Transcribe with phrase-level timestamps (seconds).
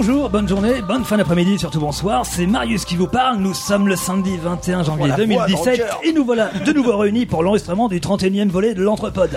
[0.00, 2.24] Bonjour, bonne journée, bonne fin d'après-midi, surtout bonsoir.
[2.24, 3.38] C'est Marius qui vous parle.
[3.38, 6.00] Nous sommes le samedi 21 janvier Oh, la voix dans le 2017 cœur.
[6.04, 9.36] et nous voilà de nouveau réunis pour l'enregistrement du 31e volet de l'Entrepode.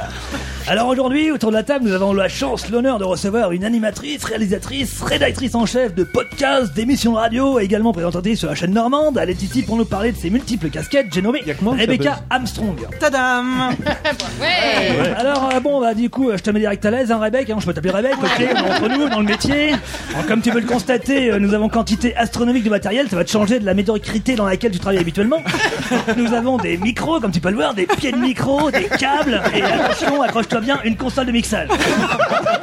[0.67, 4.23] Alors aujourd'hui, autour de la table, nous avons la chance, l'honneur de recevoir une animatrice,
[4.23, 9.17] réalisatrice, rédactrice en chef de podcasts, d'émissions radio, et également présentatrice sur la chaîne normande.
[9.19, 11.07] Elle est ici pour nous parler de ses multiples casquettes.
[11.11, 12.77] J'ai nommé Rebecca Armstrong.
[12.99, 13.71] Tadam
[15.17, 17.53] Alors euh, bon bah du coup euh, je te mets direct à l'aise hein Rebecca,
[17.53, 19.71] hein, je peux t'appeler Rebecca, ok, on est entre nous dans le métier.
[20.13, 23.23] Alors, comme tu peux le constater, euh, nous avons quantité astronomique de matériel, ça va
[23.23, 25.41] te changer de la médiocrité dans laquelle tu travailles habituellement.
[26.17, 29.41] nous avons des micros, comme tu peux le voir, des pieds de micro, des câbles,
[29.55, 31.69] et attention, accroche-toi bien, une console de mixage.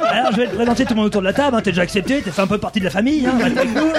[0.09, 1.81] Alors je vais te présenter tout le monde autour de la table, hein, t'es déjà
[1.81, 3.91] accepté, t'es fait un peu partie de la famille, hein, avec nous.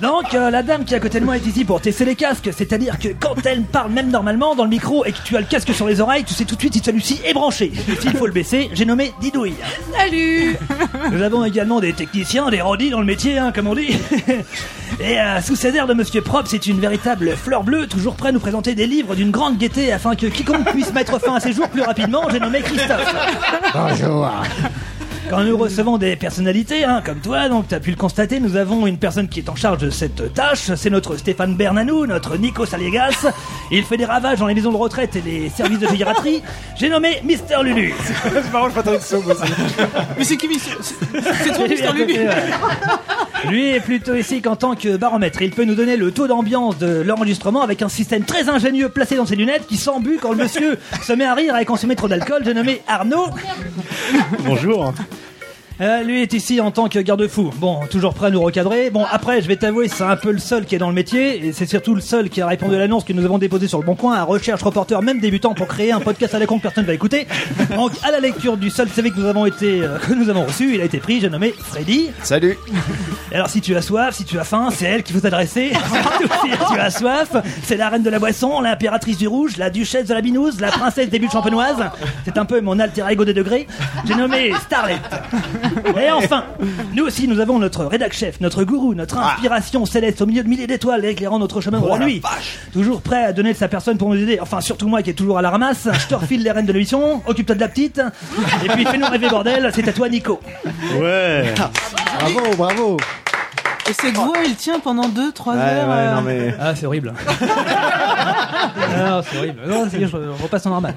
[0.00, 2.14] Donc, euh, la dame qui est à côté de moi est ici pour tester les
[2.14, 5.40] casques, c'est-à-dire que quand elle parle même normalement dans le micro et que tu as
[5.40, 7.70] le casque sur les oreilles, tu sais tout de suite si celui-ci est branché.
[7.88, 9.54] Et s'il faut le baisser, j'ai nommé Didouille.
[9.96, 10.56] Salut
[11.12, 13.98] Nous avons également des techniciens, des rodis dans le métier, hein, comme on dit.
[15.00, 18.30] Et euh, sous ces airs de Monsieur Prop, c'est une véritable fleur bleue, toujours prêt
[18.30, 21.40] à nous présenter des livres d'une grande gaieté afin que quiconque puisse mettre fin à
[21.40, 22.22] ses jours plus rapidement.
[22.30, 23.14] J'ai nommé Christophe.
[23.74, 24.30] Bonjour.
[25.30, 28.56] Quand nous recevons des personnalités, hein, comme toi, donc tu as pu le constater, nous
[28.56, 30.72] avons une personne qui est en charge de cette tâche.
[30.74, 33.26] C'est notre Stéphane Bernanou, notre Nico Saliegas.
[33.70, 36.42] Il fait des ravages dans les maisons de retraite et les services de gériatrie.
[36.76, 37.94] J'ai nommé Mister Lulu.
[38.34, 39.52] C'est marrant, je m'attendais de moi aussi.
[40.18, 43.48] Mais c'est qui Mister- C'est c'est toi, Mister Lulu côté, ouais.
[43.48, 45.40] Lui est plutôt ici qu'en tant que baromètre.
[45.42, 49.14] Il peut nous donner le taux d'ambiance de l'enregistrement avec un système très ingénieux placé
[49.14, 52.08] dans ses lunettes qui s'embue quand le monsieur se met à rire et consommer trop
[52.08, 52.42] d'alcool.
[52.44, 53.28] J'ai nommé Arnaud.
[54.40, 54.92] Bonjour.
[55.80, 57.52] Euh, lui est ici en tant que garde-fou.
[57.56, 58.90] Bon, toujours prêt à nous recadrer.
[58.90, 61.46] Bon, après, je vais t'avouer, c'est un peu le seul qui est dans le métier,
[61.46, 63.78] et c'est surtout le seul qui a répondu à l'annonce que nous avons déposée sur
[63.78, 66.58] le Bon Coin, à recherche reporter, même débutant, pour créer un podcast à la con
[66.58, 67.26] que personne ne va écouter.
[67.74, 70.44] Donc, à la lecture du seul CV que nous avons été, euh, que nous avons
[70.44, 72.10] reçu, il a été pris, j'ai nommé Freddy.
[72.22, 72.58] Salut.
[73.32, 75.72] Et Alors, si tu as soif, si tu as faim, c'est elle qu'il faut t'adresser.
[76.42, 77.30] si tu as soif,
[77.62, 80.68] c'est la reine de la boisson, l'impératrice du rouge, la duchesse de la binouse, la
[80.68, 81.90] princesse des bulles champenoises.
[82.26, 83.66] C'est un peu mon alter ego des degrés.
[84.04, 84.98] J'ai nommé Starlet.
[86.00, 86.44] Et enfin,
[86.94, 90.48] nous aussi, nous avons notre rédac chef, notre gourou, notre inspiration céleste au milieu de
[90.48, 92.22] milliers d'étoiles éclairant notre chemin vers la nuit.
[92.72, 94.38] Toujours prêt à donner de sa personne pour nous aider.
[94.40, 95.88] Enfin, surtout moi qui est toujours à la ramasse.
[96.00, 97.22] Je te refile les rênes de l'émission.
[97.26, 98.00] Occupe-toi de la petite.
[98.64, 99.70] Et puis, fais-nous rêver, bordel.
[99.74, 100.40] C'est à toi, Nico.
[100.98, 101.54] Ouais.
[102.18, 102.96] bravo, bravo.
[103.88, 105.88] Et cette voix, il tient pendant 2-3 Ouais, heures.
[105.88, 106.54] ouais, euh, non mais.
[106.60, 107.12] Ah, c'est horrible.
[108.96, 109.60] non, c'est horrible.
[109.66, 110.94] Non, c'est je repasse en normal.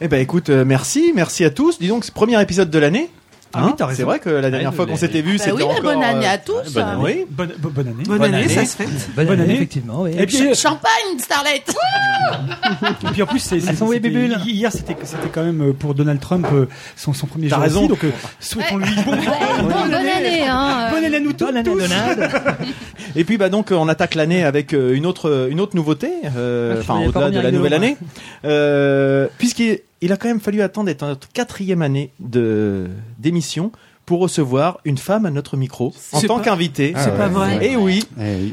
[0.00, 1.78] Eh ben écoute, euh, merci, merci à tous.
[1.78, 3.10] Dis donc, c'est le premier épisode de l'année.
[3.54, 3.94] Ah oui, raison.
[3.96, 5.82] C'est vrai que la dernière Ouais, fois qu'on s'était vu, Bah c'était oui, mais encore.
[5.82, 6.72] bonne année euh, à tous.
[6.74, 7.02] bonne année.
[7.02, 7.26] Oui.
[7.30, 8.02] Bonne, bo- bonne année.
[8.06, 8.54] Bonne, Bonne année, année.
[8.54, 8.84] ça se fait.
[8.84, 9.54] Bonne, Bonne année, année.
[9.54, 10.02] effectivement.
[10.02, 10.10] Oui.
[10.18, 11.62] Et puis, Champagne, Starlet
[13.02, 16.66] et puis en plus, c'est, hier, c'était, c'était quand même euh, pour Donald Trump euh,
[16.96, 17.86] son, son premier T'as jour raison.
[17.86, 18.10] donc euh,
[18.40, 19.12] souhaitons-lui bon,
[19.62, 20.88] Bonne année, hein.
[20.92, 21.44] bonne année à nous tous.
[21.46, 22.30] Bonne année, Donald.
[23.16, 26.10] Et puis bah donc euh, on attaque l'année avec euh, une autre une autre nouveauté,
[26.36, 27.96] euh, Ah, enfin au-delà de la nouvelle le- année,
[28.44, 32.88] euh, puisqu'il il a quand même fallu attendre d'être notre quatrième année de
[33.18, 33.72] d'émission
[34.08, 36.94] pour recevoir une femme à notre micro en C'est tant qu'invitée.
[36.96, 37.58] C'est pas vrai.
[37.60, 38.02] Et oui,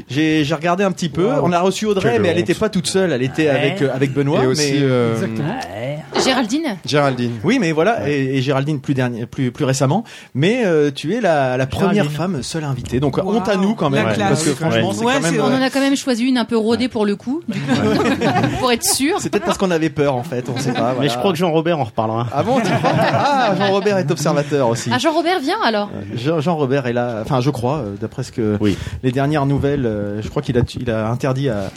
[0.06, 1.30] j'ai j'ai regardé un petit peu.
[1.42, 3.10] On a reçu Audrey, mais elle n'était pas toute seule.
[3.10, 4.44] Elle était avec euh, avec Benoît.
[4.44, 5.16] Et aussi euh.
[6.22, 7.32] Géraldine Géraldine.
[7.42, 10.04] Oui, mais voilà, et, Géraldine plus dernier, plus plus récemment.
[10.34, 13.00] Mais euh, tu es la, la première femme seule invitée.
[13.00, 16.24] Donc honte à nous quand même, parce que franchement, On en a quand même choisi
[16.24, 17.40] une un peu rodée pour le coup,
[18.60, 19.16] pour être sûr.
[19.20, 20.94] C'est peut-être parce qu'on avait peur en fait, on sait pas.
[21.00, 22.26] Mais je crois que Jean-Robert en reparlera.
[22.30, 24.90] Ah bon, Ah, Jean-Robert est observateur aussi.
[24.92, 25.90] Ah, Jean-Robert, alors.
[26.14, 28.76] Jean- Jean-Robert est là, enfin je crois, euh, d'après ce que Oui.
[29.02, 31.70] les dernières nouvelles, euh, je crois qu'il a, il a interdit à,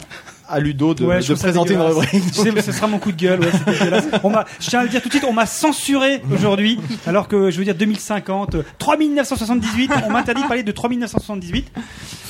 [0.48, 2.22] à Ludo de, Ouais, présenter une rubrique.
[2.34, 3.40] Ce sera mon coup de gueule.
[3.40, 4.04] Ouais, c'est dégueulasse.
[4.24, 7.28] on m'a, je tiens à le dire tout de suite, on m'a censuré aujourd'hui, alors
[7.28, 11.70] que je veux dire 2050, euh, 3978, on m'interdit de parler de 3978.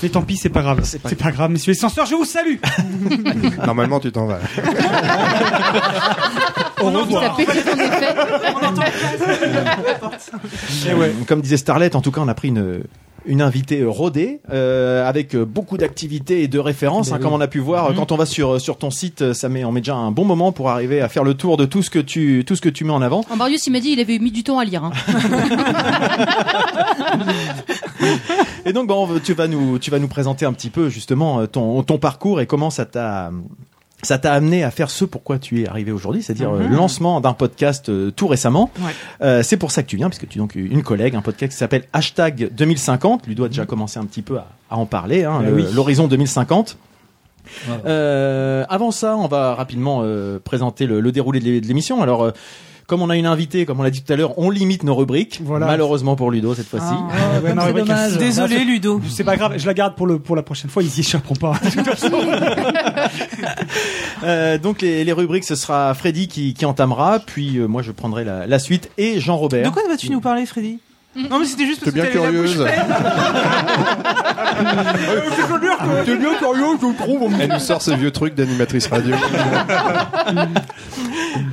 [0.02, 0.80] Mais tant pis, c'est pas grave.
[0.84, 2.56] C'est pas, grave, messieurs les censeurs, je vous salue.
[3.66, 4.38] Normalement, tu t'en vas.
[7.38, 8.14] Effet.
[10.90, 11.12] Eh ouais.
[11.26, 12.82] Comme disait Starlet, en tout cas, on a pris une
[13.26, 17.24] une invitée euh, rodée euh, avec euh, beaucoup d'activités et de références Ben hein, oui.
[17.24, 17.96] comme on a pu voir Mhm.
[17.96, 20.24] quand on va sur sur ton site euh, ça met on met déjà un bon
[20.24, 22.70] moment pour arriver à faire le tour de tout ce que tu tout ce que
[22.70, 24.64] tu mets en avant En Marius, il m'a dit il avait mis du temps à
[24.64, 24.84] lire.
[24.84, 24.92] hein.
[28.64, 31.46] Et donc, bon, tu vas nous, tu vas nous présenter un petit peu justement euh,
[31.46, 33.30] ton, ton parcours et comment ça t'a,
[34.02, 37.20] ça t'a amené à faire ce pourquoi tu es arrivé aujourd'hui, c'est-à-dire euh, le lancement
[37.20, 38.70] d'un podcast euh, tout récemment.
[38.80, 38.92] Ouais.
[39.22, 41.52] Euh, c'est pour ça que tu viens, puisque tu es donc une collègue, un podcast
[41.52, 43.26] qui s'appelle Hashtag 2050.
[43.26, 45.66] Lui doit déjà commencer un petit peu à, à en parler, hein, le- oui.
[45.74, 46.76] l'horizon 2050.
[47.68, 47.74] Ouais.
[47.86, 52.00] Euh, avant ça, on va rapidement euh, présenter le, le déroulé de l'é- de l'émission.
[52.02, 52.30] Alors, euh,
[52.90, 54.96] comme on a une invitée, comme on l'a dit tout à l'heure, on limite nos
[54.96, 55.40] rubriques.
[55.44, 55.66] Voilà.
[55.66, 56.86] Malheureusement pour Ludo cette fois-ci.
[56.92, 57.88] Ah, Ouais, rubrique.
[58.18, 59.00] Désolé, Ludo.
[59.08, 60.82] C'est pas grave, je la garde pour le pour la prochaine fois.
[60.82, 61.52] Ils y échapperont pas.
[61.64, 62.10] De toute façon.
[64.24, 67.92] Euh, donc les, les rubriques, ce sera Freddy qui, qui entamera, puis euh, moi je
[67.92, 69.70] prendrai la, la suite et De Jean-Robert.
[69.70, 70.80] quoi vas-tu nous parler, Freddy?
[71.16, 72.66] Non, mais c'était juste parce T'es que bien la bouche curieuse.
[76.04, 77.32] T'es bien curieux, je trouve.
[77.40, 79.16] Elle nous sort ces vieux trucs d'animatrice radio.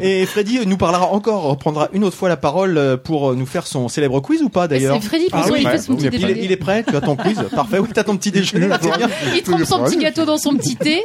[0.02, 3.66] Et Freddy nous parlera encore, reprendra une autre fois la parole euh, pour nous faire
[3.68, 5.72] son célèbre quiz ou pas d'ailleurs C'est Freddy, toute Ah oui, il ouais.
[5.74, 8.18] fait son petit il, il est prêt, tu as ton quiz, parfait, oui, t'as ton
[8.18, 8.68] petit déjeuner.
[9.36, 11.04] Il trempe son petit gâteau dans son petit thé.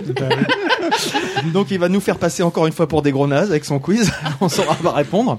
[1.53, 3.79] Donc il va nous faire passer encore une fois pour des gros nazes avec son
[3.79, 4.11] quiz,
[4.41, 5.39] on saura pas répondre.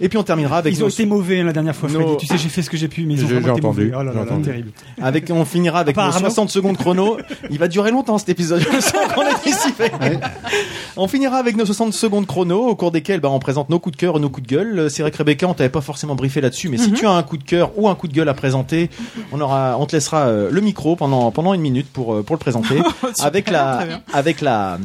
[0.00, 2.04] Et puis on terminera avec Ils ont nos- été mauvais hein, la dernière fois, Freddy.
[2.04, 3.90] Nos- Tu sais, j'ai fait ce que j'ai pu, mais ils ont vraiment été entendu,
[3.92, 4.12] mauvais.
[4.14, 4.42] Oh entendu.
[4.44, 4.70] terrible.
[5.00, 6.26] avec on finira avec nos Apparemment.
[6.28, 7.18] 60 secondes chrono.
[7.50, 9.90] Il va durer longtemps cet épisode, je sens qu'on est dissipé.
[10.96, 13.96] On finira avec nos 60 secondes chrono au cours desquels bah, on présente nos coups
[13.96, 14.78] de cœur et nos coups de gueule.
[14.78, 17.12] Euh, C'est vrai que Rebecca, on t'avait pas forcément briefé là-dessus, mais si tu as
[17.12, 18.90] un coup de cœur ou un coup de gueule à présenter,
[19.32, 22.34] on aura, on te laissera euh, le micro pendant pendant une minute pour euh, pour
[22.34, 22.80] le présenter,
[23.20, 24.78] avec la avec la,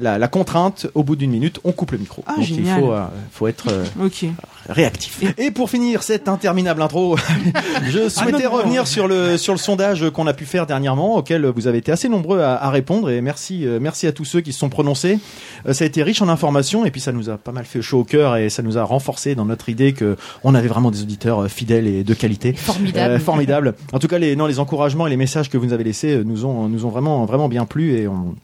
[0.00, 2.22] la la contrainte au bout d'une minute, on coupe le micro.
[2.26, 2.78] Ah, Donc génial.
[2.78, 3.84] il faut euh, faut être euh,
[4.68, 5.22] réactif.
[5.38, 7.16] Et pour finir cette interminable intro,
[7.90, 8.86] je souhaitais non, non, revenir non.
[8.86, 12.08] sur le sur le sondage qu'on a pu faire dernièrement, auquel vous avez été assez
[12.08, 13.10] nombreux à, à répondre.
[13.10, 15.18] Et merci euh, merci à tous ceux qui se sont prononcés.
[15.66, 17.82] Euh, ça a été riche en informations et puis ça nous a pas mal fait
[17.82, 20.90] chaud au cœur et ça nous a renforcé dans notre idée que on avait vraiment
[20.90, 22.52] des auditeurs fidèles et de qualité.
[22.52, 23.20] Formidable.
[23.20, 23.74] Formidable.
[23.92, 26.22] En tout cas, les non les encouragements et les messages que vous nous avez laissés
[26.24, 28.34] nous ont nous ont vraiment vraiment bien plu et on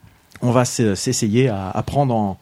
[0.43, 2.39] on va s'essayer à, à prendre en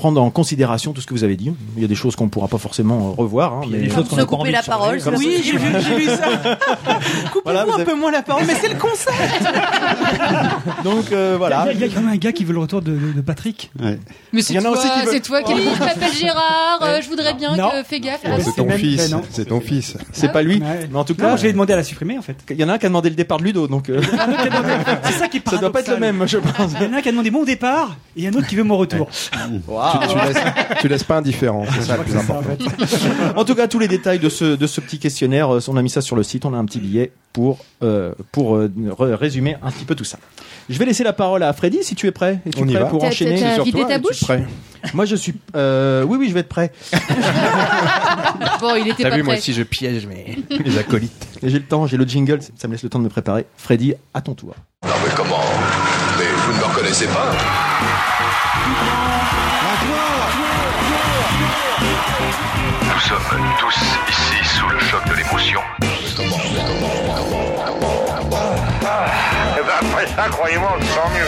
[0.00, 1.52] prendre en considération tout ce que vous avez dit.
[1.76, 3.74] Il y a des choses qu'on ne pourra pas forcément euh, revoir, hein, Il y
[3.74, 6.24] a mais des choses qu'on a couper la parole, Comme Oui, j'ai vu, ça.
[7.32, 9.12] Coupez-vous Voilà, un avez- peu moins la parole, mais c'est le concept.
[10.84, 11.66] donc euh, voilà.
[11.66, 12.92] Il y, a- il y a quand même un gars qui veut le retour de,
[13.14, 13.70] de- Patrick.
[13.78, 13.98] Mais
[14.32, 16.78] Il c'est y en a toi, aussi qui veulent- c'est toi qui je m'appelle Gérard,
[16.82, 17.68] euh, je voudrais bien Non.
[17.70, 18.24] que fais gaffe.
[18.24, 19.14] Ouais, C'est c'est ton fils.
[19.30, 19.96] C'est ton fils.
[20.12, 20.88] C'est pas lui, Ouais.
[20.90, 22.36] mais en tout cas, j'ai demandé à la supprimer en fait.
[22.50, 23.90] il y en a un qui a demandé le départ de Ludo, donc
[25.04, 26.72] C'est ça qui est ça doit pas être le même, je pense.
[26.80, 28.62] Il y en a un qui a demandé mon départ et un autre qui veut
[28.64, 29.08] mon retour.
[29.68, 29.89] Waouh.
[29.92, 30.44] Tu, tu laisses,
[30.80, 31.64] tu laisses pas indifférent.
[31.74, 32.70] C'est ça le plus C'est ça, en important.
[32.70, 33.34] fait.
[33.36, 35.82] En tout cas, tous les détails de ce de ce petit questionnaire, euh, on a
[35.82, 36.44] mis ça sur le site.
[36.44, 40.18] On a un petit billet pour euh, pour euh, résumer un petit peu tout ça.
[40.68, 42.40] Je vais laisser la parole à Freddy si tu es prêt.
[42.46, 42.88] Es-tu On y prêt va.
[42.88, 44.44] pour enchaîner vidé toi, ta bouche prêt
[44.94, 45.34] Moi, je suis.
[45.56, 46.70] euh, oui, oui, je vais être prêt.
[48.60, 51.26] Bon, il était T'as pas vu, moi aussi je piège mes les acolytes.
[51.42, 53.46] Et j'ai le temps, j'ai le jingle, ça me laisse le temps de me préparer.
[53.56, 54.54] Freddy, à ton tour.
[54.84, 55.40] Non mais comment
[56.18, 57.32] Mais vous ne me reconnaissez pas
[63.16, 63.74] sommes tous
[64.08, 65.60] ici sous le choc de l'émotion.
[69.82, 71.26] Après ça, croyez-moi, on se sent mieux.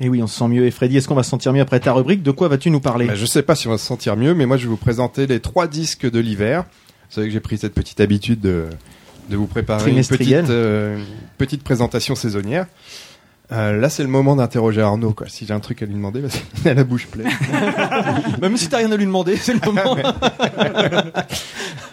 [0.00, 0.66] Et oui, on se sent mieux.
[0.66, 2.22] Et Freddy, est-ce qu'on va se sentir mieux après ta rubrique?
[2.22, 3.06] De quoi vas-tu nous parler?
[3.06, 4.76] Bah, je sais pas si on va se sentir mieux, mais moi je vais vous
[4.76, 6.64] présenter les trois disques de l'hiver.
[7.08, 8.66] Vous savez que j'ai pris cette petite habitude de,
[9.28, 11.04] de vous préparer une petite, euh, une
[11.38, 12.66] petite présentation saisonnière.
[13.52, 15.12] Euh, là, c'est le moment d'interroger Arnaud.
[15.12, 15.26] Quoi.
[15.28, 17.28] Si j'ai un truc à lui demander, parce qu'il a la bouche pleine.
[18.40, 19.96] Même si t'as rien à lui demander, c'est le moment.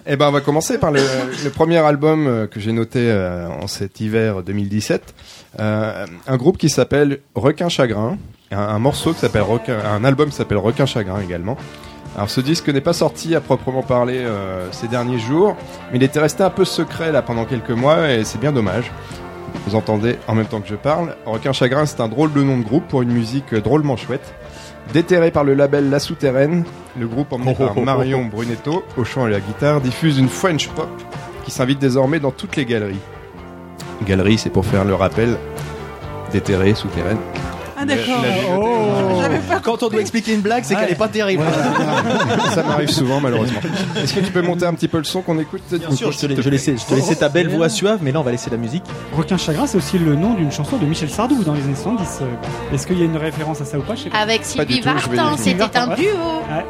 [0.09, 1.01] Eh ben, on va commencer par le,
[1.43, 5.13] le premier album euh, que j'ai noté euh, en cet hiver 2017.
[5.59, 8.17] Euh, un groupe qui s'appelle Requin Chagrin.
[8.51, 11.57] Un, un morceau qui s'appelle Requin, un album qui s'appelle Requin Chagrin également.
[12.15, 15.57] Alors ce disque n'est pas sorti à proprement parler euh, ces derniers jours,
[15.91, 18.91] mais il était resté un peu secret là pendant quelques mois et c'est bien dommage.
[19.65, 21.15] Vous entendez en même temps que je parle.
[21.25, 24.33] Requin Chagrin, c'est un drôle de nom de groupe pour une musique euh, drôlement chouette.
[24.93, 26.63] Déterré par le label La Souterraine,
[26.97, 30.69] le groupe emmené par Marion Brunetto au chant et à la guitare diffuse une French
[30.69, 30.89] pop
[31.43, 32.99] qui s'invite désormais dans toutes les galeries.
[34.05, 35.37] Galerie, c'est pour faire le rappel.
[36.31, 37.17] Déterré, souterraine.
[37.77, 38.23] Ah d'accord.
[38.57, 39.19] Oh.
[39.21, 41.43] J'avais pas Quand on doit expliquer une blague, c'est qu'elle est pas terrible.
[42.55, 43.59] Ça m'arrive souvent malheureusement.
[44.01, 46.25] Est-ce que tu peux monter un petit peu le son qu'on écoute Bien sûr, je
[46.25, 48.49] te, je laissais, je te laissais ta belle voix suave, mais là on va laisser
[48.49, 48.83] la musique.
[49.11, 52.19] Requin Chagrin, c'est aussi le nom d'une chanson de Michel Sardou dans les années 70.
[52.21, 52.73] euh.
[52.73, 53.95] Est-ce qu'il y a une référence à ça ou pas?
[53.95, 54.19] Je sais pas.
[54.19, 56.05] Avec Pas Sylvie tout, Vartan, c'était un duo.
[56.05, 56.65] Ouais.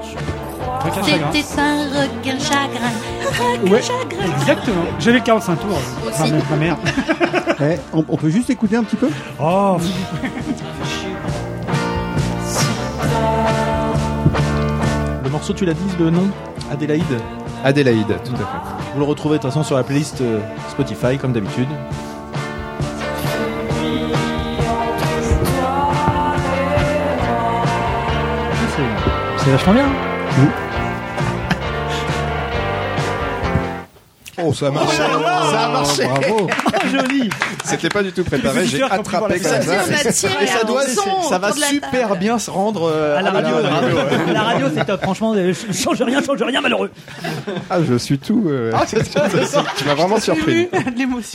[0.83, 1.31] Requin Chagrin.
[1.33, 3.71] C'était un requin chagrin.
[3.71, 3.81] Ouais,
[4.41, 4.85] exactement.
[4.99, 5.77] J'avais le 45 tours.
[6.07, 6.31] Aussi.
[6.31, 6.77] Ma, ma mère.
[7.59, 9.09] Eh, on, on peut juste écouter un petit peu?
[9.41, 9.77] Oh,
[15.37, 16.27] morceau, tu l'as dit, le nom
[16.71, 17.03] Adélaïde.
[17.63, 18.83] Adélaïde, tout à fait.
[18.93, 21.67] Vous le retrouvez de toute façon sur la playlist euh, Spotify, comme d'habitude.
[29.37, 29.85] C'est vachement bien.
[34.43, 34.97] Oh, ça a marché.
[34.97, 35.05] Ça
[35.65, 36.03] a marché.
[36.05, 36.47] Bravo.
[36.91, 37.29] Joli.
[37.63, 38.65] C'était pas du tout préparé.
[38.67, 39.61] J'ai attrapé la comme ça.
[40.11, 40.27] Ça
[40.61, 40.83] un doit,
[41.27, 43.55] ça va super bien se rendre euh, À la radio,
[44.33, 44.67] la radio.
[44.73, 45.01] c'est top.
[45.01, 46.91] Franchement, euh, change rien, change rien, malheureux.
[47.69, 48.45] Ah, je suis tout.
[48.47, 49.63] euh, Ah, ça, ça.
[49.77, 50.69] Tu m'as vraiment surpris.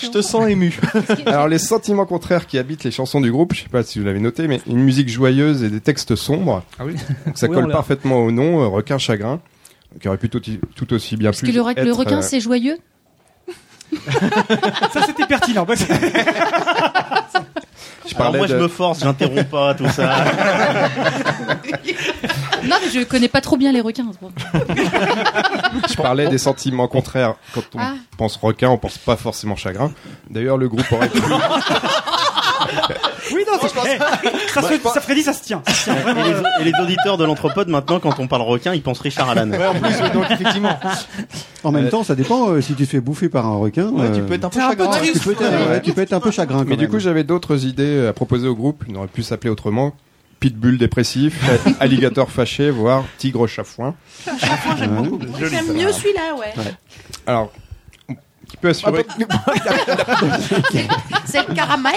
[0.03, 0.79] Je te sens ému.
[1.27, 4.05] Alors les sentiments contraires qui habitent les chansons du groupe, je sais pas si vous
[4.05, 6.63] l'avez noté, mais une musique joyeuse et des textes sombres.
[6.79, 6.95] Ah oui.
[7.27, 9.41] Donc ça Oui, colle parfaitement au nom, euh, requin chagrin,
[10.01, 10.41] qui aurait pu tout,
[10.75, 11.61] tout aussi bien Parce pu que le,
[11.93, 12.79] requin, euh, c'est joyeux?
[14.93, 15.67] Ça, c'était pertinent.
[18.09, 20.25] Je Alors moi je me force, j'interromps pas tout ça.
[22.65, 24.05] Non, mais je connais pas trop bien les requins.
[25.89, 27.35] Je parlais des sentiments contraires.
[27.55, 27.95] Quand on Ah.
[28.17, 29.93] pense requin, on pense pas forcément chagrin.
[30.31, 31.21] D'ailleurs, le groupe aurait pu.
[33.35, 35.63] Oui, non, c'est- ça, se, ça Freddy, ça se tient.
[35.67, 38.27] Ça se tient, Et vraiment, les, euh, et les auditeurs de l'anthropode maintenant quand on
[38.29, 39.51] parle requin ils pensent Richard Allan.
[39.51, 40.79] Ouais, en plus, donc effectivement.
[41.65, 43.89] En même temps, ça dépend euh, si tu te fais bouffer par un requin.
[43.89, 44.99] Ouais, tu peux être un peu C'est un peu chagrin.
[44.99, 45.15] triste.
[45.15, 46.65] tu peux être, ouais, tu peux être un peu chagrin.
[46.67, 46.91] Mais du même.
[46.91, 48.85] coup, j'avais d'autres idées à proposer au groupe.
[48.89, 49.93] Il aurait pu s'appeler autrement.
[50.41, 51.39] Pitbull dépressif,
[51.81, 53.95] alligator fâché, voire tigre chafouin.
[54.77, 56.53] J'aime mieux celui-là, ouais.
[57.27, 57.53] Alors,
[58.53, 59.07] qui peut assurer,
[61.25, 61.95] C'est le caramel.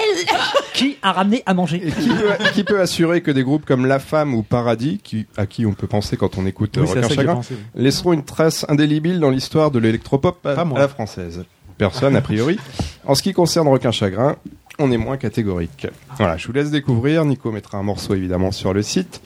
[0.72, 3.84] Qui a ramené à manger et qui peut, qui peut assurer que des groupes comme
[3.84, 6.88] La Femme ou Paradis, qui, à qui on peut penser quand on écoute euh, Oui,
[6.90, 7.56] c'est Requin Chagrin, pensé.
[7.74, 11.44] laisseront une trace indélébile dans l'histoire de l'électropop à la française.
[11.76, 12.58] Personne, a priori.
[13.04, 14.36] En ce qui concerne Requin Chagrin,
[14.78, 15.88] on est moins catégorique.
[16.16, 17.26] Voilà, je vous laisse découvrir.
[17.26, 19.20] Nico mettra un morceau évidemment sur le site.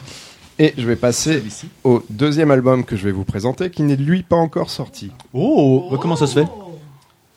[0.59, 1.43] Et je vais passer
[1.85, 5.11] au deuxième album que je vais vous présenter, qui n'est lui pas encore sorti.
[5.33, 6.47] Oh, bah, comment ça se fait?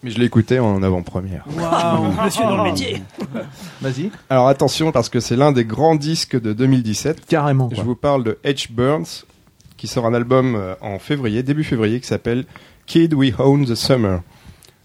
[0.04, 1.46] Mais je l'ai écouté en avant-première.
[1.48, 3.02] Monsieur dans le métier.
[3.82, 4.12] Vas-y.
[4.30, 7.26] Alors attention, parce que c'est l'un des grands disques de 2017.
[7.26, 7.70] Carrément.
[7.72, 8.70] Je vous parle de H.
[8.70, 9.24] Burns,
[9.78, 12.44] qui sort un album euh, en février, début février, qui s'appelle
[12.86, 14.22] Kid We Own the Summer.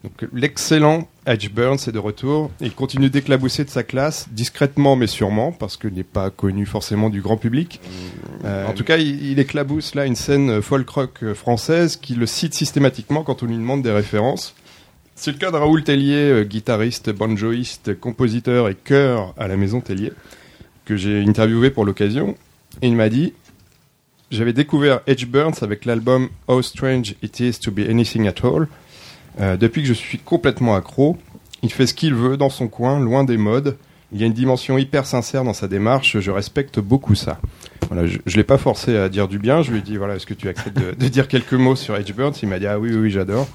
[0.05, 1.51] Donc l'excellent H.
[1.53, 2.53] Burns est de retour.
[2.61, 7.11] Il continue d'éclabousser de sa classe, discrètement mais sûrement, parce qu'il n'est pas connu forcément
[7.11, 7.81] du grand public.
[8.45, 12.15] Euh, en tout cas, il, il éclabousse là une scène euh, folk rock française qui
[12.15, 14.55] le cite systématiquement quand on lui demande des références.
[15.21, 19.81] C'est le cas de Raoul Tellier, euh, guitariste, banjoïste, compositeur et chœur à la Maison
[19.81, 20.13] Tellier,
[20.85, 22.37] que j'ai interviewé pour l'occasion.
[22.83, 23.33] Il m'a dit
[24.31, 28.69] J'avais découvert Edge Burns avec l'album How Strange It Is to Be Anything at All.
[29.41, 31.19] Euh, depuis que je suis complètement accro,
[31.65, 33.77] il fait ce qu'il veut dans son coin, loin des modes.
[34.13, 37.41] Il y a une dimension hyper sincère dans sa démarche, je respecte beaucoup ça.
[37.91, 40.15] Voilà, je ne l'ai pas forcé à dire du bien, je lui ai dit voilà,
[40.15, 42.35] est-ce que tu acceptes de, dire quelques mots sur Edge Burns?
[42.41, 43.49] Il m'a dit ah oui, oui j'adore.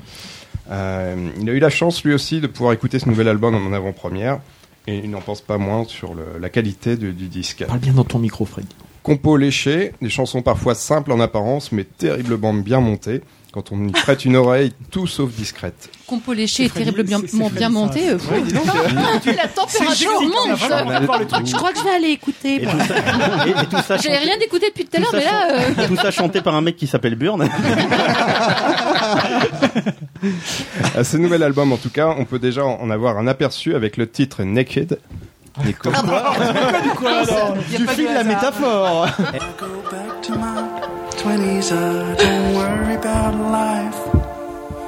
[0.72, 3.74] Euh, il a eu la chance lui aussi de pouvoir écouter ce nouvel album en
[3.74, 4.40] avant-première
[4.88, 7.66] et il n'en pense pas moins sur le- la qualité de- du disque.
[7.66, 8.68] Parle bien dans ton micro, Freddy.
[9.02, 13.22] Compo léché, des chansons parfois simples en apparence mais terriblement bien montées.
[13.52, 15.90] Quand on y prête une oreille, tout sauf discrète.
[16.08, 18.10] Compo léché et terriblement bien Freddy, monté.
[18.10, 18.18] euh,
[19.38, 20.58] La température monte.
[21.46, 22.66] Je crois que je vais aller écouter.
[24.02, 26.62] J'avais rien écouté depuis tout à l'heure, mais là, euh, tout ça chanté par un
[26.62, 27.48] mec qui s'appelle Burn.
[30.96, 33.98] À ce nouvel album, en tout cas, on peut déjà en avoir un aperçu avec
[33.98, 35.00] le titre Naked.
[35.66, 35.92] Nico.
[35.92, 36.02] Y a
[37.78, 38.26] Tu pas de files la hasard.
[38.26, 39.08] métaphore.
[39.60, 40.82] go back to my
[41.18, 41.72] 20s.
[41.72, 44.00] I don't worry about life.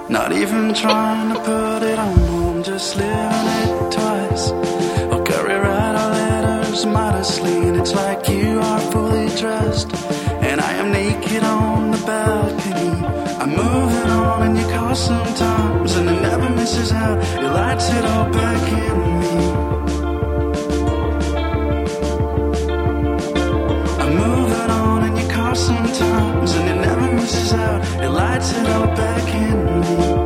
[0.09, 4.51] Not even trying to put it on, I'm just living it twice.
[5.11, 9.91] I'll carry right our letters modestly, and it's like you are fully dressed.
[10.55, 12.87] And I am naked on the balcony.
[13.41, 17.17] I'm moving on in your car sometimes, and it never misses out.
[17.43, 19.35] It lights it all back in me.
[23.99, 27.81] I'm moving on in your car sometimes, and it never misses out.
[28.01, 30.24] It lights it all back in me.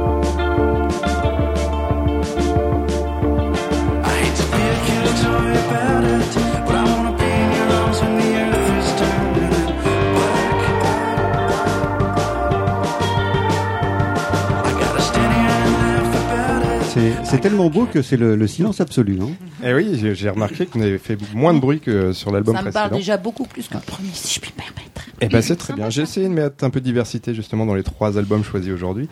[17.29, 19.19] C'est tellement beau que c'est le, le silence absolu.
[19.21, 19.29] Hein.
[19.63, 22.61] Eh oui, j'ai- j'ai remarqué qu'on avait fait moins de bruit que sur l'album Ça
[22.61, 22.87] me précédent.
[22.87, 25.01] parle déjà beaucoup plus que le premier, si je puis me permettre.
[25.21, 25.89] Eh ben c'est très bien.
[25.89, 29.07] J'ai essayé de mettre un peu de diversité justement dans les trois albums choisis aujourd'hui.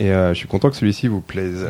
[0.00, 1.68] Et euh, je suis content que celui-ci vous plaise.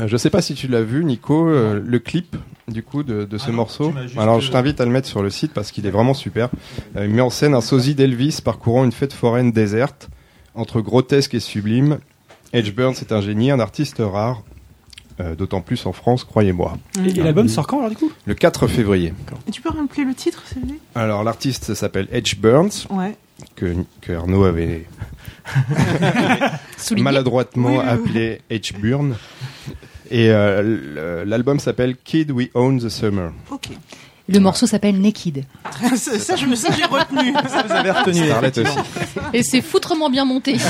[0.00, 2.36] Euh, je sais pas si tu l'as vu, Nico, euh, le clip
[2.68, 3.92] du coup de, de ce morceau.
[4.16, 6.48] Alors je t'invite à le mettre sur le site parce qu'il est vraiment super.
[6.96, 10.08] Euh, il met en scène un sosie d'Elvis parcourant une fête foraine déserte
[10.54, 11.98] entre grotesque et sublime.
[12.52, 14.42] Edge Burns est un génie, un artiste rare,
[15.20, 16.76] euh, d'autant plus en France, croyez-moi.
[17.04, 18.10] Et, et l'album sort quand alors du coup?
[18.24, 19.12] Le 4 février.
[19.46, 23.16] Et tu peux rappeler le titre, s'il vous plaît Alors l'artiste s'appelle Edge Burns Ouais.
[23.56, 24.86] que, que Arnaud avait
[26.96, 27.90] maladroitement Oui, oui, oui.
[27.90, 28.72] appelé H.
[28.78, 29.14] Burn.
[30.10, 33.30] Et euh, l'album s'appelle Kid We Own the Summer.
[33.50, 33.68] Ok.
[34.28, 35.44] Le morceau s'appelle Naked.
[35.96, 37.32] ça, ça, je me ça, j'ai retenu.
[37.48, 38.24] Ça, vous avez retenu.
[38.26, 38.78] Starlet aussi.
[39.32, 40.56] Et c'est foutrement bien monté.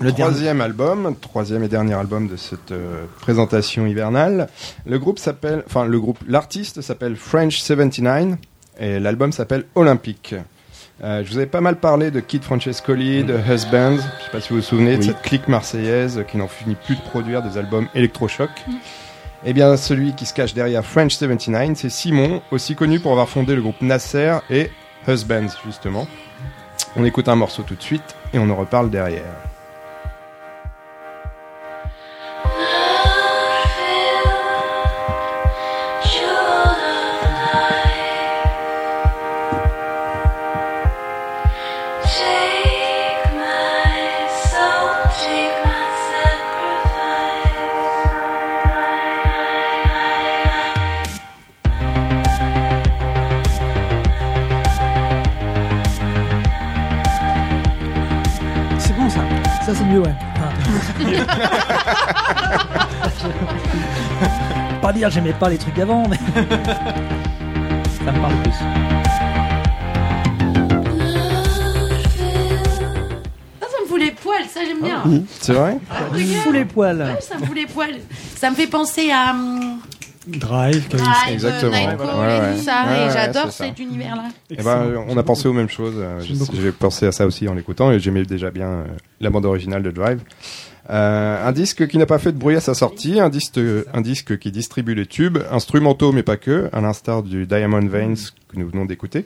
[0.00, 0.32] Le dernier.
[0.32, 4.48] troisième album, troisième et dernier album de cette euh, présentation hivernale.
[4.86, 8.36] Le groupe s'appelle, enfin le groupe, l'artiste s'appelle French 79
[8.80, 10.34] et l'album s'appelle Olympique.
[11.02, 14.40] Euh, je vous avais pas mal parlé de Kid Francescoli, de Husbands, je sais pas
[14.40, 17.58] si vous vous souvenez de cette clique marseillaise qui n'en finit plus de produire des
[17.58, 18.50] albums électrochoc.
[19.44, 23.28] Eh bien, celui qui se cache derrière French 79, c'est Simon, aussi connu pour avoir
[23.28, 24.70] fondé le groupe Nasser et
[25.06, 26.06] Husbands, justement.
[26.96, 29.43] On écoute un morceau tout de suite et on en reparle derrière.
[64.82, 66.16] Pas dire que j'aimais pas les trucs d'avant, mais.
[66.16, 68.52] ça me parle plus.
[73.60, 75.02] Ah, ça me fout les poils, ça j'aime bien.
[75.40, 75.78] C'est vrai
[76.42, 76.98] Sous les poils.
[76.98, 77.96] Ouais, ça me fout les poils.
[78.36, 79.78] Ça me fait penser à hum,
[80.26, 81.70] Drive, Drive, Exactement.
[81.72, 82.54] Nightcall Ouais, et ouais.
[82.56, 82.84] tout ça.
[82.86, 83.64] Ouais, et ouais, j'adore c'est ça.
[83.66, 84.24] cet univers-là.
[84.50, 85.94] Eh ben, on a pensé aux mêmes choses.
[85.98, 86.56] euh, J'aime beaucoup.
[86.60, 88.84] J'ai pensé à ça aussi en l'écoutant et j'aimais déjà bien euh,
[89.20, 90.20] la bande originale de Drive.
[90.90, 93.58] Euh, un disque qui n'a pas fait de bruit à sa sortie, un disque,
[93.92, 98.14] un disque qui distribue les tubes, instrumentaux mais pas que, à l'instar du Diamond Veins
[98.48, 99.24] que nous venons d'écouter.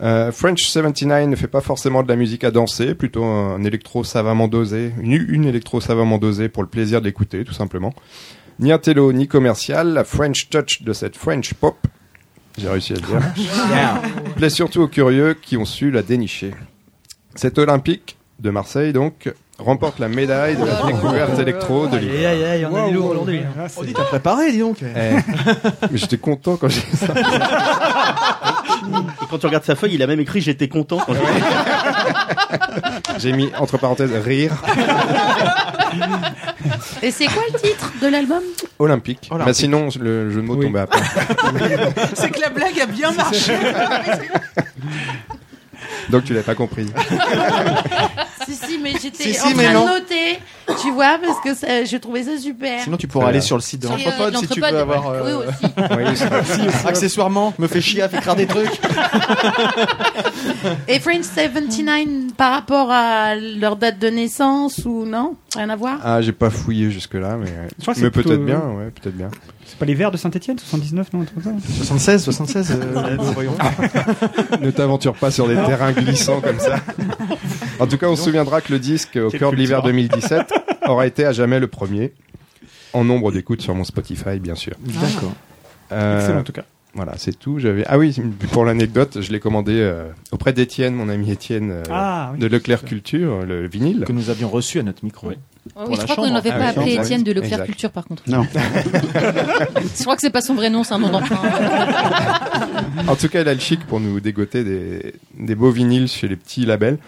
[0.00, 4.04] Euh, French 79 ne fait pas forcément de la musique à danser, plutôt un électro
[4.04, 7.92] savamment dosé, une, une électro savamment dosée pour le plaisir d'écouter, tout simplement.
[8.60, 11.76] Ni intello, ni commercial, la French touch de cette French pop,
[12.58, 16.52] j'ai réussi à le dire, plaît surtout aux curieux qui ont su la dénicher.
[17.34, 19.32] Cet Olympique de Marseille, donc,
[19.64, 23.10] remporte la médaille de la découverte électro de Aïe, aïe, aïe, on a du lourd
[23.10, 23.42] aujourd'hui.
[23.68, 24.78] C'est- On dit, t'as préparé, dis donc.
[24.82, 24.86] Eh,
[25.90, 27.06] mais j'étais content quand j'ai ça.
[29.22, 31.20] Et quand tu regardes sa feuille, il a même écrit J'étais content quand j'ai
[33.18, 34.52] J'ai mis entre parenthèses rire
[37.02, 38.40] Et c'est quoi le titre de l'album?
[38.78, 39.28] Olympique.
[39.30, 39.46] Olympique.
[39.46, 40.66] Bah sinon le jeu de mots Oui.
[40.66, 41.00] tombait à plat.
[42.14, 43.52] C'est que la blague a bien marché.
[46.10, 46.86] Donc tu l'as pas compris.
[48.50, 49.84] Si, si, mais j'étais Si, si, en mais train non.
[49.84, 50.38] de noter,
[50.82, 52.82] tu vois, parce que ça- je trouvais ça super.
[52.82, 55.06] Sinon, tu pourras aller sur le site de Et, euh, si tu veux l'entrepode, avoir.
[55.24, 55.72] Oui, euh, aussi.
[55.96, 58.68] Oui, c'est- accessoirement, me fait chier à faire des trucs.
[60.88, 65.36] Et French 79 par rapport à leur date de naissance ou non?
[65.56, 65.98] Rien à voir?
[66.02, 68.58] Ah, j'ai pas fouillé jusque là, mais, Je crois que mais c'est plutôt- peut-être bien,
[68.60, 69.28] ouais, peut-être bien.
[69.66, 71.66] C'est pas les Verts de Saint-Etienne, 79, non un truc comme ça?
[71.78, 73.54] 76, 76, euh, voyons.
[74.60, 76.76] ne t'aventure pas sur des terrains glissants comme ça.
[77.78, 80.08] En tout cas, on se souviendra que le disque au cœur de l'hiver culture.
[80.08, 80.54] 2017
[80.86, 82.12] aura été à jamais le premier
[82.92, 84.72] en nombre d'écoutes sur mon Spotify, bien sûr.
[84.80, 85.32] D'accord.
[85.92, 86.64] Euh, Excellent en tout cas.
[86.92, 87.60] Voilà, c'est tout.
[87.60, 88.16] J'avais ah oui,
[88.50, 92.40] pour l'anecdote, je l'ai commandé euh, auprès d'Étienne, mon ami Étienne euh, Ah, oui.
[92.40, 94.04] de Leclerc Culture, le vinyle.
[94.04, 95.30] Que nous avions reçu à notre micro.
[95.76, 96.94] Oh oui, la je crois qu'on n'avait Ah pas appelé.
[96.94, 97.66] Étienne de Leclerc Exact.
[97.66, 98.24] Culture par contre.
[98.26, 98.44] Non.
[98.54, 101.38] Je crois que c'est pas son vrai nom, c'est un nom d'emprunt.
[103.06, 106.26] En tout cas, il a le chic pour nous dégoter des, des beaux vinyles chez
[106.28, 106.98] les petits labels.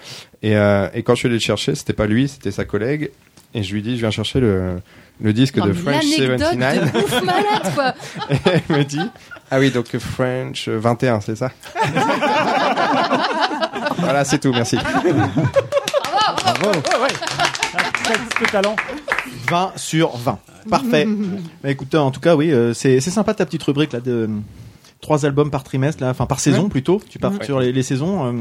[0.43, 3.11] Et, euh, et quand je suis allé le chercher, c'était pas lui, c'était sa collègue.
[3.55, 4.81] Et je lui dis, je viens chercher le,
[5.21, 6.93] le disque Non, de mais French L'anecdote 79.
[6.93, 7.95] de ouf malade quoi.
[8.31, 8.37] Et
[8.69, 9.01] elle me dit,
[9.51, 11.51] ah oui, donc French 21, c'est ça?
[13.99, 14.77] Voilà, c'est tout, merci.
[18.41, 18.77] Le talent.
[19.49, 20.39] 20 sur 20.
[20.71, 21.07] Parfait.
[21.63, 24.29] bah, écoute, en tout cas, oui, euh, c'est sympa ta petite rubrique là de euh,
[25.01, 27.01] trois albums par trimestre, là, enfin par saison plutôt.
[27.09, 28.27] Tu pars sur les, les saisons.
[28.27, 28.33] euh,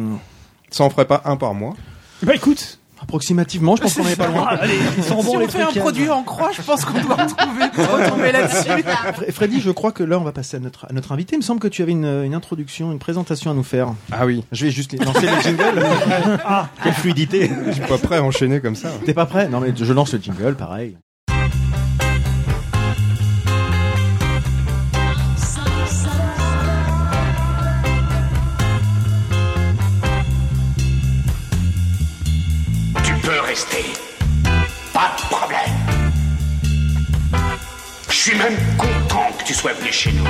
[0.72, 1.76] Ça en ferait pas un par mois.
[2.24, 4.46] Bah écoute, approximativement, je pense qu'on est pas loin.
[4.48, 5.78] Allez, ils sont Si bons on les fait un trucs.
[5.78, 5.82] hein.
[5.82, 8.70] produit en croix, je pense qu'on doit retrouver retomber là-dessus.
[8.70, 11.36] Fr- Freddy, je crois que là, on va passer à notre, à notre invité.
[11.36, 13.94] Il me semble que tu avais une, une introduction, une présentation à nous faire.
[14.12, 15.86] Ah oui, Je vais juste lancer le jingle.
[16.84, 18.90] Quelle fluidité je suis pas prêt à enchaîner comme ça.
[19.06, 19.50] T'es pas prêt?
[19.50, 20.96] Non, mais je lance le jingle, pareil.
[34.94, 35.60] Pas de problème.
[38.08, 40.24] Je suis même content que tu sois venu chez nous.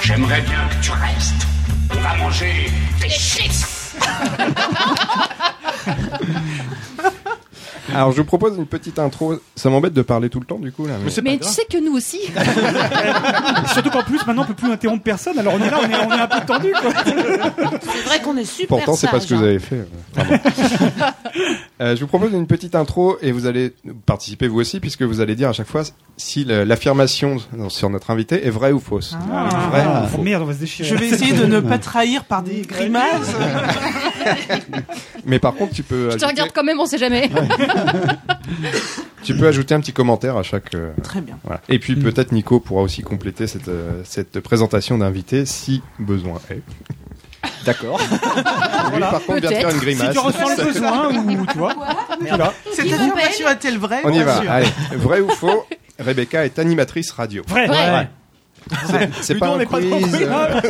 [0.00, 1.44] J'aimerais bien que tu restes.
[1.90, 3.96] On va manger des chips
[7.94, 9.34] Alors je vous propose une petite intro.
[9.56, 10.94] Ça m'embête de parler tout le temps du coup là.
[11.04, 12.20] mais- Mais tu sais que nous aussi.
[13.72, 15.38] Surtout qu'en plus, maintenant, on peut plus interrompre personne.
[15.38, 16.72] Alors on est là, on est, on est un peu tendu.
[16.72, 16.92] Quoi.
[17.04, 19.76] C'est vrai qu'on est super Pourtant, c'est pas ce que vous avez fait.
[20.18, 20.22] euh.
[21.80, 23.72] Euh, je vous propose une petite intro et vous allez
[24.06, 25.82] participer vous aussi puisque vous allez dire à chaque fois
[26.16, 27.38] si l'affirmation
[27.70, 29.16] sur notre invité est vraie ou fausse.
[29.32, 30.22] Ah, Vrai ah, ou faux.
[30.22, 30.88] merde, on va se déchirer.
[30.88, 33.34] Je vais essayer de ne pas trahir par des grimaces.
[35.24, 37.28] Mais par contre, tu peux Je te ajouter, regarde quand même, on sait jamais.
[39.22, 40.74] tu peux ajouter un petit commentaire à chaque.
[40.74, 41.38] euh, Très bien.
[41.44, 41.60] voilà.
[41.68, 46.62] Et puis peut-être Nico pourra aussi compléter cette, euh, cette présentation d'invité si besoin est.
[47.64, 47.98] D'accord.
[48.92, 50.12] Lui, par contre, vient de faire une Si grimace.
[50.12, 51.08] tu ressens le besoin
[51.40, 51.74] ou tu vois.
[52.72, 54.36] Cette Qui affirmation est-elle vraie On y va.
[54.48, 55.66] Allez, vrai ou faux
[55.98, 57.42] Rebecca est animatrice radio.
[57.48, 57.66] Vrai.
[57.66, 58.08] Vrai.
[58.86, 59.90] C'est- C'est pas un mais pas quiz.
[60.06, 60.24] vrai.
[60.24, 60.60] euh,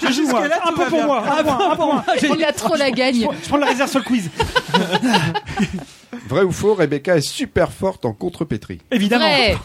[0.00, 0.42] Je joue moi.
[0.42, 1.06] Jusque-là, Un tout peu va pour bien.
[1.06, 1.24] moi.
[1.38, 2.04] Un point, un point.
[2.36, 3.26] Il a trop la gagne.
[3.42, 4.28] Je prends la réserve sur le quiz.
[6.28, 8.80] Vrai ou faux Rebecca est super forte en contrepétrie.
[8.90, 9.24] Évidemment.
[9.26, 9.56] Vrai.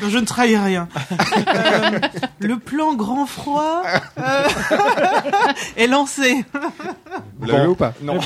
[0.08, 0.88] Je ne trahis rien.
[1.54, 1.98] Euh,
[2.38, 3.82] le plan grand froid
[4.18, 4.44] euh,
[5.76, 6.44] est lancé.
[7.38, 7.92] Vous l'avez ou pas?
[8.02, 8.16] Non.
[8.16, 8.18] Euh,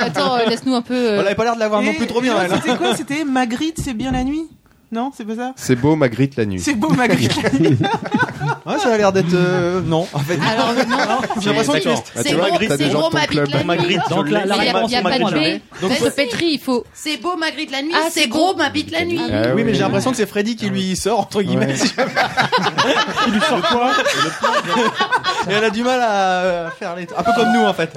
[0.00, 0.94] attends, euh, laisse-nous un peu.
[0.94, 2.46] euh, Elle avait pas l'air de l'avoir non plus trop bien, hein.
[2.54, 2.94] C'était quoi?
[2.96, 4.48] C'était Magritte, c'est bien la nuit?
[4.94, 6.60] Non, c'est pas ça C'est beau Magritte la nuit.
[6.60, 7.32] C'est beau Magritte.
[8.66, 9.32] Ouais, ça a l'air d'être.
[9.34, 10.38] euh, Non, en fait.
[10.50, 10.96] Alors, non,
[11.40, 11.88] J'ai l'impression que tu.
[11.88, 13.44] Ah, tu c'est t'as des c'est gens beau, de ton ma club.
[13.46, 13.66] bite la nuit.
[13.66, 15.10] Magritte, Donc, je la- l'ai, la Il n'y a, ma- il y a c'est ma
[15.10, 15.62] pas de grippe.
[15.62, 15.80] B.
[15.82, 16.84] Donc, Reste pétri, il faut.
[16.94, 17.92] C'est beau, Magritte la nuit.
[17.94, 18.58] Ah, c'est c'est gros, beau.
[18.58, 19.20] ma bite la nuit.
[19.20, 21.74] Ah Oui, mais j'ai l'impression que c'est Freddy qui lui sort, entre guillemets.
[23.26, 23.90] Il lui sort quoi
[25.48, 27.02] Et elle a du mal à faire les.
[27.16, 27.90] Un peu comme nous, en fait.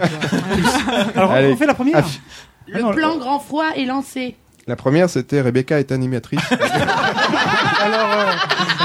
[1.16, 1.52] Alors, Allez.
[1.54, 2.00] on fait la première.
[2.00, 2.20] Affi-
[2.68, 4.36] Le non, plan grand froid est lancé.
[4.68, 6.42] La première, c'était Rebecca est animatrice.
[6.52, 8.32] Alors, euh,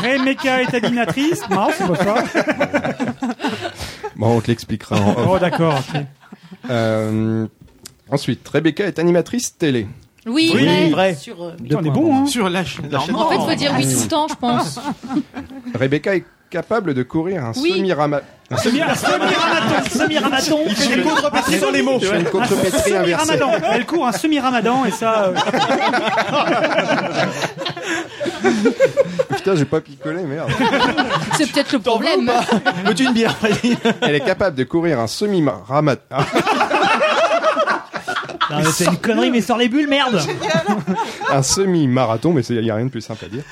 [0.01, 1.43] Rebecca est animatrice.
[1.51, 2.25] Non, c'est pas ça.
[4.17, 5.15] bon, on te l'expliquera en.
[5.29, 5.81] Oh, d'accord.
[6.71, 7.47] Euh,
[8.09, 9.89] ensuite, Rebecca est animatrice télé.
[10.25, 10.91] Oui, Oui, vrai.
[10.91, 11.15] vrai.
[11.17, 12.27] Sur, euh, Putain, on est bon, hein.
[12.27, 12.95] Sur la chaîne.
[12.95, 14.79] En fait, faut dire oui tout le temps, je pense.
[15.75, 17.73] Rebecca est capable de courir un Oui.
[17.77, 18.21] semi-rama...
[18.51, 18.99] Un semi-ramadan.
[19.91, 20.59] Semi-ramadan.
[20.67, 21.99] Il fait des contrepétries dans les mots.
[22.03, 23.27] Je fais une contrepétrie inversée.
[23.39, 23.67] Semi-ramadan.
[23.73, 25.25] Elle court un semi-ramadan et ça.
[25.25, 25.35] euh,
[29.37, 30.51] Putain, j'ai pas picolé, merde.
[31.37, 32.31] C'est peut-être le problème.
[32.85, 33.35] Veux-tu une bière,
[34.03, 36.01] Elle est capable de courir un semi-ramadan.
[38.59, 40.21] Mais C'est une connerie, mais sors les bulles, merde
[41.31, 43.43] un semi-marathon, mais il n'y a rien de plus simple à dire,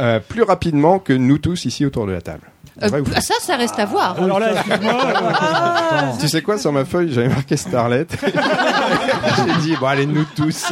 [0.00, 2.42] euh, plus rapidement que nous tous ici autour de la table.
[2.82, 4.16] Euh, Vrai faux ça, ça reste à voir.
[4.22, 5.00] Alors là, excuse-moi.
[5.04, 8.06] euh, Tu sais quoi, sur ma feuille, j'avais marqué Starlet.
[8.22, 10.66] J'ai dit, bon, allez, nous tous.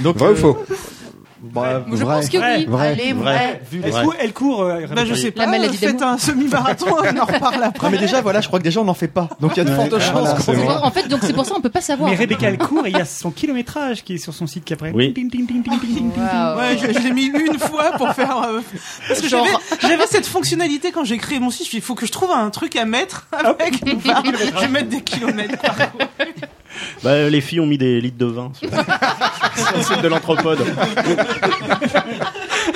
[0.00, 0.58] Donc, Vrai ou faux
[1.42, 2.16] Bah, Je vrai.
[2.16, 2.66] pense que oui.
[2.66, 2.88] Vrai.
[2.88, 3.62] Allez, vrai.
[3.82, 5.50] Est-ce que elle court euh, Bah, je sais La pas.
[5.50, 7.86] maladie Faites un semi-marathon, on en reparle après.
[7.86, 9.28] Non, mais déjà, voilà, je crois que déjà, on n'en fait pas.
[9.40, 10.66] Donc, il y a de fortes chances voilà, bon.
[10.66, 12.10] pour- En fait, donc c'est pour ça on peut pas savoir.
[12.10, 14.64] Mais Rebecca, elle court et il y a son kilométrage qui est sur son site
[14.64, 14.92] qui après.
[14.94, 15.10] Oui.
[15.12, 16.22] Ping, ping, ping, ping, ping, ping, ping.
[16.22, 16.58] Waouh.
[16.58, 18.42] Ouais, je, je l'ai mis une fois pour faire.
[18.42, 18.60] euh,
[19.08, 19.46] parce que Genre-
[19.80, 21.60] j'avais, cette fonctionnalité quand j'ai créé mon site.
[21.60, 23.80] Je me suis dit, il faut que je trouve un truc à mettre avec.
[23.84, 25.56] Je vais mettre des kilomètres.
[25.58, 26.04] parcourus.
[27.02, 28.68] Bah, les filles ont mis des litres de vin sur,
[29.56, 30.58] sur le site de l'anthropode.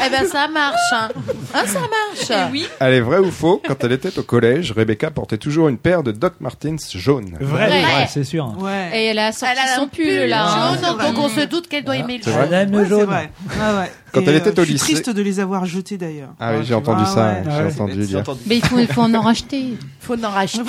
[0.06, 0.78] Eh ben, ça marche.
[0.92, 1.08] Hein,
[1.54, 2.50] Hein, ça marche.
[2.52, 2.66] oui.
[2.80, 6.10] Allez, vrai ou faux Quand elle était au collège, Rebecca portait toujours une paire de
[6.10, 7.36] Doc Martens jaunes.
[7.40, 7.68] Vrai.
[7.68, 7.82] Vrai.
[7.84, 8.52] Ouais, c'est sûr.
[8.58, 8.90] Ouais.
[8.92, 10.44] Et elle a sorti Elle a son pull là.
[10.48, 10.76] hein.
[10.82, 12.46] jaune, donc on se doute qu'elle doit aimer le C'est jaune.
[12.46, 13.04] vrai Madame Ouais, c'est jaune.
[13.04, 13.30] vrai.
[13.46, 13.92] Ouais, ouais.
[14.14, 16.28] Quand Et, elle était euh, au Je suis lycée- triste de les avoir jetés d'ailleurs.
[16.38, 17.42] Ah oui, j'ai entendu Ah ça, ouais.
[17.44, 17.72] j'ai Ouais.
[17.72, 18.22] entendu dire.
[18.46, 19.76] Mais il faut, il faut en en racheter.
[20.04, 20.62] Faut en racheter.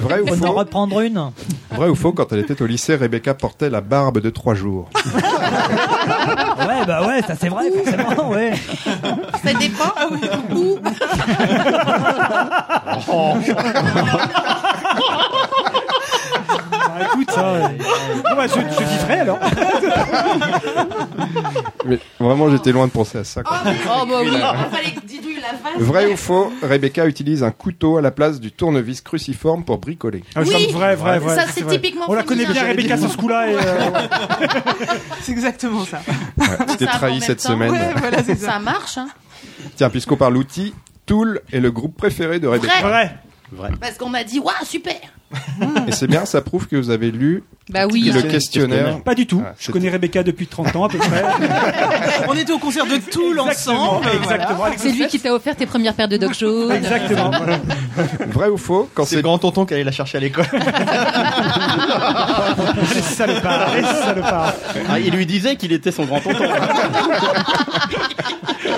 [0.00, 1.30] Vrai ou Faut en reprendre une.
[1.70, 4.90] Vrai ou faux Quand elle était au lycée, Rebecca portait la barbe de trois jours.
[6.62, 8.52] Ouais, bah ouais, ça c'est vrai, forcément, ouais.
[9.44, 9.92] Ça dépend.
[10.54, 10.78] Où
[16.94, 17.52] Ah, écoute, ça.
[17.52, 17.60] ouais.
[17.78, 19.38] Bon, bah, je, je dis vrai alors.
[21.86, 23.42] Mais vraiment, j'étais loin de penser à ça.
[23.42, 23.58] quoi.
[23.64, 24.30] Oh bah oui.
[24.32, 25.78] Il fallait que Didou la fasse.
[25.80, 30.22] Vrai ou faux Rebecca utilise un couteau à la place du tournevis cruciforme pour bricoler.
[30.36, 30.68] Ah, Oui.
[30.72, 31.36] vrai, vrai, vrai.
[31.36, 31.76] Ça, c'est c'est vrai.
[31.76, 32.62] typiquement On la connaît bien.
[32.64, 33.50] Rebecca, sur ce coup-là.
[33.50, 34.08] Et, euh, ouais.
[35.22, 36.00] C'est exactement ça.
[36.38, 37.70] Ouais, tu t'es Ça, en trahi même cette temps, semaine.
[37.72, 38.52] Ouais, voilà, c'est ça.
[38.52, 38.98] Ça marche.
[38.98, 39.08] Hein,
[39.76, 40.74] Tiens, puisqu'on parle outils,
[41.06, 42.72] Tool est le groupe préféré de Rebecca.
[42.82, 43.16] Vrai.
[43.52, 43.70] Vrai.
[43.80, 44.94] parce qu'on m'a dit, waouh, super.
[45.86, 48.10] Et c'est bien, ça prouve que vous avez lu Bah oui.
[48.12, 49.00] le questionnaire.
[49.02, 49.42] Pas du tout.
[49.46, 51.22] Ah, je connais Rebecca depuis 30 ans à peu près.
[52.28, 54.08] On était au concert de Toul Exactement, ensemble.
[54.22, 54.64] exactement.
[54.64, 56.72] Avec C'est lui qui t'a offert tes premières paires de dog jaunes.
[56.72, 57.30] Exactement.
[58.28, 60.46] Vrai ou faux Quand C'est le grand tonton qui allait la chercher à l'école.
[62.94, 64.52] Les salopards, les salopards.
[64.90, 66.44] Ah, il lui disait qu'il était son grand tonton.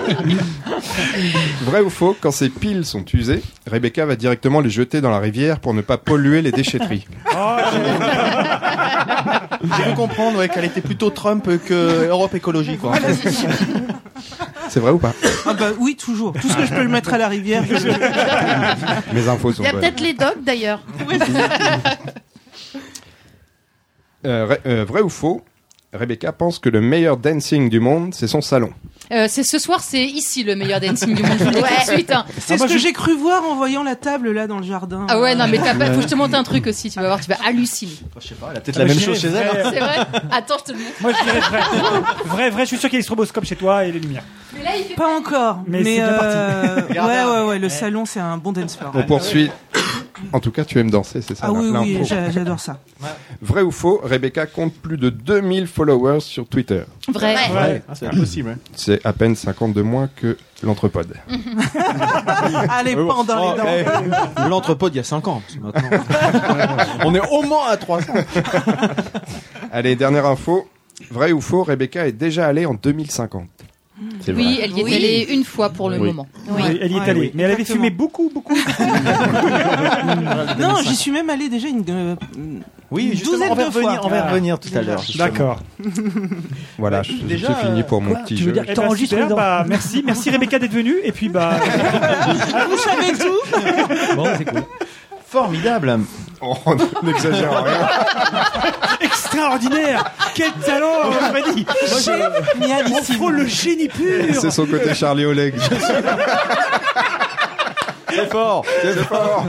[1.62, 5.18] Vrai ou faux, quand ces piles sont usées, Rebecca va directement les jeter dans la
[5.18, 7.06] rivière pour ne pas polluer les déchetteries.
[9.62, 12.76] J'ai pu comprendre ouais, qu'elle était plutôt Trump que Europe Écologie.
[12.76, 12.92] Quoi.
[14.68, 15.12] C'est vrai ou pas?
[15.46, 16.32] Ah bah oui, toujours.
[16.32, 17.74] Tout ce que je peux le mettre à la rivière, je
[19.14, 19.80] Mes infos sont Il y a bonnes.
[19.80, 20.82] peut-être les dogs d'ailleurs.
[24.26, 25.42] Euh, euh, vrai ou faux
[25.92, 28.72] Rebecca pense que le meilleur dancing du monde, c'est son salon.
[29.12, 31.36] Euh, c'est ce soir, c'est ici le meilleur dancing du monde.
[31.38, 32.10] Je vous le dis tout de suite.
[32.12, 32.24] hein.
[32.38, 35.06] C'est ce que j'ai cru voir en voyant la table là dans le jardin.
[35.08, 36.90] Ah ouais, non, mais t'as pas- faut que je te montre un truc aussi.
[36.90, 37.92] Tu vas voir, tu vas halluciner.
[38.20, 39.46] Je sais pas, elle a peut-être la même chose chez elle.
[39.66, 39.70] hein.
[39.72, 39.98] C'est vrai
[40.32, 40.96] Attends, je te le montre.
[41.00, 41.60] Moi, je dirais vrai.
[42.24, 44.24] Vrai, vrai, je suis sûr qu'il y a les stroboscopes chez toi et les lumières.
[44.56, 45.58] Mais là, il fait Pas encore.
[45.66, 48.92] Mais Mais, c'est bien euh, ouais, ouais, ouais, le salon c'est un bon dance floor.
[48.94, 49.50] On poursuit.
[50.32, 52.78] En tout cas, tu aimes danser, c'est ça Ah oui, j'adore ça.
[53.42, 56.82] Vrai ou faux Rebecca compte plus de 2000 followers sur Twitter.
[57.52, 57.82] vrai.
[57.88, 58.50] Ah, c'est impossible.
[58.50, 58.56] ouais.
[58.74, 61.14] C'est à peine 50 de moins que l'entrepode.
[62.70, 63.90] Allez, bon, pendant oh, les dents.
[64.46, 65.42] eh, L'entrepode, il y a 5 ans.
[65.62, 68.12] parce que maintenant- On est au moins à 300.
[69.72, 70.68] Allez, dernière info.
[71.10, 73.48] Vrai ou faux Rebecca est déjà allée en 2050.
[74.20, 74.42] C'est vrai.
[74.42, 74.94] Oui, elle y est Oui.
[74.94, 76.08] allée une fois pour le Oui.
[76.08, 76.26] moment.
[76.48, 77.20] Oui, elle y est allée.
[77.20, 77.84] oui, mais elle avait exactement.
[77.84, 78.56] fumé beaucoup, beaucoup.
[80.58, 82.14] Non, j'y suis même allé déjà une, euh,
[82.90, 84.00] Oui, une justement, douzaine on va de revenir, fois.
[84.04, 84.30] on va Ah.
[84.30, 84.98] revenir tout à l'heure.
[85.00, 85.24] justement.
[85.24, 85.60] D'accord.
[86.78, 88.52] Voilà, je- déjà, c'est fini pour mon petit jeu.
[88.52, 90.96] dire Eh ben, T'enregistres super, bah, merci, merci Rebecca d'être venue.
[91.04, 91.58] Et puis, bah,
[92.70, 94.62] Vous savez tout Bon, c'est cool.
[95.34, 95.98] Formidable.
[96.40, 96.54] Oh,
[97.02, 97.88] n'exagère rien.
[99.00, 100.04] extraordinaire
[100.36, 101.98] Quel talent, Freddy On
[102.60, 103.16] Génialissime.
[103.16, 105.54] frôle le génie pur C'est son côté Charlie Oleg.
[108.10, 108.64] C'est fort.
[108.80, 109.44] C'est fort.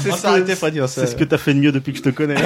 [0.00, 2.36] C'est ce que t'as fait de mieux depuis que je te connais.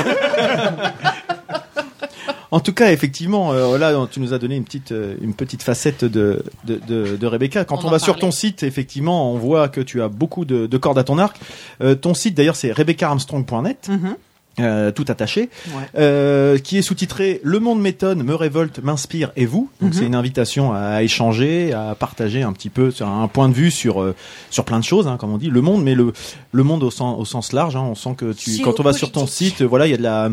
[2.50, 5.62] En tout cas, effectivement, euh, là, tu nous as donné une petite, euh, une petite
[5.62, 7.64] facette de, de, de, de Rebecca.
[7.64, 10.76] Quand On va sur ton site, effectivement, on voit que tu as beaucoup de, de
[10.78, 11.38] cordes à ton arc.
[11.82, 13.88] Euh, ton site, d'ailleurs, c'est rebeccaarmstrong.net.
[13.90, 14.16] Mhm.
[14.60, 15.84] euh, tout attaché, Ouais.
[15.98, 19.70] euh, qui est sous-titré Le monde m'étonne, me révolte, m'inspire et vous.
[19.80, 19.96] Donc Mhm.
[20.00, 24.02] c'est une invitation à échanger, à partager un petit peu un point de vue sur
[24.02, 24.16] euh,
[24.50, 26.12] sur plein de choses, hein, comme on dit, le monde, mais le
[26.50, 27.76] le monde au sens au sens large.
[27.76, 29.98] Hein, on sent que tu quand on va sur ton site, voilà, il y a
[29.98, 30.30] de la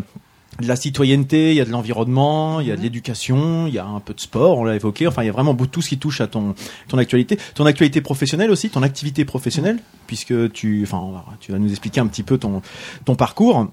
[0.62, 3.78] de la citoyenneté, il y a de l'environnement, il y a de l'éducation, il y
[3.80, 5.06] a un peu de sport, on l'a évoqué.
[5.08, 6.56] Enfin, il y a vraiment beaucoup- tout ce qui touche à ton
[6.88, 11.70] ton actualité, ton actualité professionnelle aussi, ton activité professionnelle, puisque tu, enfin, tu vas nous
[11.70, 12.62] expliquer un petit peu ton
[13.04, 13.68] ton parcours.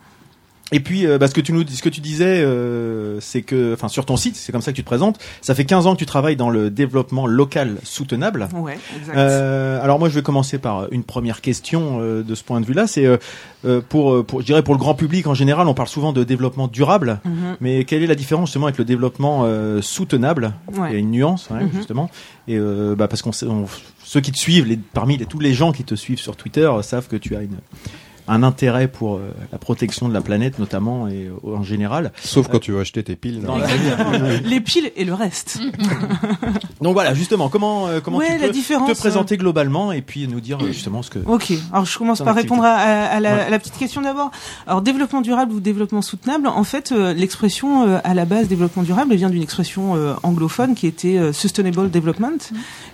[0.72, 3.74] Et puis, euh, bah, ce que tu nous, ce que tu disais, euh, c'est que,
[3.74, 5.18] enfin, sur ton site, c'est comme ça que tu te présentes.
[5.42, 8.48] Ça fait 15 ans que tu travailles dans le développement local soutenable.
[8.54, 9.16] Ouais, exact.
[9.16, 12.66] Euh, alors moi, je vais commencer par une première question euh, de ce point de
[12.66, 12.86] vue-là.
[12.86, 13.18] C'est euh,
[13.64, 16.24] euh, pour, pour, je dirais, pour le grand public en général, on parle souvent de
[16.24, 17.20] développement durable.
[17.24, 17.56] Mhm.
[17.60, 20.54] Mais quelle est la différence justement avec le développement euh, soutenable?
[20.70, 20.98] Il y a Ouais.
[20.98, 21.70] une nuance, ouais, Mhm.
[21.74, 22.10] justement.
[22.48, 25.72] Et euh, bah, parce qu'on, ceux qui te suivent, les, parmi les, tous les gens
[25.72, 27.56] qui te suivent sur Twitter, savent que tu as une
[28.28, 32.12] un intérêt pour euh, la protection de la planète notamment et euh, en général.
[32.22, 33.42] Sauf quand tu veux acheter tes piles.
[33.42, 33.62] Dans non.
[33.62, 35.58] la- Les piles et le reste.
[36.80, 40.02] Donc voilà, justement, comment euh, comment Ouais, tu la peux différence, te présenter globalement et
[40.02, 42.54] puis nous dire euh, justement ce que Ok, alors je commence par activité.
[42.54, 43.40] répondre à, à- à la, Ouais.
[43.42, 44.30] à la petite question d'abord.
[44.66, 48.82] Alors développement durable ou développement soutenable, en fait euh, l'expression euh, à la base développement
[48.82, 52.38] durable vient d'une expression euh, anglophone qui était euh, sustainable development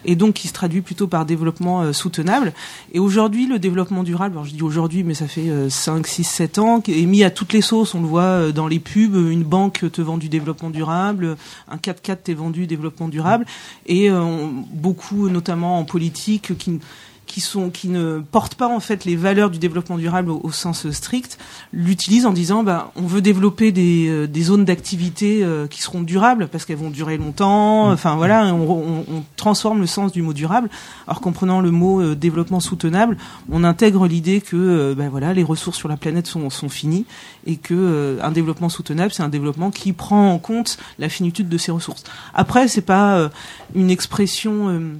[0.04, 2.52] et donc qui se traduit plutôt par développement euh, soutenable.
[2.92, 6.24] Et aujourd'hui le développement durable, alors je dis aujourd'hui mais ça fait euh, 5, 6,
[6.24, 9.14] 7 ans, est mis à toutes les sauces, on le voit euh, dans les pubs,
[9.14, 11.36] une banque te vend du développement durable,
[11.68, 13.46] un 4x4 t'est vendu développement durable
[13.86, 16.80] et euh, beaucoup notamment en politique qui
[17.28, 20.50] qui sont qui ne portent pas en fait les valeurs du développement durable au, au
[20.50, 21.38] sens strict
[21.72, 26.00] l'utilisent en disant bah on veut développer des, euh, des zones d'activité euh, qui seront
[26.02, 27.90] durables parce qu'elles vont durer longtemps.
[27.92, 30.68] Enfin voilà on, on- on transforme le sens du mot durable.
[31.06, 33.16] Alors qu'en prenant le mot euh, développement soutenable
[33.52, 37.04] on intègre l'idée que euh, bah, voilà les ressources sur la planète sont, sont finies
[37.46, 41.48] et que euh, un développement soutenable c'est un développement qui prend en compte la finitude
[41.48, 42.04] de ces ressources.
[42.34, 43.28] Après c'est pas euh,
[43.74, 44.98] une expression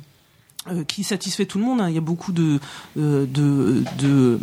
[0.87, 1.81] qui satisfait tout le monde.
[1.81, 1.89] hein.
[1.89, 2.59] Il y a beaucoup de,
[2.99, 4.39] euh, de, de,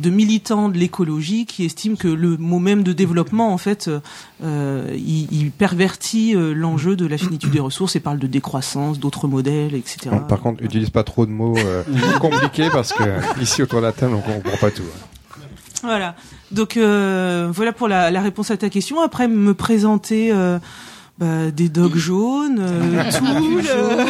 [0.00, 4.00] de militants de l'écologie qui estiment que le mot même de développement, en fait, euh,
[4.42, 8.98] euh, il, il pervertit euh, l'enjeu de la finitude des ressources et parle de décroissance,
[8.98, 10.10] d'autres modèles, etc.
[10.10, 11.82] Bon, Par contre, utilise pas trop de mots euh,
[12.20, 13.02] compliqués parce que
[13.42, 14.82] ici autour de la table, on comprend pas tout.
[15.82, 16.14] Voilà.
[16.50, 19.00] Donc euh, voilà pour la, la réponse à ta question.
[19.02, 20.58] Après me présenter euh,
[21.18, 24.04] bah, des dogs jaunes, euh, Toul, euh,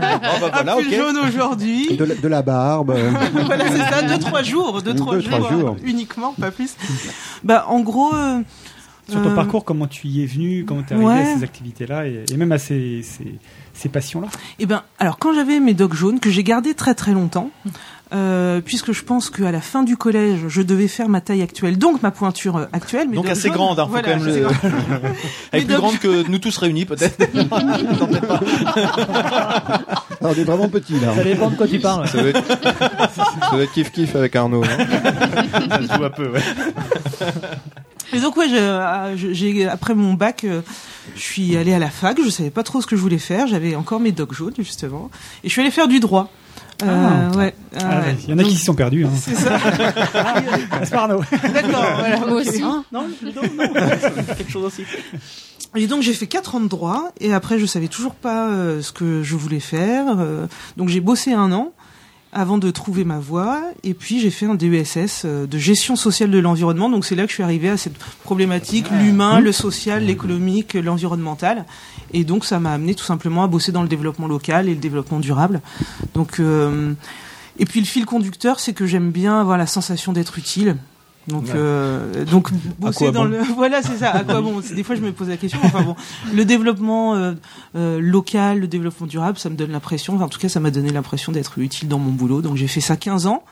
[0.00, 0.94] bah, voilà, un pull ok.
[0.94, 1.96] jaune aujourd'hui.
[1.96, 2.90] De, la- de la barbe.
[2.90, 3.10] euh,
[3.46, 5.76] voilà, c'est ça, deux trois jours, deux Deux, trois trois jours, jours.
[5.80, 6.74] euh, uniquement, pas plus.
[7.44, 8.40] Bah, en gros, euh,
[9.08, 11.32] Sur ton Euh, parcours, comment tu y es venu, comment tu es arrivé ouais.
[11.32, 13.38] à ces activités-là et, et même à ces, ces,
[13.74, 14.28] ces passions-là?
[14.58, 17.50] Eh ben, alors quand j'avais mes dogs jaunes que j'ai gardés très très longtemps,
[18.12, 21.78] euh, puisque je pense qu'à la fin du collège, je devais faire ma taille actuelle,
[21.78, 23.10] donc ma pointure euh, actuelle.
[23.10, 24.46] Donc assez grande, hein, faut voilà, quand même le.
[25.52, 27.18] Elle est plus grande que nous tous réunis, peut-être.
[30.22, 31.14] Non, on est vraiment petit là.
[31.16, 32.06] Ça dépend de quoi tu parles.
[32.06, 34.62] Ça doit être, ça doit être kiff kiff avec Arnaud.
[34.62, 34.86] hein.
[35.68, 36.40] Ça se joue un peu, ouais.
[38.12, 40.44] Et donc ouais, je- euh, j'ai après mon bac,
[41.16, 42.16] je suis allée à la fac.
[42.24, 43.46] Je savais pas trop ce que je voulais faire.
[43.48, 45.10] J'avais encore mes dogs jaunes justement,
[45.42, 46.30] et je suis allée faire du droit.
[46.82, 46.86] Euh,
[47.32, 47.36] Ah.
[47.36, 47.54] ouais.
[47.78, 49.04] Ah, ouais, Il y en a qui s'y sont perdus.
[49.06, 49.10] Hein.
[49.20, 49.58] C'est ça.
[50.82, 51.22] C'est pas Arnaud.
[51.30, 51.84] D'accord.
[51.98, 52.60] voilà, Moi aussi.
[52.60, 53.06] Non, non,
[54.36, 54.84] quelque chose aussi.
[55.74, 58.82] Et donc j'ai fait quatre ans de droit et après je savais toujours pas euh,
[58.82, 60.04] ce que je voulais faire.
[60.18, 61.72] euh, donc j'ai bossé un an
[62.32, 66.30] avant de trouver ma voie et puis j'ai fait un DESS euh, de gestion sociale
[66.30, 66.88] de l'environnement.
[66.88, 71.66] Donc c'est là que je suis arrivée à cette problématique l'humain, le social, l'économique, l'environnemental.
[72.12, 74.80] Et donc ça m'a amené tout simplement à bosser dans le développement local et le
[74.80, 75.60] développement durable.
[76.14, 76.94] Donc euh,
[77.58, 80.76] et puis le fil conducteur, c'est que j'aime bien avoir la sensation d'être utile.
[81.28, 81.50] Donc, Ouais.
[81.54, 85.00] euh, donc bosser dans bon le voilà c'est ça à quoi bon des fois je
[85.02, 85.94] me pose la question enfin bon
[86.34, 87.34] le développement euh,
[87.76, 90.72] euh, local le développement durable ça me donne l'impression enfin, en tout cas ça m'a
[90.72, 93.44] donné l'impression d'être utile dans mon boulot donc j'ai fait ça 15 ans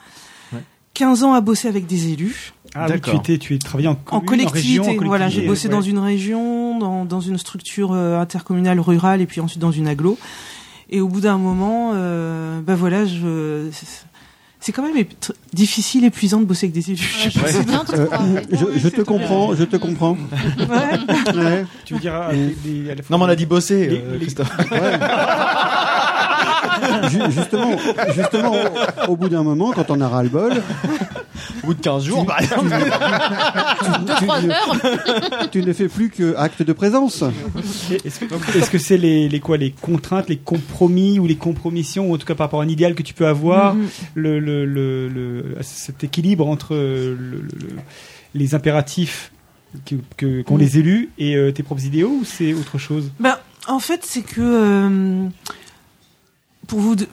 [0.52, 0.64] Ouais.
[0.94, 3.94] 15 ans à bosser avec des élus Ah oui, tu étais, tu es travaillé en,
[4.20, 5.74] collectivité région, en voilà j'ai bossé ouais.
[5.74, 9.86] dans une région dans, dans une structure euh, intercommunale rurale et puis ensuite dans une
[9.86, 10.18] aglo
[10.88, 13.68] et au bout d'un moment euh, bah voilà je
[14.60, 14.96] c'est quand même
[15.54, 19.54] difficile épuisant de bosser avec des élus Ouais, je bien, Euh, je, je te comprends,
[19.54, 20.16] je te comprends.
[20.58, 21.34] Ouais.
[21.34, 21.64] Ouais.
[21.84, 21.94] Tu
[22.64, 24.54] les- la fois Non, mais on a dit bosser, Les- euh, les- Christophe.
[27.10, 27.70] Ju- justement,
[28.14, 28.52] justement,
[29.06, 30.52] au, au bout d'un moment, quand on a ras le bol,
[31.62, 32.70] Au bout de 15 jours, par exemple.
[32.70, 35.50] Tu, trois tu- heures.
[35.50, 37.22] tu ne fais plus que acte de présence.
[38.04, 42.10] Est-ce que est-ce que c'est les, les quoi les contraintes, les compromis ou les compromissions,
[42.10, 43.86] ou en tout cas par rapport à un idéal que tu peux avoir, Mhm.
[44.14, 47.76] le, le, le, le- cet équilibre entre le- le- le-
[48.34, 49.32] les impératifs
[50.16, 50.60] que- qu'ont Mhm.
[50.60, 53.10] les élus et euh, tes propres idéaux ou c'est autre chose?
[53.20, 53.36] Ben,
[53.68, 55.26] en fait, c'est que euh,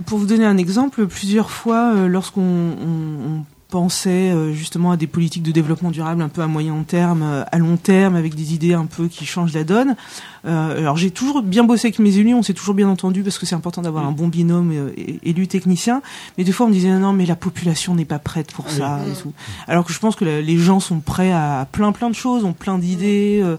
[0.05, 4.97] pour vous donner un exemple, plusieurs fois, euh, lorsqu'on on- on pensait euh, justement à
[4.97, 8.33] des politiques de développement durable un peu à moyen terme, euh, à long terme, avec
[8.35, 9.95] des idées un peu qui changent la donne.
[10.45, 13.37] Euh, alors j'ai toujours bien bossé avec mes élus, on s'est toujours bien entendu parce
[13.37, 14.89] que c'est important d'avoir un bon binôme euh,
[15.23, 16.01] élu technicien.
[16.37, 18.99] Mais des fois on me disait non mais la population n'est pas prête pour ça
[19.11, 19.33] et tout.
[19.67, 22.43] Alors que je pense que la- les gens sont prêts à plein plein de choses,
[22.43, 23.39] ont plein d'idées.
[23.43, 23.57] euh,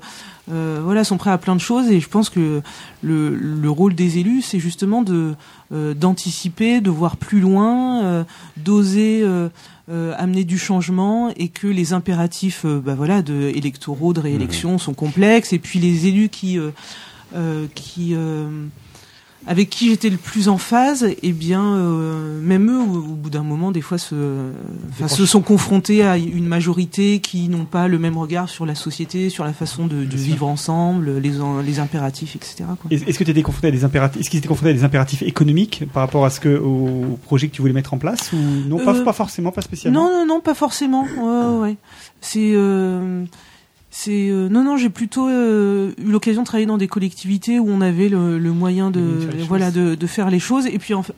[0.50, 2.62] euh, voilà, sont prêts à plein de choses et je pense que
[3.02, 5.34] le, le rôle des élus, c'est justement de
[5.74, 8.24] euh, d'anticiper, de voir plus loin, euh,
[8.56, 9.50] d'oser euh,
[9.90, 14.94] euh, amener du changement et que les impératifs, bah voilà, de électoraux, de réélection sont
[14.94, 16.58] complexes et puis les élus qui
[17.74, 18.48] qui euh,
[19.46, 23.30] avec qui j'étais le plus en phase, eh bien, euh, même eux, au, au bout
[23.30, 24.50] d'un moment, des fois, se,
[25.06, 29.30] se sont confrontés à une majorité qui n'ont pas le même regard sur la société,
[29.30, 31.32] sur la façon de, de vivre ensemble, les,
[31.64, 32.64] les impératifs, etc.
[32.90, 35.22] Est-ce que tu étais confronté à des impératifs Est-ce qu'ils étaient confrontés à des impératifs
[35.22, 38.36] économiques par rapport à ce que au projet que tu voulais mettre en place ou
[38.68, 38.84] non?
[38.84, 40.02] Pas, Euh, pas forcément, pas spécialement?
[40.02, 41.06] Non, non, non, pas forcément.
[41.60, 41.76] Ouais.
[42.20, 43.24] C'est, euh,
[44.00, 47.68] c'est, euh, non, non, j'ai plutôt euh, eu l'occasion de travailler dans des collectivités où
[47.68, 49.02] on avait le, le moyen de,
[49.48, 50.66] voilà, de, de faire les choses.
[50.66, 51.14] Et puis, en fait,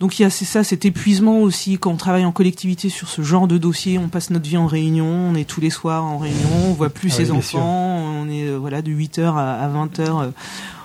[0.00, 3.08] donc il y a c'est ça, cet épuisement aussi quand on travaille en collectivité sur
[3.08, 3.98] ce genre de dossier.
[3.98, 6.88] On passe notre vie en réunion, on est tous les soirs en réunion, on voit
[6.88, 10.00] plus Ah ses oui, enfants, on est euh, voilà de 8 heures à, à 20
[10.00, 10.30] heures euh,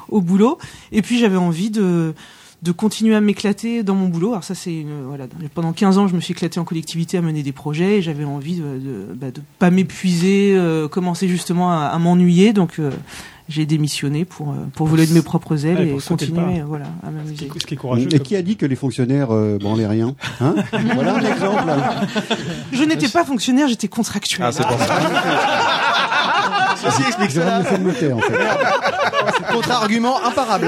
[0.10, 0.57] au boulot.
[0.91, 2.13] Et puis j'avais envie de
[2.67, 4.32] de continuer à m'éclater dans mon boulot.
[4.32, 5.25] Alors ça, c'est une- voilà.
[5.56, 8.25] Pendant 15 ans, je me suis éclaté en collectivité à mener des projets et j'avais
[8.25, 12.51] envie de, de, bah, de pas m'épuiser, euh, commencer justement à, à m'ennuyer.
[12.53, 12.91] Donc euh,
[13.49, 16.86] j'ai démissionné pour euh, pour voler de mes propres ailes Ouais, et continuer, euh, voilà,
[17.06, 17.49] à m'amuser.
[17.58, 18.10] Ce qui est courageux.
[18.13, 20.53] Et qui a dit que les fonctionnaires euh, branlaient rien hein?
[20.95, 21.63] Voilà un exemple.
[22.73, 24.45] Je n'étais pas fonctionnaire, j'étais contractuel.
[24.47, 24.99] Ah, c'est pour ça.
[26.84, 27.77] Ceci explique Jérôme cela.
[27.80, 28.38] me taire, en fait.
[29.51, 30.67] Contre-argument imparable.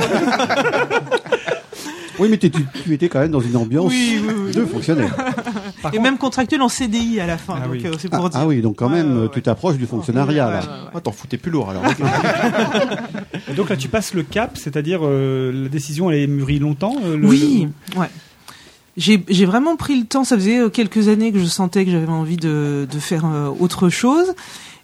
[2.20, 4.52] Oui, mais tu, tu étais quand même dans une ambiance Oui, oui, oui.
[4.52, 5.16] de fonctionnaire.
[5.16, 7.56] Par Et contre- même contractuel en CDI à la fin.
[7.58, 7.82] Ah donc oui.
[7.86, 8.30] euh, c'est Ah, dire.
[8.34, 9.30] ah oui, donc quand même, ouais, ouais.
[9.34, 10.60] tu t'approches du fonctionnariat, Ouais, là.
[10.60, 10.92] ouais, ouais.
[10.96, 11.84] Ah, t'en foutais plus lourd alors.
[13.50, 16.96] Et donc là, tu passes le cap, c'est-à-dire euh, la décision, elle est mûrie longtemps.
[17.04, 18.08] euh, le- Oui, ouais.
[18.98, 20.24] J'ai vraiment pris le temps.
[20.26, 23.50] Ça faisait euh, quelques années que je sentais que j'avais envie de, de faire euh,
[23.60, 24.34] autre chose.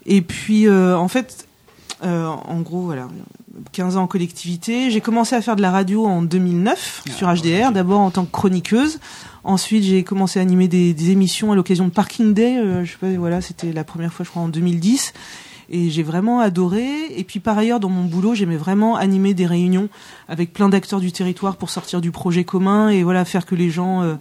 [0.06, 1.48] Et puis, euh, en fait,
[2.06, 3.08] euh, en gros, voilà,
[3.72, 4.92] 15 ans en collectivité.
[4.92, 8.32] J'ai commencé à faire de la radio en 2009 sur HDR, d'abord en tant que
[8.32, 9.00] chroniqueuse.
[9.44, 12.58] Ensuite, j'ai commencé à animer des, des émissions à l'occasion de Parking Day.
[12.58, 15.14] euh, je sais pas, voilà, c'était la première fois, je crois, en 2010.
[15.70, 16.86] Et j'ai vraiment adoré.
[17.16, 19.90] Et puis par ailleurs, dans mon boulot, j'aimais vraiment animer des réunions
[20.28, 23.72] avec plein d'acteurs du territoire pour sortir du projet commun et voilà faire que les
[23.72, 24.16] gens euh,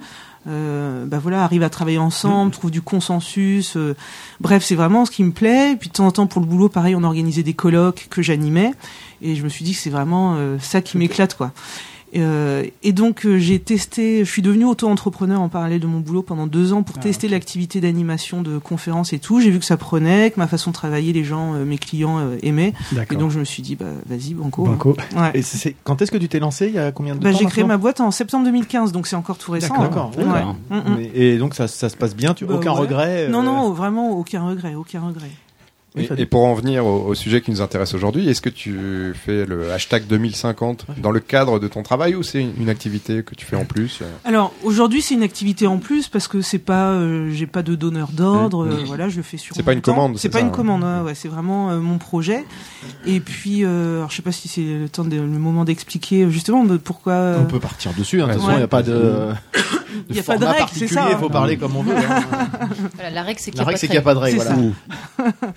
[0.47, 3.77] euh, bah voilà arrivent à travailler ensemble, trouvent du consensus.
[3.77, 3.95] euh.
[4.41, 5.73] bref, c'est vraiment ce qui me plaît.
[5.73, 8.23] Et puis de temps en temps pour le boulot, pareil, on organisait des colloques que
[8.23, 8.73] j'animais.
[9.25, 11.51] Et je me suis dit que c'est vraiment euh, ça qui m'éclate, quoi.
[12.17, 16.23] Euh, et donc euh, j'ai testé, je suis devenu auto-entrepreneur en parallèle de mon boulot
[16.23, 19.41] pendant deux ans pour tester l'activité d'animation de conférences et tout.
[19.41, 22.21] J'ai vu que ça prenait, que ma façon de travailler, les gens, euh, mes clients
[22.21, 22.73] euh, aimaient.
[23.11, 24.63] Et donc je me suis dit, bah vas-y, banco.
[24.65, 24.97] Banco.
[25.17, 25.33] Ouais.
[25.35, 26.69] Et c'est- quand est-ce que tu t'es lancé?
[26.69, 29.09] Il y a combien de Bah, temps j'ai créé ma boîte en septembre 2015, donc
[29.09, 29.77] c'est encore tout récent.
[29.77, 30.13] D'accord.
[30.17, 30.23] hein.
[30.23, 30.57] D'accord.
[30.71, 30.77] Ouais.
[30.77, 31.07] Mm, mm.
[31.15, 32.35] Et donc ça, ça se passe bien?
[32.35, 32.79] Tu Bah, aucun ouais.
[32.79, 33.27] regret.
[33.27, 35.31] euh, Non, non, vraiment aucun regret, aucun regret.
[35.97, 39.15] Et, et pour en venir au, au sujet qui nous intéresse aujourd'hui, est-ce que tu
[39.15, 43.23] fais le hashtag 2050 dans le cadre de ton travail ou c'est une, une activité
[43.23, 46.41] que tu fais en plus euh Alors aujourd'hui c'est une activité en plus parce que
[46.41, 48.71] c'est pas euh, j'ai pas de donneur d'ordre Mmh.
[48.71, 49.93] euh, voilà je le fais sur C'est pas une temps.
[49.95, 50.53] commande, c'est c'est pas ça, une hein.
[50.57, 52.45] commande ouais, ouais, c'est vraiment euh, mon projet
[53.07, 56.29] et puis euh, alors je sais pas si c'est le temps de, le moment d'expliquer
[56.29, 58.21] justement de pourquoi euh, On peut partir dessus.
[58.21, 58.59] hein, De toute façon, il Ouais.
[58.59, 59.29] n'y a pas de.
[60.11, 61.31] Il y a pas de format règle, c'est ça, Il faut hein.
[61.31, 61.95] parler comme on veut.
[61.97, 62.25] hein.
[62.95, 64.39] Voilà, la règle, c'est qu'il n'y a, n'y pas de règle.
[64.39, 64.57] Voilà.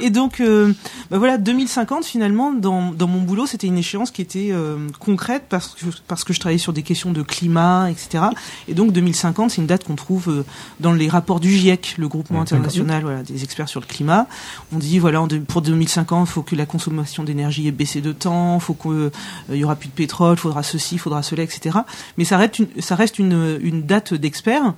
[0.00, 0.72] Et donc, euh,
[1.10, 5.44] bah voilà, 2050 finalement, dans, dans mon boulot, c'était une échéance qui était euh, concrète
[5.48, 8.24] parce que parce que je travaillais sur des questions de climat, etc.
[8.68, 10.44] Et donc 2050, c'est une date qu'on trouve euh,
[10.80, 14.26] dans les rapports du GIEC, le groupement international, voilà, des experts sur le climat.
[14.72, 18.12] On dit voilà, en pour 2050, il faut que la consommation d'énergie ait baissé de
[18.12, 19.10] temps, il faut qu'il
[19.58, 21.78] y aura plus de pétrole, il faudra ceci, il faudra cela, etc.
[22.16, 24.74] Mais ça reste une, ça reste une, une date d'experts.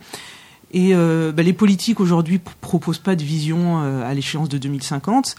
[0.73, 5.37] Et euh, bah, les politiques aujourd'hui proposent pas de vision euh, à l'échéance de 2050.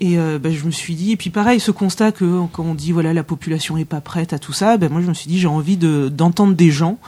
[0.00, 2.74] Et euh, bah, je me suis dit, et puis pareil, ce constat que quand on
[2.74, 5.28] dit voilà la population est pas prête à tout ça, bah, moi je me suis
[5.28, 6.98] dit j'ai envie de d'entendre des gens,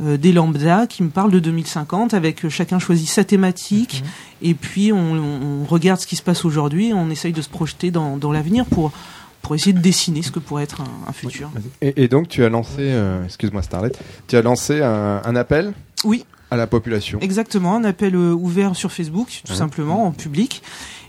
[0.00, 4.02] euh, des lambda qui me parlent de 2050 avec euh, chacun choisit sa thématique
[4.40, 7.90] et puis on, on regarde ce qui se passe aujourd'hui, on essaye de se projeter
[7.90, 8.92] dans, dans l'avenir pour
[9.42, 11.50] pour essayer de dessiner ce que pourrait être un, un futur.
[11.80, 13.92] et, et donc tu as lancé, euh, excuse-moi Starlet,
[14.26, 15.72] tu as lancé un, un appel?
[16.04, 16.24] Oui.
[16.50, 17.18] À la population.
[17.20, 19.58] Exactement, un appel euh, ouvert sur Facebook, tout Ouais.
[19.58, 20.62] simplement, en public.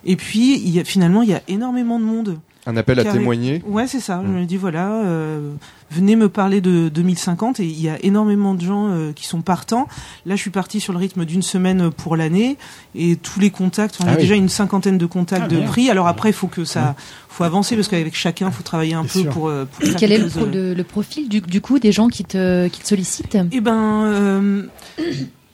[0.05, 2.39] Et puis, il y a, finalement, il y a énormément de monde.
[2.69, 3.63] Un appel à témoigner.
[3.65, 4.21] Ouais, c'est ça.
[4.23, 5.51] Je me dis, voilà, euh,
[5.91, 7.59] venez me parler de 2050.
[7.59, 9.87] Et il y a énormément de gens euh, qui sont partants.
[10.25, 12.57] Là, je suis parti sur le rythme d'une semaine pour l'année.
[12.95, 14.21] Et tous les contacts, enfin, il y a Ah oui.
[14.23, 15.65] déjà une cinquantaine de contacts Ah, de bien.
[15.67, 15.89] prix.
[15.89, 16.95] Alors après, il faut que ça,
[17.27, 19.29] faut avancer parce qu'avec chacun, il faut travailler un peu sûr.
[19.31, 21.61] pour, euh, pour faire Quel est le, quelque pro- chose, le- le profil du, du
[21.61, 23.37] coup des gens qui te, qui te sollicitent?
[23.51, 24.63] Eh ben, euh,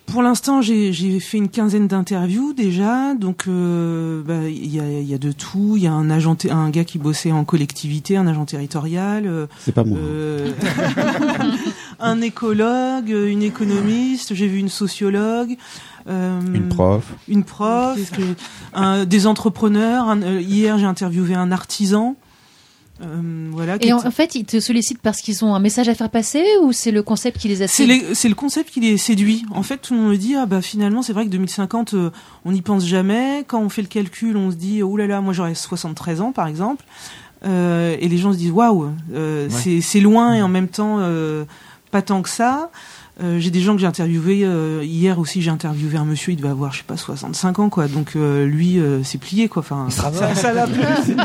[0.05, 3.15] pour l'instant, j'ai j'ai fait une quinzaine d'interviews déjà.
[3.15, 5.73] Donc, euh, bah, il y, a, il y a de tout.
[5.77, 9.25] Il y a un agent, un gars qui bossait en collectivité, un agent territorial.
[9.27, 9.97] euh, C'est pas moi.
[9.99, 10.51] euh,
[11.99, 14.33] un écologue, une économiste.
[14.35, 15.55] J'ai vu une sociologue.
[16.07, 17.13] euh, Une prof.
[17.27, 17.97] Une prof.
[18.11, 18.21] que-
[18.73, 20.07] un- des entrepreneurs.
[20.07, 22.15] un- euh, hier, j'ai interviewé un artisan.
[23.01, 23.77] Euh, voilà.
[23.81, 26.71] Et en, fait, ils te sollicitent parce qu'ils ont un message à faire passer ou
[26.71, 29.45] c'est le concept qui les les- c'est le concept qui les séduit.
[29.51, 32.09] En fait, tout le monde me dit ah bah finalement c'est vrai que 2050 euh,
[32.45, 33.43] on n'y pense jamais.
[33.47, 36.31] Quand on fait le calcul, on se dit oh là là moi j'aurais 73 ans
[36.31, 36.85] par exemple.
[37.45, 39.49] Euh, et les gens se disent waouh euh,
[39.81, 41.43] c'est loin et en même temps euh,
[41.91, 42.71] pas tant que ça.
[43.23, 46.35] Euh, j'ai des gens que j'ai interviewés euh, hier aussi j'ai interviewé un monsieur il
[46.35, 47.87] devait avoir je sais pas 65 ans quoi.
[47.87, 49.61] Donc euh, lui euh, c'est plié quoi.
[49.61, 50.81] Enfin ça ça l'a plu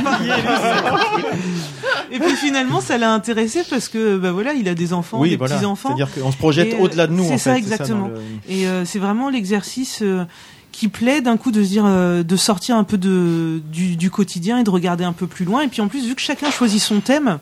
[2.12, 5.30] et puis finalement ça l'a intéressé parce que bah voilà il a des enfants Oui,
[5.30, 5.56] des voilà.
[5.56, 7.74] petits enfants C'est-à-dire qu'on se projette au-delà de nous, c'est en ça fait, c'est ça,
[7.74, 8.08] exactement.
[8.08, 10.24] dans le- et euh, c'est vraiment l'exercice euh,
[10.72, 14.10] qui plaît d'un coup de se dire euh, de sortir un peu de du, du
[14.10, 15.62] quotidien et de regarder un peu plus loin.
[15.62, 17.38] Et puis en plus vu que chacun choisit son thème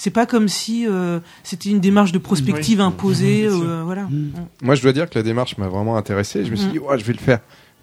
[0.00, 2.84] c'est pas comme si euh, c'était une démarche de prospective Oui.
[2.84, 4.08] imposée euh, voilà
[4.62, 6.44] Moi, je dois dire que la démarche m'a vraiment intéressé.
[6.46, 6.72] Je me suis Mm.
[6.72, 7.40] dit, ouais, je vais le faire.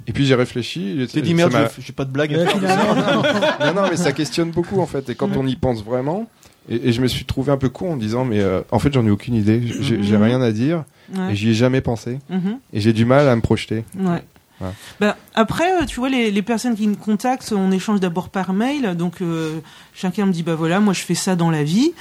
[0.08, 1.08] Et puis j'ai réfléchi.
[1.12, 2.62] T'es dit, merde, je- j'ai pas de blague à faire.
[3.76, 5.10] non, non, mais ça questionne beaucoup en fait.
[5.10, 6.28] Et quand on y pense vraiment,
[6.70, 8.92] et, et je me suis trouvé un peu con en disant, mais euh, en fait,
[8.94, 9.62] j'en ai aucune idée.
[9.82, 10.24] J'ai j'ai Mhm.
[10.24, 10.84] rien à dire.
[11.16, 11.34] Ouais.
[11.34, 12.20] Et j'y ai jamais pensé.
[12.30, 12.58] Mhm.
[12.74, 13.84] Et j'ai du mal à me projeter.
[14.00, 14.24] Ouais.
[14.60, 14.74] Voilà.
[15.00, 18.54] Bah, après, euh, tu vois, les, les personnes qui me contactent, on échange d'abord par
[18.54, 18.96] mail.
[18.96, 19.60] Donc, euh,
[19.94, 21.92] chacun me dit, bah voilà, moi je fais ça dans la vie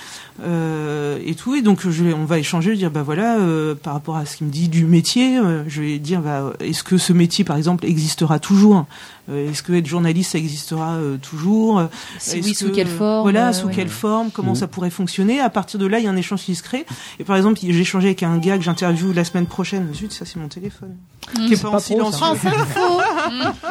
[0.43, 1.55] euh, et tout.
[1.55, 4.47] Et donc, je, on va échanger, dire, bah voilà, euh, par rapport à ce qu'il
[4.47, 7.85] me dit du métier, euh, je vais dire, bah, est-ce que ce métier, par exemple,
[7.87, 8.87] existera toujours?
[9.33, 11.79] Est-ce que être journaliste, ça existera euh, toujours?
[11.79, 11.87] Euh,
[12.19, 13.73] Si oui, sous que- quelle forme, Voilà, euh, sous ouais.
[13.75, 14.57] quelle forme, comment Mhm.
[14.57, 15.41] ça pourrait fonctionner?
[15.41, 16.85] À partir de là, il y a un échange qui se crée.
[17.19, 19.89] Et par exemple, j'ai échangé avec un gars que j'interviewe la semaine prochaine.
[19.95, 20.97] Zut, ça c'est mon téléphone.
[21.39, 21.47] Mmh.
[21.47, 22.19] Qui est C'est pas, pas en pro, silence.
[22.19, 22.35] ça.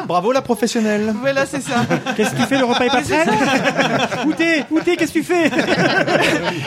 [0.08, 1.14] Bravo la professionnelle.
[1.20, 1.86] Voilà, c'est ça.
[2.16, 3.26] Qu'est-ce que tu fais, le repas est pas prêt?
[4.26, 4.64] Où t'es?
[4.72, 4.96] Où t'es?
[4.96, 5.46] Qu'est-ce que tu fais?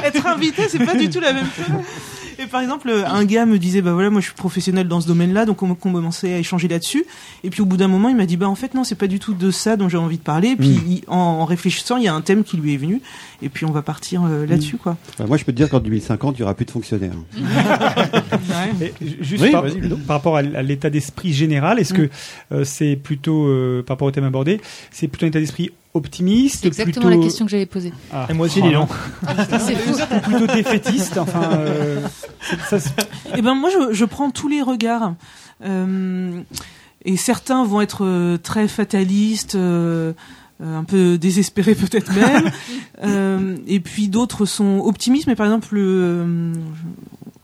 [0.06, 1.66] Être invité, c'est pas du tout la même chose.
[2.40, 5.08] Et par exemple, un gars me disait, bah voilà, moi je suis professionnel dans ce
[5.08, 7.04] domaine-là, donc on commençait à échanger là-dessus.
[7.44, 9.08] Et puis au bout d'un moment, il m'a dit, bah en fait non, c'est pas
[9.08, 10.50] du tout de ça dont j'ai envie de parler.
[10.50, 10.82] Et puis Mm.
[10.92, 13.02] il- en, en réfléchissant, il y a un thème qui lui est venu,
[13.42, 14.98] et puis on va partir euh, là-dessus, quoi.
[15.14, 17.14] Enfin, moi, je peux te dire qu'en 2050, il n'y aura plus de fonctionnaires.
[18.82, 19.64] Et ju- juste Oui, par,
[20.08, 22.10] rapport à, l'état d'esprit général, est-ce que
[22.52, 24.62] euh, c'est plutôt, euh, par rapport au thème abordé,
[24.92, 27.10] c'est plutôt un état d'esprit optimiste C'est exactement plutôt...
[27.10, 27.92] la question que j'avais posée.
[28.14, 28.28] Ah.
[28.30, 28.90] Et moi aussi, dis donc.
[29.60, 29.98] C'est fou.
[30.24, 31.52] plutôt défaitiste, enfin...
[31.54, 32.02] euh,
[32.70, 32.78] ça,
[33.36, 35.16] Eh ben moi je, je prends tous les regards.
[35.66, 36.42] Euh,
[37.06, 40.14] et certains vont être euh, très fatalistes, euh,
[40.62, 42.52] euh, un peu désespérés peut-être même.
[43.04, 45.28] Euh, et puis d'autres sont optimistes.
[45.28, 46.54] Mais par exemple, euh,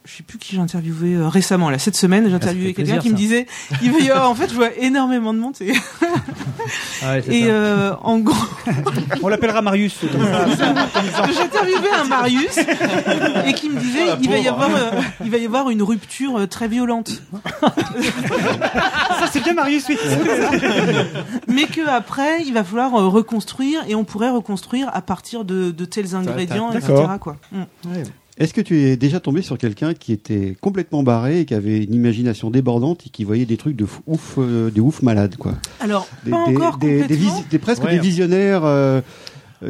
[0.06, 1.70] je, je sais plus qui j'ai interviewé euh, récemment.
[1.70, 3.48] Là cette semaine, j'ai interviewé fait quelqu'un qui me disait,
[3.82, 5.56] il va y avoir, en fait, je vois énormément de monde.
[5.60, 8.36] Ouais, c'est Et euh, en gros,
[9.22, 10.00] on l'appellera Marius.
[10.02, 12.58] j'ai interviewé un Marius
[13.46, 16.40] et qui me disait, il va y avoir, euh, il va y avoir une rupture
[16.40, 17.22] euh, très violente.
[17.62, 19.98] ça, c'est bien Marius, oui.
[21.48, 25.72] mais que après il va falloir euh, reconstruire et on pourrait reconstruire à partir de,
[25.72, 26.94] de tels ingrédients, etc.
[27.20, 27.38] Quoi.
[27.52, 27.64] Mm.
[28.40, 31.84] Est-ce que tu es déjà tombé sur quelqu'un qui était complètement barré et qui avait
[31.84, 35.54] une imagination débordante et qui voyait des trucs de ouf, euh, des ouf malades, quoi?
[35.80, 37.46] Alors Des, pas des- encore des, des complètement.
[37.52, 37.92] des- presque Ouais.
[37.92, 38.62] des visionnaires.
[38.66, 39.02] euh,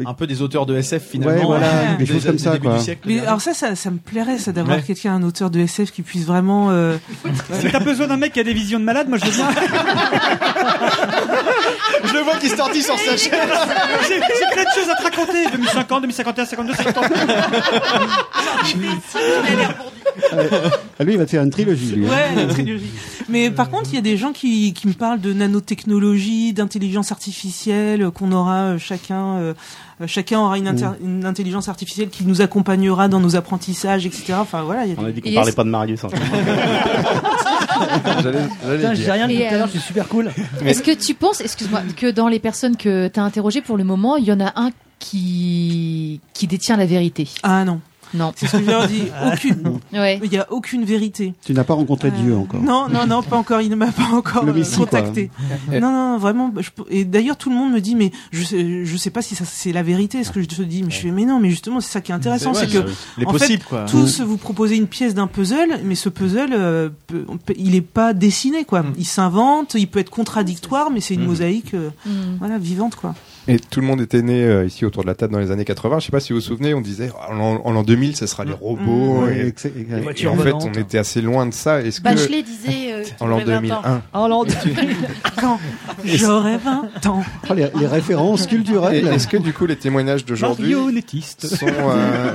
[0.06, 1.34] Un peu des auteurs de SF finalement.
[1.40, 2.76] Ouais, voilà, euh, des choses comme ça, quoi.
[2.78, 4.82] du siècle Mais alors ça, ça, ça me plairait, ça d'avoir Ouais.
[4.82, 6.68] quelqu'un, un auteur de SF qui puisse vraiment.
[6.70, 6.96] euh,
[7.60, 9.48] Si t'as besoin d'un mec qui a des visions de malade, moi je veux bien.
[12.06, 13.32] Je le vois qui se tortille sur sa chaîne.
[14.08, 14.18] J'ai
[14.52, 15.46] plein de choses à te raconter.
[15.52, 17.04] 2050, 2051, 52, 50.
[20.98, 22.06] Ah, lui, il va te faire une trilogie, lui.
[22.06, 22.10] hein.
[22.10, 22.90] Ouais, la trilogie.
[23.28, 27.10] Mais par contre, il y a des gens qui, qui me parlent de nanotechnologie, d'intelligence
[27.10, 29.54] artificielle, euh, qu'on aura euh, chacun, euh, euh,
[30.06, 34.34] chacun aura une, inter- une intelligence artificielle qui nous accompagnera dans nos apprentissages, etc.
[34.40, 34.84] Enfin voilà.
[34.86, 36.04] il y a On a dit qu'on Et parlait est-ce- pas de Marius.
[36.04, 36.08] hein.
[38.22, 40.30] J'allais j'allais Putain, le j'ai rien dit tout à l'heure, euh, je suis super cool.
[40.64, 43.84] Est-ce que tu penses, excuse-moi, que dans les personnes que tu as interrogées pour le
[43.84, 47.28] moment, il y en a un qui, qui détient la vérité?
[47.42, 47.80] Ah non.
[48.12, 48.32] Non.
[48.36, 49.02] C'est ce que je leur dis.
[49.32, 49.80] Aucune.
[49.92, 50.20] Ouais.
[50.22, 51.34] Il n'y a aucune vérité.
[51.44, 52.60] Tu n'as pas rencontré Euh, Dieu encore.
[52.60, 53.60] Non, non, non, pas encore.
[53.60, 54.76] Il ne m'a pas encore euh, quoi.
[54.76, 55.30] contacté.
[55.70, 56.52] Non, non, vraiment.
[56.58, 59.34] je et d'ailleurs, tout le monde me dit, mais je sais, je sais pas si
[59.34, 60.82] ça c'est la vérité, ce que je te dis.
[60.82, 62.84] Mais je fais, mais non, mais justement, c'est ça qui est intéressant, c'est que
[63.18, 63.84] les en fait, quoi.
[63.86, 66.90] tous vous proposez une pièce d'un puzzle, mais ce puzzle, euh,
[67.56, 68.84] il est pas dessiné, quoi.
[68.98, 71.26] Il s'invente, il peut être contradictoire, mais c'est une Mm.
[71.26, 72.10] mosaïque, euh, Mm.
[72.38, 73.14] voilà, vivante, quoi.
[73.46, 75.66] Et tout le monde était né euh, ici autour de la table dans les années
[75.66, 75.98] 80.
[75.98, 78.16] Je sais pas si vous vous souvenez, on disait oh, en l'an- en l'an 2000,
[78.16, 79.24] ce sera les robots.
[79.26, 81.82] Ouais, et, voitures en fait, on était assez loin de ça.
[81.82, 82.92] Est-ce que Bachelet disait.
[82.92, 83.82] euh, en l'an qu'il aurait 20 ans.
[83.82, 84.36] 2001 Oh là,
[85.40, 85.60] Quand
[86.04, 87.22] j'aurai 20 ans.
[87.50, 89.08] Oh, les, les références Et culturelles.
[89.08, 90.74] Est-ce que du coup les témoignages d'aujourd'hui
[91.38, 92.34] sont euh,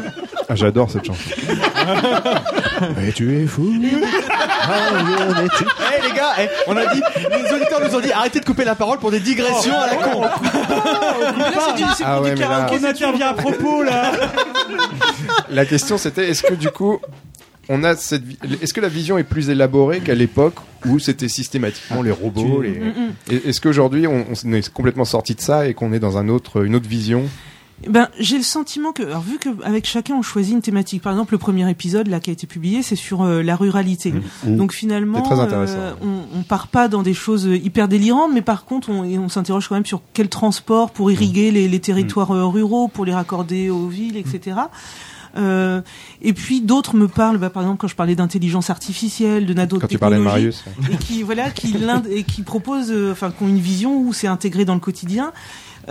[0.49, 1.21] ah, J'adore cette chanson.
[2.97, 3.71] Mais tu es fou.
[4.67, 5.51] Marionnette.
[5.97, 8.65] Eh les gars, eh, on a dit, les auditeurs nous ont dit arrêtez de couper
[8.65, 10.21] la parole pour des digressions à la con.
[10.21, 13.83] Mais là, c'est du, c'est Ah ouais, du mais là- karaoké, On intervient à propos
[13.83, 14.11] là.
[15.49, 16.99] La question c'était est-ce que du coup
[17.69, 21.27] on a cette vi- est-ce que la vision est plus élaborée qu'à l'époque où c'était
[21.27, 22.81] systématiquement les robots les...
[23.31, 26.29] Et- Est-ce qu'aujourd'hui on, on est complètement sorti de ça et qu'on est dans un
[26.29, 27.23] autre une autre vision
[27.87, 31.01] Ben, j'ai le sentiment que, alors vu que avec chacun on choisit une thématique.
[31.01, 34.11] Par exemple, le premier épisode là qui a été publié, c'est sur euh, la ruralité.
[34.11, 34.55] Mmh.
[34.57, 35.77] Donc finalement, C'est très intéressant.
[35.77, 39.29] euh, on, on part pas dans des choses hyper délirantes, mais par contre, on, on
[39.29, 43.13] s'interroge quand même sur quel transport pour irriguer les, les territoires euh, ruraux, pour les
[43.13, 44.57] raccorder aux villes, etc.
[45.37, 45.81] Euh,
[46.23, 49.81] et puis d'autres me parlent, bah, par exemple quand je parlais d'intelligence artificielle, de nanotechnologie,
[49.81, 53.29] quand tu parlais de Marius et qui voilà qui l'inde et qui propose euh, enfin
[53.29, 55.31] qui ont une vision où c'est intégré dans le quotidien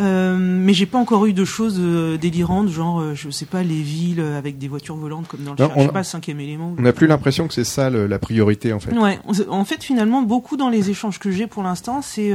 [0.01, 3.63] euh, mais j'ai pas encore eu de choses euh, délirantes genre euh, je sais pas
[3.63, 6.41] les villes euh, avec des voitures volantes comme dans le Non, je sais pas cinquième
[6.41, 8.97] élément on n'a plus l'impression que c'est ça le- la priorité en fait.
[8.97, 9.19] Ouais
[9.49, 12.33] en fait finalement beaucoup dans les échanges que j'ai pour l'instant c'est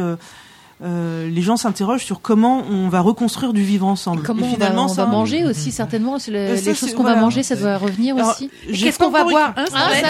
[0.83, 4.23] euh, les gens s'interrogent sur comment on va reconstruire du vivre ensemble.
[4.23, 6.69] Comment Et on va, finalement, on ça, va manger aussi certainement c'est le- Euh, ça,
[6.71, 8.49] les choses qu'on va manger ça doit revenir Alors, aussi.
[8.71, 10.09] Qu'est-ce qu'on va boire hein, Ah ça.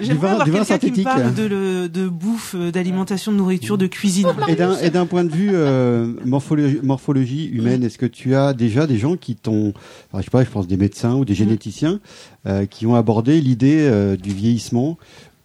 [0.00, 3.86] J'aimerais avoir quelqu'un qui me parle de, le- de bouffe, euh, d'alimentation, de nourriture, de
[3.86, 4.26] cuisine.
[4.48, 8.98] Et d'un point de vue euh, morphologie, morphologie humaine, est-ce que tu as déjà des
[8.98, 9.72] gens qui t'ont,
[10.12, 12.00] enfin, je sais pas, je pense des médecins ou des généticiens
[12.46, 14.98] euh, qui ont abordé l'idée euh, du vieillissement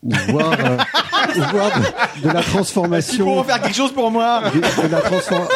[0.04, 0.78] ou voir, euh,
[1.36, 4.42] ou voir de, de la Ils transformation, pourront faire quelque chose pour moi.
[4.54, 5.48] de, de la transfor-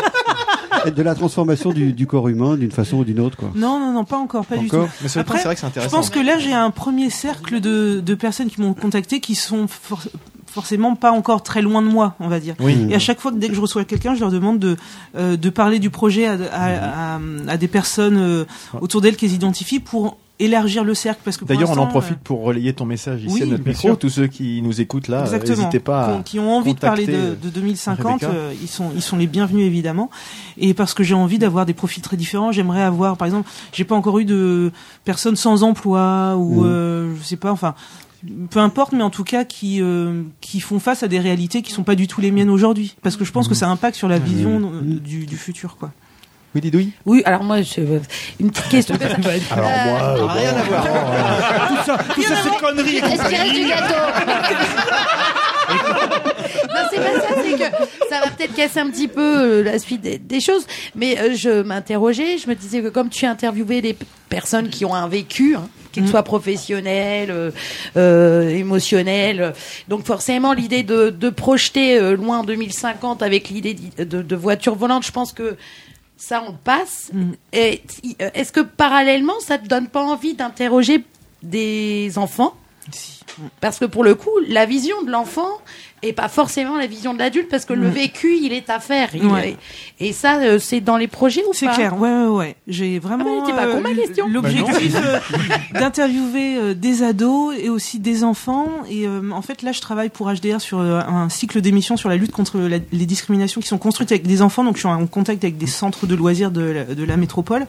[0.95, 3.49] de la transformation du, du corps humain d'une façon ou d'une autre, quoi.
[3.55, 4.91] Non, non, non, pas encore, pas du Encore tout.
[5.01, 5.97] Mais c'est vrai que c'est Je intéressant.
[5.97, 9.67] pense que là, j'ai un premier cercle de, de personnes qui m'ont contacté qui sont
[9.67, 10.03] for-
[10.45, 12.53] forcément pas encore très loin de moi, on va dire.
[12.59, 12.85] Oui.
[12.89, 14.77] Et à chaque fois que dès que je reçois quelqu'un, je leur demande de,
[15.17, 18.45] euh, de parler du projet à, à, à- à des personnes euh,
[18.79, 22.43] autour d'elles qu'elles identifient pour élargir le cercle parce que D'ailleurs, on en profite pour
[22.43, 23.81] relayer ton message ici oui, à notre micro.
[23.89, 23.97] sûr.
[23.99, 27.05] Tous ceux qui nous écoutent là, euh, n'hésitez pas à Qui ont- envie de parler
[27.05, 28.29] de, contacter, de 2050, Rebecca.
[28.31, 30.09] euh, ils sont ils sont les bienvenus évidemment.
[30.57, 33.85] Et parce que j'ai envie d'avoir des profils très différents, j'aimerais avoir, par exemple, j'ai
[33.85, 34.71] pas encore eu de
[35.05, 36.69] personnes sans emploi ou Mhm.
[36.69, 37.73] euh, je sais pas, enfin.
[38.49, 41.71] Peu importe, mais en tout cas qui euh, qui font face à des réalités qui
[41.71, 44.07] sont pas du tout les miennes aujourd'hui, parce que je pense que ça impacte sur
[44.07, 45.91] la vision euh, du, du futur, quoi.
[46.55, 47.81] Oui, Didouille Oui, alors moi, je...
[48.39, 48.95] une petite question.
[49.51, 51.67] Alors moi, euh, rien bon, à voir.
[51.67, 52.97] Tout ça, tout ça, c'est conneries.
[52.97, 54.55] Est-ce qu'il reste du compagnie.
[56.67, 59.79] Non, c'est pas ça, c'est que ça va peut-être casser un petit peu euh, la
[59.79, 60.65] suite des, des choses.
[60.95, 64.85] Mais euh, je m'interrogeais, je me disais que comme tu interviewais des p- personnes qui
[64.85, 67.51] ont un vécu, hein, qu'il soit professionnel, euh,
[67.97, 69.51] euh, émotionnel, euh,
[69.87, 74.35] donc forcément l'idée de, de projeter euh, loin en 2050 avec l'idée d'y- de, de
[74.35, 75.55] voiture volante, je pense que
[76.17, 77.11] ça on passe.
[77.53, 81.03] Et y- euh, est-ce que parallèlement, ça te donne pas envie d'interroger
[81.43, 82.55] des enfants?
[83.61, 85.49] Parce que pour le coup, la vision de l'enfant
[86.07, 89.09] est pas forcément la vision de l'adulte parce que le vécu, il est à faire.
[89.15, 89.57] Il- Ouais.
[89.99, 91.73] Et ça, euh, c'est dans les projets ou C'est pas?
[91.75, 92.55] clair, ouais, ouais, ouais.
[92.67, 94.27] J'ai vraiment Ah, pas l- question.
[94.29, 98.67] l'objectif Bah euh, d'interviewer euh, des ados et aussi des enfants.
[98.89, 102.09] Et euh, en fait, là, je travaille pour HDR sur euh, un cycle d'émissions sur
[102.09, 104.63] la lutte contre la- les discriminations qui sont construites avec des enfants.
[104.63, 107.65] Donc, je suis en contact avec des centres de loisirs de la, de la métropole.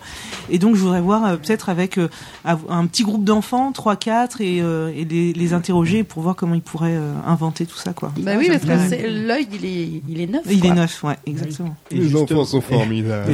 [0.50, 2.08] Et donc, je voudrais voir euh, peut-être avec euh,
[2.44, 6.54] av- un petit groupe d'enfants, 3-4, et, euh, et les, les interroger pour voir comment
[6.54, 8.12] ils pourraient euh, inventer tout ça, quoi.
[8.26, 10.42] Bah oui, parce que c'est- l'œil, il est, il est neuf.
[10.50, 10.70] Il quoi.
[10.70, 11.76] est neuf, ouais, exactement.
[11.90, 13.32] Et Les justement- enfants sont formidables.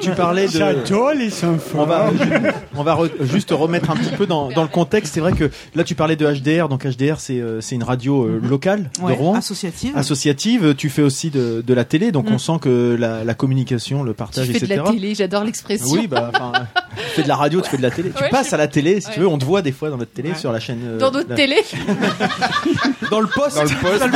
[0.00, 0.52] tu parlais de.
[0.52, 1.78] J'adore les enfants.
[1.80, 2.10] On va,
[2.76, 5.14] on va re- juste remettre un petit peu dans, dans le contexte.
[5.14, 6.68] C'est vrai que là, tu parlais de HDR.
[6.68, 9.34] Donc HDR, c'est euh, c'est une radio euh, locale Ouais, de Rouen.
[9.34, 9.96] associative.
[9.96, 10.74] Associative.
[10.76, 12.12] Tu fais aussi de, de la télé.
[12.12, 12.34] Donc Mm.
[12.34, 14.82] on sent que la, la communication, le partage, Tu fais de etc.
[14.84, 15.86] la télé, j'adore l'expression.
[15.90, 16.52] Oui, bah, enfin,
[16.96, 18.10] tu fais de la radio, tu fais de la télé.
[18.16, 19.28] Tu passes je- à la télé, si tu veux.
[19.28, 20.34] On te voit des fois dans notre télé Ouais.
[20.36, 20.80] sur la chaîne.
[20.84, 21.56] euh, Dans notre la- télé,
[23.10, 23.53] Dans le poste.
[23.54, 24.00] Dans le poste.
[24.00, 24.06] Dans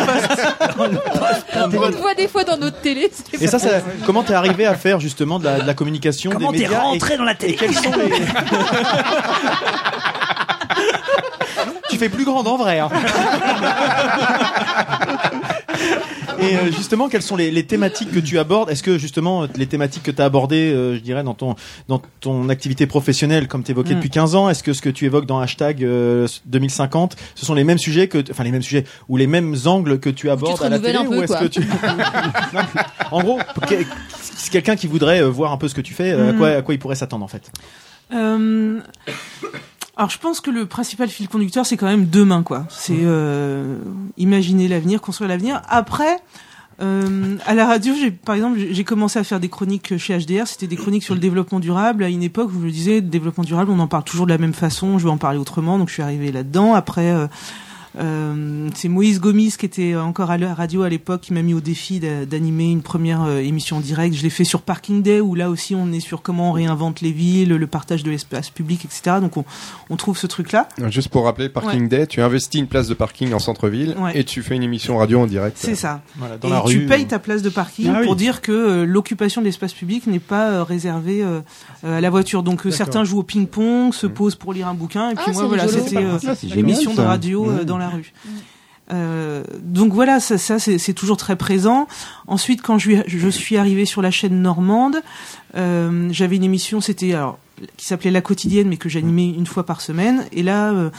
[0.86, 1.46] le poste.
[1.56, 3.10] on te voit des fois dans notre télé.
[3.32, 3.68] c'est Et ça, ça
[4.06, 6.80] comment t'es arrivé à faire justement de la, de la communication Comment des t'es médias
[6.80, 8.10] rentré et, dans la et télé quels sont les...
[11.90, 12.78] Tu fais plus grand en vrai.
[12.80, 12.90] hein.
[16.40, 18.70] Et euh, justement, quelles sont les, les thématiques que tu abordes?
[18.70, 21.56] Est-ce que justement les thématiques que tu as abordées, euh, je dirais, dans ton
[21.88, 23.96] dans ton activité professionnelle, comme tu évoquais Mm.
[23.96, 27.54] depuis 15 ans, est-ce que ce que tu évoques dans hashtag euh, 2050, ce sont
[27.54, 30.62] les mêmes sujets que, enfin les mêmes sujets ou les mêmes angles que tu abordes
[30.62, 31.60] à la télé peu, ou est-ce que tu
[33.10, 33.38] En gros,
[34.20, 36.36] c'est quelqu'un qui voudrait euh, voir un peu ce que tu fais, euh, à Mm.
[36.38, 37.50] quoi à quoi il pourrait s'attendre en fait?
[38.14, 38.78] Euh,
[39.98, 42.66] alors je pense que le principal fil conducteur c'est quand même demain quoi.
[42.70, 43.78] C'est euh,
[44.16, 45.60] imaginer l'avenir, construire l'avenir.
[45.68, 46.20] Après,
[46.80, 50.46] euh, à la radio, j'ai par exemple j'ai commencé à faire des chroniques chez HDR.
[50.46, 53.42] C'était des chroniques sur le développement durable à une époque où je me disais développement
[53.42, 54.98] durable, on en parle toujours de la même façon.
[54.98, 56.74] Je vais en parler autrement, donc je suis arrivé là-dedans.
[56.74, 57.10] Après.
[57.10, 57.26] euh,
[57.98, 61.54] euh, c'est Moïse Gomis qui était encore à la radio à l'époque qui m'a mis
[61.54, 64.14] au défi d'a- d'animer une première euh, émission en direct.
[64.14, 67.00] Je l'ai fait sur Parking Day où là aussi on est sur comment on réinvente
[67.00, 69.16] les villes, le partage de l'espace public, etc.
[69.20, 69.44] Donc on,
[69.90, 70.68] on trouve ce truc-là.
[70.88, 74.18] Juste pour rappeler, Parking Day, tu investis une place de parking en centre-ville Ouais.
[74.18, 75.56] et tu fais une émission radio en direct.
[75.58, 76.02] C'est ça.
[76.16, 76.86] Voilà, dans Et la tu rue.
[76.86, 78.06] payes ta place de parking Ah oui.
[78.06, 81.40] pour dire que euh, l'occupation de l'espace public n'est pas euh, réservée euh,
[81.84, 82.42] euh, à la voiture.
[82.42, 85.32] Donc euh, certains jouent au ping-pong, se posent pour lire un bouquin, et puis Ah,
[85.32, 87.64] moi voilà, c'était euh, Ah, c'est une génial, émission de radio euh, Ouais.
[87.64, 88.12] dans la rue.
[88.90, 91.86] Euh, donc voilà, ça, ça c'est toujours très présent.
[92.26, 95.02] Ensuite, quand je, suis- je suis arrivée sur la chaîne normande,
[95.56, 97.38] euh, j'avais une émission, c'était alors
[97.76, 100.26] qui s'appelait La quotidienne, mais que j'animais une fois par semaine.
[100.32, 100.90] Et là, euh,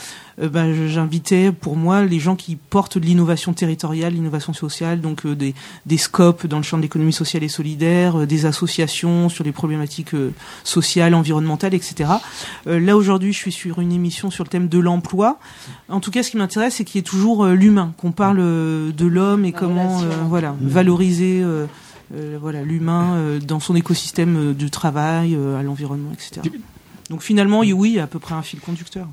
[0.41, 5.25] euh, ben, j'invitais pour moi les gens qui portent de l'innovation territoriale, l'innovation sociale, donc
[5.25, 5.53] euh, des,
[5.85, 9.51] des scopes dans le champ de l'économie sociale et solidaire, euh, des associations sur les
[9.51, 10.31] problématiques euh,
[10.63, 12.09] sociales, environnementales, etc.
[12.67, 15.39] Euh, là aujourd'hui, je suis sur une émission sur le thème de l'emploi.
[15.87, 18.39] En tout cas, ce qui m'intéresse, c'est qu'il y ait toujours euh, l'humain, qu'on parle
[18.39, 21.43] euh, de l'homme et La comment euh, voilà valoriser.
[22.15, 26.41] Euh, voilà l'humain euh, dans son écosystème euh, du travail, euh, à l'environnement, etc.
[27.09, 29.07] Donc finalement, il- oui, il y a à peu près un fil conducteur.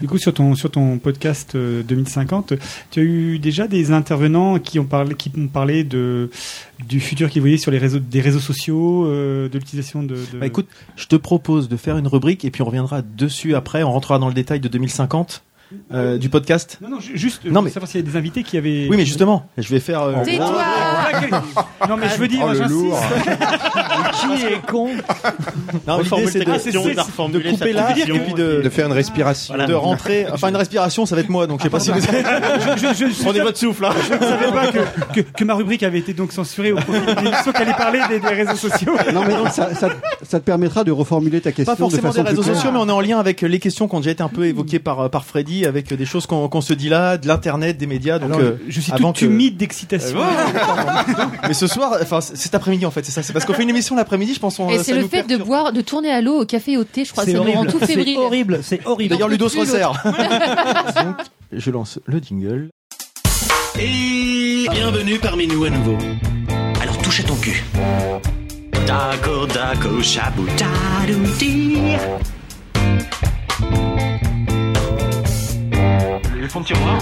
[0.00, 2.52] Du coup, sur ton, sur ton podcast euh, 2050,
[2.92, 6.30] tu as eu déjà des intervenants qui ont parlé, qui ont parlé de,
[6.86, 10.38] du futur qu'ils voyaient sur les réseaux, des réseaux sociaux, euh, de l'utilisation de, de-
[10.38, 13.82] Bah, écoute, je te propose de faire une rubrique et puis on reviendra dessus après.
[13.82, 15.42] On rentrera dans le détail de 2050.
[15.92, 18.16] Euh, du podcast Non, non, ju- juste euh, Non, mais- savoir s'il y a des
[18.16, 18.86] invités qui avaient.
[18.90, 20.02] Oui, mais justement, je vais faire.
[20.02, 20.62] euh, Tais-toi
[21.88, 22.94] Non, mais je veux dire, Oh, j'insiste.
[24.18, 24.88] Qui est con
[25.86, 28.92] Non, l'idée c'est de, question, de- de couper là et puis de, De faire une
[28.92, 29.54] respiration.
[29.56, 30.26] de rentrer.
[30.32, 32.00] Enfin, une respiration, ça va être moi, donc je sais pas si vous.
[32.00, 33.90] Je, je, je, Prenez je- votre souffle, hein.
[34.08, 34.78] je ne savais pas que,
[35.14, 38.00] que, que ma rubrique avait été donc censurée au profit d'une émission qui allait parler
[38.08, 38.92] des, des réseaux sociaux.
[39.12, 39.88] Non, mais donc ça, ça,
[40.22, 42.78] ça te permettra de reformuler ta question Pas forcément de façon des réseaux sociaux, mais
[42.78, 45.10] on est en lien avec les questions qui ont déjà été un peu évoquées par
[45.10, 48.18] par Freddy, avec des choses qu'on se dit là, de l'internet, des médias.
[48.18, 50.18] Donc, Alors, euh, je suis avant tout que- humide d'excitation.
[51.46, 53.22] Mais ce soir, enfin, c'est cet après-midi en fait, c'est ça.
[53.22, 54.58] C'est parce qu'on fait une émission l'après-midi, je pense.
[54.58, 57.04] on- Et c'est le fait de boire, de tourner à l'eau, au café, au thé,
[57.04, 58.18] je crois, ça C'est nous rend tout C'est fébrile.
[58.18, 59.10] horrible, c'est horrible.
[59.10, 59.92] D'ailleurs, Ludo se resserre.
[60.04, 61.16] Donc,
[61.52, 62.68] je lance le jingle.
[63.80, 65.96] Et bienvenue parmi nous à nouveau.
[66.82, 67.62] Alors touche à ton cul.
[68.86, 70.42] Dago dago shabu
[76.48, 76.98] de tiroir.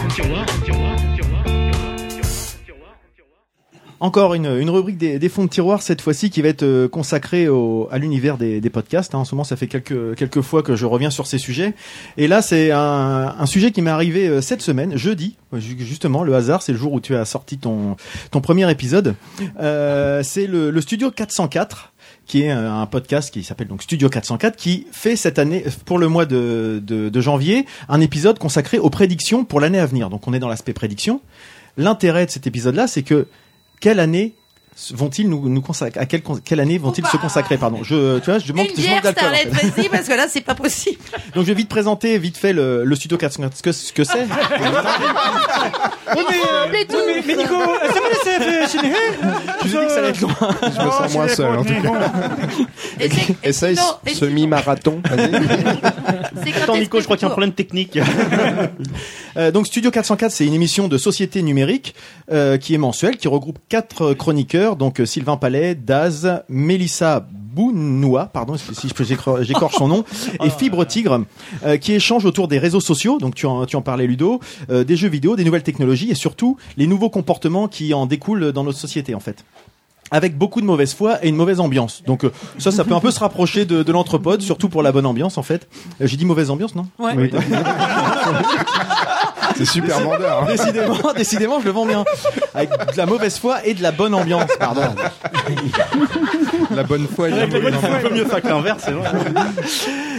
[3.99, 6.87] Encore une, une rubrique des, des fonds de tiroir cette fois-ci qui va être euh,
[6.87, 9.15] consacrée au, à l'univers des, des podcasts.
[9.15, 9.19] hein.
[9.21, 11.73] En ce moment, ça fait quelques quelques fois que je reviens sur ces sujets.
[12.19, 15.37] Et là, c'est un, sujet qui m'est arrivé euh, cette semaine, jeudi.
[15.55, 17.97] Ju- Justement, le hasard, c'est le jour où tu as sorti ton
[18.31, 19.15] ton premier épisode.
[19.61, 21.95] Euh, c'est le, le Studio 404
[22.27, 26.09] qui est un podcast qui s'appelle donc Studio 404, qui fait cette année, pour le
[26.09, 30.11] mois de janvier, un épisode consacré aux prédictions pour l'année à venir.
[30.11, 31.21] Donc on est dans l'aspect prédiction.
[31.77, 33.27] L'intérêt de cet épisode-là, c'est que
[33.81, 34.35] quelle année
[34.93, 38.39] vont-ils nous, nous consacrer À quelle, quelle année vont-ils se consacrer Pardon, je, tu vois,
[38.39, 39.29] je manque, Une je manque bière, d'alcool.
[39.33, 39.69] en fait.
[39.69, 40.99] vas-y, parce que là, c'est pas possible.
[41.35, 44.05] Donc je vais vite présenter vite fait le, le Studio 404, ce que, ce que
[44.05, 44.27] c'est.
[46.17, 46.23] Oui,
[46.71, 46.95] mais, tout.
[47.05, 48.79] oui, mais, mais Nico, euh, ça va laisser euh, chez
[49.69, 50.29] Je que ça être long.
[50.63, 53.09] Je me sens moins seul, en tout cas.
[53.43, 53.77] Essaye
[54.15, 55.03] semi-marathon.
[56.63, 57.99] Attends, Nico, je crois qu'il y a un problème technique.
[59.37, 61.95] Euh, donc Studio 404, c'est une émission de société numérique
[62.33, 64.15] euh, qui est mensuelle, qui regroupe quatre euh,
[64.75, 68.89] donc euh, Sylvain Palais, Daz, Mélissa Bounoua, pardon si
[69.43, 70.05] j'écorche son nom,
[70.43, 71.21] et Fibre Tigre,
[71.65, 74.41] euh, qui échangent autour des réseaux sociaux, donc tu en, tu en parlais Ludo,
[74.71, 78.51] euh, des jeux vidéo, des nouvelles technologies et surtout les nouveaux comportements qui en découlent
[78.51, 79.45] dans notre société en fait
[80.13, 82.03] avec beaucoup de mauvaise foi et une mauvaise ambiance.
[82.07, 84.93] Donc euh, ça, ça peut un peu se rapprocher de, de l'entrepode, surtout pour la
[84.93, 85.69] bonne ambiance en fait.
[86.01, 86.87] Euh, J'ai dit mauvaise ambiance, non?
[86.99, 87.15] Ouais.
[87.17, 87.31] Oui.
[89.57, 90.43] C'est super vendeur.
[90.43, 90.47] hein.
[90.49, 92.05] Décidément, décidément, je le vends bien.
[92.55, 94.83] Avec de la mauvaise foi et de la bonne ambiance, pardon.
[96.75, 99.09] La bonne foi et la mauvaise Un peu mieux ça que l'inverse, c'est vrai.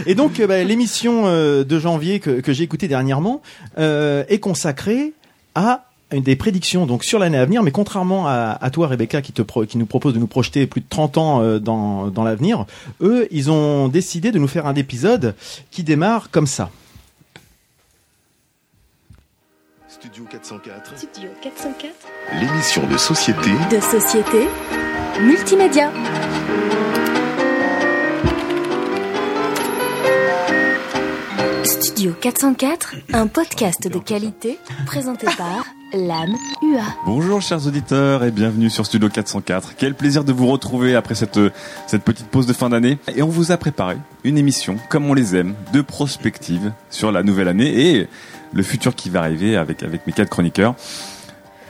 [0.06, 3.42] Et donc, euh, bah, l'émission euh, de janvier que, que j'ai écoutée dernièrement
[3.78, 5.14] euh, est consacrée
[5.56, 9.22] à une des prédictions donc sur l'année à venir, mais contrairement à, à toi Rebecca
[9.22, 12.08] qui te pro- qui nous propose de nous projeter plus de 30 ans euh, dans,
[12.08, 12.66] dans l'avenir,
[13.02, 15.36] eux ils ont décidé de nous faire un épisode
[15.70, 16.70] qui démarre comme ça.
[20.00, 21.96] Studio 404, Studio 404
[22.40, 24.48] l'émission de société de société
[25.22, 25.92] multimédia.
[31.64, 36.84] Studio 404, un podcast de qualité présenté par l'âme UA.
[37.08, 39.74] Bonjour chers auditeurs et bienvenue sur Studio 404.
[39.78, 41.40] Quel plaisir de vous retrouver après cette,
[41.88, 43.00] cette petite pause de fin d'année.
[43.16, 47.24] Et on vous a préparé une émission, comme on les aime, de prospective sur la
[47.24, 48.08] nouvelle année et
[48.54, 50.76] le futur qui va arriver avec, avec mes quatre chroniqueurs.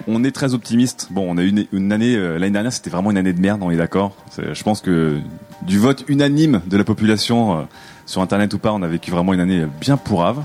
[0.08, 1.08] On est très optimiste.
[1.10, 3.42] Bon, on a eu une, une année, euh, l'année dernière c'était vraiment une année de
[3.42, 4.16] merde, on est d'accord.
[4.38, 5.20] Je pense que
[5.64, 7.62] du vote unanime de la population, euh,
[8.06, 10.44] sur Internet ou pas, on a vécu vraiment une année bien pourrave.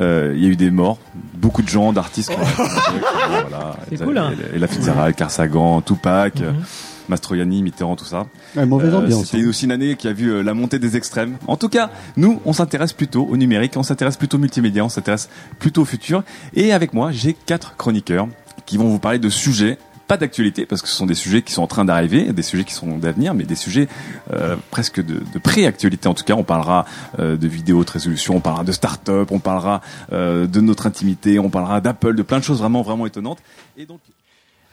[0.00, 0.98] Euh, Il y a eu des morts,
[1.34, 2.32] beaucoup de gens, d'artistes.
[3.28, 3.76] voilà.
[3.88, 4.32] C'est cool, hein.
[4.54, 6.52] Et la Fitzgerald, Carsagan, Tupac, euh,
[7.08, 8.26] Mastroianni, Mitterrand, tout ça.
[8.56, 9.26] Ouais, mauvaise Euh, ambiance.
[9.26, 11.36] C'était aussi une année qui a vu euh, la montée des extrêmes.
[11.46, 14.88] En tout cas, nous, on s'intéresse plutôt au numérique, on s'intéresse plutôt au multimédia, on
[14.88, 15.28] s'intéresse
[15.58, 16.22] plutôt au futur.
[16.54, 18.28] Et avec moi, j'ai quatre chroniqueurs
[18.66, 21.54] qui vont vous parler de sujets pas d'actualité parce que ce sont des sujets qui
[21.54, 23.88] sont en train d'arriver, des sujets qui sont d'avenir, mais des sujets
[24.34, 26.08] euh, presque de, de pré-actualité.
[26.08, 26.84] En tout cas, on parlera
[27.18, 29.80] euh, de vidéo haute résolution, on parlera de start-up, on parlera
[30.12, 33.38] euh, de notre intimité, on parlera d'Apple, de plein de choses vraiment vraiment étonnantes.
[33.78, 34.00] Et donc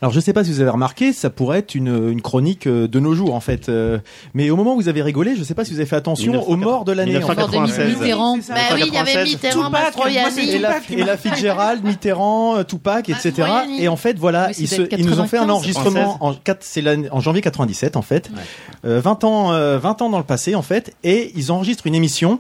[0.02, 2.88] Alors je sais pas si vous avez remarqué, ça pourrait être une, une chronique euh,
[2.88, 3.70] de nos jours en fait.
[3.70, 4.00] Euh,
[4.34, 6.32] mais au moment où vous avez rigolé, je sais pas si vous avez fait attention
[6.50, 7.18] aux morts de l'année.
[7.18, 7.36] en fait.
[7.36, 8.00] 1996.
[8.00, 8.38] Mitterrand.
[8.38, 9.34] Bah oui, il y avait 96.
[9.36, 10.50] Mitterrand, Tupac, Mastroianni.
[10.50, 13.32] Et la, et la Fitzgerald, Mitterrand, euh, Tupac, etc.
[13.38, 13.84] Mastroianni.
[13.84, 15.50] Et en fait, voilà, Oui, ils, se- ils nous ont fait un 95.
[15.52, 18.32] enregistrement en, c'est en janvier 97 en fait,
[18.86, 21.94] Euh, 20 ans, euh, 20 ans dans le passé en fait, et ils enregistrent une
[21.96, 22.40] émission.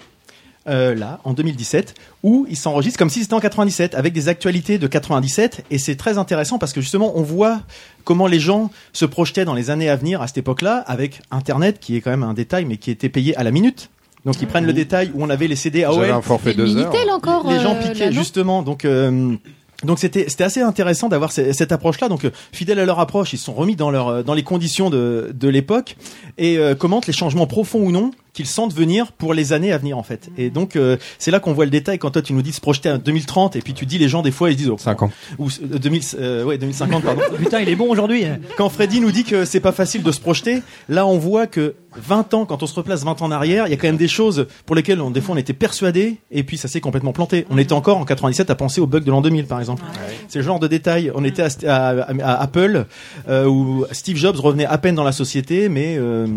[0.67, 4.77] Euh, là, en 2017, où ils s'enregistrent comme si c'était en 97, avec des actualités
[4.77, 7.61] de 97, et c'est très intéressant parce que justement, on voit
[8.03, 11.79] comment les gens se projetaient dans les années à venir à cette époque-là, avec Internet,
[11.79, 13.89] qui est quand même un détail, mais qui était payé à la minute.
[14.23, 15.95] Donc ils prennent le détail où on avait les CD AOL.
[15.95, 18.61] J'avais un forfait Et le Minitel encore, Les gens euh, piquaient justement.
[18.61, 19.35] Donc euh,
[19.83, 22.07] donc c'était c'était assez intéressant d'avoir ce- cette approche là.
[22.07, 24.43] Donc euh, fidèles à leur approche, ils se sont remis dans leur euh, dans les
[24.43, 25.97] conditions de de l'époque
[26.37, 29.77] et euh, commentent les changements profonds ou non qu'ils sentent venir pour les années à
[29.77, 30.29] venir en fait.
[30.37, 32.61] Et donc euh, c'est là qu'on voit le détail quand toi tu nous dis se
[32.61, 35.01] projeter à 2030 et puis tu dis les gens des fois ils disent oh, 5
[35.03, 35.11] ans.
[35.37, 37.21] ou euh, 2000 euh, ouais 2050 pardon.
[37.37, 38.23] Putain, il est bon aujourd'hui.
[38.25, 38.39] hein.
[38.57, 41.75] Quand Freddy nous dit que c'est pas facile de se projeter, là on voit que
[41.97, 43.97] 20 ans, quand on se replace 20 ans en arrière, il y a quand même
[43.97, 47.11] des choses pour lesquelles on, des fois on était persuadé et puis ça s'est complètement
[47.11, 47.45] planté.
[47.49, 49.83] On était encore en 97 à penser au bug de l'an 2000 par exemple.
[50.29, 51.11] C'est le genre de détail.
[51.15, 52.85] On était à, à- à Apple
[53.27, 56.27] euh, où Steve Jobs revenait à peine dans la société, mais euh,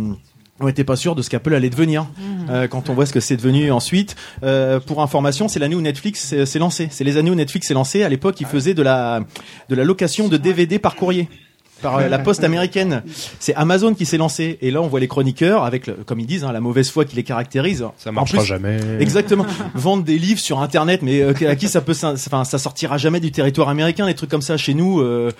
[0.61, 2.07] on n'était pas sûr de ce qu'Apple allait devenir.
[2.49, 5.81] Euh, quand on voit ce que c'est devenu ensuite, euh, pour information, c'est l'année où
[5.81, 6.89] Netflix s'est lancé.
[6.91, 8.03] C'est les années où Netflix s'est lancé.
[8.05, 9.21] À l'époque, il faisait de la
[9.69, 11.29] de la location de DVD par courrier
[11.83, 13.03] par euh, la poste américaine.
[13.41, 14.59] C'est Amazon qui s'est lancé.
[14.63, 17.05] Et là, on voit les chroniqueurs avec, le- comme ils disent, hein, la mauvaise foi
[17.05, 17.85] qui les caractérise.
[17.99, 18.79] Ça marchera En plus, jamais.
[19.01, 19.45] Exactement.
[19.75, 23.21] Vendre des livres sur Internet, mais euh, à qui ça peut, enfin, ça sortira jamais
[23.21, 24.07] du territoire américain.
[24.07, 25.01] Des trucs comme ça chez nous.
[25.01, 25.31] Euh, euh,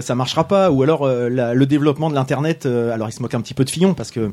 [0.00, 0.70] ça marchera pas.
[0.70, 3.54] Ou alors euh, la- le développement de l'internet euh, alors il se moque un petit
[3.54, 4.30] peu de Fillon parce que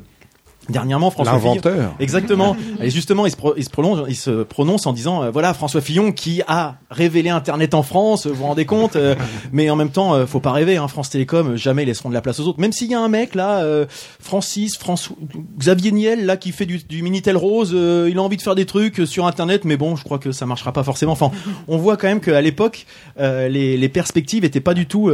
[0.68, 1.54] Dernièrement, François Fillon.
[1.54, 1.94] L'inventeur.
[1.98, 2.54] Exactement.
[2.82, 5.54] Et justement, il se, pro- il se prolonge, il se prononce en disant, euh, voilà,
[5.54, 8.26] François Fillon qui a révélé Internet en France.
[8.26, 9.14] Vous vous rendez compte euh,
[9.52, 10.76] Mais en même temps, euh, faut pas rêver.
[10.76, 12.60] Hein, France Télécom, euh, jamais ils laisseront de la place aux autres.
[12.60, 13.86] Même s'il y a un mec là, euh,
[14.20, 15.16] Francis, François,
[15.58, 18.54] Xavier Niel là, qui fait du, du minitel rose, euh, il a envie de faire
[18.54, 21.12] des trucs sur Internet, mais bon, je crois que ça marchera pas forcément.
[21.12, 21.30] Enfin,
[21.66, 22.84] on voit quand même qu'à l'époque,
[23.18, 25.08] euh, les, les perspectives étaient pas du tout.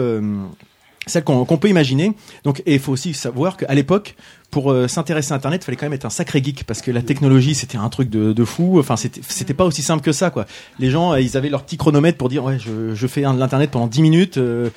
[1.07, 2.13] Celle qu'on qu'on peut imaginer.
[2.45, 4.15] Donc, et il faut aussi savoir qu'à l'époque,
[4.51, 6.91] pour euh, s'intéresser à Internet, il fallait quand même être un sacré geek parce que
[6.91, 8.79] la technologie, c'était un truc de, de fou.
[8.79, 10.47] Enfin, c'était c'était pas aussi simple que ça, quoi.
[10.79, 13.35] Les gens, euh, ils avaient leur petit chronomètre pour dire, ouais, je, je fais un
[13.35, 14.39] de l'internet pendant 10 minutes.
[14.39, 14.71] euh,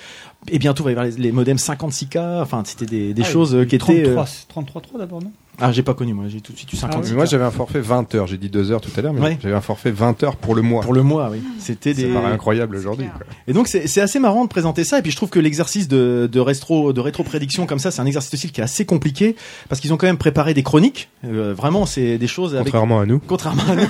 [0.49, 2.41] et bientôt, il va y avoir les, les modems 56K.
[2.41, 4.07] Enfin, c'était des, des Ah, choses euh, qui étaient.
[4.07, 5.31] euh, 33 33 d'abord, non?
[5.59, 6.25] Ah, j'ai pas connu moi.
[6.27, 7.09] J'ai tout de suite eu 56.
[7.11, 9.21] Mais moi j'avais un forfait 20 heures, j'ai dit 2 heures tout à l'heure, mais
[9.21, 9.37] Ouais.
[9.41, 10.83] j'avais un forfait 20 heures pour le mois.
[10.83, 11.39] Pour le mois, oui.
[11.59, 12.07] C'était Ça des.
[12.13, 13.07] paraît incroyable aujourd'hui.
[13.07, 13.25] quoi.
[13.47, 14.99] Et donc c'est c'est assez marrant de présenter ça.
[14.99, 18.05] Et puis je trouve que l'exercice de, de rétro de rétro-prédiction comme ça, c'est un
[18.05, 19.35] exercice aussi qui est assez compliqué
[19.69, 21.09] parce qu'ils ont quand même préparé des chroniques.
[21.25, 22.53] Euh, vraiment, c'est des choses.
[22.53, 22.65] Avec...
[22.65, 23.19] Contrairement à nous.
[23.25, 23.87] Contrairement à nous.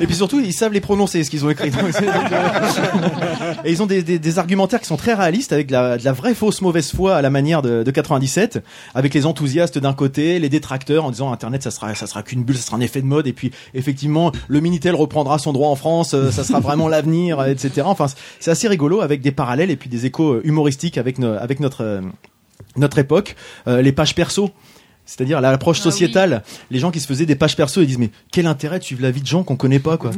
[0.00, 1.70] Et puis surtout, ils savent les prononcer, ce qu'ils ont écrit.
[1.70, 5.72] Donc, euh, Et ils ont des, des, des argumentaires qui sont très réalistes avec de
[5.72, 8.64] la, de la vraie fausse mauvaise foi à la manière de, de 97,
[8.94, 12.42] avec les enthousiastes d'un côté, les détracteurs en disant Internet, ça sera, ça sera qu'une
[12.44, 13.26] bulle, ça sera un effet de mode.
[13.26, 17.38] Et puis effectivement, le minitel reprendra son droit en France, euh, ça sera vraiment l'avenir,
[17.40, 17.82] euh, etc.
[17.84, 18.06] Enfin,
[18.40, 21.60] c'est assez rigolo avec des parallèles et puis des échos euh, humoristiques avec, no- avec
[21.60, 22.00] notre
[22.76, 23.36] notre époque,
[23.66, 24.50] les pages perso.
[25.10, 28.46] C'est-à-dire l'approche sociétale, les gens qui se faisaient des pages perso, ils disent mais quel
[28.46, 30.12] intérêt de suivre la vie de gens qu'on connaît pas quoi.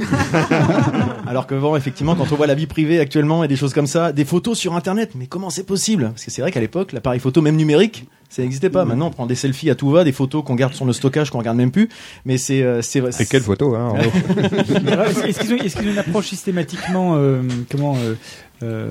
[1.26, 3.86] Alors que bon, effectivement, quand on voit la vie privée actuellement et des choses comme
[3.86, 6.10] ça, des photos sur Internet, mais comment c'est possible?
[6.10, 8.84] Parce que c'est vrai qu'à l'époque, l'appareil photo, même numérique, ça n'existait pas.
[8.84, 11.30] Maintenant, on prend des selfies à tout va, des photos qu'on garde sur le stockage,
[11.30, 11.88] qu'on regarde même plus.
[12.26, 17.40] Mais c'est euh, c'est Et quelle photo, hein, Est-ce qu'ils ont, une approche systématiquement, euh,
[17.70, 18.14] comment, euh,
[18.62, 18.88] euh,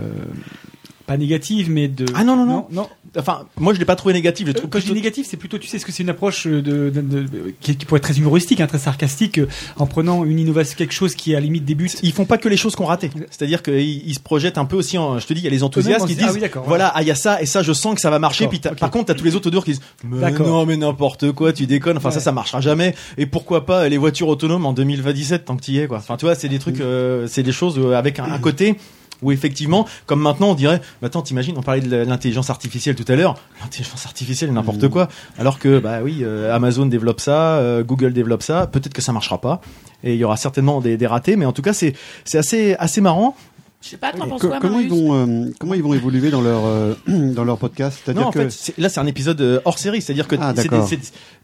[1.07, 2.05] pas négative, mais de.
[2.15, 2.67] Ah non non non.
[2.71, 2.87] non.
[3.17, 4.47] Enfin, moi je l'ai pas trouvé négatif.
[4.47, 6.09] Je Euh, trouve Quand je dis négatif, c'est plutôt, tu sais, est-ce que c'est une
[6.09, 9.47] approche de, de, de- de- qui, pourrait être très humoristique, hein, très sarcastique, euh,
[9.77, 11.99] en prenant une innovation, quelque chose qui à la limite débute.
[12.03, 13.09] Ils font pas que les choses qu'on raté.
[13.29, 14.97] C'est-à-dire qu'ils ils se projettent un peu aussi.
[14.97, 16.91] En, je te dis, il y a les enthousiastes qui Ah disent, oui, d'accord, voilà,
[16.95, 18.47] ah il y a ça et ça, je sens que ça va marcher.
[18.47, 21.51] Puis par contre, t'as tous les autres autour qui disent, mais non, mais n'importe quoi,
[21.53, 21.97] tu déconnes.
[21.97, 22.23] Enfin ça, Ouais.
[22.23, 22.95] ça marchera jamais.
[23.17, 25.97] Et pourquoi pas les voitures autonomes en 2027 tant que tu y es quoi.
[25.97, 28.77] Enfin tu vois, c'est des trucs, euh, c'est des choses euh, avec un, un côté.
[29.21, 33.05] Où effectivement, comme maintenant on dirait, bah attends, t'imagines, on parlait de l'intelligence artificielle tout
[33.07, 37.83] à l'heure, l'intelligence artificielle n'importe quoi, alors que bah oui, euh, Amazon développe ça, euh,
[37.83, 39.61] Google développe ça, peut-être que ça marchera pas,
[40.03, 41.93] et il y aura certainement des, des ratés, mais en tout cas c'est
[42.25, 43.35] c'est assez assez marrant.
[43.81, 46.41] Je sais pas, t'en penses quoi, comment ils vont euh, comment ils vont évoluer dans
[46.41, 47.99] leur euh, dans leur podcast?
[48.03, 50.53] C'est-à-dire Non, en que fait, là c'est un épisode euh, hors série, c'est-à-dire que Ah,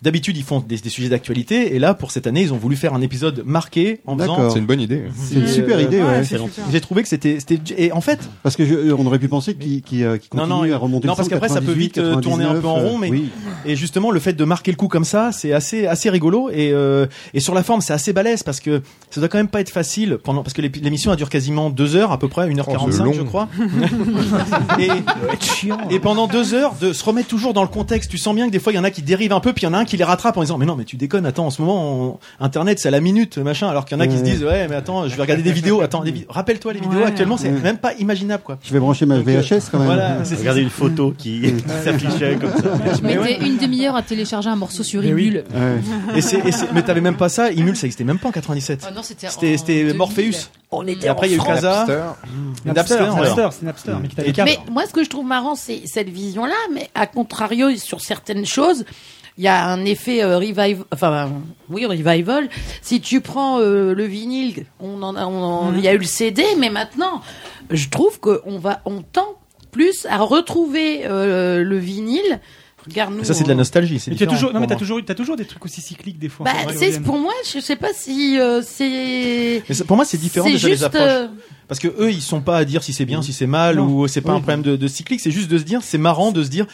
[0.01, 2.75] d'habitude ils font des, des sujets d'actualité, et là pour cette année ils ont voulu
[2.75, 4.35] faire un épisode marqué en faisant.
[4.35, 4.51] D'accord.
[4.51, 5.03] C'est une bonne idée.
[5.15, 6.21] c'est une super idée, ouais.
[6.71, 9.55] J'ai trouvé que c'était c'était et en fait Parce que je- on aurait pu penser
[9.55, 11.79] qu'ils qu'ils, euh, qu'ils Non, continuent non, à remonter non, parce qu'après ça peut 98,
[11.83, 13.29] vite euh, tourner un peu en 99, rond, mais euh, oui.
[13.65, 16.71] et justement le fait de marquer le coup comme ça, c'est assez assez rigolo et
[16.71, 19.61] euh, et sur la forme c'est assez balèze parce que ça doit quand même pas
[19.61, 22.77] être facile pendant parce que l'émission elle dure quasiment deux heures à peu près, 1h45
[22.79, 23.13] Oh, c'est long.
[23.13, 23.47] je crois.
[24.79, 24.89] et,
[25.89, 28.51] et pendant deux heures de se remettre toujours dans le contexte, tu sens bien que
[28.51, 29.77] des fois il y en a qui dérivent un peu, puis il y en a
[29.79, 32.19] un qui les rattrape en disant mais non mais tu déconnes, attends en ce moment
[32.39, 34.43] on- Internet c'est à la minute machin, alors qu'il y en a qui se disent
[34.43, 37.05] ouais mais attends je vais regarder des vidéos, attends vi- rappelle-toi les vidéos Ouais.
[37.05, 37.59] actuellement c'est Ouais.
[37.61, 38.57] même pas imaginable quoi.
[38.63, 39.87] Je vais brancher ma euh, VHS quand même.
[39.87, 41.53] Voilà, c'est Regardez une photo qui,
[41.83, 42.93] s'affichait comme ça.
[42.97, 45.03] Je mettais une demi-heure à télécharger un morceau sur.
[45.03, 45.43] Imul.
[45.53, 46.17] Ouais.
[46.17, 48.31] Et c'est, et c'est- mais t'avais même pas ça, Imul, ça existait même pas en
[48.31, 48.83] 97.
[48.87, 49.97] Ah non, c'était C'était, en c'était 2000.
[49.97, 50.49] Morpheus.
[50.71, 51.45] On était Et après, il y a eu.
[51.45, 51.85] Casa.
[51.85, 52.03] Napster.
[52.65, 53.35] Napster, Napster, c'est.
[53.35, 54.41] Napster, Napster, mais qui.
[54.43, 58.45] Mais moi, ce que je trouve marrant, c'est cette vision-là, mais à contrario, sur certaines
[58.45, 58.83] choses,
[59.37, 61.29] il y a un effet euh, revival, enfin euh,
[61.69, 62.49] oui revival.
[62.81, 65.99] Si tu prends euh, le vinyle, on en a, on en- il y a eu
[65.99, 67.21] le CD, mais maintenant,
[67.69, 69.35] je trouve qu'on va, on tend
[69.71, 72.39] plus à retrouver euh, le vinyle.
[73.23, 73.99] Ça, c'est de la on- nostalgie.
[73.99, 76.19] C'est Mais tu as toujours, non, mais t'as toujours, t'as toujours des trucs aussi cycliques
[76.19, 76.45] des fois.
[76.45, 79.63] Bah, c'est pour moi, je sais pas si euh, c'est.
[79.85, 81.01] Pour moi, c'est différent C'est déjà juste, les approches.
[81.03, 81.27] euh,
[81.67, 83.85] Parce que eux, ils sont pas à dire si c'est bien, si c'est mal, Non.
[83.87, 84.37] ou c'est pas Oui.
[84.37, 85.19] un problème de, de cyclique.
[85.19, 86.65] C'est juste de se dire, c'est marrant de se dire,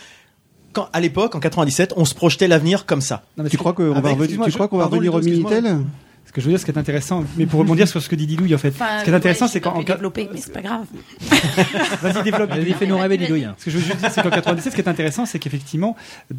[0.72, 3.24] quand à l'époque, en 97, on se projetait l'avenir comme ça.
[3.38, 5.14] Non, mais Tu crois que- qu'on va avec- revenir, excuse-moi, tu crois qu'on va revenir
[5.14, 5.20] au.
[5.20, 5.78] Minitel?
[6.26, 8.16] Ce que je veux dire, ce qui est intéressant, mais pour rebondir sur ce que
[8.16, 10.52] dit Didouille, en fait, Enfin, ce qui est intéressant, ouais, c'est qu'en développer, mais c'est
[10.54, 10.86] pas grave.
[12.02, 12.50] Vas-y, développe.
[12.50, 13.48] Vas-y, fais-nous rêver, Didouille.
[13.58, 15.96] Ce que je veux juste dire, c'est qu'en 97, ce qui est intéressant, c'est qu'effectivement,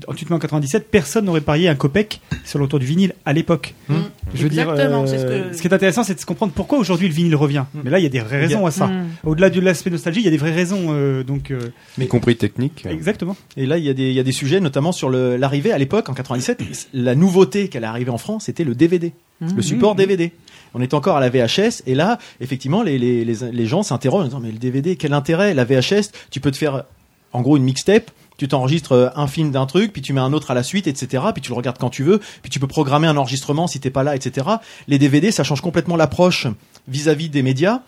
[0.08, 3.12] en- tu te mets en 97, personne n'aurait parié un copec sur l'autour du vinyle
[3.24, 3.74] à l'époque.
[3.88, 3.94] Mm.
[4.34, 6.26] Je veux dire, Exactement, c'est ce euh, que- ce qui est intéressant, c'est de se
[6.26, 7.64] comprendre pourquoi aujourd'hui le vinyle revient.
[7.84, 8.86] Mais là, il y a des vraies raisons à ça.
[8.88, 9.06] Mm.
[9.24, 10.86] Au-delà de l'aspect nostalgie, il y a des vraies raisons.
[10.90, 11.60] euh, donc, euh,
[11.98, 12.84] Y compris technique.
[12.86, 13.36] exactement.
[13.56, 15.72] Et là, il y a des, il y a des sujets, notamment sur le- l'arrivée
[15.72, 16.62] à l'époque, en 97.
[16.92, 20.32] La nouveauté qu'elle est arrivée en France, c'était le DVD, le support DVD.
[20.74, 24.22] On est encore à la VHS, et là, effectivement, les, les, les, les gens s'interrogent
[24.24, 25.54] en disant, mais le DVD, quel intérêt?
[25.54, 26.84] La VHS, tu peux te faire,
[27.32, 30.32] en gros, une mixtape, tu t'enregistres euh, un film d'un truc, puis tu mets un
[30.32, 31.22] autre à la suite, etc.
[31.32, 33.90] Puis tu le regardes quand tu veux, puis tu peux programmer un enregistrement si t'es
[33.90, 34.48] pas là, etc.
[34.88, 36.48] Les DVD, ça change complètement l'approche
[36.88, 37.82] vis-à-vis des médias.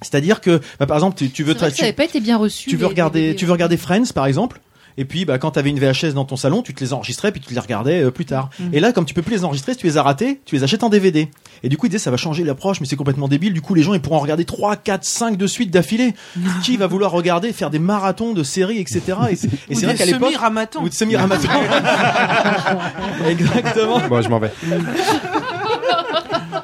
[0.00, 2.68] C'est-à-dire que, bah, par exemple, tu, tu veux tu- ça n'avait pas été bien reçu.
[2.70, 3.36] tu veux regarder, DVD.
[3.36, 4.60] tu veux regarder Friends par exemple.
[4.96, 7.32] Et puis, bah, quand tu avais une VHS dans ton salon, tu te les enregistrais,
[7.32, 8.50] puis tu les regardais euh, plus tard.
[8.72, 10.62] Et là, comme tu peux plus les enregistrer, si tu les as ratés, tu les
[10.62, 11.28] achètes en DVD.
[11.62, 13.52] Et du coup, il disait, ça va changer l'approche, mais c'est complètement débile.
[13.52, 16.14] Du coup, les gens, ils pourront en regarder 3, 4, 5 de suite d'affilée.
[16.62, 19.02] Qui va vouloir regarder, faire des marathons de séries, etc.
[19.30, 20.82] Et c'est, et Ou c'est vrai qu'à l'époque, semi-ramatons.
[20.82, 21.48] ou de semi-ramatons.
[23.28, 24.00] Exactement.
[24.08, 24.50] Bon, je m'en vais.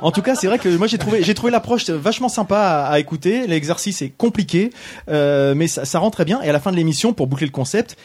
[0.02, 2.86] En tout cas, c'est vrai que moi j'ai trouvé j'ai trouvé l'approche vachement sympa à,
[2.86, 3.46] à écouter.
[3.46, 4.70] L'exercice est compliqué,
[5.10, 6.40] euh, mais ça, ça rend très bien.
[6.42, 7.96] Et à la fin de l'émission, pour boucler le concept.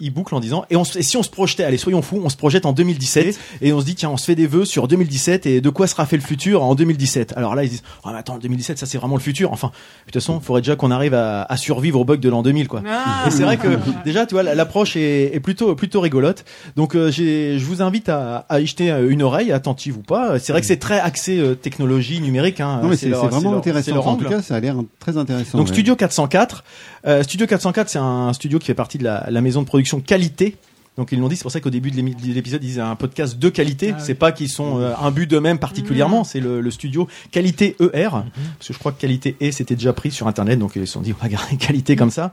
[0.00, 2.20] Il boucle en disant et, on, se- et si on se projetait allez soyons fous
[2.24, 4.64] on se projette en 2017 et on se dit tiens on se fait des vœux
[4.64, 7.82] sur 2017 et de quoi sera fait le futur en 2017 alors là ils disent
[8.04, 10.60] oh, mais attends 2017 ça c'est vraiment le futur enfin de toute façon il faudrait
[10.62, 13.24] déjà qu'on arrive à, à survivre au bug de l'an 2000 quoi Ah.
[13.26, 13.66] et c'est vrai que
[14.04, 16.44] déjà tu vois la- l'approche est, est plutôt plutôt rigolote
[16.76, 20.02] donc euh, j'ai je vous invite à, à y jeter euh, une oreille attentive ou
[20.02, 23.50] pas c'est vrai que c'est très axé euh, technologie numérique hein, Non, mais c'est vraiment
[23.50, 23.94] leur- intéressant.
[23.94, 25.58] leur en tout cas, ça a l'air très intéressant.
[25.58, 25.72] Donc ouais.
[25.72, 26.62] Studio 404.
[27.06, 29.87] Euh, studio 404, c'est un studio qui fait partie de la, la maison de production
[30.00, 30.56] qualité.
[30.98, 33.38] Donc ils l'ont dit, c'est pour ça qu'au début de l'épisode, ils disaient un podcast
[33.38, 33.94] de qualité.
[33.96, 37.76] Ah c'est pas qu'ils sont euh, un but d'eux-mêmes particulièrement, c'est le, le studio qualité
[37.80, 38.08] ER.
[38.10, 40.92] Parce que je crois que qualité E c'était déjà pris sur internet, donc ils se
[40.92, 42.32] sont dit on va garder qualité comme ça.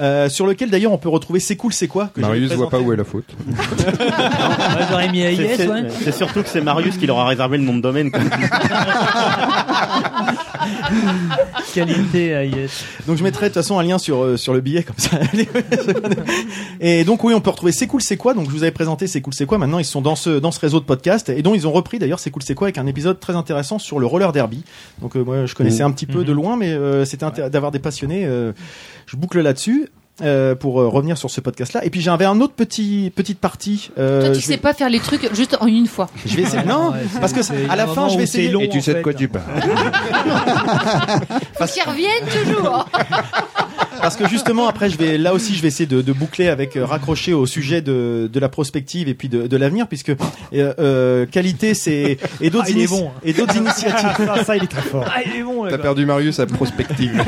[0.00, 2.78] Euh, sur lequel d'ailleurs on peut retrouver C'est cool, c'est quoi que Marius voit pas
[2.78, 3.24] où est la faute.
[3.46, 3.56] Moi,
[4.88, 5.82] j'aurais mis C'est- AIS, ouais.
[6.04, 8.12] C'est surtout que c'est Marius qui leur a réservé le nom de domaine.
[11.74, 12.84] Qualité AIS.
[13.06, 15.18] Donc je mettrai de toute façon un lien sur euh, sur le billet comme ça.
[16.80, 19.06] et donc oui, on peut retrouver C'est cool, c'est quoi Donc je vous avais présenté
[19.08, 21.42] C'est cool, c'est quoi Maintenant ils sont dans ce dans ce réseau de podcast et
[21.42, 23.98] dont ils ont repris d'ailleurs C'est cool, c'est quoi avec un épisode très intéressant sur
[23.98, 24.62] le roller derby.
[25.02, 27.80] Donc euh, moi je connaissais un petit peu de loin, mais euh, c'était d'avoir des
[27.80, 28.24] passionnés.
[28.26, 28.52] euh,
[29.06, 29.88] je boucle là-dessus.
[30.22, 33.90] euh, pour euh, revenir sur ce podcast-là, et puis j'avais un autre petit petite partie.
[33.98, 36.08] euh, Toi, tu sais vais- pas faire les trucs juste en une fois.
[36.24, 36.62] je vais essayer.
[36.62, 38.48] Non, Ouais, parce que à la fin, moment je vais essayer.
[38.48, 39.42] long, Et tu sais de quoi tu parles.
[41.58, 42.86] Faut qu'ils reviennent toujours.
[44.04, 46.76] Parce que justement, après, je vais là aussi, je vais essayer de, de boucler avec
[46.76, 50.14] euh, raccrocher au sujet de, de la prospective et puis de, de l'avenir, puisque euh,
[50.52, 53.10] euh, qualité, c'est et d'autres Ah, il est bon.
[53.24, 54.10] et d'autres initiatives.
[54.18, 55.06] Ça, ça, il est très fort.
[55.08, 55.82] Ah, il est bon, le T'as gars.
[55.84, 57.14] perdu Marius à prospective.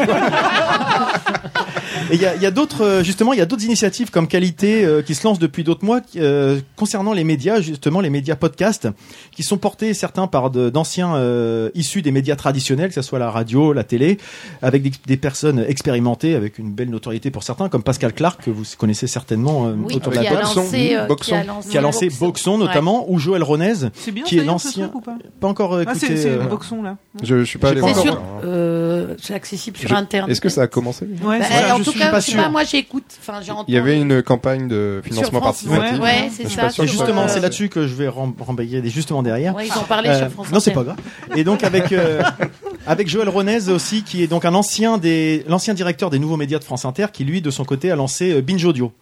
[2.11, 4.11] Et il y a, il y a d'autres, euh, justement, il y a d'autres initiatives
[4.11, 8.11] comme qualité euh, qui se lancent depuis d'autres mois euh, concernant les médias, justement les
[8.11, 8.89] médias podcasts,
[9.33, 13.19] qui sont portés certains par de- d'anciens euh, issus des médias traditionnels, que ce soit
[13.19, 14.19] la radio, la télé,
[14.63, 18.51] avec des, des personnes expérimentées, avec une belle notoriété pour certains, comme Pascal Clark que
[18.51, 20.47] vous connaissez certainement euh, Oui, autour de qui la a, table.
[20.57, 21.37] lancé, euh, qui Boxon.
[21.37, 23.73] a lancé, qui a lancé Boxon notamment, ou Joël Ronez,
[24.13, 24.89] bien, qui est l'ancien.
[24.89, 26.17] pas Pas encore euh, Ah, écouté.
[26.17, 26.97] c'est euh, boxon là.
[27.23, 28.11] Je, je suis pas allé voir C'est
[28.45, 30.31] euh, accessible sur Je- Internet.
[30.31, 32.33] Est-ce que ça a commencé Ouais, Bah, Voilà, en tout suis cas, pas je sais
[32.33, 32.43] sûr.
[32.43, 33.05] pas, moi j'écoute.
[33.21, 33.67] Enfin, j'ai entendu.
[33.69, 35.99] Il y avait une campagne de financement participatif.
[35.99, 36.69] Ouais, Ouais, c'est ça.
[36.87, 39.55] justement, euh, c'est là-dessus que je vais rembayer justement derrière.
[39.55, 40.97] Ouais, ils ont parlé Euh, sur France non, c'est pas grave.
[41.37, 42.23] Et donc avec euh,
[42.87, 46.59] avec Joël Ronez aussi, qui est donc un ancien des l'ancien directeur des nouveaux médias
[46.59, 48.93] de France Inter, qui lui de son côté a lancé euh, Binge Audio.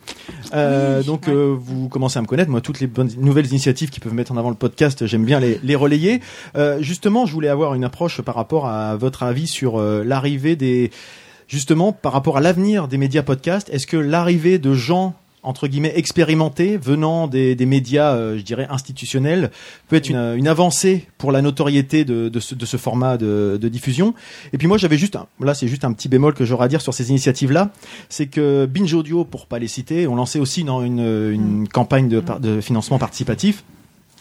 [0.54, 2.50] Euh, donc euh, vous commencez à me connaître.
[2.50, 5.40] Moi, toutes les bonnes nouvelles initiatives qui peuvent mettre en avant le podcast, j'aime bien
[5.40, 6.20] les, les relayer.
[6.56, 10.56] Euh, justement, je voulais avoir une approche par rapport à votre avis sur euh, l'arrivée
[10.56, 10.90] des
[11.54, 13.70] justement par rapport à l'avenir des médias podcasts.
[13.70, 18.66] Est-ce que l'arrivée de gens entre guillemets expérimenté venant des, des médias, euh, je dirais
[18.70, 19.50] institutionnels,
[19.88, 23.58] peut être une, une avancée pour la notoriété de, de, ce, de ce format de,
[23.60, 24.14] de diffusion?
[24.52, 26.68] Et puis moi j'avais juste, un, là c'est juste un petit bémol que j'aurais à
[26.68, 27.70] dire sur ces initiatives-là,
[28.08, 32.08] c'est que Binge Audio, pour pas les citer, ont lancé aussi dans une, une campagne
[32.08, 33.62] de financement participatif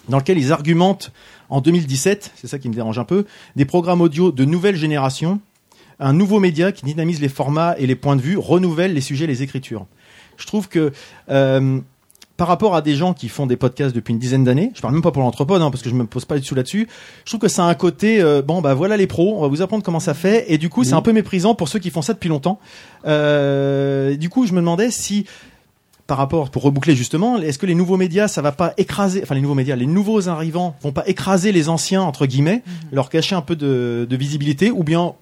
[0.10, 1.12] dans lequel ils argumentent
[1.50, 3.26] en 2017, c'est ça qui me dérange un peu,
[3.56, 5.40] des programmes audio de nouvelle génération,
[6.04, 9.28] un nouveau média qui dynamise les formats et les points de vue, renouvelle les sujets,
[9.28, 9.86] les écritures.
[10.38, 10.92] Je trouve que
[11.30, 11.80] euh,
[12.36, 14.94] par rapport à des gens qui font des podcasts depuis une dizaine d'années, je parle
[14.94, 16.88] même pas pour l'anthropode hein, parce que je me pose pas du tout là-dessus.
[17.26, 19.48] Je trouve que ça a un côté euh, bon bah voilà les pros, on va
[19.48, 21.90] vous apprendre comment ça fait et du coup c'est un peu méprisant pour ceux qui
[21.90, 22.60] font ça depuis longtemps.
[23.06, 25.26] Euh, du coup je me demandais si
[26.06, 29.36] par rapport, pour reboucler justement, est-ce que les nouveaux médias, ça va pas écraser, enfin
[29.36, 33.36] les nouveaux médias, les nouveaux arrivants vont pas écraser les anciens entre guillemets, leur cacher
[33.36, 35.14] un peu de, de visibilité, ou bien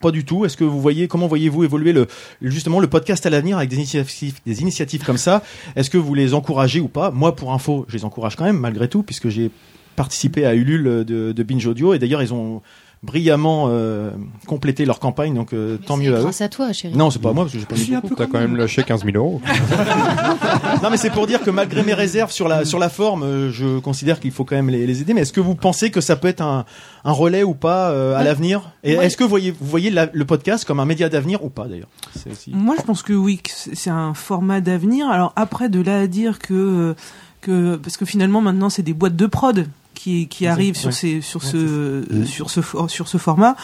[0.00, 0.44] pas du tout.
[0.44, 2.06] Est-ce que vous voyez, comment voyez-vous évoluer le
[2.42, 5.42] justement le podcast à l'avenir avec des initiatives, des initiatives comme ça?
[5.76, 7.10] Est-ce que vous les encouragez ou pas?
[7.10, 9.50] Moi, pour info, je les encourage quand même malgré tout, puisque j'ai
[9.96, 11.94] participé à Ulule de, de Binge Audio.
[11.94, 12.62] Et d'ailleurs ils ont
[13.02, 14.10] brillamment euh,
[14.46, 16.22] complété leur campagne, donc euh, tant mieux à eux.
[16.22, 16.96] Grâce à toi, chérie.
[16.96, 18.14] Non, c'est pas moi parce que j'ai pas mis beaucoup.
[18.16, 19.40] T'as quand même lâché 15 000 euros.
[20.82, 23.50] non mais c'est pour dire que malgré mes réserves sur la sur la forme, euh,
[23.52, 25.14] je considère qu'il faut quand même les, les aider.
[25.14, 26.64] Mais est-ce que vous pensez que ça peut être un,
[27.04, 28.24] un relais ou pas euh, à Ouais.
[28.24, 28.72] l'avenir?
[28.84, 29.06] Et Ouais.
[29.06, 31.66] est-ce que vous voyez vous voyez la- le podcast comme un média d'avenir ou pas
[31.66, 31.88] d'ailleurs?
[32.16, 35.08] C'est aussi- Moi, je pense que oui, que c'est c'est un format d'avenir.
[35.08, 36.94] Alors après, de là à dire que euh,
[37.40, 39.66] que parce que finalement maintenant c'est des boîtes de prod
[39.98, 40.92] qui qui arrivent sur ouais.
[40.94, 42.26] ces sur Ouais, ce c'est ça.
[42.26, 43.56] sur ce for- sur ce format.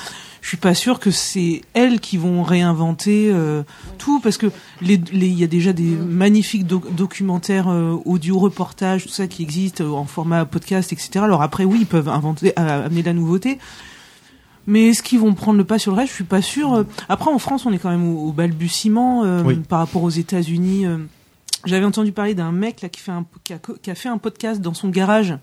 [0.42, 3.62] Je suis pas sûr que c'est elles qui vont réinventer euh,
[3.96, 4.48] tout parce que
[4.82, 5.84] les les- il y a déjà des
[6.24, 11.20] magnifiques doc- documentaires euh, audio reportages tout ça qui existent euh, en format podcast etc.
[11.22, 13.58] Alors après oui ils peuvent inventer euh, amener de la nouveauté.
[14.66, 16.08] Mais est-ce qu'ils vont prendre le pas sur le reste?
[16.10, 16.84] Je suis pas sûr.
[17.10, 19.56] Après, en France, on est quand même au, au balbutiement euh, Oui.
[19.56, 20.86] par rapport aux États-Unis.
[20.86, 20.96] euh.
[21.66, 24.16] J'avais entendu parler d'un mec là qui fait un qui a, qui a fait un
[24.16, 25.36] podcast dans son garage.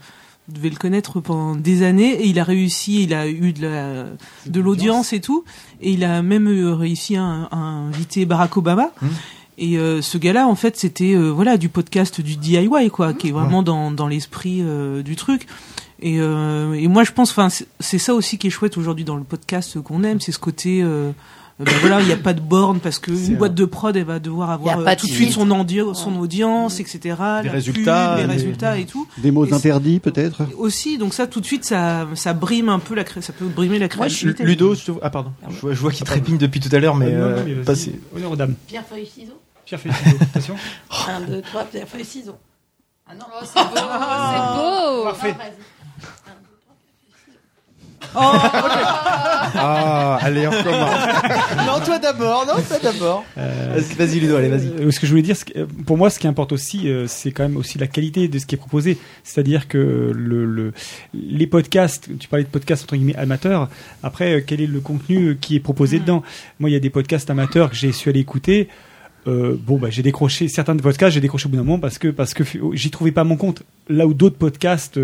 [0.53, 3.03] Devez le connaître pendant des années et il a réussi.
[3.03, 4.03] Il a eu de la
[4.47, 5.43] de l'audience et tout.
[5.81, 8.91] Et il a même euh, réussi à, à inviter Barack Obama.
[9.57, 13.27] Et euh, ce gars-là, en fait, c'était euh, voilà du podcast du DIY, quoi, qui
[13.29, 15.45] est vraiment dans, dans l'esprit euh, du truc.
[16.01, 19.05] Et, euh, et moi, je pense, enfin, c'est- c'est ça aussi qui est chouette aujourd'hui
[19.05, 20.81] dans le podcast qu'on aime, c'est ce côté.
[21.59, 24.03] Ben voilà, il n'y a pas de borne parce que une boîte de prod, elle
[24.05, 27.15] va devoir avoir euh, tout de suite son, endio- son audience, etc.
[27.19, 29.07] la pub, résultats, les des- résultats et tout.
[29.19, 32.79] Des mots Et interdits peut-être Aussi, donc ça, tout de suite, ça, ça brime un
[32.79, 34.43] peu la, cré- ça peut brimer la créativité.
[34.43, 37.13] Ludo, je te- ah pardon, je vois, vois qu'il trépigne depuis tout à l'heure, mais,
[37.13, 37.65] Euh, non, non, mais vas-y.
[37.65, 37.99] passez.
[38.15, 38.55] Honneur aux dames.
[38.67, 39.39] Pierre, feuille, ciseaux.
[39.65, 40.17] Pierre feuille ciseaux.
[40.33, 40.55] Attention.
[41.07, 42.37] 1, 2, 3, pierre, feuille, ciseaux.
[43.07, 45.03] Ah non, c'est beau, c'est beau.
[45.03, 45.35] Parfait.
[45.39, 45.43] Ah,
[49.55, 50.95] allez, on recommence.
[51.67, 53.25] non, toi d'abord, non, toi d'abord.
[53.35, 54.67] Vas-y, Vas-y, Ludo, allez, vas-y.
[54.79, 57.05] Euh, ce que je voulais dire, que, euh, pour moi, ce qui importe aussi, euh,
[57.07, 58.97] c'est quand même aussi la qualité de ce qui est proposé.
[59.23, 60.73] C'est-à-dire que le, le-
[61.13, 63.69] les podcasts, tu parlais de podcasts entre guillemets amateurs.
[64.03, 66.23] Après, euh, quel est le contenu euh, qui est proposé dedans?
[66.59, 68.69] Moi, il y a des podcasts amateurs que j'ai su aller écouter.
[69.27, 71.99] Euh, bon, bah, j'ai décroché certains de podcasts, j'ai décroché au bout d'un moment parce
[71.99, 72.43] que parce que
[72.73, 73.61] j'y trouvais pas mon compte.
[73.87, 74.99] Là où d'autres podcasts,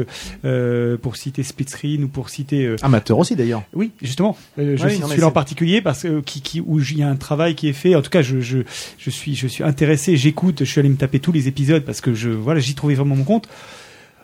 [0.46, 3.64] euh, pour citer Splitscreen ou pour citer euh, Amateur aussi d'ailleurs.
[3.74, 4.36] oui, justement.
[4.58, 7.10] Euh, je Ouais, mais celui-là en particulier parce que qui, qui où il y a
[7.10, 7.94] un travail qui est fait.
[7.96, 8.60] En tout cas, je je
[8.98, 12.02] je suis je suis intéressé, j'écoute, je suis allé me taper tous les épisodes parce
[12.02, 13.48] que je voilà, j'y trouvais vraiment mon compte.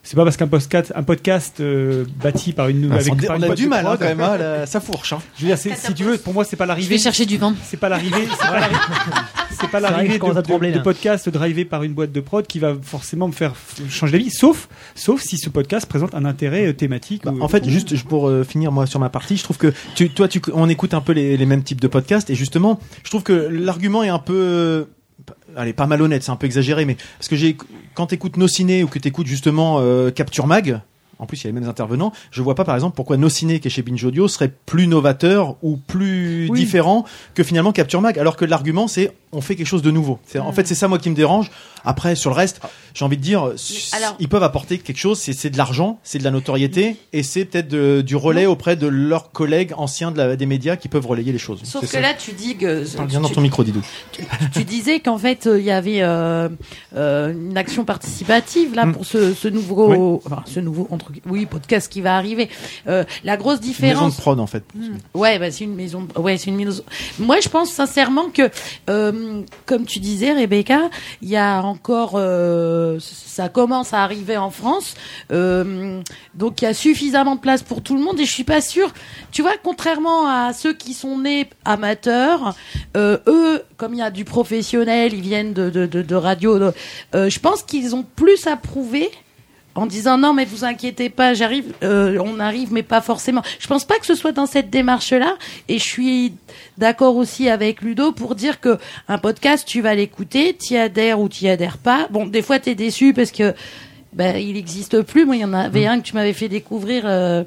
[0.05, 3.41] C'est pas parce qu'un podcast un podcast euh, bâti par une Ah, avec on- on
[3.43, 5.13] a du mal, hein, quand même, hein, là, ça fourche.
[5.13, 5.19] Hein.
[5.37, 6.95] Je veux dire, si tu veux, pour moi, c'est pas Je l'arrivée.
[6.95, 7.55] vais chercher du vin.
[7.63, 8.27] C'est pas l'arrivée.
[9.63, 10.19] C'est pas l'arrivée.
[10.19, 10.23] De,
[10.71, 13.53] de- de podcast drivé par une boîte de prod qui va forcément me faire
[13.89, 17.23] changer d'avis, sauf sauf si ce podcast présente un intérêt euh, thématique.
[17.25, 20.09] ou- En fait, juste pour euh, finir moi sur ma partie, je trouve que tu,
[20.09, 23.09] toi, tu, on écoute un peu les, les mêmes types de podcasts et justement, je
[23.09, 24.83] trouve que l'argument est un peu, euh,
[25.55, 27.55] allez, pas malhonnête, c'est un peu exagéré, mais parce que j'ai,
[27.93, 30.81] quand t'écoutes Nos Ciné ou que t'écoutes justement euh, Capture Mag.
[31.19, 32.11] En plus, il y a les mêmes intervenants.
[32.31, 34.87] Je vois pas, par exemple, pourquoi Nos Ciné, qui est chez Binge Audio, serait plus
[34.87, 36.59] novateur ou plus Oui.
[36.59, 37.05] différent
[37.35, 38.19] que finalement Capture Mag.
[38.19, 40.19] Alors que l'argument, c'est on fait quelque chose de nouveau.
[40.25, 41.51] C'est, En fait, c'est ça moi qui me dérange.
[41.85, 42.61] Après, sur le reste,
[42.93, 43.51] j'ai envie de dire,
[43.91, 45.19] alors- ils peuvent apporter quelque chose.
[45.19, 48.75] C'est, c'est de l'argent, c'est de la notoriété, et c'est peut-être de- du relais auprès
[48.77, 51.59] de leurs collègues anciens de la- des médias qui peuvent relayer les choses.
[51.63, 51.99] Sauf C'est que ça.
[52.01, 52.85] là, tu dis que.
[52.95, 53.81] Parle bien tu- dans ton micro, Didou.
[54.53, 56.47] tu disais qu'en fait euh, il y avait euh,
[56.95, 58.93] euh, une action participative là Mm.
[58.93, 62.49] pour ce, ce nouveau enfin, ce nouveau entre oui podcast qui va arriver
[62.87, 64.63] Euh, la grosse Une maison différence de prod, en fait.
[65.13, 66.83] ouais bah, c'est une maison ouais c'est une maison
[67.19, 68.49] moi je pense sincèrement que
[69.23, 70.89] euh, comme tu disais, Rebecca,
[71.21, 74.95] il y a encore, euh, ça commence à arriver en France,
[75.31, 76.01] euh,
[76.35, 78.61] donc il y a suffisamment de place pour tout le monde et je suis pas
[78.61, 78.93] sûre.
[79.31, 82.55] Tu vois, contrairement à ceux qui sont nés amateurs,
[82.95, 86.71] eux, comme il y a du professionnel, ils viennent de radio,
[87.13, 89.09] je pense qu'ils ont plus à prouver
[89.75, 93.41] en disant non mais vous inquiétez pas j'arrive euh, on arrive mais pas forcément.
[93.59, 95.35] Je pense pas que ce soit dans cette démarche là
[95.67, 96.33] et je suis
[96.77, 98.77] d'accord aussi avec Ludo pour dire que
[99.07, 102.07] un podcast tu vas l'écouter t'y adhères ou t'y adhères pas.
[102.09, 103.53] Bon des fois t'es déçu parce que
[104.13, 105.25] ben il existe plus.
[105.25, 107.43] Moi il y en avait un que tu m'avais fait découvrir euh,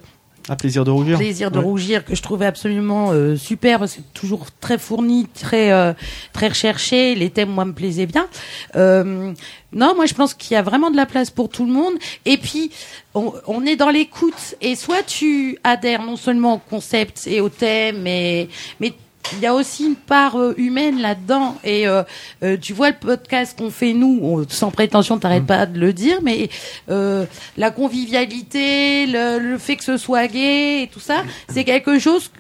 [0.49, 1.19] Un plaisir de rougir.
[1.19, 1.65] Plaisir de Ouais.
[1.65, 5.93] rougir que je trouvais absolument euh, super que toujours très fourni, très euh,
[6.33, 7.15] très recherché.
[7.17, 8.29] Les thèmes moi me plaisaient bien.
[8.77, 9.33] Euh,
[9.73, 11.95] non, moi je pense qu'il y a vraiment de la place pour tout le monde.
[12.25, 12.71] Et puis
[13.15, 17.49] on, on est dans l'écoute et soit tu adhères non seulement au concept et au
[17.49, 18.49] thème, mais
[18.81, 18.93] mais
[19.35, 21.57] il y a aussi une part euh, humaine là-dedans.
[21.65, 22.03] Et euh,
[22.43, 25.93] euh, tu vois le podcast qu'on fait nous on- sans prétention t'arrêtes pas de le
[25.93, 26.49] dire mais
[26.91, 27.25] euh,
[27.57, 32.31] la convivialité le, le fait que ce soit gay et tout ça c'est quelque chose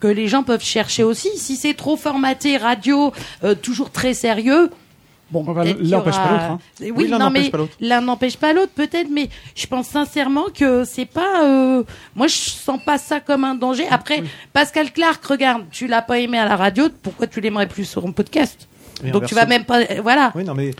[0.00, 1.28] que les gens peuvent chercher aussi.
[1.36, 3.12] Si c'est trop formaté radio
[3.42, 4.70] euh, toujours très sérieux
[5.30, 6.58] Bon, l'un n'empêche pas l'autre, hein.
[6.80, 7.72] Oui, Oui, l'un non, n'empêche mais pas l'autre.
[7.80, 11.44] l'un n'empêche pas l'autre, peut-être, mais je pense sincèrement que c'est pas.
[11.44, 11.82] euh,
[12.16, 13.86] Moi, je sens pas ça comme un danger.
[13.90, 14.22] Après,
[14.54, 18.06] Pascal Clark, regarde, tu l'as pas aimé à la radio, pourquoi tu l'aimerais plus sur
[18.06, 18.66] un podcast?
[19.04, 19.80] Et Donc tu vas même pas.
[19.80, 20.32] euh, Voilà.
[20.34, 20.70] Oui, non, mais.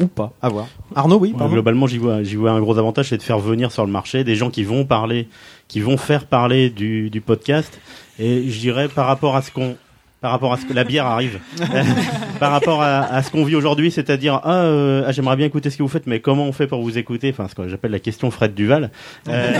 [0.00, 0.66] Ou pas, à voir.
[0.96, 3.70] Arnaud, oui, Ouais, globalement, j'y vois, j'y vois un gros avantage, c'est de faire venir
[3.70, 5.28] sur le marché des gens qui vont parler,
[5.68, 7.78] qui vont faire parler du, du podcast.
[8.18, 9.76] Et je dirais par rapport à ce qu'on,
[10.24, 11.38] par rapport à ce que la bière arrive,
[12.40, 15.68] par rapport à, à ce qu'on vit aujourd'hui, c'est-à-dire ah, euh, ah, j'aimerais bien écouter
[15.68, 17.28] ce que vous faites, mais comment on fait pour vous écouter?
[17.30, 18.90] Enfin, ce que j'appelle la question Fred Duval.
[19.28, 19.52] Euh,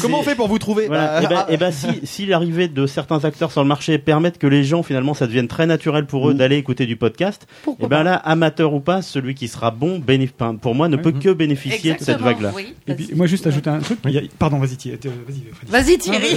[0.00, 0.86] Comment on fait pour vous trouver?
[0.86, 1.20] Voilà.
[1.20, 3.98] Bah, et ben, ah, et ben, si, si l'arrivée de certains acteurs sur le marché
[3.98, 7.46] permettent que les gens finalement ça devienne très naturel pour eux d'aller écouter du podcast,
[7.80, 11.12] et ben là, amateur ou pas, celui qui sera bon, bénéf- pour moi, ne peut
[11.12, 12.50] que bénéficier de cette Exactement, vague-là.
[12.54, 12.74] oui.
[12.86, 13.98] Et puis, moi, juste ajouter un truc.
[14.06, 15.42] a- Pardon, vas-y, Thierry, euh, vas-y.
[15.52, 15.72] Freddy.
[15.72, 16.36] Vas-y, Thierry.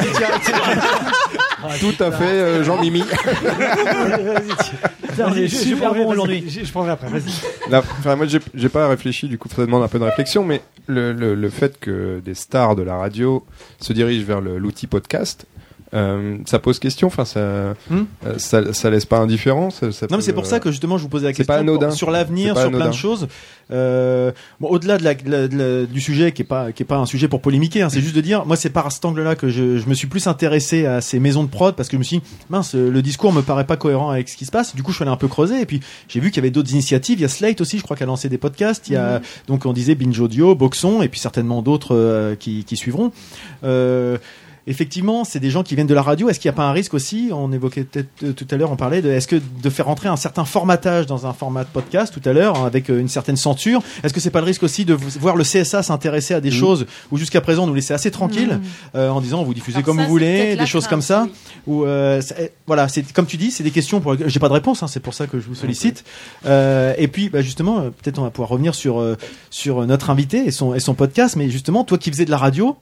[1.80, 3.04] Tout à fait, euh, Jean-Mimi.
[5.18, 6.44] Vas-y, super bon aujourd'hui.
[6.48, 7.70] Je je prendrai après, vas-y.
[7.72, 10.44] Là, enfin, moi, j'ai- j'ai pas réfléchi, du coup, ça demande un peu de réflexion,
[10.44, 13.46] mais le, le, le fait que des stars de la radio
[13.80, 15.46] se dirigent vers le- l'outil podcast,
[15.96, 17.74] euh, ça pose question, enfin, ça, euh,
[18.38, 19.70] ça, ça laisse pas indifférent.
[19.70, 21.54] Ça, ça Non, mais c'est pour ça euh, que justement je vous posais la question
[21.54, 21.88] pas anodin.
[21.88, 23.28] pour- sur l'avenir, sur plein de choses.
[23.72, 26.84] Euh, bon, au-delà de la, de la- de la- du sujet qui est pas qui
[26.84, 29.06] est pas un sujet pour polémiquer, hein, c'est juste de dire, moi c'est par cet
[29.06, 31.94] angle-là que je, je me suis plus intéressé à ces maisons de prod parce que
[31.96, 34.52] je me suis dit, mince, le discours me paraît pas cohérent avec ce qui se
[34.52, 34.76] passe.
[34.76, 36.52] Du coup, je suis allé un peu creuser et puis j'ai vu qu'il y avait
[36.52, 37.18] d'autres initiatives.
[37.20, 38.88] Il y a Slate aussi, je crois, qui a lancé des podcasts.
[38.90, 42.64] Il y a donc on disait Binge Audio, Boxon et puis certainement d'autres euh, qui,
[42.66, 43.12] qui suivront.
[43.64, 44.18] Euh,
[44.68, 46.28] Effectivement, c'est des gens qui viennent de la radio.
[46.30, 48.72] Est-ce qu'il n'y a pas un risque aussi On évoquait peut-être euh, tout à l'heure,
[48.72, 51.70] on parlait de est-ce que de faire rentrer un certain formatage dans un format de
[51.70, 53.84] podcast tout à l'heure hein, avec euh, une certaine censure?
[54.04, 56.86] Est-ce que c'est pas le risque aussi de voir le CSA s'intéresser à des choses
[57.12, 58.60] où jusqu'à présent on nous laissait assez tranquilles
[58.96, 61.28] euh, en disant vous diffusez Alors comme ça, vous voulez, des choses crainte, comme ça.
[61.28, 61.32] oui.
[61.68, 64.50] Ou euh, c'est- voilà, c'est comme tu dis, c'est des questions pour lesquelles j'ai pas
[64.50, 64.82] de réponse.
[64.82, 66.04] Hein, c'est pour ça que je vous sollicite.
[66.46, 69.16] Euh, et puis bah, justement, euh, peut-être on va pouvoir revenir sur euh,
[69.52, 71.36] sur notre invité et son et son podcast.
[71.36, 72.76] Mais justement, toi qui faisais de la radio.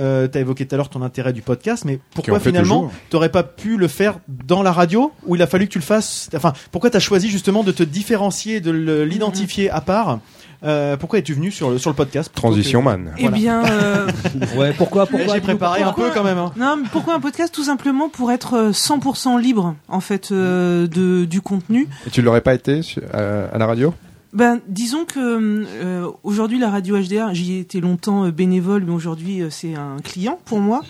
[0.00, 3.42] Euh, T'as évoqué tout à l'heure ton intérêt du podcast, mais pourquoi finalement t'aurais pas
[3.42, 6.30] pu le faire dans la radio ou il a fallu que tu le fasses?
[6.34, 10.18] Enfin, pourquoi t'as choisi justement de te différencier, de le- l'identifier à part?
[10.62, 13.12] Euh, Pourquoi es-tu venu sur le sur le podcast Transition que- man.
[13.18, 14.06] Eh bien, euh,
[14.56, 16.36] Ouais, pourquoi, pourquoi J'ai préparé un peu quand même.
[16.36, 16.52] hein.
[16.56, 17.54] Non, mais pourquoi un podcast?
[17.54, 21.88] Tout simplement pour être euh, 100% libre en fait euh, de du contenu.
[22.06, 22.80] Et tu l'aurais pas été
[23.12, 23.94] à la radio?
[24.32, 28.92] Ben, disons que euh, aujourd'hui la radio HDR, j'y ai été longtemps euh, bénévole, mais
[28.92, 30.82] aujourd'hui euh, c'est un client pour moi.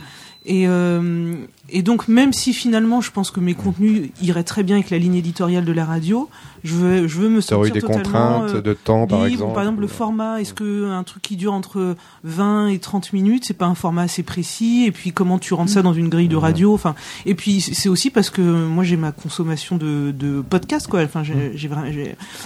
[0.47, 1.35] Et, euh,
[1.69, 4.97] et donc même si finalement je pense que mes contenus iraient très bien avec la
[4.97, 6.31] ligne éditoriale de la radio,
[6.65, 8.03] je veux, je veux me aurait eu sentir des totalement
[8.41, 9.33] contraintes euh, de temps, par libre.
[9.33, 9.53] exemple.
[9.53, 11.95] Par exemple, le format, est-ce que un truc qui dure entre
[12.25, 14.85] 20 et 30 minutes, c'est pas un format assez précis?
[14.87, 16.73] Et puis comment tu rentres ça dans une grille de radio?
[16.73, 16.95] Enfin,
[17.27, 21.03] et puis c'est aussi parce que moi j'ai ma consommation de, de podcasts quoi.
[21.03, 21.69] Enfin, j'ai, j'ai-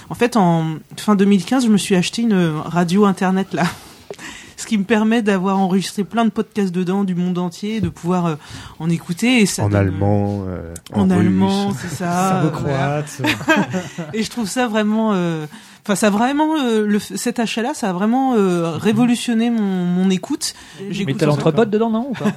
[0.09, 0.65] en fait en
[0.97, 2.35] fin 2015, je me suis acheté une
[2.65, 3.63] radio internet là.
[4.65, 8.25] Ce qui me permet d'avoir enregistré plein de podcasts dedans du monde entier, de pouvoir
[8.25, 8.35] euh,
[8.79, 9.41] en écouter.
[9.41, 11.19] Et ça En donne- allemand, euh, en, en russe.
[11.27, 12.37] allemand, c'est ça.
[12.45, 13.03] euh, voilà.
[13.05, 14.11] Serbo-croate.
[14.15, 15.13] Et je trouve ça vraiment.
[15.87, 20.09] Enfin, ça a vraiment euh, le, cet achat-là, ça a vraiment euh, révolutionné mon, mon
[20.09, 20.55] écoute.
[21.05, 22.25] Mais t'as en- l'entrebot dedans, non ou pas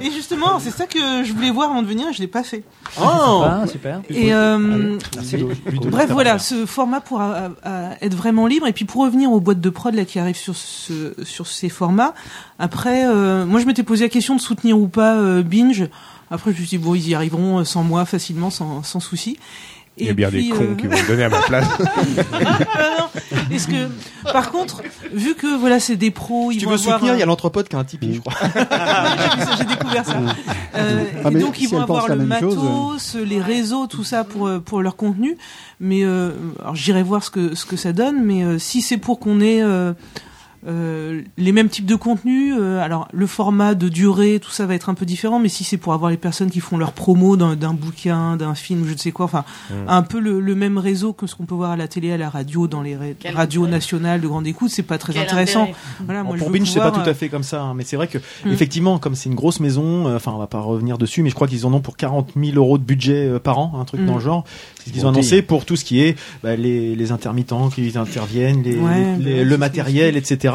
[0.00, 2.42] Et justement, c'est ça que je voulais voir avant de venir, et je l'ai pas
[2.42, 2.62] fait.
[3.00, 4.00] Oh Ah, super.
[4.08, 5.44] Et euh, Merci,
[5.88, 8.66] bref, voilà, ce format pour euh, euh, être vraiment libre.
[8.66, 11.68] Et puis pour revenir aux boîtes de prod là qui arrivent sur ce sur ces
[11.68, 12.14] formats.
[12.58, 15.88] Après, euh, moi je m'étais posé la question de soutenir ou pas euh, Binge.
[16.30, 19.38] Après, je me suis dit bon, ils y arriveront sans moi facilement, sans sans souci.
[20.00, 21.66] Il y a bien des cons euh, qui vont me donner à ma place.
[22.72, 23.06] Ah, non.
[23.54, 23.88] Est-ce que,
[24.32, 24.82] par contre,
[25.12, 27.22] vu que voilà, c'est des pros, ils Tu vont veux avoir, soutenir, euh, il y
[27.22, 28.34] a l'entrepôt qui a un Tipeee, je crois.
[29.58, 30.16] j'ai découvert ça.
[30.76, 34.46] Euh, Ah, et donc ils vont avoir le chose, matos, les réseaux, tout ça pour
[34.46, 35.36] euh, pour leur contenu.
[35.80, 38.24] Mais euh, alors j'irai voir ce que ce que ça donne.
[38.24, 39.62] Mais euh, si c'est pour qu'on ait
[40.66, 44.66] euh, euh, les mêmes types de contenus, euh, alors le format de durée, tout ça
[44.66, 45.38] va être un peu différent.
[45.38, 48.84] Mais si c'est pour avoir les personnes qui font leur promo d'un bouquin, d'un film,
[48.86, 49.74] je ne sais quoi, enfin Mm.
[49.88, 52.16] un peu le, le même réseau que ce qu'on peut voir à la télé, à
[52.18, 53.76] la radio, dans les Quel radios intérêt.
[53.76, 55.62] nationales de grande écoute, c'est pas très Quel intéressant.
[55.62, 55.78] intérêt.
[56.04, 57.74] Voilà, moi, Bon, je pour Binge, c'est pas tout euh, à fait comme ça, hein,
[57.74, 58.50] mais c'est vrai que Mm.
[58.52, 61.34] effectivement, comme c'est une grosse maison, euh, enfin, on va pas revenir dessus, mais je
[61.34, 64.04] crois qu'ils en ont pour 40 000 euros de budget euh, par an, un truc
[64.04, 64.44] dans le genre.
[64.78, 67.68] C'est ce qu'ils ont Bon annoncé pour tout ce qui est bah, les, les intermittents
[67.70, 70.49] qui interviennent, les, Ouais, les- bah, le matériel, etc.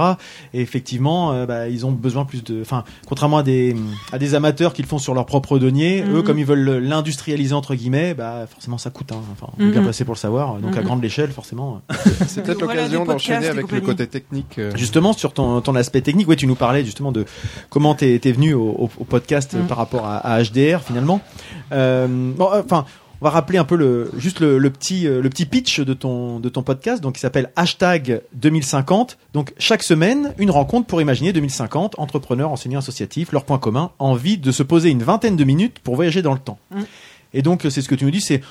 [0.54, 3.76] Et effectivement, euh, bah, ils ont besoin plus de, enfin, contrairement à des
[4.12, 6.24] à des amateurs qui le font sur leur propre denier, eux, Mhm.
[6.24, 9.12] comme ils veulent l'industrialiser entre guillemets, bah forcément ça coûte.
[9.12, 9.22] Hein.
[9.34, 9.86] Enfin, on est bien Mhm.
[9.88, 10.56] placé pour le savoir.
[10.56, 10.86] Donc à Mhm.
[10.86, 11.82] grande échelle, forcément.
[12.28, 14.58] C'est peut-être l'occasion d'enchaîner avec le côté technique.
[14.60, 14.72] euh.
[14.76, 17.26] Justement sur ton, ton aspect technique, ouais, tu nous parlais justement de
[17.70, 21.22] comment t'es es venu au, au- au podcast euh, par rapport à, à HDR finalement.
[21.72, 22.86] Euh, bon, euh, enfin.
[23.22, 25.94] On va rappeler un peu le juste le, le petit euh, le petit pitch de
[25.94, 31.02] ton de ton podcast donc qui s'appelle hashtag 2050 donc chaque semaine une rencontre pour
[31.02, 35.44] imaginer 2050 entrepreneurs enseignants associatifs leur point commun envie de se poser une vingtaine de
[35.44, 36.82] minutes pour voyager dans le temps Mm.
[37.34, 38.42] et donc c'est ce que tu nous dis c'est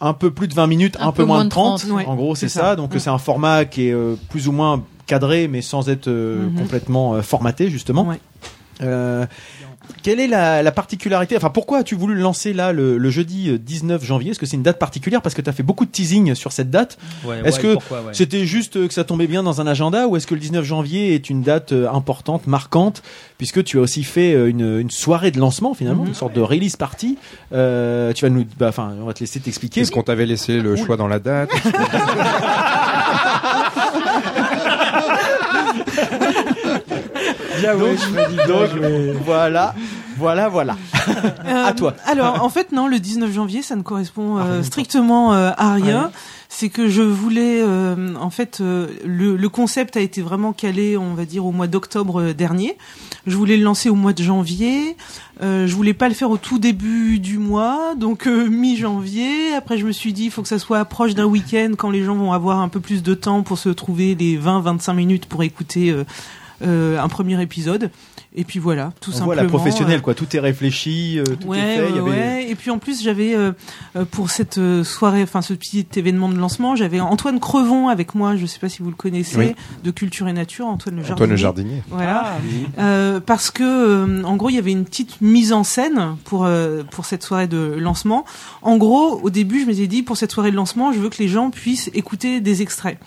[0.00, 2.04] un peu plus de 20 minutes un, peu, moins de 30, ouais.
[2.06, 2.60] en gros c'est ça.
[2.60, 2.76] ça.
[2.76, 2.98] donc Mm.
[2.98, 6.58] c'est un format qui est euh, plus ou moins cadré mais sans être euh, Mhm.
[6.58, 8.18] complètement euh, formaté justement Ouais.
[9.90, 13.10] Euh, quelle est la, la particularité Enfin, pourquoi as-tu voulu le lancer là le, le
[13.10, 14.30] jeudi euh, 19 janvier?
[14.30, 15.20] Est-ce que c'est une date particulière?
[15.22, 16.96] Parce que tu as fait beaucoup de teasing sur cette date.
[17.44, 17.76] Est-ce que
[18.12, 20.64] c'était juste euh, que ça tombait bien dans un agenda ou est-ce que le 19
[20.64, 23.02] janvier est une date euh, importante, marquante
[23.38, 26.08] Puisque tu as aussi fait euh, une, une soirée de lancement finalement, Mhm.
[26.08, 27.18] une sorte de release party?
[27.52, 29.80] Euh, tu vas nous, bah, enfin, on va te laisser t'expliquer.
[29.82, 31.50] Est-ce qu'on t'avait laissé le choix dans la date?
[37.74, 37.98] donc,
[38.46, 38.70] donc,
[39.24, 39.74] voilà,
[40.16, 40.76] voilà, voilà.
[41.46, 41.94] à toi.
[41.96, 45.74] Euh, Alors, en fait, non, le 19 janvier, ça ne correspond euh, strictement euh, à
[45.74, 46.10] rien.
[46.48, 50.96] C'est que je voulais, euh, en fait, euh, le, le concept a été vraiment calé,
[50.96, 52.78] on va dire, au mois d'octobre dernier.
[53.26, 54.96] Je voulais le lancer au mois de janvier.
[55.42, 59.54] Euh, je voulais pas le faire au tout début du mois, donc euh, mi-janvier.
[59.54, 62.04] Après, je me suis dit, il faut que ça soit proche d'un week-end, quand les
[62.04, 65.42] gens vont avoir un peu plus de temps pour se trouver les 20-25 minutes pour
[65.42, 65.94] écouter
[66.62, 67.90] euh, un premier épisode.
[68.38, 69.26] Et puis voilà, tout On simplement.
[69.32, 70.14] voit la professionnelle, euh, quoi.
[70.14, 71.88] Tout est réfléchi, euh, tout ouais, est fait.
[71.90, 72.46] il y ouais, avait- ouais.
[72.50, 73.52] Et puis en plus, j'avais euh,
[74.10, 78.36] pour cette soirée, enfin ce petit événement de lancement, j'avais Antoine Crevon avec moi.
[78.36, 79.54] Je sais pas si vous le connaissez, Oui.
[79.84, 81.14] de Culture et Nature, Antoine le jardinier.
[81.14, 81.82] Antoine le jardinier.
[81.88, 82.22] Voilà.
[82.26, 82.66] Ah, oui.
[82.78, 86.44] Euh, parce que euh, en gros il y avait une petite mise en scène pour
[86.44, 88.26] euh, pour cette soirée de lancement.
[88.60, 91.18] En gros, au début, je m'étais dit pour cette soirée de lancement, je veux que
[91.22, 92.98] les gens puissent écouter des extraits.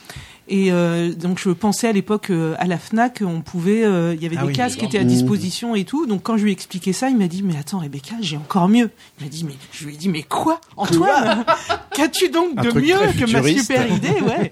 [0.52, 4.22] Et euh, donc je pensais à l'époque euh, à la Fnac, on pouvait, euh, il
[4.22, 6.08] y avait Ah des oui, casques qui étaient à disposition et tout.
[6.08, 8.68] Donc quand je lui ai expliqué ça, il m'a dit mais attends Rebecca, j'ai encore
[8.68, 8.90] mieux.
[9.20, 10.60] Il m'a dit mais je lui ai dit mais quoi?
[10.76, 11.46] Antoine
[11.94, 14.22] Qu'as-tu donc Un de mieux que ma super idée?
[14.22, 14.52] Ouais.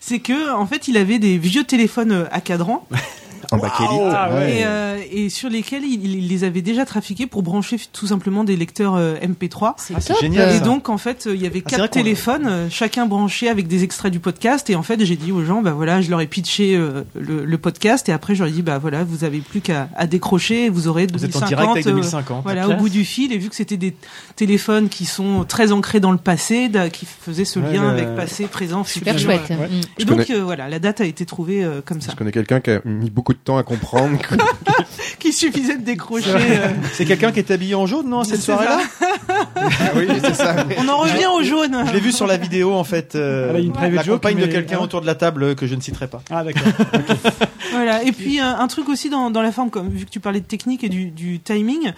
[0.00, 2.86] C'est que en fait il avait des vieux téléphones à cadran
[3.52, 3.90] En bakélite.
[4.14, 4.58] Ah ouais.
[4.58, 8.44] et, euh, et sur lesquels il, il les avait déjà trafiqués pour brancher tout simplement
[8.44, 9.74] des lecteurs euh, MP3.
[9.76, 10.64] C'est Ah, génial, Et ça.
[10.64, 13.84] donc en fait, euh, il y avait Ah, quatre téléphones, euh, chacun branché avec des
[13.84, 14.68] extraits du podcast.
[14.70, 17.44] Et en fait, j'ai dit aux gens, bah voilà, je leur ai pitché euh, le,
[17.44, 18.08] le podcast.
[18.08, 20.68] Et après, je leur ai dit, bah voilà, vous avez plus qu'à à décrocher.
[20.68, 21.42] Vous aurez Vous êtes 2050.
[21.44, 22.42] en direct avec euh, 2050.
[22.42, 23.32] voilà, au bout du fil.
[23.32, 23.94] Et vu que c'était des
[24.34, 27.88] téléphones qui sont très ancrés dans le passé, da- qui faisaient ce Ouais, lien le-
[27.88, 29.48] avec passé, présent, Super chouette.
[29.50, 29.56] Ouais.
[29.68, 29.80] Mm.
[29.98, 32.12] Et Je donc connais- euh, voilà, la date a été trouvée euh, comme ça.
[32.12, 34.18] Je connais quelqu'un qui a mis beaucoup de temps à comprendre.
[34.18, 34.34] que-
[35.18, 36.30] Qu'il suffisait de décrocher.
[36.34, 38.78] euh, C'est quelqu'un qui est habillé en jaune, non, cette soirée-là
[39.96, 40.56] oui, c'est ça.
[40.78, 41.84] On en revient au jaune.
[41.86, 43.14] Je l'ai vu sur la vidéo, en fait.
[43.14, 44.82] euh, Ah, la joke, compagne de quelqu'un ah.
[44.84, 46.22] autour de la table euh, que je ne citerai pas.
[46.30, 46.62] Ah, d'accord.
[47.72, 48.04] Voilà.
[48.04, 50.46] Et puis un truc aussi dans, dans la forme, comme vu que tu parlais de
[50.46, 51.92] technique et du, du timing,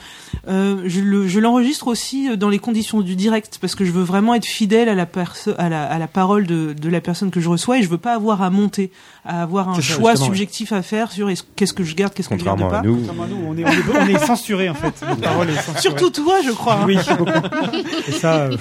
[0.49, 4.03] euh, je le- je l'enregistre aussi dans les conditions du direct parce que je veux
[4.03, 7.31] vraiment être fidèle à la perso- à la, à la parole de, de la personne
[7.31, 8.91] que je reçois et je veux pas avoir à monter,
[9.29, 12.15] à avoir un ça, choix justement, subjectif à faire sur est-ce- qu'est-ce que je garde,
[12.15, 12.89] qu'est-ce que je garde Contrairement pas.
[12.89, 12.97] à nous.
[12.97, 14.89] Contrairement à nous, on est, on est, on est censuré en fait.
[14.89, 15.81] Est.
[15.81, 16.77] Surtout toi, je crois.
[16.81, 16.85] hein.
[16.87, 16.97] Oui.
[18.09, 18.57] Et ça, euh,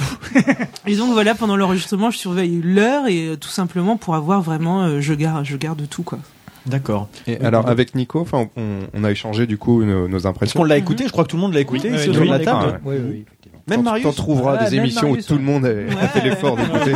[0.86, 4.84] Et donc voilà, pendant l'enregistrement, je surveille l'heure et euh, tout simplement pour avoir vraiment,
[4.84, 6.20] euh, je garde, je garde tout quoi.
[6.66, 7.08] D'accord.
[7.28, 10.60] Et alors avec Nico, enfin, on, on a échangé du coup nos, nos impressions.
[10.60, 11.06] qu'on l'a écouté?
[11.08, 12.40] Je crois que tout le monde l'a écouté Oui, ici oui, autour de oui, la
[12.44, 12.80] table.
[12.84, 13.26] oui, oui, oui.
[13.70, 15.70] Même Marius T'en trouveras Ah, des émissions Marius, où tout le monde a,
[16.04, 16.94] a fait l'effort d'écouter.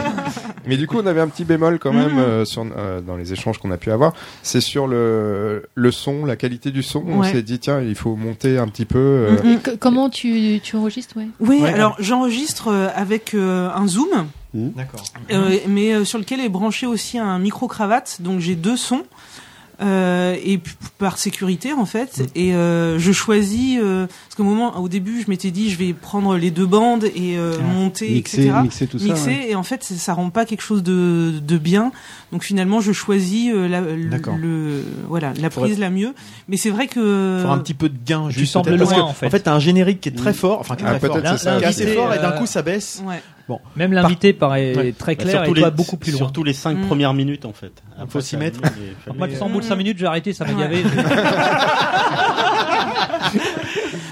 [0.67, 2.19] Mais du coup, on avait un petit bémol quand même Mhm.
[2.19, 4.13] euh, sur, euh, dans les échanges qu'on a pu avoir.
[4.43, 7.03] C'est sur le, le son, la qualité du son.
[7.07, 7.31] On Ouais.
[7.31, 8.97] s'est dit, tiens, il faut monter un petit peu.
[8.99, 9.37] euh.
[9.43, 11.73] Et co- comment tu, tu enregistres ouais Oui, Ouais.
[11.73, 15.03] alors j'enregistre avec euh, un zoom, D'accord.
[15.31, 19.03] euh, mais euh, sur lequel est branché aussi un micro cravate, donc j'ai deux sons.
[19.81, 20.59] Euh, et
[20.99, 25.29] par sécurité en fait et euh, je choisis euh, parce qu'au moment au début je
[25.29, 28.97] m'étais dit je vais prendre les deux bandes et euh, monter Mixer- etc mixer tout
[28.97, 29.47] ça, Mixer, ouais.
[29.49, 31.91] et en fait ça, ça rend pas quelque chose de, de bien
[32.31, 34.37] donc finalement je choisis euh, la, le, D'accord.
[34.37, 36.13] le- voilà la Faudrait- prise la mieux
[36.47, 38.91] mais c'est vrai que Faire un petit peu de gain Tu juste sembles peut-être, parce
[38.91, 39.25] loin, que, en fait.
[39.27, 41.17] En fait, t'as un générique qui est très fort, enfin qui est Ah, très fort,
[41.17, 41.57] peut-être c'est ça.
[41.57, 43.03] qui est assez L'invité, fort et d'un coup ça baisse.
[43.05, 43.21] ouais.
[43.49, 44.93] Bon, Même l'invité paraît Ouais.
[44.93, 46.19] très Bah, clair surtout et toi les- beaucoup plus loin.
[46.19, 46.87] Surtout les 5 Mm.
[46.87, 47.73] premières minutes en fait.
[48.07, 48.61] faut s'y mettre.
[49.07, 50.83] il Moi, tu sens au bout de 5 minutes, j'ai arrêté, ça m'a gavé.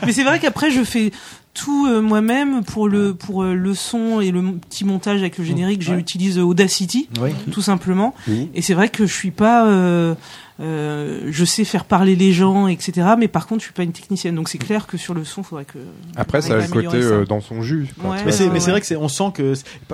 [0.05, 1.11] Mais c'est vrai qu'après je fais
[1.53, 5.43] tout euh, moi-même pour le pour euh, le son et le petit montage avec le
[5.43, 5.81] générique.
[5.81, 7.31] J'utilise Audacity Oui.
[7.51, 8.13] tout simplement.
[8.27, 8.47] Mhm.
[8.53, 10.15] Et c'est vrai que je suis pas euh,
[10.59, 13.07] euh, je sais faire parler les gens, etc.
[13.17, 14.35] Mais par contre, je suis pas une technicienne.
[14.35, 15.77] Donc c'est clair que sur le son, faudrait que.
[16.15, 17.87] Après, ça a le côté euh, dans son jus.
[18.03, 18.17] Ouais.
[18.25, 19.53] Mais c'est, ouais, vrai que c'est, on sent que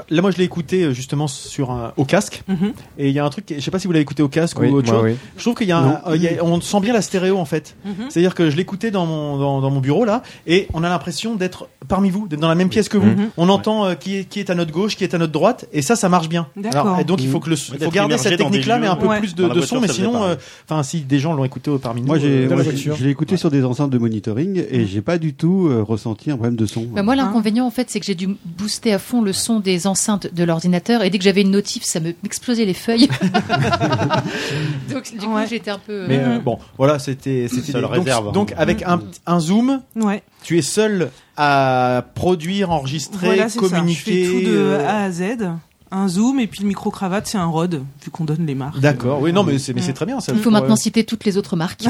[0.09, 2.73] là moi je l'ai écouté euh, justement sur un, au casque Mhm.
[2.97, 4.59] et il y a un truc, je sais pas si vous l'avez écouté au casque
[4.59, 5.11] Oui, ou autre moi, chose.
[5.11, 5.17] oui.
[5.37, 5.97] Je trouve qu'il y a, Non.
[6.05, 7.75] un- euh, y a- on sent bien la stéréo en fait.
[7.85, 7.93] Mhm.
[8.09, 11.35] C'est-à-dire que je l'écoutais dans mon dans, dans mon bureau là et on a l'impression
[11.35, 13.05] d'être parmi vous, d'être dans la même pièce que vous.
[13.07, 13.29] Mhm.
[13.37, 15.65] On entend euh, qui est qui est à notre gauche, qui est à notre droite
[15.73, 16.47] et ça ça marche bien.
[16.55, 16.87] D'accord.
[16.87, 18.95] Alors, et donc il faut que le il faut garder cette technique là mais un
[18.95, 22.07] peu plus de, son mais sinon euh, enfin si des gens l'ont écouté parmi nous.
[22.07, 25.18] Moi, j'ai, euh, moi, je l'ai écouté sur des enceintes de monitoring et j'ai pas
[25.18, 26.84] du tout euh, ressenti un problème de son.
[26.86, 29.88] Bah, moi, l'inconvénient, en fait, c'est que j'ai dû booster à fond le son des
[29.88, 33.07] enceintes de l'ordinateur et dès que j'avais une notif, ça me m'explosait les feuilles.
[34.91, 35.48] Donc, du coup, Ouais.
[35.49, 36.06] j'étais un peu.
[36.07, 38.32] Mais euh, bon, voilà, c'était c'était Seule des- donc, réserve.
[38.32, 40.22] donc avec un un zoom, Ouais.
[40.44, 43.68] tu es seul à produire, enregistrer, Voilà, c'est ça.
[43.69, 44.23] communiquer.
[44.26, 45.22] Je fais tout de A à Z.
[45.97, 48.80] Un zoom et puis le micro cravate, c'est un Rode, vu qu'on donne les marques.
[48.81, 49.22] D'accord.
[49.22, 50.19] Oui, non, mais c'est mais c'est très bien.
[50.19, 51.85] Ça Il faut maintenant euh, citer toutes les autres marques.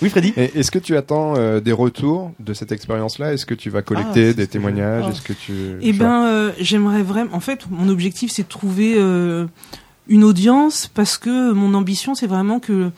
[0.00, 0.32] Oui, Freddy.
[0.36, 3.32] Et Est-ce que tu attends euh, des retours de cette expérience-là?
[3.32, 5.04] Est-ce que tu vas Ah, collecter c'est des témoignages?
[5.08, 5.10] Ah.
[5.10, 7.34] Est-ce que tu Eh sais ben, euh, j'aimerais vraiment.
[7.34, 9.46] En fait, mon objectif, c'est de trouver euh,
[10.06, 12.92] une audience parce que mon ambition, c'est vraiment que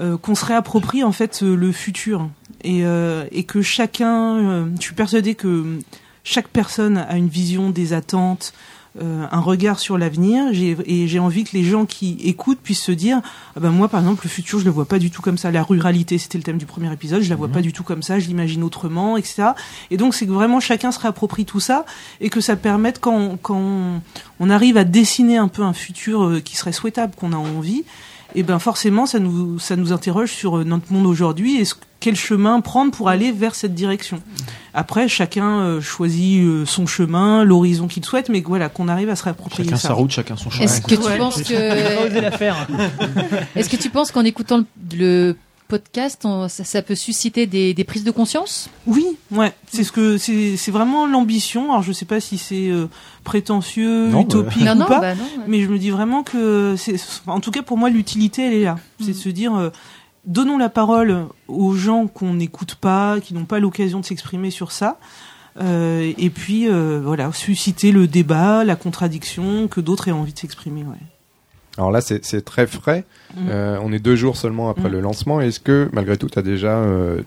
[0.00, 2.28] euh, qu'on se réapproprie en fait euh, le futur
[2.64, 4.36] et euh, et que chacun.
[4.38, 5.62] euh, je suis persuadée que
[6.26, 8.52] chaque personne a une vision des attentes.
[9.02, 10.44] euh, un regard sur l'avenir.
[10.86, 13.20] Et j'ai envie que les gens qui écoutent puissent se dire
[13.54, 15.50] ah ben moi par exemple le futur je le vois pas du tout comme ça.
[15.50, 18.02] La ruralité c'était le thème du premier épisode je la vois pas du tout comme
[18.02, 19.48] ça je l'imagine autrement etc
[19.90, 21.84] et donc c'est que vraiment chacun se réapproprie tout ça
[22.22, 24.00] et que ça permette quand, on- quand on,
[24.40, 27.84] on arrive à dessiner un peu un futur euh, qui serait souhaitable, qu'on a envie,
[28.36, 31.74] et ben forcément ça nous ça nous interroge sur euh, notre monde aujourd'hui et ce-
[31.98, 34.20] quel chemin prendre pour aller vers cette direction.
[34.74, 39.16] Après chacun euh, choisit euh, son chemin, l'horizon qu'il souhaite, mais voilà qu'on arrive à
[39.16, 39.88] se réapproprier Chacun ça.
[39.88, 40.64] sa route, chacun son chemin.
[40.64, 41.16] Est-ce que tu Ouais.
[41.18, 41.54] penses que.
[43.56, 44.64] Est-ce que tu qu'en écoutant le,
[44.98, 45.36] le
[45.68, 49.92] podcast, on- ça, ça peut susciter des, des prises de conscience Oui, ouais, c'est ce
[49.92, 51.70] que c'est c'est vraiment l'ambition.
[51.72, 52.86] Alors je sais pas si c'est euh,
[53.24, 55.00] prétentieux, Non, utopique ou non, pas.
[55.00, 55.24] bah non.
[55.46, 58.64] Mais je me dis vraiment que c'est, en tout cas pour moi, l'utilité, elle est
[58.64, 58.76] là.
[59.00, 59.70] C'est de se dire, euh,
[60.24, 64.72] donnons la parole aux gens qu'on n'écoute pas, qui n'ont pas l'occasion de s'exprimer sur
[64.72, 64.98] ça.
[65.58, 70.38] Euh, et puis euh, voilà, susciter le débat, la contradiction, que d'autres aient envie de
[70.38, 70.82] s'exprimer.
[70.82, 70.96] Ouais.
[71.78, 73.04] Alors là, c'est très frais.
[73.36, 73.48] Mm.
[73.50, 74.92] Euh, on est deux jours seulement après Mm.
[74.92, 75.40] le lancement.
[75.40, 77.20] Est-ce que, malgré tout, tu as déjà, euh,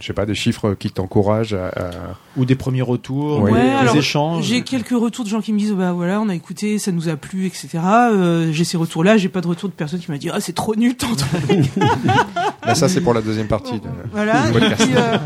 [0.00, 1.90] je sais pas, des chiffres qui t'encouragent à, à-
[2.36, 3.50] Ou des premiers retours, Ouais.
[3.52, 4.44] des, Ouais, des alors, échanges.
[4.44, 7.08] J'ai quelques retours de gens qui me disent bah voilà on a écouté ça nous
[7.08, 7.68] a plu etc.
[8.12, 10.40] Euh, j'ai ces retours là j'ai pas de retour de personne qui m'a dit ah
[10.40, 11.70] c'est trop nul ton truc.
[12.64, 13.72] Bah, ça, c'est pour la deuxième partie.
[13.80, 14.44] de- voilà
[14.78, 15.16] puis, euh,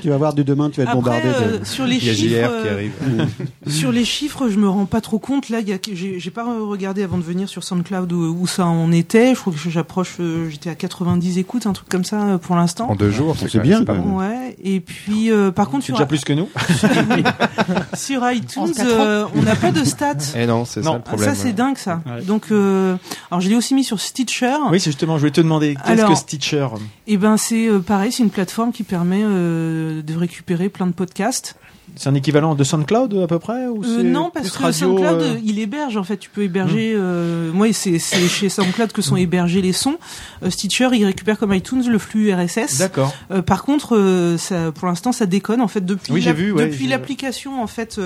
[0.00, 1.26] Tu vas voir du demain, tu vas être bombardé.
[1.28, 2.92] de- euh, sur les Il y a chiffres, JR qui arrive.
[3.66, 5.48] sur les chiffres, je me rends pas trop compte.
[5.48, 9.34] Là, a, j'ai, pas regardé avant de venir sur SoundCloud où, où ça en était.
[9.34, 10.18] Je crois que j'approche,
[10.50, 12.88] j'étais à 90 écoutes, un truc comme ça pour l'instant.
[12.88, 13.94] En deux jours, c'est C'est bien, pas.
[14.16, 14.56] Ouais.
[14.62, 16.48] Et puis, euh, par contre, C'est sur, déjà plus que nous.
[17.94, 20.14] sur iTunes, euh, on n'a pas de stats.
[20.36, 21.28] Eh non, c'est ça le Ah, problème.
[21.28, 22.00] ça c'est dingue ça.
[22.06, 22.22] Ouais.
[22.22, 22.96] Donc, euh,
[23.30, 24.56] alors je l'ai aussi mis sur Stitcher.
[24.70, 26.68] Oui, c'est justement, je voulais te demander, qu'est-ce que Stitcher?
[27.06, 30.92] Et ben c'est euh, pareil, c'est une plateforme qui permet euh, de récupérer plein de
[30.92, 31.56] podcasts.
[31.96, 35.22] C'est un équivalent de SoundCloud à peu près ou Euh, non, parce que radio, SoundCloud,
[35.22, 36.16] euh, il héberge en fait.
[36.16, 36.92] Tu peux héberger.
[36.96, 39.96] euh, moi, c'est c'est chez SoundCloud que sont hébergés les sons.
[40.42, 42.78] Euh, Stitcher, il récupère comme iTunes le flux RSS.
[42.78, 43.14] D'accord.
[43.30, 46.50] Euh, par contre, euh, ça, pour l'instant, ça déconne en fait depuis Oui, l'app- vu,
[46.52, 48.00] ouais, depuis l'application en fait.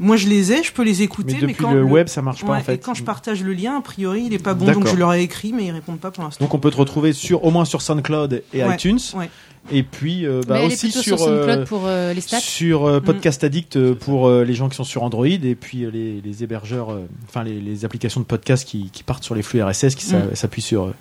[0.00, 2.22] Moi, je les ai, je peux les écouter, Mais mais, depuis quand le web, ça
[2.22, 2.74] marche pas, en fait.
[2.74, 5.12] Et quand je partage le lien, a priori, il est pas bon, donc je leur
[5.12, 6.44] ai écrit, mais ils répondent pas pour l'instant.
[6.44, 8.98] Donc on peut te retrouver sur au moins sur SoundCloud et Ouais, iTunes.
[9.14, 9.30] ouais.
[9.70, 12.40] Et puis euh, bah, aussi sur sur SoundCloud euh, pour, euh, les stats.
[12.40, 12.86] sur Mm.
[12.86, 15.90] euh, Podcast Addict euh, pour euh, les gens qui sont sur Android et puis euh,
[15.90, 19.42] les, les hébergeurs, euh, enfin les, les applications de podcast qui, qui partent sur les
[19.42, 20.34] flux RSS qui Mm.
[20.34, 20.94] s'appuient sur euh,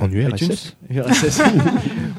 [0.00, 0.10] En.
[0.10, 0.74] URSS.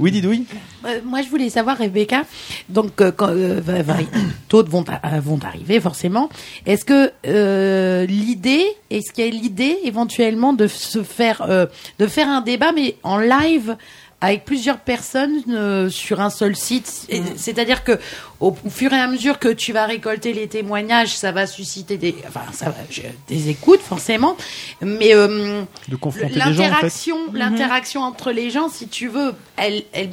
[0.02, 0.46] Oui, Didouille.
[0.86, 2.24] Euh, moi, je voulais savoir, Rebecca,
[2.70, 3.62] donc euh, quand euh,
[4.50, 6.28] d'autres vont, a- vont arriver forcément.
[6.66, 11.68] Est-ce que euh, l'idée, est-ce qu'il y a l'idée éventuellement de se faire, euh,
[12.00, 13.78] de faire un débat, mais en live
[14.22, 17.06] avec plusieurs personnes euh, sur un seul site.
[17.10, 18.00] Et- C'est-à-dire que
[18.40, 21.98] au, au fur et à mesure que tu vas récolter les témoignages, ça va susciter
[21.98, 24.38] des, enfin, ça va, je- des écoutes forcément,
[24.82, 25.64] mais euh,
[26.08, 26.30] en fait.
[26.36, 30.12] l'interaction, l'interaction entre les gens, si tu veux, elle, elle,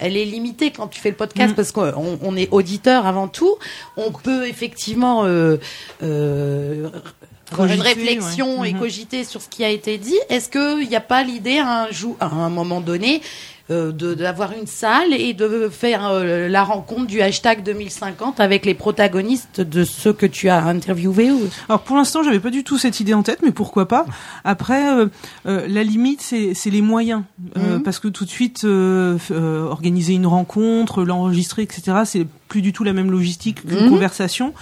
[0.00, 3.54] elle est limitée quand tu fais le podcast parce qu'on on est auditeur avant tout.
[3.96, 5.58] On peut effectivement euh,
[6.02, 6.88] euh,
[7.52, 8.70] une réflexion ouais.
[8.70, 8.80] et Mhm.
[8.80, 10.18] cogiter sur ce qui a été dit.
[10.28, 13.20] Est-ce qu'il n'y a pas l'idée un jour, à un moment donné,
[13.70, 18.66] euh, de d'avoir une salle et de faire euh, la rencontre du hashtag 2050 avec
[18.66, 21.40] les protagonistes de ceux que tu as interviewés ou...
[21.70, 24.04] Alors pour l'instant, j'avais pas du tout cette idée en tête, mais pourquoi pas.
[24.44, 25.06] Après, euh,
[25.46, 27.22] euh, la limite, c'est c'est les moyens,
[27.56, 27.82] Mhm.
[27.82, 32.92] parce que tout de suite, organiser une rencontre, l'enregistrer, etc., c'est plus du tout la
[32.92, 33.90] même logistique qu'une Mhm.
[33.90, 34.52] conversation.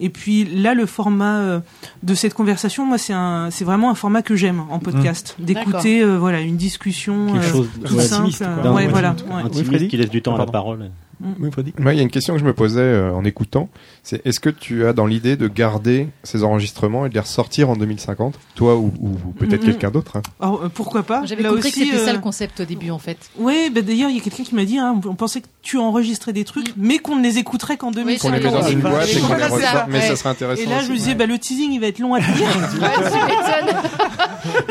[0.00, 1.60] Et puis là, le format euh,
[2.02, 6.02] de cette conversation, moi, c'est un, c'est vraiment un format que j'aime en podcast, d'écouter,
[6.02, 8.30] euh, voilà, une discussion Quelque euh, toute ouais, simple.
[8.40, 8.72] euh, quoi.
[8.72, 9.10] ouais, D'un- voilà.
[9.10, 9.42] intimiste, ouais.
[9.60, 10.90] intimiste qui laisse du temps à la parole.
[11.38, 11.74] Oui, Freddy.
[11.78, 13.68] Moi, il y a une question que je me posais euh, en écoutant,
[14.02, 17.70] c'est est-ce que tu as dans l'idée de garder ces enregistrements et de les ressortir
[17.70, 19.66] en 2050, toi ou, ou- ou peut-être Mhm.
[19.66, 20.22] quelqu'un d'autre hein?
[20.40, 21.22] Alors, euh, pourquoi pas?
[21.24, 23.18] J'avais compris aussi, que c'était ça euh, le concept au début en fait.
[23.38, 25.76] Oui, bah d'ailleurs, il y a quelqu'un qui m'a dit, hein, on pensait que tu
[25.78, 28.30] enregistrais des trucs, mais qu'on ne les écouterait qu'en 2050.
[28.30, 29.86] Qu'on les met dans une boîte et qu'on les ressort, ça.
[29.90, 31.98] mais ça serait intéressant Et là, je me disais, bah, le teasing, il va être
[31.98, 32.48] long à tenir.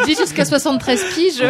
[0.05, 1.43] Dis jusqu'à 73 piges.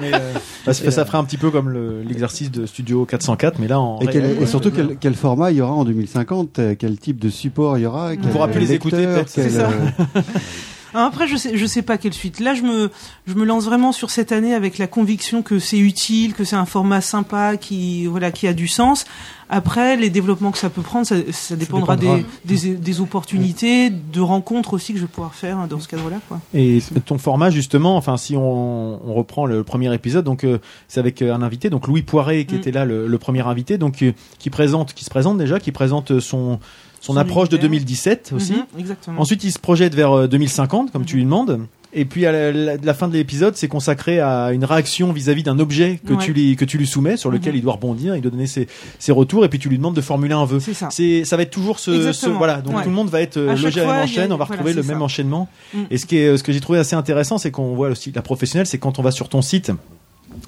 [0.00, 0.32] Mais, euh,
[0.66, 3.80] bah, ça, ça ferait un petit peu comme le- l'exercice de Studio 404, mais là
[3.80, 7.18] en Et, et surtout, quel, quel format il y aura en 2050 euh, Quel type
[7.20, 9.70] de support il y aura quel, pourra plus les écouter, peut-être, c'est ça.
[9.70, 10.20] euh,
[10.94, 12.40] Après, je sais, je sais pas quelle suite.
[12.40, 12.90] Là, je me,
[13.26, 16.56] je me lance vraiment sur cette année avec la conviction que c'est utile, que c'est
[16.56, 19.04] un format sympa, qui, voilà, qui a du sens.
[19.50, 22.22] Après, les développements que ça peut prendre, ça, ça dépendra, dépendra.
[22.46, 25.86] Des, des, des opportunités, de rencontres aussi que je vais pouvoir faire hein, dans ce
[25.86, 26.40] cadre-là, quoi.
[26.54, 30.58] Et ton format justement, enfin si on, on reprend le premier épisode, donc euh,
[30.88, 32.58] c'est avec euh, un invité, donc Louis Poiré qui Mm.
[32.58, 35.70] était là le, le premier invité, donc euh, qui présente, qui se présente déjà, qui
[35.72, 36.58] présente son
[37.06, 37.70] son, approche de univers.
[37.70, 38.52] 2017 aussi.
[38.52, 39.20] Mhm, exactement.
[39.20, 41.60] Ensuite, il se projette vers euh, 2050, comme tu lui demandes.
[41.98, 45.42] Et puis à la, la- la fin de l'épisode, c'est consacré à une réaction vis-à-vis
[45.44, 46.22] d'un objet que Ouais.
[46.22, 47.58] tu lui que tu lui soumets, sur lequel Mhm.
[47.58, 48.68] il doit rebondir, il doit donner ses,
[48.98, 50.60] ses retours, et puis tu lui demandes de formuler un vœu.
[50.60, 50.88] C'est ça.
[50.90, 52.60] C'est ça va être toujours ce, voilà.
[52.60, 52.82] Donc Ouais.
[52.82, 54.24] tout le monde va être euh, logé à la même a- enchaîne.
[54.32, 55.48] On va voilà, retrouver le même enchaînement.
[55.72, 55.78] Mm.
[55.90, 58.20] Et ce qui est ce que j'ai trouvé assez intéressant, c'est qu'on voit aussi la
[58.22, 59.70] professionnelle, c'est quand on va sur ton site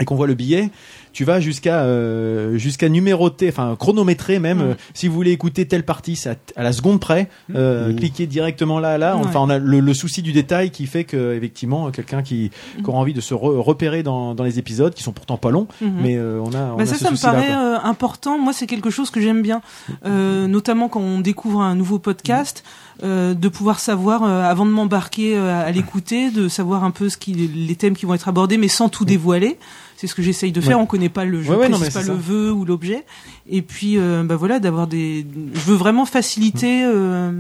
[0.01, 0.71] et qu'on voit le billet,
[1.13, 4.61] tu vas jusqu'à euh, jusqu'à numéroter, enfin chronométrer même.
[4.61, 7.29] Euh, si vous voulez écouter telle partie, c'est à, à la seconde près.
[7.55, 7.95] Euh.
[7.95, 9.17] Cliquez directement là, là.
[9.17, 9.23] Ouais.
[9.25, 12.85] Enfin, on a le, le souci du détail qui fait que effectivement, quelqu'un qui, qui
[12.85, 15.67] aura envie de se re- repérer dans, dans les épisodes, qui sont pourtant pas longs,
[15.81, 15.93] Mhm.
[16.03, 18.39] mais euh, on a, on Bah a ça, ce ça me paraît euh, important.
[18.39, 19.61] Moi, c'est quelque chose que j'aime bien,
[20.05, 22.63] euh, notamment quand on découvre un nouveau podcast,
[23.05, 27.09] euh, de pouvoir savoir, euh, avant de m'embarquer euh, à l'écouter, de savoir un peu
[27.09, 29.57] ce qui, les thèmes qui vont être abordés, mais sans tout dévoiler.
[30.01, 30.77] C'est ce que j'essaye de faire.
[30.77, 30.83] Ouais.
[30.85, 32.13] On connaît pas le, je Ouais, ouais, non, précise pas le ça.
[32.15, 33.05] vœu ou l'objet.
[33.51, 35.27] Et puis, euh, bah voilà, d'avoir des.
[35.55, 37.33] Je veux vraiment faciliter euh,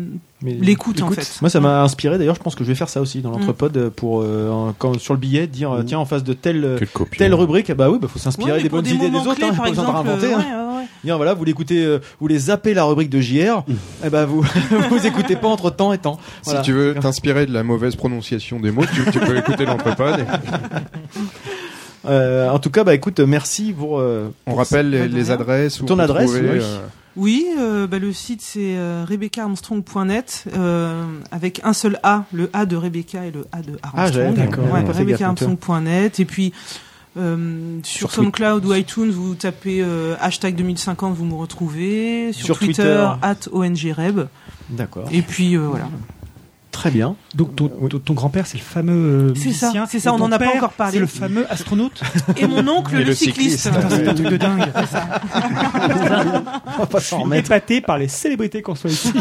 [0.42, 1.38] Mais- l'écoute en fait.
[1.40, 2.18] Moi, ça m'a inspiré.
[2.18, 3.32] D'ailleurs, je pense que je vais faire ça aussi dans Mm.
[3.34, 6.80] l'entrepode pour euh, quand sur le billet dire euh, tiens en face de telle
[7.16, 9.36] telle rubrique, bah oui, bah faut s'inspirer Ouais, des bonnes idées des autres.
[9.36, 10.26] clés, Hein, par pas besoin de exemple, réinventer.
[10.34, 10.40] euh, hein.
[10.40, 10.84] ouais, ouais, ouais.
[11.04, 13.62] Dire, voilà, vous l'écoutez, euh, vous les zappez la rubrique de JR,
[14.04, 14.42] eh ben vous
[14.90, 16.18] vous écoutez pas entre temps et temps.
[16.42, 16.58] Voilà.
[16.60, 20.26] Si tu veux t'inspirer de la mauvaise prononciation des mots, tu, tu peux écouter l'entrepode.
[22.06, 23.98] Euh, en tout cas, bah écoute, merci pour.
[23.98, 25.80] euh, On pour rappelle les, adresses.
[25.80, 26.58] où Ton adresse, trouver, oui.
[26.62, 26.78] euh,
[27.16, 32.66] Oui, euh, bah, le site c'est euh, rebeccaarmstrong.net euh, avec un seul A, le A
[32.66, 34.34] de Rebecca et le A de Ah, Armstrong.
[34.34, 36.52] d'accord, Ouais, ouais, pas fait gaffe, rebeccaarmstrong.net et puis
[37.16, 42.32] euh, sur, Sur SoundCloud ou iTunes, vous tapez euh, hashtag 2050, vous me retrouvez.
[42.32, 43.10] Sur, Sur Twitter, Twitter.
[43.22, 44.20] at ONGReb.
[44.70, 45.08] D'accord.
[45.10, 45.88] Et puis euh, voilà.
[46.78, 47.16] Très bien.
[47.34, 48.92] Donc ton, grand-père, c'est le fameux
[49.30, 50.92] euh, C'est ça, c'est ça, on ton en a pas encore parlé.
[50.92, 52.00] C'est le fameux astronaute.
[52.36, 53.58] Et mon oncle, Et le, le cycliste.
[53.58, 54.68] c'est un truc de dingue.
[56.76, 57.46] On va pas s'en remettre.
[57.46, 59.12] épaté par les célébrités qu'on soit ici.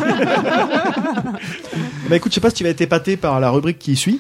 [2.10, 4.20] Bah écoute, je sais pas si tu vas être épaté par la rubrique qui suit.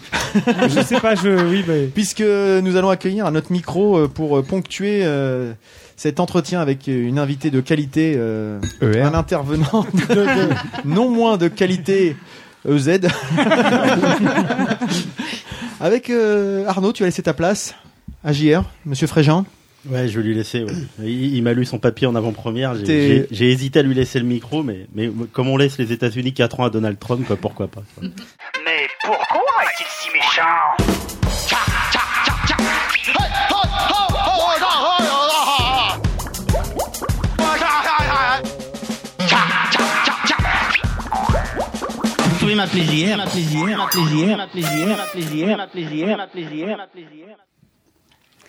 [0.68, 4.40] je sais pas, je oui, mais Puisque nous allons accueillir à notre micro euh, pour
[4.40, 5.54] euh, ponctuer euh,
[5.96, 9.04] cet entretien avec une invitée de qualité, euh, ER.
[9.04, 10.50] un intervenant de, de-
[10.86, 12.16] non moins de qualité E
[12.68, 13.00] EZ.
[15.80, 17.76] avec euh, Arnaud, tu vas laisser ta place
[18.24, 19.46] à JR, Monsieur Fréjean.
[19.90, 20.64] Ouais, je vais lui laisser.
[20.64, 20.72] ouais.
[21.04, 22.76] Il, il m'a lu son papier en avant-première.
[22.84, 26.60] J'ai- hésité à lui laisser le micro, mais, mais comme on laisse les États-Unis 4
[26.60, 27.84] ans à Donald Trump, quoi, pourquoi pas.
[27.96, 28.04] quoi.
[28.66, 30.87] Mais pourquoi est-il si méchant?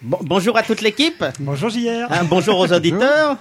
[0.03, 1.25] Bon- bonjour à toute l'équipe.
[1.41, 2.07] Bonjour JR.
[2.11, 3.37] Hein, bonjour aux auditeurs.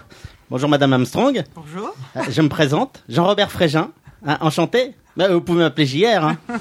[0.49, 1.43] Bonjour Madame Armstrong.
[1.53, 1.93] Bonjour.
[2.15, 3.91] Euh, Je me présente, Jean-Robert Frégin.
[4.25, 4.95] Hein, enchanté.
[5.15, 6.23] Bah, vous pouvez m'appeler JR.
[6.25, 6.37] Hein.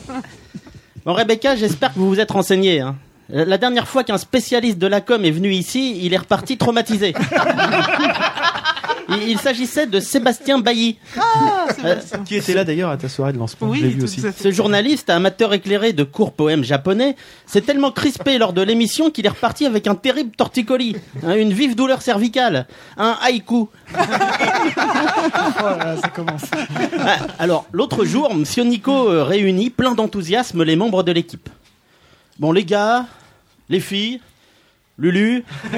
[1.06, 2.80] Bon Rebecca, j'espère que vous vous êtes renseigné.
[2.80, 2.96] Hein.
[3.32, 6.56] Euh, La dernière fois qu'un spécialiste de la com est venu ici, il est reparti
[6.56, 7.14] traumatisé.
[9.08, 10.98] Il, il s'agissait de Sébastien Bailly.
[11.84, 11.94] Euh,
[12.24, 14.20] Qui était là d'ailleurs à ta soirée de lancement, vu aussi.
[14.20, 17.14] ce journaliste, amateur éclairé de courts poèmes japonais,
[17.46, 21.52] s'est tellement crispé lors de l'émission qu'il est reparti avec un terrible torticolis, hein, une
[21.52, 22.66] vive douleur cervicale,
[22.96, 23.68] un haïku.
[25.60, 26.42] Voilà, ça commence.
[27.00, 31.48] Ah, Alors, l'autre jour, Monsieur Nico euh, réunit plein d'enthousiasme les membres de l'équipe.
[32.38, 33.06] Bon, les gars,
[33.68, 34.20] les filles,
[34.98, 35.44] Lulu,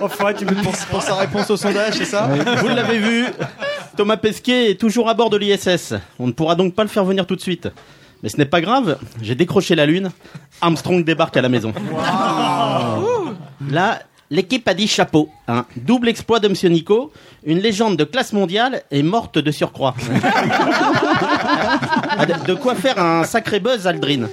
[0.00, 2.28] Enfin, tu me Pour, pour sa réponse au sondage, c'est ça
[2.60, 3.26] vous l'avez vu,
[3.96, 5.94] Thomas Pesquet est toujours à bord de l'ISS.
[6.18, 7.68] On ne pourra donc pas le faire venir tout de suite.
[8.22, 10.10] Mais ce n'est pas grave, j'ai décroché la Lune.
[10.60, 11.72] Armstrong débarque à la maison.
[13.70, 14.00] Là,
[14.30, 15.28] l'équipe a dit chapeau.
[15.48, 15.66] hein.
[15.76, 17.12] Double exploit de Monsieur Nico.
[17.44, 19.94] Une légende de classe mondiale est morte de surcroît.
[21.48, 24.28] Ah, de, quoi faire un sacré buzz, Aldrin.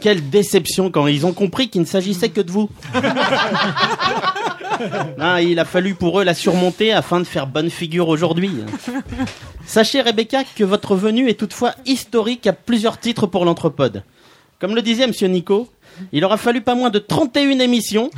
[0.00, 2.68] Quelle déception quand ils ont compris qu'il ne s'agissait que de vous.
[5.20, 8.50] Ah, il a fallu pour eux la surmonter afin de faire bonne figure aujourd'hui.
[9.64, 14.02] Sachez, Rebecca, que votre venue est toutefois historique à plusieurs titres pour l'Anthropode.
[14.58, 15.68] Comme le disait Monsieur Nico,
[16.12, 18.10] il aura fallu pas moins de 31 émissions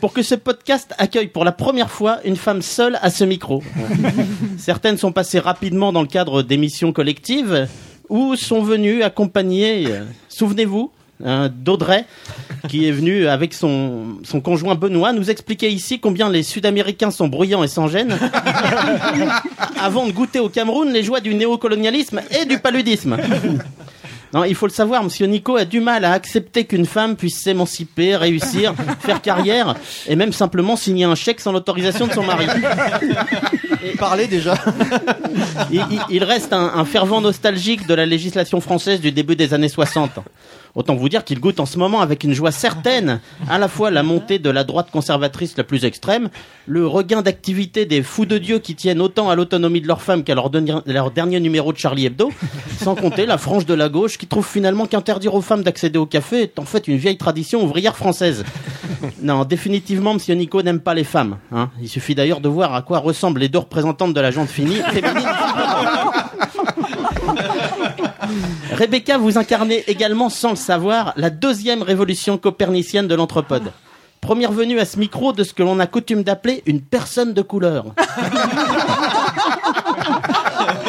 [0.00, 3.62] pour que ce podcast accueille pour la première fois une femme seule à ce micro.
[4.58, 7.68] Certaines sont passées rapidement dans le cadre d'émissions collectives
[8.08, 10.92] ou sont venues accompagnées, euh, souvenez-vous,
[11.24, 12.04] hein, d'Audrey,
[12.68, 17.28] qui est venue avec son, son conjoint Benoît nous expliquer ici combien les Sud-Américains sont
[17.28, 18.16] bruyants et sans gêne,
[19.80, 23.16] avant de goûter au Cameroun les joies du néocolonialisme et du paludisme.
[24.34, 27.40] Non, il faut le savoir, Monsieur Nico a du mal à accepter qu'une femme puisse
[27.40, 29.74] s'émanciper, réussir, faire carrière,
[30.08, 32.46] et même simplement signer un chèque sans l'autorisation de son mari.
[33.98, 34.54] Parler déjà.
[35.72, 39.54] Il, il- il reste un, un fervent nostalgique de la législation française du début des
[39.54, 40.10] années 60.
[40.76, 43.90] Autant vous dire qu'il goûte en ce moment avec une joie certaine à la fois
[43.90, 46.28] la montée de la droite conservatrice la plus extrême,
[46.66, 50.22] le regain d'activité des fous de Dieu qui tiennent autant à l'autonomie de leurs femmes
[50.22, 52.30] qu'à leur, dernier- numéro de Charlie Hebdo,
[52.78, 56.04] sans compter la frange de la gauche qui trouve finalement qu'interdire aux femmes d'accéder au
[56.06, 58.44] café est en fait une vieille tradition ouvrière française.
[59.22, 61.38] Non, définitivement, Monsieur Nico n'aime pas les femmes.
[61.52, 61.70] hein.
[61.80, 64.80] Il suffit d'ailleurs de voir à quoi ressemblent les deux représentantes de la gente finie.
[68.72, 73.72] Rebecca, vous incarnez également, sans le savoir, la deuxième révolution copernicienne de l'anthropode.
[74.20, 77.42] Première venue à ce micro de ce que l'on a coutume d'appeler une personne de
[77.42, 77.86] couleur.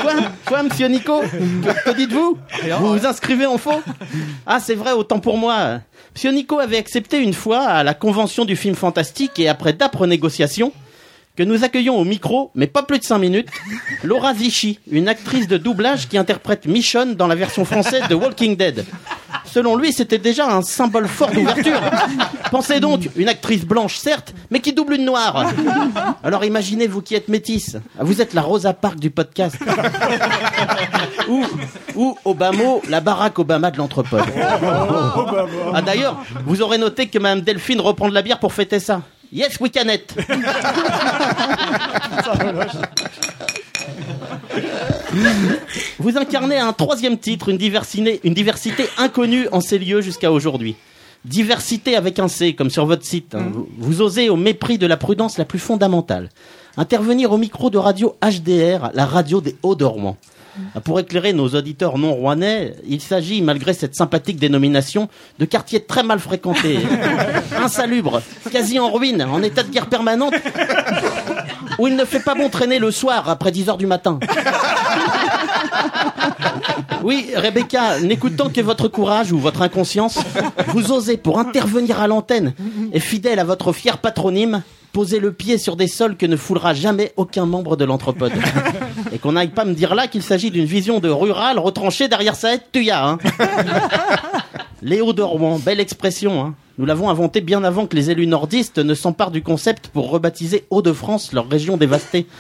[0.02, 0.14] Quoi?
[0.46, 1.22] Quoi, monsieur Nico?
[1.22, 2.38] Que, que dites-vous?
[2.80, 3.82] Vous vous inscrivez en faux?
[4.46, 5.82] Ah, c'est vrai, autant pour moi.
[6.16, 10.08] Monsieur Nico avait accepté une fois, à la convention du film fantastique et après d'âpres
[10.08, 10.72] négociations,
[11.38, 13.50] que nous accueillons au micro, mais pas plus de 5 minutes,
[14.04, 18.58] Laura Vichy, une actrice de doublage qui interprète Michonne dans la version française de Walking
[18.58, 18.84] Dead.
[19.46, 21.80] Selon lui, c'était déjà un symbole fort d'ouverture.
[22.52, 25.52] Pensez donc, une actrice blanche, certes, mais qui double une noire.
[26.24, 29.58] Alors imaginez, vous qui êtes métisse, vous êtes la Rosa Parks du podcast.
[31.30, 31.46] ou,
[31.96, 34.24] ou Obama, la Barack Obama de l'anthropode.
[35.74, 39.02] Ah d'ailleurs, vous aurez noté que Mme Delphine reprend de la bière pour fêter ça.
[39.32, 40.14] Yes, we can it.
[46.00, 50.76] Vous incarnez un troisième titre, une diversité, une diversité inconnue en ces lieux jusqu'à aujourd'hui.
[51.26, 53.36] Diversité avec un C, comme sur votre site.
[53.36, 53.48] hein.
[53.52, 56.30] Vous, vous osez, au mépris de la prudence la plus fondamentale,
[56.78, 60.18] intervenir au micro de radio HDR, la radio des Hauts-de-Rouen.
[60.84, 65.10] Pour éclairer nos auditeurs non rouennais, il s'agit, malgré cette sympathique dénomination,
[65.40, 66.80] de quartiers très mal fréquentés,
[67.58, 68.22] insalubres,
[68.52, 70.34] quasi en ruine, en état de guerre permanente,
[71.80, 74.20] où il ne fait pas bon traîner le soir après 10 heures du matin.
[77.04, 80.20] Oui, Rebecca, n'écoutant que votre courage ou votre inconscience,
[80.68, 82.54] vous osez pour intervenir à l'antenne
[82.92, 86.74] et fidèle à votre fier patronyme, poser le pied sur des sols que ne foulera
[86.74, 88.34] jamais aucun membre de l'anthropode.
[89.12, 92.36] Et qu'on n'aille pas me dire là qu'il s'agit d'une vision de rural retranché derrière
[92.36, 93.08] sa de Tuya.
[93.08, 93.18] Hein.
[94.82, 96.42] Léo de Rouen, belle expression.
[96.42, 96.56] Hein.
[96.80, 100.66] Nous l'avons inventé bien avant que les élus nordistes ne s'emparent du concept pour rebaptiser
[100.70, 102.28] Hauts-de-France, leur région dévastée.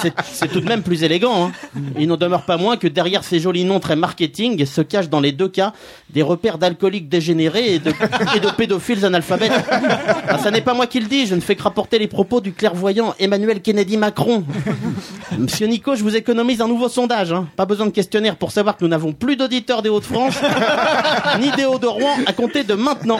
[0.00, 1.46] C'est- tout de même plus élégant.
[1.46, 1.52] Hein.
[1.98, 5.20] Il n'en demeure pas moins que derrière ces jolis noms très marketing se cachent dans
[5.20, 5.72] les deux cas
[6.10, 7.90] des repères d'alcooliques dégénérés et de,
[8.36, 9.52] et de pédophiles analphabètes.
[10.28, 12.40] Ah, ça n'est pas moi qui le dis, je ne fais que rapporter les propos
[12.40, 14.44] du clairvoyant Emmanuel Kennedy Macron.
[15.38, 17.32] Monsieur Nico, je vous économise un nouveau sondage.
[17.32, 17.46] hein.
[17.56, 20.36] Pas besoin de questionnaire pour savoir que nous n'avons plus d'auditeurs des Hauts-de-France,
[21.40, 23.18] ni des Hauts-de-Rouen à compter de maintenant.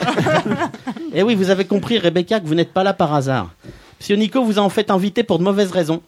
[1.13, 3.51] Et oui, vous avez compris, Rebecca, que vous n'êtes pas là par hasard.
[3.99, 6.01] Monsieur Nico vous a en fait invité pour de mauvaises raisons.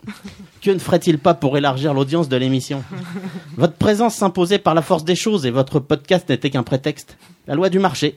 [0.61, 2.84] Que ne ferait-il pas pour élargir l'audience de l'émission?
[3.55, 7.18] Votre présence s'imposait par la force des choses et votre podcast n'était qu'un prétexte.
[7.47, 8.15] La loi du marché.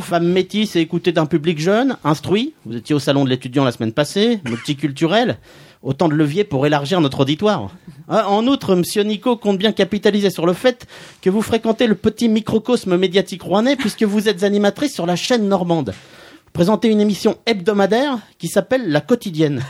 [0.00, 2.54] Femme métisse et écoutée d'un public jeune, instruit.
[2.64, 5.38] Vous étiez au salon de l'étudiant la semaine passée, multiculturel.
[5.86, 7.68] Autant de leviers pour élargir notre auditoire.
[8.08, 10.84] Ah, En outre, Monsieur Nico compte bien capitaliser sur le fait
[11.22, 15.46] que vous fréquentez le petit microcosme médiatique rouennais puisque vous êtes animatrice sur la chaîne
[15.48, 15.90] normande.
[15.90, 19.62] Vous présentez une émission hebdomadaire qui s'appelle La Quotidienne.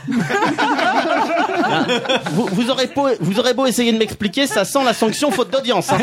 [1.69, 1.85] Ah,
[2.31, 5.91] vous, aurez beau, essayer de m'expliquer, ça sent la sanction faute d'audience.
[5.91, 5.97] hein.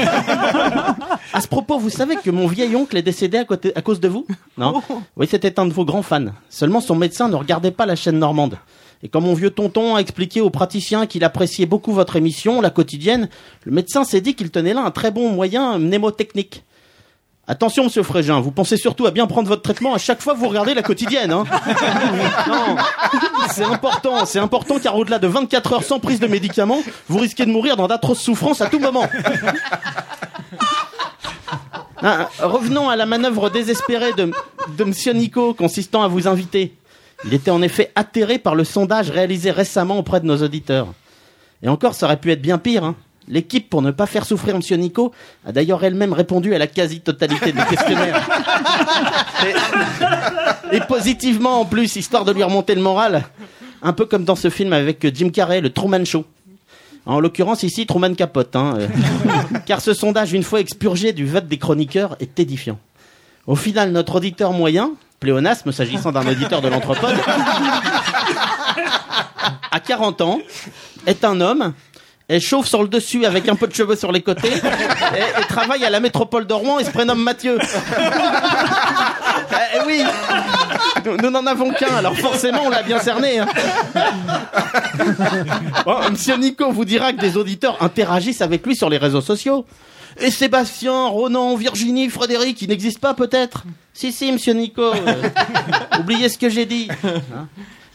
[1.32, 3.39] À ce propos, vous savez que mon vieil oncle est décédé
[3.74, 4.27] à cause de vous?
[4.59, 4.81] Non?
[5.16, 6.27] Oui, c'était un de vos grands fans.
[6.51, 8.59] Seulement, son médecin ne regardait pas la chaîne normande.
[9.05, 12.70] Et quand mon vieux tonton a expliqué aux praticiens qu'il appréciait beaucoup votre émission, la
[12.70, 13.28] quotidienne,
[13.64, 16.64] le médecin s'est dit qu'il tenait là un très bon moyen mnémotechnique.
[17.47, 20.39] Attention, monsieur Frégin, vous pensez surtout à bien prendre votre traitement à chaque fois que
[20.39, 21.31] vous regardez la quotidienne.
[21.32, 21.44] Hein
[22.48, 22.76] non,
[23.51, 27.44] c'est important, c'est important car au-delà de 24 heures sans prise de médicaments, vous risquez
[27.44, 29.06] de mourir dans d'atroces souffrances à tout moment.
[32.02, 34.31] Ah, revenons à la manœuvre désespérée de,
[34.76, 36.74] de Monsieur Nico consistant à vous inviter.
[37.26, 40.88] Il était en effet atterré par le sondage réalisé récemment auprès de nos auditeurs.
[41.62, 42.84] Et encore, ça aurait pu être bien pire.
[42.84, 42.94] hein.
[43.26, 45.12] L'équipe, pour ne pas faire souffrir Monsieur Nico,
[45.46, 48.28] a d'ailleurs elle-même répondu à la quasi-totalité des questionnaires.
[50.72, 53.24] Et, positivement en plus, histoire de lui remonter le moral.
[53.82, 56.24] Un peu comme dans ce film avec Jim Carrey, le Truman Show.
[57.06, 58.56] En l'occurrence ici, Truman capote.
[58.56, 58.88] Hein, euh,
[59.66, 62.78] car ce sondage, une fois expurgé du vote des chroniqueurs, est édifiant.
[63.46, 64.92] Au final, notre auditeur moyen,
[65.24, 67.14] pléonasme s'agissant d'un auditeur de l'anthropode,
[69.70, 70.38] à 40 ans,
[71.06, 71.72] est un homme,
[72.28, 75.82] est chauve sur le dessus avec un peu de cheveux sur les côtés, et, travaille
[75.82, 77.59] à la métropole de Rouen et se prénomme Mathieu.
[79.74, 80.02] Eh oui,
[81.22, 83.38] nous n'en avons qu'un, alors forcément on l'a bien cerné.
[83.38, 83.46] hein.
[85.86, 89.64] Bon, Monsieur Nico vous dira que des auditeurs interagissent avec lui sur les réseaux sociaux.
[90.20, 93.65] Et Sébastien, Ronan, Virginie, Frédéric, ils n'existent pas peut-être?
[93.93, 94.82] Si, si, Monsieur Nico.
[94.82, 95.23] euh,
[96.01, 96.89] oubliez ce que j'ai dit.
[97.05, 97.49] Hein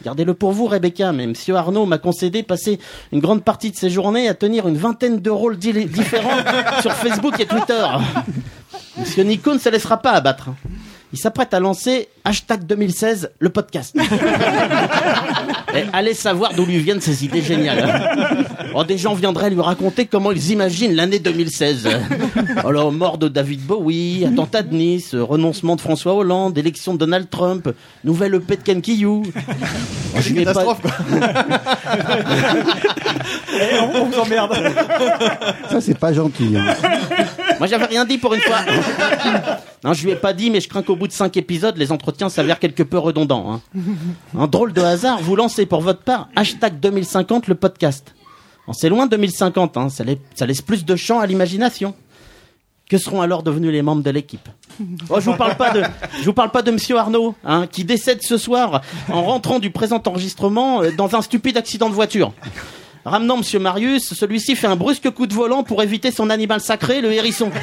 [0.03, 2.79] Gardez-le pour vous, Rebecca, mais Monsieur Arnaud m'a concédé passer
[3.11, 6.37] une grande partie de ses journées à tenir une vingtaine de rôles di- différents
[6.81, 7.85] sur Facebook et Twitter.
[8.97, 10.49] Monsieur Nico ne se laissera pas abattre.
[11.11, 13.95] Il s'apprête à lancer hashtag 2016, le podcast.
[15.75, 18.37] Et allez savoir d'où lui viennent ces idées géniales.
[18.75, 21.87] Oh, des gens viendraient lui raconter comment ils imaginent l'année 2016.
[22.57, 27.27] Alors, mort de David Bowie, attentat de Nice, renoncement de François Hollande, élection de Donald
[27.29, 27.69] Trump,
[28.03, 29.23] nouvelle EP de Ken Kiyou.
[29.25, 30.91] Oh, pas- catastrophe, quoi.
[33.61, 34.53] Eh, on, on vous emmerde.
[35.69, 36.55] Ça, c'est pas gentil.
[36.55, 36.73] hein.
[37.57, 38.59] Moi, j'avais rien dit pour une fois.
[39.83, 41.91] Non, je lui ai pas dit, mais je crains qu'au bout de cinq épisodes, les
[41.91, 43.51] entretiens s'avèrent quelque peu redondants.
[43.75, 43.79] hein.
[44.37, 48.13] Un drôle de hasard, vous lancez pour votre part hashtag 2050 le podcast.
[48.73, 51.95] C'est loin 2050, hein, ça, lai- ça laisse plus de champ à l'imagination.
[52.87, 54.47] Que seront alors devenus les membres de l'équipe?
[55.09, 55.83] Oh, je vous parle pas de,
[56.23, 58.81] vous parle pas de Monsieur Arnaud, hein, qui décède ce soir
[59.11, 62.33] en rentrant du présent enregistrement euh, dans un stupide accident de voiture.
[63.09, 67.01] Ramenant Monsieur Marius, celui-ci fait un brusque coup de volant pour éviter son animal sacré,
[67.01, 67.51] le hérisson.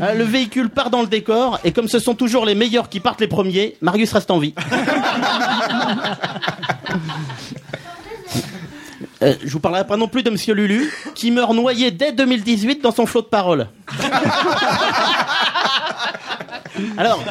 [0.00, 3.00] Euh, le véhicule part dans le décor et comme ce sont toujours les meilleurs qui
[3.00, 4.54] partent les premiers, Marius reste en vie.
[9.22, 12.80] Euh, je vous parlerai pas non plus de Monsieur Lulu, qui meurt noyé dès 2018
[12.80, 13.68] dans son flot de paroles.
[16.96, 17.22] Alors,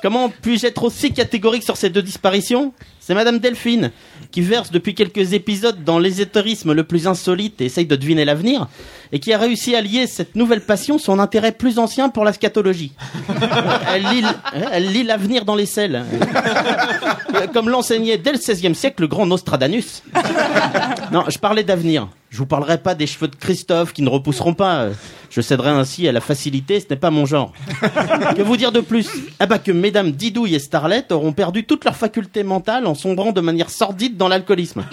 [0.00, 2.72] comment puis-je être aussi catégorique sur ces deux disparitions?
[3.00, 3.90] C'est Madame Delphine,
[4.36, 8.68] qui verse depuis quelques épisodes dans l'ésotérisme le plus insolite et essaye de deviner l'avenir,
[9.10, 12.34] et qui a réussi à lier cette nouvelle passion son intérêt plus ancien pour la
[12.34, 12.92] scatologie.
[13.94, 16.04] Elle lit, l- elle lit l'avenir dans les selles,
[17.54, 20.02] comme l'enseignait dès le XVIe siècle le grand Nostradamus.
[21.12, 22.08] Non, je parlais d'avenir.
[22.36, 24.88] Je vous parlerai pas des cheveux de Christophe qui ne repousseront pas.
[25.30, 27.54] Je céderai ainsi à la facilité, ce n'est pas mon genre.
[28.36, 29.08] que vous dire de plus?
[29.40, 33.32] Ah bah que mesdames Didouille et Starlet auront perdu toute leur faculté mentale en sombrant
[33.32, 34.84] de manière sordide dans l'alcoolisme.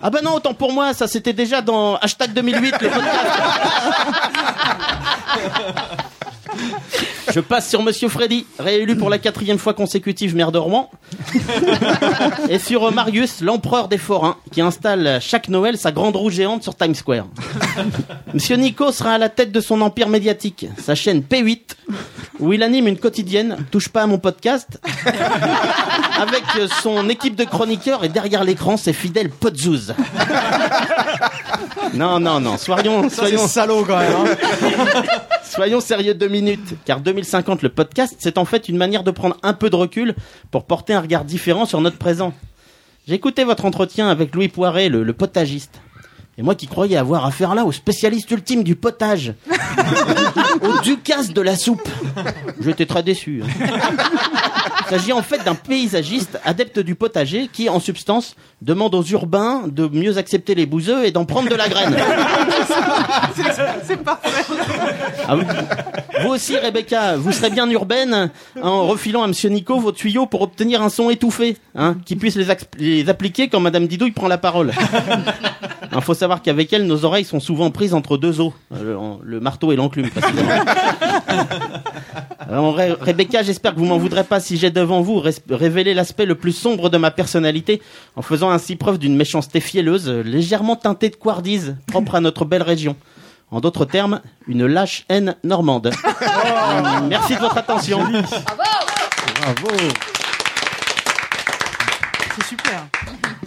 [0.00, 3.04] Ah bah non, autant pour moi, ça c'était déjà dans hashtag 2008 le podcast.
[7.32, 10.90] Je passe sur Monsieur Freddy, réélu pour la quatrième fois consécutive maire de Rouen.
[12.48, 16.62] Et sur euh, Marius, l'empereur des forains, qui installe chaque Noël sa grande roue géante
[16.62, 17.26] sur Times Square.
[18.34, 21.60] Monsieur Nico sera à la tête de son empire médiatique, sa chaîne P8,
[22.40, 24.80] où il anime une quotidienne, touche pas à mon podcast,
[26.20, 29.94] avec euh, son équipe de chroniqueurs et derrière l'écran ses fidèles podzouz.
[31.94, 34.12] Non, non, non, soyons, soyons c'est salaud quand même.
[34.12, 35.02] hein.
[35.54, 39.36] Soyons sérieux deux minutes, car 2050, le podcast, c'est en fait une manière de prendre
[39.44, 40.16] un peu de recul
[40.50, 42.32] pour porter un regard différent sur notre présent.
[43.06, 45.80] Écouté votre entretien avec Louis Poiret, le, le potagiste.
[46.36, 49.34] Et moi qui croyais avoir affaire là au spécialiste ultime du potage,
[50.62, 51.88] au Ducasse de la soupe,
[52.60, 53.42] j'étais très déçu.
[53.44, 53.66] hein.
[54.86, 59.62] Il s'agit en fait d'un paysagiste adepte du potager qui, en substance, demande aux urbains
[59.66, 61.96] de mieux accepter les bouseux et d'en prendre de la graine.
[63.84, 64.28] C'est parfait.
[65.26, 65.36] Ah.
[66.22, 68.30] Vous aussi, Rebecca, vous serez bien urbaine
[68.60, 72.36] en refilant à Monsieur Nico vos tuyaux pour obtenir un son étouffé, hein, qui puisse
[72.36, 72.46] les,
[72.78, 74.72] les appliquer quand Madame Didouille prend la parole.
[75.92, 79.40] Il faut savoir qu'avec elle, nos oreilles sont souvent prises entre deux os, euh, le,
[79.40, 80.08] marteau et l'enclume.
[82.50, 86.34] Re- Rebecca, j'espère que vous m'en voudrez pas si j'ai devant vous révélé l'aspect le
[86.34, 87.82] plus sombre de ma personnalité
[88.16, 92.62] en faisant ainsi preuve d'une méchanceté fielleuse, légèrement teintée de couardise, propre à notre belle
[92.62, 92.96] région.
[93.50, 95.92] En d'autres termes, une lâche haine normande.
[97.08, 98.00] Merci de votre attention.
[98.00, 99.68] Bravo
[102.44, 102.88] super.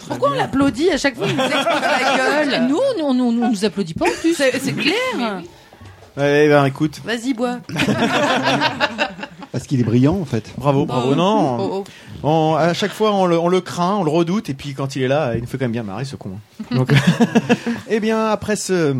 [0.08, 3.32] Pourquoi on l'applaudit à chaque fois qu'il nous explose la gueule Nous, on, on, on
[3.50, 4.34] nous applaudit pas en plus.
[4.34, 5.42] C'est c'est clair.
[6.20, 7.58] Eh ben écoute, Vas-y, bois.
[9.52, 10.52] Parce qu'il est brillant, en fait.
[10.58, 11.14] bravo, bravo.
[11.14, 11.84] Non, Oh,
[12.22, 12.28] oh.
[12.28, 14.94] on- à chaque fois on le, on le craint, on le redoute, et puis quand
[14.96, 16.32] il est là, il nous fait quand même bien marrer ce con.
[16.70, 16.90] Donc,
[17.88, 18.94] eh bien après ce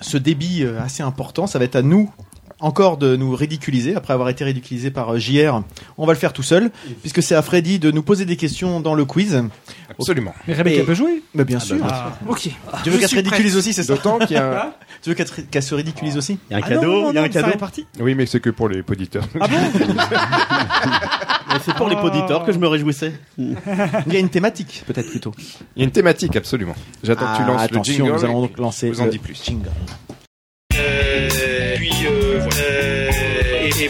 [0.00, 2.10] ce débit euh, assez important, ça va être à nous
[2.64, 5.60] encore de nous ridiculiser après avoir été ridiculisé par euh, JR.
[5.98, 6.70] On va le faire tout seul,
[7.02, 9.42] puisque c'est à Freddy de nous poser des questions dans le quiz.
[9.90, 10.34] Absolument.
[10.48, 11.22] Mais Rebecca Et- peut jouer.
[11.34, 11.76] Mais bien sûr.
[11.88, 12.12] Ah.
[12.28, 12.40] Ok.
[12.42, 12.50] Tu
[12.86, 14.72] Je veux qu'elle se ridiculise aussi, c'est ça D'autant qu'il y a un...
[15.02, 17.18] Tu veux qu'elle se- ridiculise aussi Il y a un Ah cadeau, non, il y
[17.18, 17.56] a un cadeau.
[17.58, 17.86] parti.
[18.00, 19.24] Oui, mais c'est que pour les auditeurs.
[19.38, 19.56] Ah bon
[21.64, 23.12] C'est pour les poditeurs que je me réjouissais.
[23.38, 23.54] Il
[24.12, 25.32] y a une thématique, peut-être plutôt.
[25.76, 26.74] Il y a une thématique, absolument.
[27.02, 28.12] J'attends que tu Ah, lances le jingle.
[28.12, 29.40] nous allons donc lancer je vous en le dis plus.
[29.44, 29.68] jingle.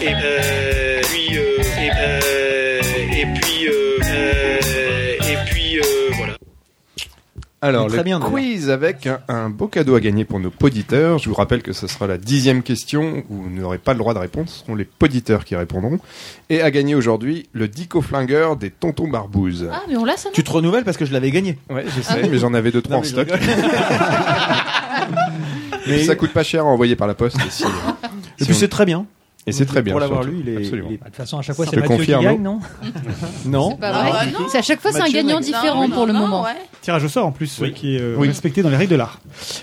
[0.01, 2.81] Et, et, et, euh, puis euh, et, euh,
[3.13, 4.59] et puis euh, euh,
[5.21, 5.83] et puis euh,
[6.17, 6.33] voilà.
[7.61, 11.17] Alors, Très le bien, quiz avec un, un beau cadeau à gagner pour nos poditeurs.
[11.17, 14.13] Je vous rappelle que ce sera la dixième question où vous n'aurez pas le droit
[14.13, 14.47] de répondre.
[14.49, 15.97] Ce seront les poditeurs qui répondront.
[16.51, 19.67] Et à gagner aujourd'hui, le Dico Flingueur des Tontons Barbouzes.
[19.73, 21.57] Ah, mais on l'a ça, Tu te renouvelles parce que je l'avais gagné.
[21.71, 23.29] Ouais, je sais, mais j'en avais deux, trois Non, en stock.
[25.87, 27.37] Mais ça coûte pas cher à envoyer par la poste.
[27.37, 27.67] Et, si- Et
[28.39, 29.05] si puis on- c'est très bien.
[29.47, 29.93] Et c'est très bien.
[29.93, 30.57] Pour l'avoir lu, il est.
[30.57, 30.87] Absolument.
[30.89, 32.23] il est- Bah, De toute façon, à chaque fois, c'est Mathieu qui confirme.
[32.23, 32.59] gagne, non
[33.45, 33.75] Non.
[33.79, 34.11] Pas vrai.
[34.13, 34.45] Ah, non.
[34.49, 36.43] C'est à chaque fois, c'est un gagnant différent Non, pour le moment.
[36.43, 36.51] ouais.
[36.81, 37.69] Tirage au sort en plus, Oui.
[37.69, 38.27] euh, qui est euh, Oui.
[38.27, 39.19] respecté dans les règles de l'art.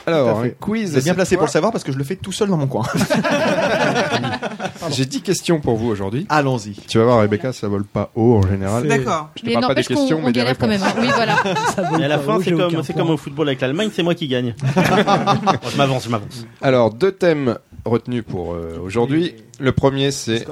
[0.07, 0.57] Alors, fait.
[0.61, 0.91] quiz.
[0.91, 2.57] Vous êtes bien placé pour le savoir parce que je le fais tout seul dans
[2.57, 2.85] mon coin.
[4.91, 6.27] J'ai 10 questions pour vous aujourd'hui.
[6.29, 6.73] Allons-y.
[6.89, 8.87] Tu vas voir, Rebecca, ça vole pas haut en général.
[8.89, 9.31] D'accord.
[9.37, 10.87] Je te parle pas des questions, on mais des galère quand réponses.
[10.97, 10.97] même.
[10.97, 11.01] hein.
[11.01, 11.99] Oui, voilà.
[12.01, 14.55] Et à la fin, c'est comme, au football avec l'Allemagne, c'est moi qui gagne.
[14.75, 16.47] Bon, je m'avance, je m'avance.
[16.61, 19.35] Alors, deux thèmes retenus pour euh, aujourd'hui.
[19.61, 20.47] Le premier, c'est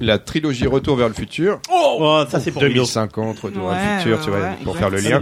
[0.00, 1.60] la trilogie Retour vers le futur.
[1.70, 2.74] Oh, ça c'est pour Ludo.
[2.74, 5.20] 2050, Retour vers Ouais, le futur, ouais, tu vois, ouais, pour faire le lien.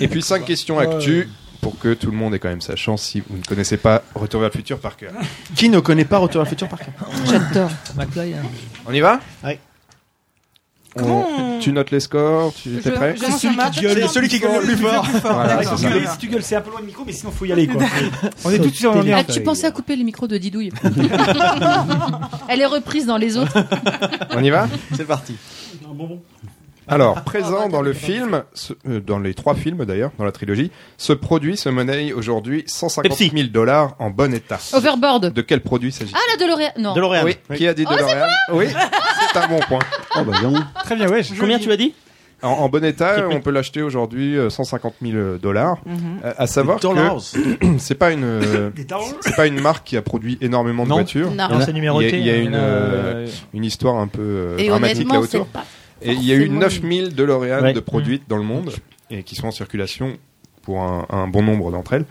[0.00, 1.28] Et puis cinq questions actu
[1.60, 4.02] pour que tout le monde ait quand même sa chance si vous ne connaissez pas
[4.14, 5.12] Retour vers le futur par cœur.
[5.54, 6.94] Qui ne connaît pas Retour vers le futur par cœur?
[7.26, 7.70] J'adore.
[8.86, 9.20] On y va?
[9.44, 9.58] Ouais.
[11.02, 13.78] On- Tu notes les scores, tu es prêt je lance un match.
[13.80, 15.06] C'est celui qui gueule le plus fort.
[15.22, 15.78] Voilà, D'accord.
[15.78, 16.12] c'est ça.
[16.12, 17.82] Si tu gueules, c'est un peu loin du micro, mais sinon faut y aller quoi.
[18.44, 20.72] on est tous sur Ah, tu pensais à couper les micros de Didouille.
[22.48, 23.56] Elle est reprise dans les autres.
[24.34, 24.68] On y va?
[24.94, 25.36] C'est parti.
[26.88, 30.70] Alors, présent dans le film, ce- euh, dans les trois films d'ailleurs, dans la trilogie,
[30.96, 33.30] ce produit se monnaie aujourd'hui 150 Pepsi.
[33.34, 34.58] 000 dollars en bon état.
[34.72, 35.32] Overboard.
[35.32, 36.16] De quel produit s'agit-il?
[36.16, 36.70] Ah, la DeLorean.
[36.78, 36.94] Non.
[36.94, 37.24] DeLorean.
[37.24, 38.26] Oui, qui a dit Oh, c'est DeLorean?
[38.52, 38.66] Oui,
[39.32, 39.80] c'est un bon point.
[40.16, 40.54] Oh, bah, non.
[40.84, 41.22] Très bien, ouais.
[41.40, 41.92] Combien tu as dit?
[42.42, 45.78] En, en bon état, on peut l'acheter aujourd'hui euh, 150 000 dollars.
[45.86, 46.20] Mhm.
[46.22, 47.16] Euh, à savoir Dollars.
[47.32, 47.38] que
[47.78, 48.70] c'est pas une euh,
[49.22, 50.96] c'est pas une marque qui a produit énormément de Non.
[50.96, 51.30] voitures.
[51.30, 51.48] Non.
[51.48, 52.10] Non, c'est numéroté.
[52.18, 54.68] Il y a- il y a hein, une, euh, Une histoire un peu euh, Et
[54.68, 55.46] dramatique là autour.
[55.46, 55.64] pas.
[56.02, 57.72] Et il y a eu forcément 9000 DeLorean Ouais.
[57.72, 58.70] de produites dans le monde
[59.10, 60.16] et qui sont en circulation
[60.62, 62.04] pour un, un bon nombre d'entre elles.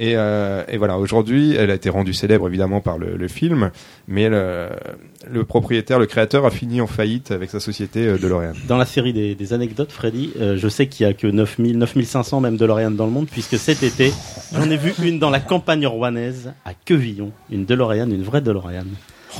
[0.00, 3.70] Et, euh, et voilà, aujourd'hui, elle a été rendue célèbre évidemment par le, le film,
[4.08, 4.68] mais le,
[5.30, 8.54] le propriétaire, le créateur, a fini en faillite avec sa société euh, DeLorean.
[8.66, 11.78] Dans la série des, des anecdotes, Freddy, euh, je sais qu'il y a que 9000,
[11.78, 14.12] 9500 même DeLorean dans le monde, puisque cet été,
[14.52, 17.30] j'en ai vu une dans la campagne rouennaise, à Quevillon.
[17.52, 18.86] Une DeLorean, une vraie DeLorean.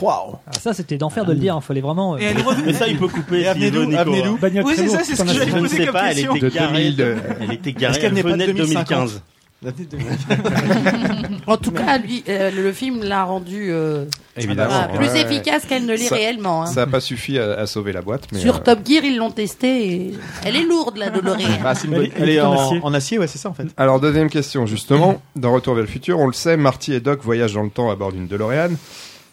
[0.02, 1.58] Waouh Ah, Ça, c'était d'enfer de le dire.
[1.60, 2.14] Il fallait vraiment.
[2.14, 2.64] euh, Et elle est revenue.
[2.66, 3.38] Mais ça, il peut couper.
[3.56, 4.36] Nico, Avenue hein.
[4.64, 5.50] Oui, c'est ça, c'est ce que j'allais fait.
[5.50, 6.34] Je ne poser sais comme pas, elle question.
[6.36, 7.16] était De garée, 2002.
[7.40, 9.10] elle était Est-ce qu'elle elle n'est pas de venait de 2050?
[9.10, 9.20] 2015.
[11.46, 14.04] En tout cas, lui, euh, le film l'a rendu euh,
[14.36, 14.70] Évidemment.
[14.70, 15.22] voilà, plus Ouais.
[15.22, 16.62] efficace qu'elle ne l'est réellement.
[16.62, 16.66] hein.
[16.66, 18.24] Ça n'a pas suffi à, à sauver la boîte.
[18.32, 19.86] Mais Sur euh, Top Gear, ils l'ont testé.
[19.94, 20.14] Et...
[20.44, 21.38] Elle est lourde, la DeLorean.
[21.64, 22.80] Ah, Elle est- Elle elle est est en en acier.
[22.82, 23.66] en acier, ouais, c'est ça en fait.
[23.76, 25.20] Alors, deuxième question, justement.
[25.36, 27.90] Dans Retour vers le futur, on le sait, Marty et Doc voyagent dans le temps
[27.90, 28.70] à bord d'une DeLorean.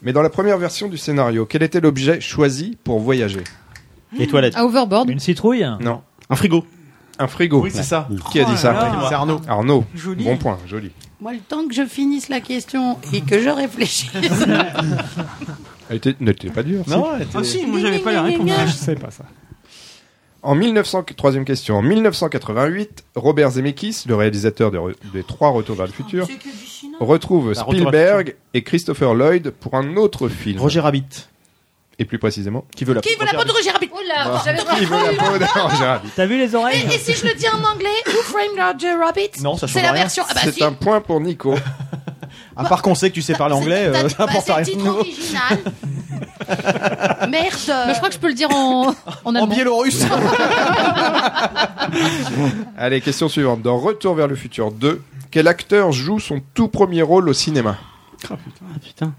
[0.02, 3.44] Mais dans la première version du scénario, quel était l'objet choisi pour voyager?
[4.18, 4.56] Les toilettes.
[4.58, 5.10] À Overboard.
[5.10, 5.66] Une citrouille?
[5.80, 6.02] Non.
[6.30, 6.66] Un frigo.
[7.20, 7.62] Un frigo.
[7.62, 8.08] Oui, c'est ça.
[8.32, 8.74] Qui a dit ça?
[8.74, 9.06] Là.
[9.10, 9.42] C'est Arnaud.
[9.48, 9.86] Arnaud.
[9.96, 10.24] Joli.
[10.24, 10.92] Bon point, joli.
[11.22, 14.12] Moi, le temps que je finisse la question et que je réfléchisse.
[15.90, 16.84] Elle était, n'était pas dure.
[16.86, 16.90] si.
[16.92, 18.50] Non, elle était- Ah si, moi j'avais pas la réponse.
[18.58, 19.26] Ah, je sais pas ça.
[20.44, 21.76] En 1900, troisième question.
[21.78, 26.28] En 1988, Robert Zemeckis, le réalisateur de Re- des trois Retours vers le futur,
[27.00, 30.60] retrouve Bah, Spielberg et Christopher Lloyd pour un autre film.
[30.60, 31.28] Roger Rabbit.
[32.00, 32.66] Et plus précisément.
[32.76, 34.96] Qui veut la Qui veut la peau de Roger Rabbit Oh là, j'avais Qui veut
[34.96, 37.48] la peau de Roger Rabbit T'as vu les oreilles et, et si je le dis
[37.48, 39.44] en anglais, Who Framed Roger Rabbit?
[39.44, 40.02] Non, ça change C'est la rien.
[40.04, 40.24] version.
[40.28, 40.64] Ah bah C'est si.
[40.64, 41.54] un point pour Nico.
[42.56, 44.62] À part qu'on sait que tu sais parler anglais, euh, ça bah, apporte c'est rien
[44.62, 45.00] le de titre nouveau.
[45.00, 45.58] original.
[47.30, 47.54] Merde.
[47.88, 50.06] Mais je crois que je peux le dire en, en En biélorusse.
[52.78, 53.62] Allez, question suivante.
[53.62, 57.78] Dans Retour vers le futur 2, quel acteur joue son tout premier rôle au cinéma?
[58.30, 58.36] Ah
[58.84, 59.14] putain.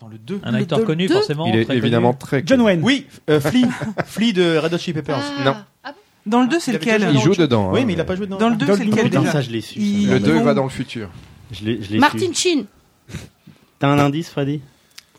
[0.00, 0.40] Dans le 2.
[0.44, 1.46] Un acteur deux- connu, deux forcément.
[1.46, 2.18] Il est très évidemment connu.
[2.20, 2.66] très John connu.
[2.66, 2.80] Wayne.
[2.82, 3.66] Oui, euh, Flea.
[4.06, 5.16] Flea de Red Hot Chili Peppers.
[5.40, 5.44] Ah.
[5.44, 5.56] Non.
[5.84, 5.96] Ah bon?
[6.26, 7.70] Dans le 2, c'est lequel Il joue dedans.
[7.72, 7.84] Oui, hein.
[7.86, 8.38] mais il a pas joué dedans.
[8.38, 9.78] Dans le 2, Dans c'est le lequel Putain, déjà ça, je l'ai su.
[9.78, 10.10] Il- ça.
[10.14, 11.08] Le Ils 2 vont- va dans le futur.
[11.52, 11.96] Je.
[11.98, 12.64] Martin Sheen.
[13.78, 14.60] T'as un indice, Freddy?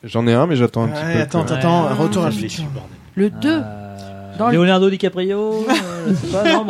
[0.03, 1.19] J'en ai un, mais j'attends un petit peu.
[1.21, 1.93] attends, que- attends, Ouais.
[1.93, 2.65] retour à le futur.
[2.65, 2.89] bordel.
[3.15, 3.49] Le 2.
[3.63, 5.65] Euh, Dans le- Leonardo DiCaprio.
[5.69, 5.73] euh,
[6.09, 6.65] je sais pas, non.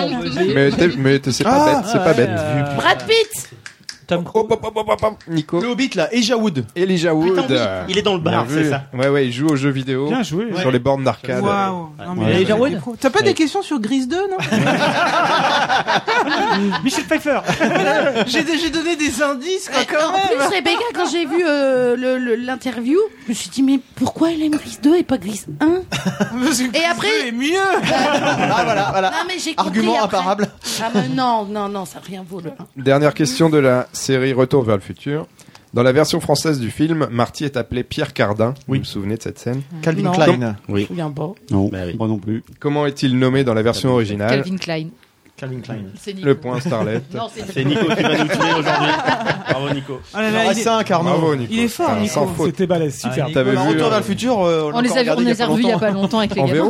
[0.53, 2.29] Mais, t'es- mais t'es- c'est pas Ah, bête, c'est ouais, pas bête.
[2.31, 3.49] euh, Brad Pitt.
[4.05, 5.13] Tom Hop, hop, hop, hop, hop, hop.
[5.29, 5.61] Nico.
[5.61, 6.65] Le Hobbit là, Elijah Wood.
[6.75, 7.39] Elijah Wood.
[7.39, 8.69] Oui, euh, il est dans le bar, bien c'est vu.
[8.69, 8.83] ça.
[8.93, 10.09] Ouais, ouais, il joue aux jeux vidéo.
[10.09, 10.47] Bien joué.
[10.59, 11.41] Sur les bornes d'arcade.
[11.41, 11.89] Waouh.
[12.05, 12.29] Non, mais Ouais.
[12.31, 12.81] là, Elijah Wood.
[12.99, 14.37] T'as pas des questions sur Grise 2, non?
[16.83, 17.39] Michel Pfeiffer.
[18.27, 20.27] J'ai j'ai donné des indices, quoi, quand en même.
[20.27, 24.31] plus, Rebecca, quand j'ai vu euh, le- le- l'interview, je me suis dit, mais pourquoi
[24.31, 27.49] elle aime Gris 2 et pas Gris 1 Parce que Et après- 2 est mieux.
[27.83, 29.09] Ah voilà, voilà.
[29.11, 30.17] Non, mais j'ai compris Argument après.
[30.17, 30.47] imparable.
[30.81, 32.81] Ah, mais non, non, non, ça rien vaut le 1.
[32.81, 35.27] Dernière question de la série Retour vers le futur.
[35.73, 38.53] Dans la version française du film, Marty est appelé Pierre Cardin.
[38.67, 39.63] Vous vous souvenez de cette scène?
[39.81, 40.11] Calvin Non.
[40.11, 40.55] Klein.
[40.69, 40.81] Oui.
[40.81, 41.31] Je me souviens pas.
[41.49, 41.95] Non, Bah oui.
[41.97, 42.43] moi non plus.
[42.59, 44.29] Comment est-il nommé dans la version originale?
[44.43, 44.87] Calvin Klein.
[45.43, 46.21] Calvin Klein.
[46.23, 47.01] Le point Starlet.
[47.53, 48.93] C'est Nico qui va nous tuer aujourd'hui.
[49.49, 49.99] Bravo, Nico.
[50.13, 51.09] Là Il là, en il reste est- 5, Arnaud.
[51.09, 51.51] Bravo, Nico.
[51.53, 52.33] Il est fort, Ah, Nico.
[52.45, 53.25] C'était balèze, super.
[53.27, 55.33] Ah, T'avais Alors, vu Retour euh, vers le futur, euh, on, les a, on les
[55.33, 56.63] revus il y a pas longtemps avec les gars.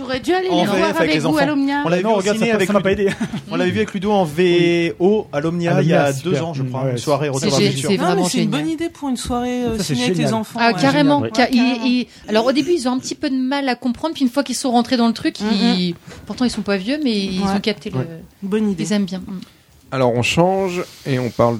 [0.00, 1.36] J'aurais dû aller En les voir avec, avec les vous enfants.
[1.36, 1.82] à l'Omnia.
[1.84, 3.10] On l'avait vu Non, au regarde, ciné ça, avec pas aidé.
[3.50, 6.62] On l'avait vu avec Ludo en VO à l'Omnia il y a deux ans, je
[6.62, 6.84] crois.
[6.84, 8.28] Ouais, Une soirée c'est Retour vers le gé- futur.
[8.30, 10.34] c'est une bonne idée pour une soirée euh, ciné avec tes génial.
[10.34, 10.58] enfants.
[10.62, 10.80] Ah, ouais.
[10.80, 11.20] carrément.
[11.20, 11.30] Ouais,
[12.28, 14.42] Alors au début, ils ont un petit peu de mal à comprendre, puis une fois
[14.42, 15.94] qu'ils sont rentrés dans le truc, ils...
[16.26, 17.98] pourtant ils sont pas vieux, mais ils ont capté le.
[18.42, 18.84] Bonne idée.
[18.84, 19.18] Ils aiment bien.
[19.20, 19.40] Mm.
[19.92, 21.58] Alors on change et on parle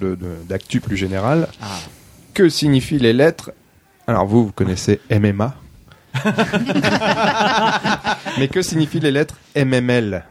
[0.49, 1.49] d'actu plus général.
[2.33, 3.51] Que signifient les lettres?
[4.07, 5.55] Alors vous, vous connaissez MMA.
[8.39, 10.25] Mais que signifient les lettres MML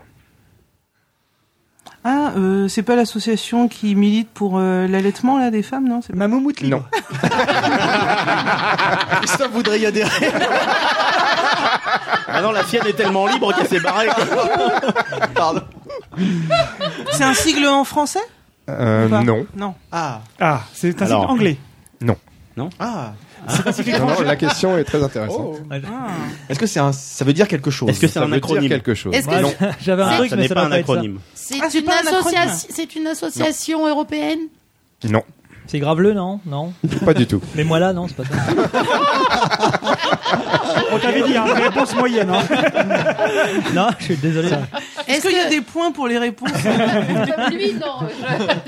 [2.03, 6.01] Ah, euh, c'est pas l'association qui milite pour euh, l'allaitement là des femmes, non?
[6.01, 6.83] C'est Ma moumoute Non.
[9.21, 10.31] Christophe voudrait y adhérer.
[12.27, 14.07] Ah non, la sienne est tellement libre qu'elle s'est barrée.
[15.33, 15.61] Pardon.
[17.11, 18.19] C'est un sigle en français?
[18.69, 19.23] Euh, pas?
[19.23, 19.45] Non.
[19.55, 19.73] Non.
[19.91, 20.21] Ah.
[20.39, 21.21] Ah, c'est un Alors.
[21.23, 21.57] signe anglais.
[22.01, 22.17] Non?
[22.79, 23.13] Ah.
[23.99, 25.57] Non, non, la question est très intéressante.
[25.61, 25.67] Oh.
[25.71, 26.07] Ah.
[26.49, 27.89] Est-ce que c'est un, ça veut dire quelque chose?
[27.89, 28.69] Est-ce que c'est Ça un veut dire acronyme?
[28.69, 29.13] quelque chose.
[29.15, 29.53] Est-ce que Non.
[29.81, 30.61] J'avais un Ah, truc, ça mais n'est ça pas.
[30.61, 31.19] C'est Ah, pas un acronyme.
[32.45, 34.39] associa- c'est une association européenne?
[35.09, 35.23] Non,
[35.69, 36.39] C'est graveleux, non?
[36.47, 36.73] Non?
[37.05, 37.41] pas du tout.
[37.55, 38.31] Mais moi là, non, c'est pas ça.
[40.91, 42.31] On t'avait dit, hein, réponse moyenne.
[42.31, 42.41] Hein.
[43.75, 44.49] non, je suis désolé.
[45.07, 46.49] Est-ce qu'il y a des points pour les réponses?
[47.51, 48.07] Lui, non.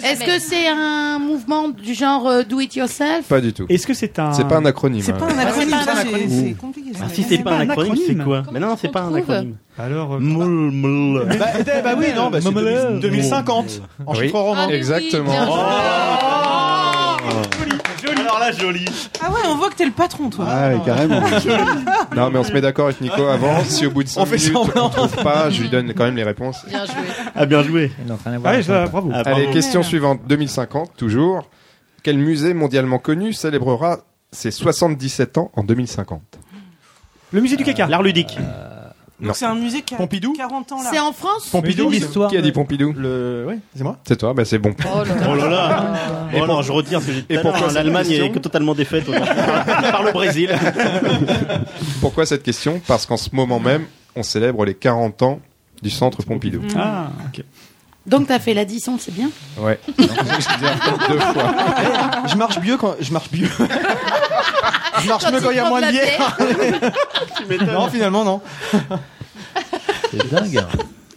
[0.04, 3.28] Est-ce que c'est un mouvement du genre euh, do it yourself?
[3.28, 3.66] Pas du tout.
[3.68, 4.34] Est-ce que c'est un.
[4.34, 5.02] C'est pas un acronyme.
[5.02, 5.48] C'est pas un hein.
[5.48, 6.94] acronyme, c'est compliqué.
[6.94, 7.06] ça.
[7.06, 8.44] Ah, si c'est pas, un acronyme, c'est quoi?
[8.52, 9.56] Mais non, c'est pas un acronyme.
[9.80, 10.14] Alors.
[10.14, 11.26] euh, Moule, moule.
[11.40, 13.00] Bah, eh, bah oui, non, bah, c'est Mamelin.
[13.00, 14.20] 2050 en Oui.
[14.20, 14.68] chiffre roman.
[14.70, 15.32] Ah, Exactement.
[18.08, 18.86] Alors là, joli.
[19.22, 20.46] Ah ouais, on voit que t'es le patron, toi.
[20.50, 21.22] Ah ouais, carrément.
[22.16, 23.64] Non, mais on se met d'accord avec Nico avant.
[23.66, 24.86] Si au bout de 5 On fait minutes semblant.
[24.88, 26.66] on trouve pas, je lui donne quand même les réponses.
[26.68, 26.96] Bien joué.
[27.36, 27.92] Ah, bien joué.
[28.46, 29.12] Ah ouais, ça, bravo.
[29.14, 30.22] Ah, Allez, question suivante.
[30.28, 31.48] 2050, toujours.
[32.04, 34.00] Quel musée mondialement connu célébrera
[34.32, 36.22] ses 77 ans en 2050
[37.32, 37.88] Le musée du caca.
[37.88, 38.38] L'art ludique.
[38.40, 38.81] Non.
[39.22, 40.90] Donc c'est un musée qui a Pompidou 40 ans là.
[40.92, 43.98] C'est en France Pompidou, l'histoire Qui a dit Pompidou le, ouais, c'est moi.
[44.08, 44.74] C'est toi, bah c'est bon.
[44.84, 45.28] Oh là là.
[45.30, 45.94] Oh là là.
[46.34, 48.74] Et Oh pour- non, je retire ce que j'ai dit et pourquoi L'Allemagne est totalement
[48.74, 49.06] défaite
[49.92, 50.50] par le Brésil.
[52.00, 52.82] Pourquoi cette question?
[52.88, 53.86] Parce qu'en ce moment même,
[54.16, 55.40] on célèbre les 40 ans
[55.82, 56.62] du centre Pompidou.
[56.76, 57.44] Ah, ok.
[58.08, 59.30] Donc t'as fait l'addition, c'est bien?
[59.60, 59.80] Ouais.
[59.98, 60.04] Je
[61.14, 61.54] deux fois.
[62.28, 63.48] Je marche mieux quand je marche mieux.
[65.02, 66.38] je marche mieux quand il y a moins de bière.
[67.74, 68.42] non, finalement non.
[70.12, 70.66] C'est dingue.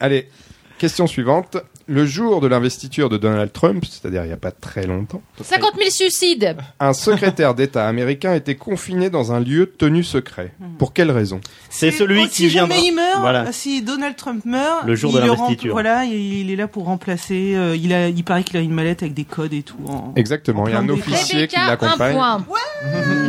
[0.00, 0.30] Allez,
[0.78, 1.56] question suivante.
[1.86, 5.72] Le jour de l'investiture de Donald Trump, c'est-à-dire il n'y a pas très longtemps, 50
[5.76, 6.56] 000 suicides.
[6.80, 10.54] un secrétaire d'État américain était confiné dans un lieu tenu secret.
[10.78, 11.42] Pour quelle raison?
[11.68, 12.74] C'est celui Oh, qui si viendra.
[12.76, 13.52] jamais il meurt, Voilà.
[13.52, 15.72] si Donald Trump meurt, Le jour il de le l'investiture.
[15.74, 17.54] Voilà, il est là pour remplacer.
[17.54, 19.76] euh, il a, il paraît qu'il a une mallette avec des codes et tout.
[19.86, 22.16] en- Exactement, il y a un officier qui Rebecca, l'accompagne.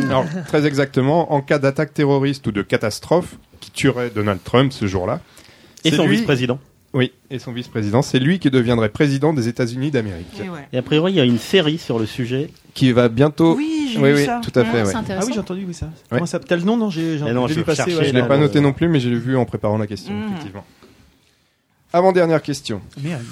[0.08, 4.86] Alors, très exactement, en cas d'attaque terroriste ou de catastrophe qui tuerait Donald Trump ce
[4.86, 5.20] jour-là.
[5.84, 6.58] Et son vice-président.
[6.96, 10.40] Oui, et son vice-président, c'est lui qui deviendrait président des États-Unis d'Amérique.
[10.42, 10.66] Et ouais.
[10.72, 12.50] Et a priori, il y a une série sur le sujet.
[12.74, 13.54] Qui va bientôt.
[13.56, 14.40] Oui, j'ai oui, vu oui, ça.
[14.42, 14.80] tout à fait.
[14.80, 14.92] Ah, ouais.
[15.10, 15.86] Ah oui, j'ai entendu oui ça.
[15.86, 15.92] Ouais.
[16.10, 17.90] Comment ça T'as le nom non J'ai Eh je vu passer.
[17.90, 20.28] Je l'ai pas le- noté non plus, mais j'ai vu en préparant la question, Mhm.
[20.30, 20.64] effectivement.
[21.92, 22.80] Avant-dernière question.
[23.02, 23.22] Merde.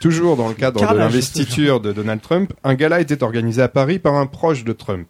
[0.00, 3.98] Toujours dans le cadre de l'investiture de Donald Trump, un gala était organisé à Paris
[3.98, 5.08] par un proche de Trump.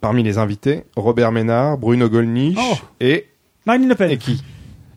[0.00, 2.74] Parmi les invités, Robert Ménard, Bruno Gollnisch Oh.
[3.00, 3.26] et...
[3.66, 4.10] Marine Le Pen.
[4.10, 4.42] Et qui?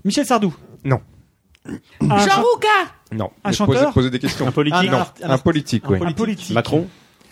[0.06, 0.54] Michel Sardou.
[0.84, 1.00] Non.
[2.02, 2.68] Un Jean Rouca
[3.12, 3.30] Non.
[3.44, 4.48] Un chanteur posez, posez des questions.
[4.48, 4.92] Un politique.
[4.92, 6.00] Non, un- un politique, oui.
[6.02, 6.54] Un politique.
[6.56, 6.88] Macron.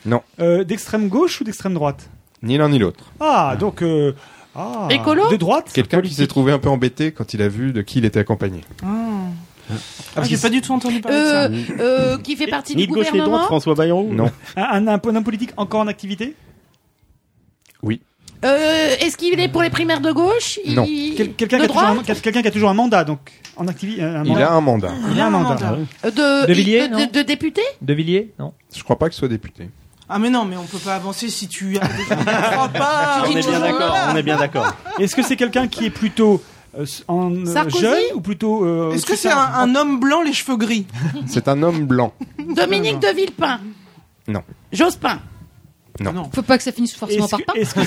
[0.06, 0.22] Non.
[0.40, 2.10] Euh, D'extrême gauche ou d'extrême droite?
[2.44, 3.04] Ni l'un ni l'autre.
[3.20, 3.82] Ah, donc.
[3.82, 4.14] Euh,
[4.56, 5.72] ah, Écolo De droite?
[5.74, 8.20] Quelqu'un qui s'est trouvé un peu embêté quand il a vu de qui il était
[8.20, 8.62] accompagné.
[8.84, 8.88] Ah.
[10.16, 11.44] Ah, j'ai pas du tout entendu parler de ça.
[11.46, 11.50] euh,
[11.80, 14.14] euh, Qui fait partie Ni du de gauche ni de droite, gouvernement François Bayrou.
[14.14, 14.30] Non.
[14.56, 16.36] un, un, un homme politique encore en activité?
[18.44, 20.60] Euh, Est-ce qu'il est pour les primaires de gauche?
[20.66, 20.86] Il- Non.
[20.86, 22.22] Quel- Quelqu'un De qui, a toujours un- droite?
[22.22, 23.20] quelqu'un qui a toujours un mandat, donc
[23.56, 24.04] en activité.
[24.04, 24.50] Un Il mandat.
[24.50, 24.92] a un mandat.
[25.14, 25.78] Il a un mandat.
[26.06, 27.62] Euh, De, De Villiers, de, non de, de député?
[27.82, 28.54] De Villiers Non.
[28.76, 29.70] Je crois pas qu'il soit député.
[30.08, 33.24] Ah mais non, mais on peut pas avancer si tu crois pas.
[33.28, 33.96] On est bien d'accord.
[34.12, 34.72] On est bien d'accord.
[35.00, 36.44] Est-ce que c'est quelqu'un qui est plutôt
[36.78, 37.80] euh, s- en, euh, Sarkozy?
[37.82, 38.64] jeune ou plutôt.
[38.66, 39.58] euh, Est-ce que plus c'est tard?
[39.60, 40.86] un, un homme blanc, les cheveux gris?
[41.26, 42.14] C'est un homme blanc.
[42.38, 43.60] Dominique de Villepin?
[44.28, 44.44] Non.
[44.72, 45.20] Jospin?
[46.00, 46.30] Non.
[46.34, 47.82] Faut pas que ça finisse forcément Est-ce par que- est-ce que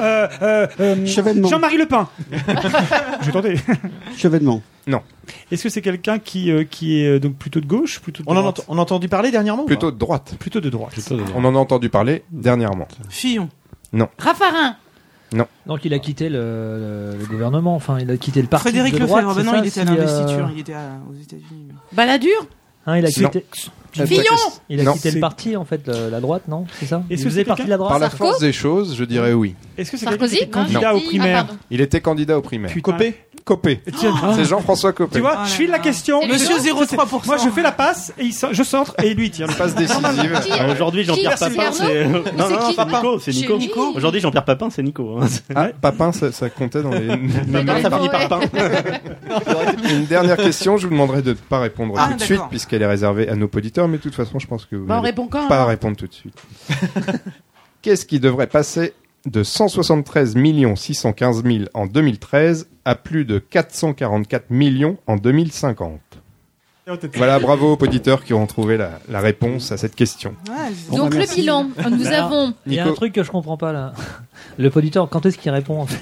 [0.00, 1.06] Euh, euh, euh.
[1.06, 2.04] Jean-Marie Le Pen.
[3.20, 3.54] Je vais tenter.
[4.16, 4.62] Chevènement.
[4.86, 5.02] Non.
[5.50, 8.28] Est-ce que c'est quelqu'un qui, euh, qui est euh, donc plutôt de gauche, plutôt de
[8.28, 10.34] On en droite ent- on a entendu parler dernièrement Plutôt de droite.
[10.38, 10.94] Plutôt de droite.
[11.34, 12.86] On en a entendu parler dernièrement.
[13.08, 13.48] Fillon.
[14.18, 14.76] Raffarin
[15.66, 16.38] Donc il a quitté le,
[17.12, 19.24] le- le gouvernement, enfin il a quitté le parti Frédéric de droite.
[19.24, 19.40] Lefebvre.
[19.40, 20.50] C'est non, ça, il était à euh, l'investiture.
[20.54, 21.68] Il était à- aux États-Unis.
[21.92, 22.46] Balladur
[22.86, 23.30] hein, il a Non.
[23.92, 24.22] Fillon
[24.68, 24.92] Il a Non.
[24.94, 27.30] quitté C'est- le parti en fait, le- la droite, non C'est ça Est-ce Il que
[27.30, 28.00] faisait c'est partie de la Par droite.
[28.02, 29.54] la Sarko force des choses, je dirais oui.
[29.78, 30.96] Est-ce que c'est quelqu'un Sarkozy qui était candidat Non.
[30.96, 31.46] aux Ah, primaires.
[31.70, 32.70] Il était candidat aux primaires.
[32.72, 32.92] Putain.
[32.92, 33.80] Copé Copé.
[34.36, 35.14] C'est Jean-François Copé.
[35.14, 36.20] Tu vois, Oh je file la question.
[36.24, 37.26] Monsieur je- 0,3%.
[37.26, 39.48] Moi, je fais la passe et il sort- je centre et lui il tire.
[39.56, 40.40] Passe décisive.
[40.44, 42.04] Qui- Ah, Aujourd'hui, Jean-Pierre Qui, c'est Papin, Arnaud c'est.
[42.06, 43.18] Non, c'est non, non, qui c'est Nico.
[43.18, 43.92] C'est Chez Nico.
[43.96, 45.18] Aujourd'hui, Jean-Pierre Papin, c'est Nico.
[45.20, 45.26] hein.
[45.56, 47.06] Ah, Papin, ça, ça comptait dans les.
[47.48, 48.40] Non, ça finit par Papin.
[49.90, 52.26] Une dernière question, je vous demanderai de ne pas répondre Ah, tout de d'accord.
[52.26, 54.86] suite, puisqu'elle est réservée à nos auditeurs, mais de toute façon, je pense que vous
[54.86, 56.40] Bah, n'allez répond quand pas alors répondre tout de suite.
[57.82, 58.94] Qu'est-ce qui devrait passer
[59.26, 60.34] de 173
[60.76, 66.00] 615 000 en 2013 à plus de 444 millions en 2050
[67.14, 70.34] Voilà, bravo aux auditeurs qui ont trouvé la, la réponse à cette question.
[70.48, 72.96] Ouais, Donc le bilan, nous Alors, avons Il y a un Nico.
[72.96, 73.92] truc que je comprends pas là.
[74.58, 76.00] Le poditeur, quand est-ce qu'il répond en fait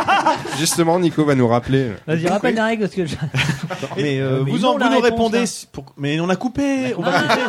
[0.58, 1.92] Justement, Nico va nous rappeler.
[2.06, 3.14] Vas-y, rappelle la règle parce que je...
[3.96, 5.44] Mais euh, Euh, mais vous, en, vous nous répondez.
[5.70, 6.94] pour- Mais on a coupé.
[6.98, 7.22] On va Ah.
[7.22, 7.42] couper.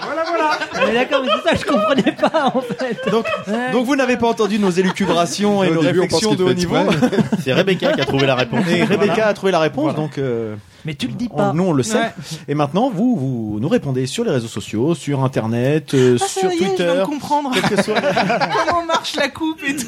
[0.00, 3.10] Ah, mais d'accord, mais c'est ça que je comprenais pas en fait.
[3.10, 3.72] Donc, Ouais.
[3.72, 6.76] donc vous n'avez pas entendu nos élucubrations et nos réflexions de haut niveau.
[7.42, 8.64] C'est Rebecca qui a trouvé la réponse.
[8.68, 9.26] Et Rebecca Voilà.
[9.28, 9.98] a trouvé la réponse, Voilà.
[9.98, 11.52] donc euh, Mais tu le dis on- pas.
[11.54, 11.98] nous on le sait.
[11.98, 12.12] Ouais.
[12.48, 16.50] Et maintenant, vous, vous nous répondez sur les réseaux sociaux, sur Internet, euh, Ah, sur
[16.52, 16.94] y est, je viens Twitter.
[17.00, 17.50] de comprendre.
[17.52, 18.00] quel que soit.
[18.66, 19.86] Comment marche la coupe et tout.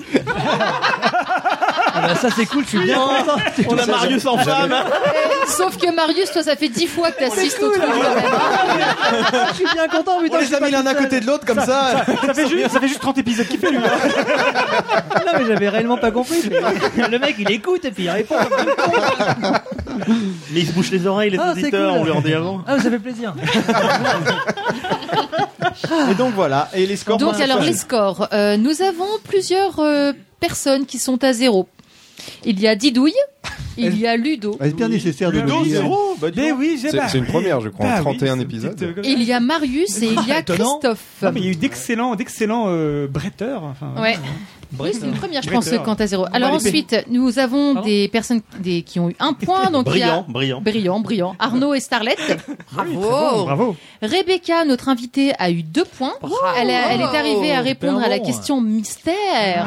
[1.92, 3.36] Ah bah, ça c'est cool, je suis bien content.
[3.68, 4.74] On a Marius en femme.
[5.46, 7.90] Sauf que Marius, toi, ça fait dix fois que t'assistes au truc même.
[7.92, 9.44] hein.
[9.50, 10.40] Je suis bien content, On putain.
[10.40, 12.04] je les a mis l'un à côté de l'autre comme ça.
[12.26, 13.78] Ça fait, juste, ça fait juste 30 épisodes qu'il fait lui.
[13.78, 16.42] Non mais j'avais réellement pas compris.
[16.48, 18.36] Le mec il écoute et puis il répond.
[20.74, 22.01] comme bouchent les oreilles, les Ah, c'est auditeurs, cool.
[22.01, 22.62] on leur dit avant.
[22.66, 23.35] Ah, ça fait plaisir.
[26.11, 26.69] Et donc voilà.
[26.74, 27.19] Et les scores.
[27.19, 28.28] Donc alors les scores.
[28.32, 31.69] Euh, nous avons plusieurs euh, personnes qui sont à zéro.
[32.44, 33.15] Il y a Didouille,
[33.78, 36.78] il y a Ludo, Est-ce bien nécessaire de Ludo, le dire zéro Bah, Mais oui,
[36.81, 38.77] j'ai C'est c'est une première, je crois, Bah en oui, 31 c'est épisodes.
[38.77, 40.78] petite, euh, il y a Marius et il y a Étonnant.
[40.81, 41.02] Christophe.
[41.23, 43.62] Non, mais il y a eu d'excellents, d'excellents euh, bretteurs.
[43.65, 44.19] Enfin, Ouais.
[44.78, 46.26] Oui, c'est une première, je pense, quant à zéro.
[46.32, 49.70] Alors ensuite, nous avons Pardon des personnes des, qui ont eu un point.
[49.70, 50.60] Donc il y a Brillant, brillant.
[50.60, 51.36] brillant, brillant.
[51.38, 52.16] Arnaud et Starlet.
[52.72, 53.44] Bravo.
[53.44, 53.76] Bravo.
[54.02, 56.12] Rebecca, notre invitée, a eu deux points.
[56.59, 59.66] Elle, a- elle est arrivée à répondre à la question mystère.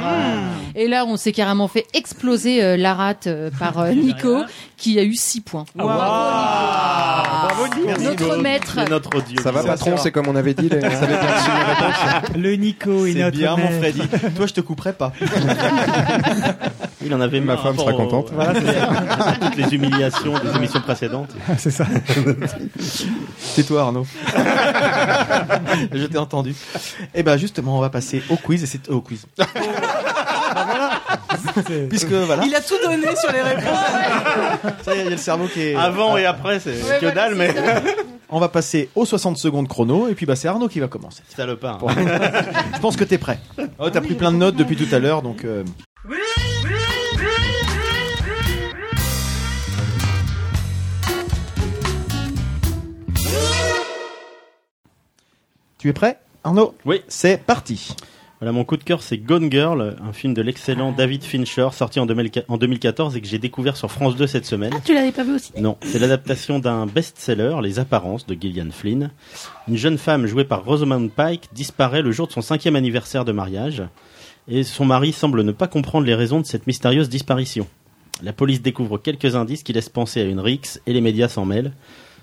[0.75, 4.37] Et là, on s'est carrément fait exploser euh, la rate euh, par euh, Nico,
[4.77, 5.65] qui a eu six points.
[5.75, 7.85] Bravo, Nico.
[7.87, 8.79] Merci, Notre maître.
[8.89, 9.37] Notre dieu.
[9.43, 10.69] Ça va, patron C'est comme on avait dit.
[10.69, 12.21] les- Ça avait bien.
[12.41, 13.67] Le Nico et C'est notre bien, mon.
[13.79, 14.01] Freddy.
[14.35, 15.11] Toi, je te couperai pas.
[17.05, 18.31] Il en avait Ma marre femme sera contente.
[19.41, 21.31] toutes les humiliations des émissions précédentes.
[21.57, 21.85] C'est ça.
[23.55, 24.05] Tais-toi, Arnaud.
[25.91, 26.55] je t'ai entendu.
[27.13, 28.63] Et ben justement, on va passer au quiz.
[28.63, 29.25] Et c'est au quiz.
[31.89, 32.43] Puisque voilà.
[32.45, 33.77] Il a tout donné sur les réponses.
[34.83, 35.75] Ça y est, il y a le cerveau qui est.
[35.75, 37.53] Avant et après, c'est que dalle, mais.
[38.29, 40.07] On va passer aux 60 secondes chrono.
[40.07, 41.21] Et puis bah, c'est Arnaud qui va commencer.
[41.35, 41.77] Salopard.
[41.79, 41.87] Bon.
[41.89, 43.39] je pense que t'es prêt.
[43.79, 45.43] Oh, t'as pris plein de notes depuis tout à l'heure, donc.
[45.45, 45.63] euh,
[55.77, 56.75] Tu es prêt, Arnaud?
[56.85, 57.03] Oui.
[57.07, 57.95] C'est parti.
[58.43, 62.01] Voilà, mon coup de cœur, c'est Gone Girl, un film de l'excellent David Fincher, sorti
[62.01, 64.73] en 2004 en 2014 et que j'ai découvert sur France 2 cette semaine.
[64.75, 65.53] Ah, tu l'avais pas vu aussi?
[65.57, 69.11] Non, c'est l'adaptation d'un best-seller, Les Apparences, de Gillian Flynn.
[69.69, 73.31] Une jeune femme jouée par Rosamund Pike disparaît le jour de son cinquième anniversaire de
[73.31, 73.81] mariage,
[74.49, 77.65] et son mari semble ne pas comprendre les raisons de cette mystérieuse disparition.
[78.23, 81.45] La police découvre quelques indices qui laissent penser à une rixe, et les médias s'en
[81.45, 81.71] mêlent.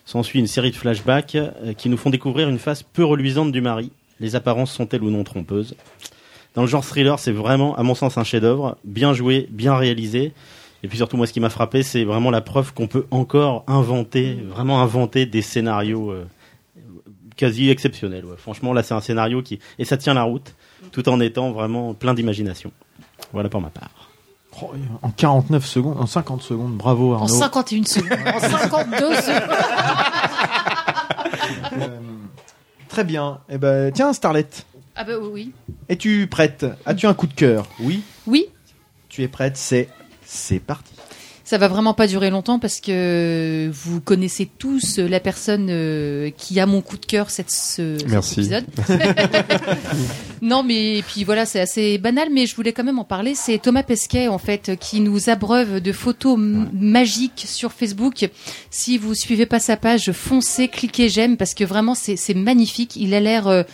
[0.04, 3.62] S'ensuit une série de flashbacks euh, qui nous font découvrir une face peu reluisante du
[3.62, 3.90] mari.
[4.20, 5.74] Les apparences sont-elles ou non trompeuses?
[6.54, 10.32] Dans le genre thriller, c'est vraiment, à mon sens, un chef-d'œuvre, bien joué, bien réalisé.
[10.82, 13.64] Et puis surtout, moi, ce qui m'a frappé, c'est vraiment la preuve qu'on peut encore
[13.66, 16.26] inventer, vraiment inventer des scénarios euh,
[17.36, 18.24] quasi exceptionnels.
[18.24, 18.36] ouais.
[18.36, 20.54] Franchement, là, c'est un scénario qui et ça tient la route,
[20.92, 22.72] tout en étant vraiment plein d'imagination.
[23.32, 24.10] Voilà pour ma part.
[24.62, 24.72] Oh,
[25.02, 27.28] en 49 secondes, en 50 secondes, bravo En Arnaud.
[27.28, 28.18] 51 secondes.
[28.26, 29.42] En 52 secondes.
[31.72, 31.98] Euh,
[32.90, 33.40] très bien.
[33.48, 34.46] Eh ben, tiens, Starlet,
[34.96, 35.52] Ah bah oui.
[35.88, 36.66] es-tu prête?
[36.84, 37.66] As-tu un coup de cœur?
[37.80, 38.02] Oui?
[38.26, 38.48] Oui.
[39.08, 39.88] Tu es prête C'est
[40.26, 40.89] c'est parti.
[41.50, 46.60] Ça va vraiment pas durer longtemps parce que vous connaissez tous la personne euh, qui
[46.60, 48.34] a mon coup de cœur cette, ce, cet Merci.
[48.34, 48.66] épisode.
[50.42, 53.34] non, mais et puis voilà, c'est assez banal, mais je voulais quand même en parler.
[53.34, 58.28] C'est Thomas Pesquet en fait qui nous abreuve de photos magiques sur Facebook.
[58.70, 62.94] Si vous suivez pas sa page, foncez, cliquez j'aime parce que vraiment c'est c'est magnifique.
[62.94, 63.64] Il a l'air euh,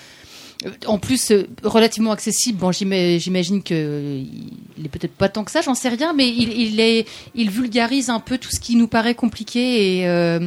[0.87, 2.59] en plus, euh, relativement accessible.
[2.59, 4.23] Bon, j'ima- j'imagine que euh,
[4.79, 8.09] il est peut-être pas tant que ça, j'en sais rien, mais il, est, il vulgarise
[8.11, 10.41] un peu tout ce qui nous paraît compliqué et euh,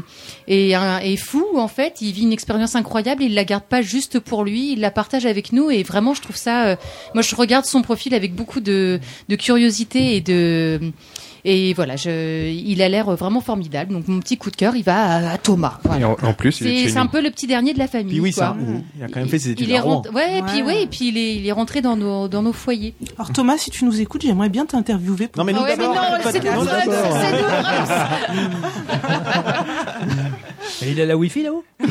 [0.48, 1.98] et, fou en fait.
[2.02, 3.23] Il vit une expérience incroyable.
[3.23, 6.22] Il la garde pas juste pour lui, il la partage avec nous et vraiment, je
[6.22, 6.65] trouve ça.
[6.68, 6.76] euh,
[7.14, 8.99] moi, je regarde son profil avec beaucoup de
[9.38, 10.80] curiosité et de
[11.52, 13.94] et voilà, je, il a l'air vraiment formidable.
[13.94, 15.80] Donc mon petit coup de cœur, il va à, à Thomas.
[15.84, 16.02] Voilà.
[16.02, 17.88] Et en, en plus, il est de C'est un peu le petit dernier de la
[17.88, 18.14] famille.
[18.14, 18.44] Puis oui, quoi.
[18.44, 18.56] ça.
[18.98, 20.84] Il a quand même fait ses études Il est rentré, ouais, et puis Ouais.
[20.84, 22.94] et puis il est, il est rentré dans nos dans nos foyers.
[23.18, 25.28] Alors Thomas, si tu nous écoutes, j'aimerais bien t'interviewer.
[25.28, 25.96] pour- Non mais Ah ouais, mais d'abord.
[25.96, 26.02] non,
[26.32, 26.72] c'est de- nous, non,
[30.80, 30.86] c'est.
[30.86, 31.64] Et il a la wifi là-haut?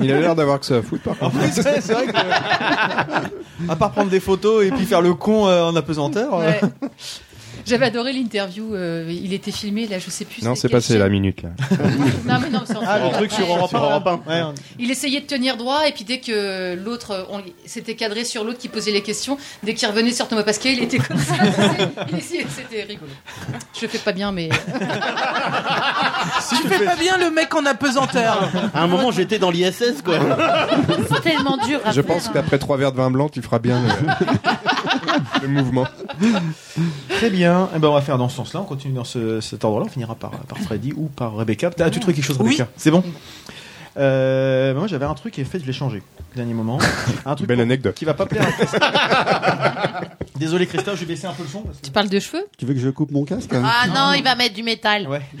[0.00, 1.38] Il a l'air d'avoir que ça à foutre, par En contre.
[1.52, 3.70] plus, c'est vrai que.
[3.70, 6.34] à part prendre des photos et puis faire le con euh, en apesanteur.
[6.34, 6.60] euh, Ouais.
[7.68, 8.74] J'avais adoré l'interview.
[8.74, 10.42] euh, il était filmé là, je sais plus.
[10.42, 11.02] Non, c'est c'est quelle passé chaîne.
[11.02, 11.50] la minute, là.
[12.26, 13.78] Non, mais non, c'est en Ah, le truc sur Europe 1.
[13.78, 14.14] Europe un.
[14.30, 18.24] Ouais, on- Il essayait de tenir droit et puis dès que l'autre, on s'était cadré
[18.24, 21.18] sur l'autre qui posait les questions, dès qu'il revenait sur Thomas Pascal, il était comme
[21.18, 21.34] ça.
[22.12, 23.10] il essayait- C'était rigolo.
[23.80, 24.48] Je fais pas bien, mais
[26.48, 28.48] Tu fais pas bien le mec en apesanteur.
[28.74, 30.18] À un moment, j'étais dans l'ISS, quoi.
[31.10, 33.88] C'est tellement dur Je pense qu'après trois verres de vin blanc, tu feras bien le,
[35.42, 35.86] le mouvement.
[37.10, 37.68] Très bien.
[37.74, 38.60] Eh ben, on va faire dans ce sens-là.
[38.60, 39.86] On continue dans ce, cet ordre-là.
[39.86, 41.70] On finira par, par Freddy ou par Rebecca.
[41.78, 42.50] As-tu trouvé quelque chose, Oui.
[42.52, 43.02] Rebecca C'est bon
[43.96, 46.02] Euh, moi, j'avais un truc et fait, je l'ai changé.
[46.36, 46.78] Dernier moment.
[47.26, 47.94] Un truc Belle anecdote.
[47.94, 48.80] qui va pas plaire à Christophe.
[50.36, 51.62] Désolé, Christophe, je vais baisser un peu le son.
[51.62, 52.46] parce que- tu parles de cheveux?
[52.58, 53.62] Tu veux que je coupe mon casque hein?
[53.64, 55.08] Ah non, il va mettre du métal.
[55.08, 55.22] Ouais.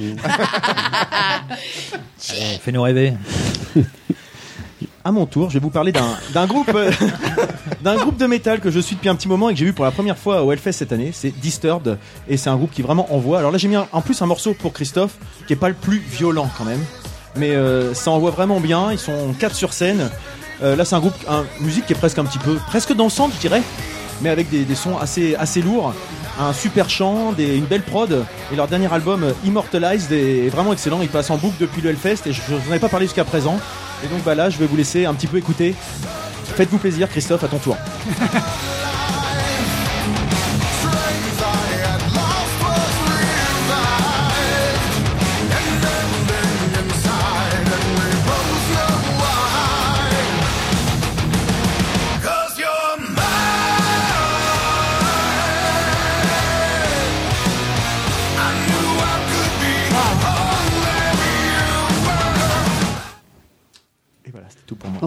[2.30, 3.12] Allez, Fais-nous rêver.
[5.04, 6.90] à mon tour, je vais vous parler d'un d'un groupe euh,
[7.82, 9.72] d'un groupe de métal que je suis depuis un petit moment et que j'ai vu
[9.72, 11.10] pour la première fois au Hellfest cette année.
[11.12, 11.98] C'est Disturbed
[12.28, 13.38] et c'est un groupe qui vraiment envoie.
[13.38, 15.14] Alors là, j'ai mis un- en plus un morceau pour Christophe
[15.46, 16.84] qui est pas le plus violent quand même,
[17.36, 18.92] mais euh, ça envoie vraiment bien.
[18.92, 20.10] Ils sont quatre sur scène.
[20.62, 23.32] Euh, là, c'est un groupe, un musique qui est presque un petit peu, presque dansante,
[23.36, 23.62] je dirais,
[24.20, 25.94] mais avec des, des sons assez assez lourds.
[26.40, 31.00] Un super chant, une belle prod et leur dernier album Immortalized est vraiment excellent.
[31.02, 33.24] Il passe en boucle depuis le Hellfest et je je n'en ai pas parlé jusqu'à
[33.24, 33.58] présent.
[34.04, 35.74] Et donc bah là, je vais vous laisser un petit peu écouter.
[36.44, 37.76] Faites-vous plaisir, Christophe, à ton tour.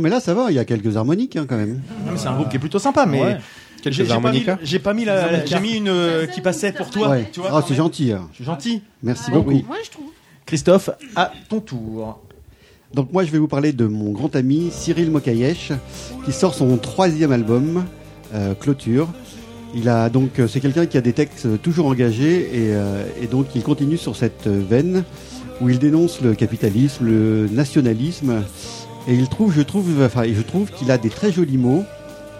[0.01, 1.73] Non, mais là, ça va, il y a quelques harmoniques hein, quand même.
[2.05, 3.37] Non, mais c'est un groupe qui est plutôt sympa, mais Ouais.
[3.77, 6.41] j'ai- Quelques j'ai pas mis- harmonicas J'ai pas mis la, j'ai mis une euh, qui
[6.41, 7.09] passait pour toi.
[7.09, 7.29] Ouais.
[7.31, 7.77] Tu vois, Ah, c'est même.
[7.77, 8.13] gentil.
[8.31, 8.81] Je suis gentil.
[9.03, 9.37] Merci Ouais.
[9.37, 9.51] beaucoup.
[9.51, 10.05] Moi, je trouve.
[10.47, 12.19] Christophe, à ton tour.
[12.95, 15.71] Donc moi je vais vous parler de mon grand ami Cyril Mokayesh
[16.25, 17.85] qui sort son troisième album
[18.33, 19.07] euh, Clôture.
[19.75, 23.27] Il a donc euh, c'est quelqu'un qui a des textes toujours engagés et, euh, et
[23.27, 25.03] donc il continue sur cette veine
[25.61, 28.41] où il dénonce le capitalisme, le nationalisme
[29.07, 31.83] et il trouve je trouve enfin je trouve qu'il a des très jolis mots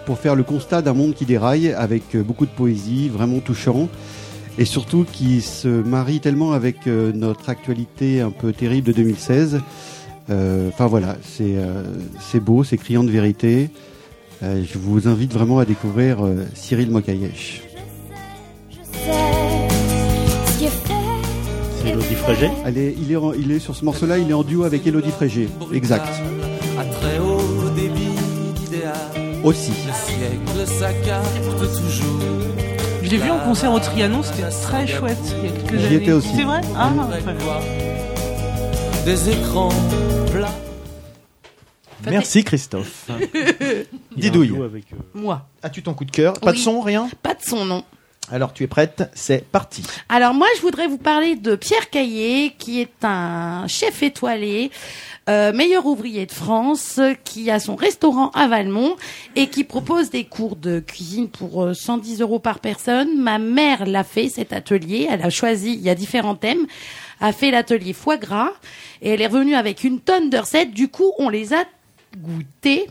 [0.06, 3.88] pour faire le constat d'un monde qui déraille avec euh, beaucoup de poésie, vraiment touchant
[4.58, 9.60] et surtout qui se marie tellement avec euh, notre actualité un peu terrible de 2016.
[10.30, 11.82] Euh, Enfin voilà, c'est euh,
[12.40, 13.70] beau, c'est criant de vérité.
[14.42, 16.18] Euh, je vous invite vraiment à découvrir
[16.54, 17.62] Cyril Mokayesh.
[21.80, 22.50] C'est Elodie Frégé?
[22.68, 22.94] Il, est
[23.38, 25.48] il est sur ce morceau-là, il est en duo avec Elodie Frégé.
[25.72, 26.06] Exact.
[29.44, 29.72] Aussi.
[29.86, 32.20] Le siècle s'accarte toujours.
[33.02, 35.86] Je l'ai vu en concert au Trianon, c'était très chouette il y a quelques J'y
[35.86, 35.94] années.
[35.96, 36.28] étais aussi.
[36.36, 36.60] C'est vrai?
[36.76, 37.08] Ah, bien.
[39.04, 39.68] Des écrans
[40.32, 40.54] plats.
[42.08, 43.08] Merci Christophe.
[44.16, 44.52] Didouille.
[45.14, 45.46] Moi.
[45.62, 46.34] As-tu ton coup de cœur?
[46.34, 46.62] Pas de Oui.
[46.62, 47.08] son, rien?
[47.22, 47.84] Pas de son, non.
[48.30, 49.10] Alors tu es prête?
[49.14, 49.82] C'est parti.
[50.08, 54.70] Alors moi, je voudrais vous parler de Pierre Caillé, qui est un chef étoilé,
[55.28, 58.96] euh, meilleur ouvrier de France, qui a son restaurant à Valmont
[59.36, 63.20] et qui propose des cours de cuisine pour euh, 110 euros par personne.
[63.20, 65.08] Ma mère l'a fait, cet atelier.
[65.10, 66.66] Elle a choisi, il y a différents thèmes,
[67.20, 68.52] a fait l'atelier foie gras
[69.02, 70.72] et elle est revenue avec une tonne de recettes.
[70.72, 71.64] Du coup, on les a
[72.16, 72.86] goûtées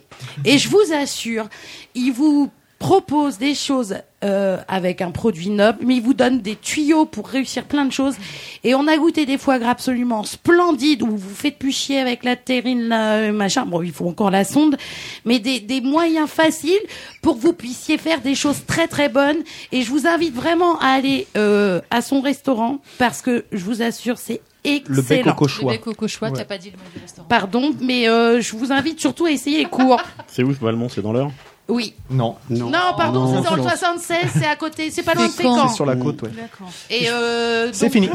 [0.45, 1.47] et je vous assure,
[1.95, 2.51] il vous
[2.81, 7.27] propose des choses euh, avec un produit noble, mais il vous donne des tuyaux pour
[7.27, 8.15] réussir plein de choses.
[8.63, 11.99] Et on a goûté des foie gras absolument splendides où vous vous faites plus chier
[11.99, 13.67] avec la terrine, la, machin.
[13.67, 14.77] Bon, il faut encore la sonde,
[15.25, 16.81] mais des, des moyens faciles
[17.21, 19.43] pour que vous puissiez faire des choses très très bonnes.
[19.71, 23.83] Et je vous invite vraiment à aller euh, à son restaurant parce que je vous
[23.83, 25.03] assure, c'est excellent.
[25.07, 25.71] bec au cochois.
[25.73, 26.37] Le bec au cochois, Ouais.
[26.39, 27.27] t'as pas dit le nom du restaurant.
[27.27, 30.01] Pardon, mais euh, je vous invite surtout à essayer les cours.
[30.25, 30.89] C'est où Valmont?
[30.89, 31.29] C'est dans l'heure?
[31.71, 31.93] Oui.
[32.09, 32.35] Non.
[32.49, 33.69] Non, pardon, Non, c'est dans le non.
[33.69, 35.67] 76, c'est à côté, c'est pas loin de Fécamp.
[35.69, 36.29] C'est sur la côte, ouais.
[36.29, 36.69] D'accord.
[36.89, 38.09] Et euh, C'est donc- fini.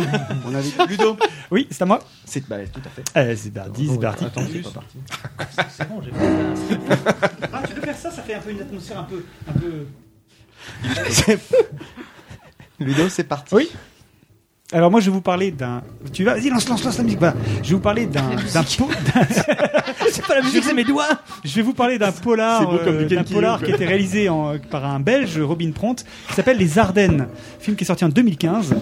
[0.46, 0.86] On avait...
[0.88, 1.16] Ludo.
[1.50, 2.00] Oui, c'est à moi.
[2.26, 3.02] C'est bah, tout à fait.
[3.18, 4.24] Euh, c'est parti, c'est parti.
[4.26, 4.98] Attends, c'est pas parti.
[5.70, 7.14] C'est bon, j'ai fait ça.
[7.52, 9.24] Ah, tu peux faire ça, ça fait un peu une atmosphère un peu.
[9.48, 9.86] Un peu...
[12.80, 13.54] Ludo, c'est parti.
[13.54, 13.70] Oui.
[14.72, 15.80] Alors moi je vais vous parler d'un.
[16.12, 17.20] Tu vas, vas-y lance, lance, lance la musique.
[17.20, 17.36] Voilà.
[17.62, 18.90] Je vais vous parler d'un, d'un po-
[20.10, 21.06] c'est pas la musique, c'est mes doigts.
[21.44, 23.66] Je vais vous parler d'un polar, C'est beau comme euh, du d'un Ken polar qui
[23.66, 23.74] quoi.
[23.76, 27.28] était réalisé en- par un Belge, Robin Pront, qui s'appelle Les Ardennes,
[27.60, 28.74] film qui est sorti en 2015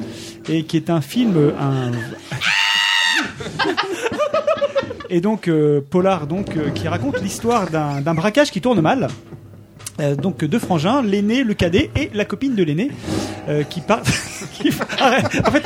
[0.49, 1.91] et qui est un film, euh, un.
[5.11, 9.09] Et donc euh, polar donc euh, qui raconte l'histoire d'un, d'un braquage qui tourne mal.
[10.01, 12.91] Euh, donc deux frangins, l'aîné, le cadet et la copine de l'aîné
[13.49, 13.81] euh, qui
[14.99, 15.25] Arrête.
[15.47, 15.63] en fait,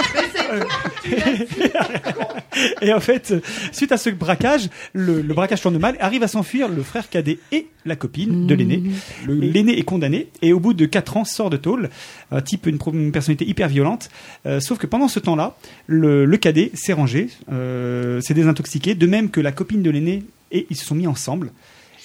[2.83, 3.41] et en fait, euh,
[3.73, 7.39] suite à ce braquage, le, le braquage tourne mal, arrive à s'enfuir le frère cadet
[7.53, 8.83] et la copine de l'aîné.
[9.27, 11.89] Le- L'aîné est condamné et au bout de 4 ans sort de tôle,
[12.31, 14.11] un type, une, pro- une personnalité hyper violente.
[14.47, 15.57] Euh, sauf que pendant ce temps-là,
[15.87, 20.23] le, le cadet s'est rangé, euh, s'est désintoxiqué, de même que la copine de l'aîné
[20.51, 21.51] et ils se sont mis ensemble.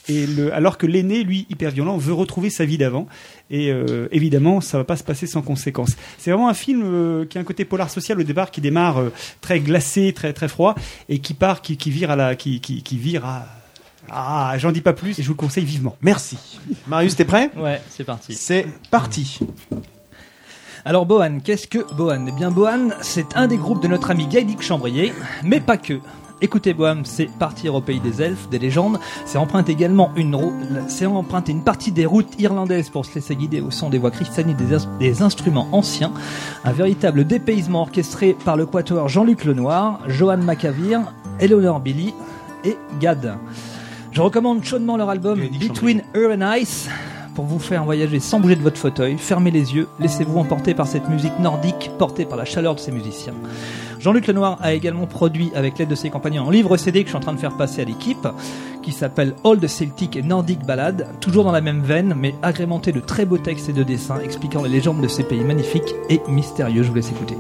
[0.09, 3.07] Et le, alors que l'aîné, lui, hyper violent, veut retrouver sa vie d'avant.
[3.49, 5.95] Et euh, évidemment, ça va pas se passer sans conséquences.
[6.17, 8.99] C'est vraiment un film euh, qui a un côté polar social au départ, qui démarre
[8.99, 10.75] euh, très glacé, très très froid,
[11.07, 13.45] et qui part, qui, qui vire à la, qui, qui, qui vire à.
[14.09, 15.95] Ah, j'en dis pas plus, et je vous le conseille vivement.
[16.01, 16.37] Merci.
[16.87, 17.49] Marius, t'es prêt?
[17.55, 18.33] Ouais, c'est parti.
[18.33, 19.39] C'est parti.
[20.83, 22.25] Alors Bohan, qu'est-ce que Bohan?
[22.27, 26.01] Eh bien Bohan, c'est un des groupes de notre ami Gaëdic Chambrier, mais pas que.
[26.43, 28.99] Écoutez Bohème, c'est partir au pays des elfes, des légendes.
[29.25, 30.53] C'est emprunter également une route,
[30.89, 34.11] c'est emprunter une partie des routes irlandaises pour se laisser guider au son des voix
[34.11, 36.11] des, ins- des instruments anciens.
[36.65, 42.13] Un véritable dépaysement orchestré par le quatuor Jean-Luc Lenoir, Johan Macavir, Eleanor Billy
[42.65, 43.37] et Gad.
[44.11, 45.39] Je recommande chaudement leur album
[45.69, 46.89] Between Her and Ice
[47.35, 49.17] pour vous faire voyager sans bouger de votre fauteuil.
[49.17, 52.91] Fermez les yeux, laissez-vous emporter par cette musique nordique portée par la chaleur de ses
[52.91, 53.33] musiciens.
[53.99, 57.11] Jean-Luc Lenoir a également produit avec l'aide de ses compagnons un livre CD que je
[57.11, 58.27] suis en train de faire passer à l'équipe
[58.81, 62.99] qui s'appelle Old Celtic et Nordic Ballad, toujours dans la même veine mais agrémenté de
[62.99, 66.83] très beaux textes et de dessins expliquant les légendes de ces pays magnifiques et mystérieux.
[66.83, 67.37] Je vous laisse écouter.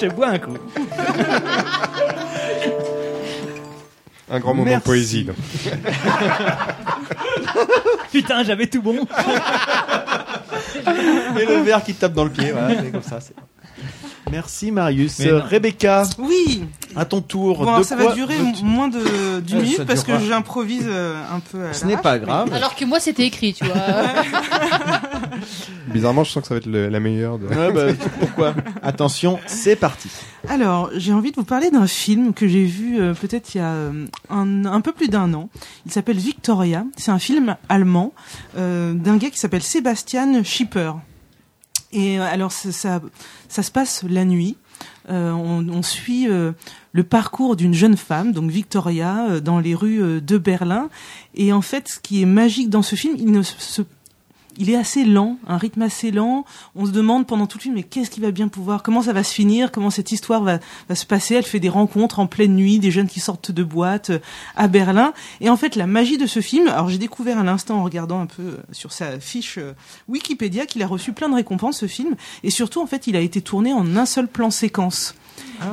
[0.00, 0.56] Je bois un coup.
[4.30, 4.80] Un grand moment Merci.
[4.80, 5.24] de poésie.
[5.24, 5.36] donc.
[8.12, 9.06] Putain, j'avais tout bon.
[11.40, 13.20] Et le verre qui te tape dans le pied, voilà, c'est comme ça.
[13.20, 13.34] c'est-
[14.30, 15.20] Merci Marius.
[15.20, 15.40] Euh.
[15.40, 16.64] Rebecca, Oui.
[16.96, 17.58] à ton tour.
[17.58, 20.18] Bon, alors, de ça quoi va durer moins de d'une Euh, minute ça parce que
[20.20, 21.66] j'improvise euh, un peu.
[21.66, 22.52] À Ce n'est pas grave.
[22.52, 23.74] Alors que moi, c'était écrit, tu vois.
[25.92, 27.38] Bizarrement, je sens que ça va être le- la meilleure.
[27.38, 27.46] De...
[27.46, 28.54] Ouais, bah, pourquoi?
[28.82, 30.08] Attention, c'est parti.
[30.48, 33.60] Alors, j'ai envie de vous parler d'un film que j'ai vu euh, peut-être il y
[33.60, 35.48] a euh, un, un peu plus d'un an.
[35.86, 36.84] Il s'appelle Victoria.
[36.96, 38.12] C'est un film allemand
[38.56, 40.92] euh, d'un gars qui s'appelle Sebastian Schipper.
[41.92, 43.00] Et euh, alors, ça, ça,
[43.48, 44.56] ça se passe la nuit.
[45.10, 46.52] Euh, on, on suit euh,
[46.92, 50.90] le parcours d'une jeune femme, donc Victoria, euh, dans les rues euh, de Berlin.
[51.34, 53.82] Et en fait, ce qui est magique dans ce film, il ne se
[54.58, 56.44] il est assez lent, un rythme assez lent.
[56.74, 59.12] On se demande pendant tout le film, mais qu'est-ce qui va bien pouvoir, comment ça
[59.12, 60.58] va se finir, comment cette histoire va,
[60.88, 61.36] va se passer?
[61.36, 64.18] Elle fait des rencontres en pleine nuit, des jeunes qui sortent de boîtes euh,
[64.56, 65.12] à Berlin.
[65.40, 68.20] Et en fait, la magie de ce film, alors j'ai découvert à l'instant en regardant
[68.20, 69.72] un peu euh, sur sa fiche euh,
[70.08, 72.16] Wikipédia qu'il a reçu plein de récompenses ce film.
[72.42, 75.14] Et surtout, en fait, il a été tourné en un seul plan séquence.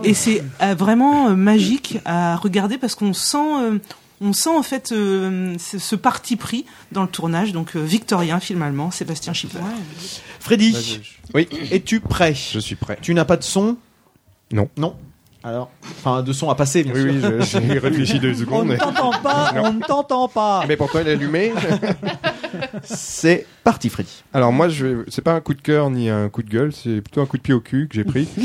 [0.03, 0.43] Et c'est
[0.77, 3.79] vraiment magique à regarder parce qu'on sent,
[4.21, 7.51] on sent en fait euh, ce, ce parti pris dans le tournage.
[7.51, 9.59] Donc euh, Victorien, film allemand, Sébastien Schipper.
[10.39, 11.01] Freddy,
[11.33, 11.47] oui.
[11.71, 12.33] es-tu prêt?
[12.35, 12.97] Je suis prêt.
[13.01, 13.77] Tu n'as pas de son?
[14.51, 14.69] Non.
[14.77, 14.95] Non?
[15.47, 17.11] Alors, enfin, de son à passer, bien Oui, sûr.
[17.11, 18.65] oui, je- j'ai réfléchi deux On secondes.
[18.65, 20.63] ne mais- t'entend pas, on ne t'entend pas.
[20.67, 21.53] Mais pourtant, il est allumé.
[22.83, 24.23] C'est parti, Freddy.
[24.33, 27.01] Alors moi, je c'est pas un coup de cœur ni un coup de gueule, c'est
[27.01, 28.27] plutôt un coup de pied au cul que j'ai pris.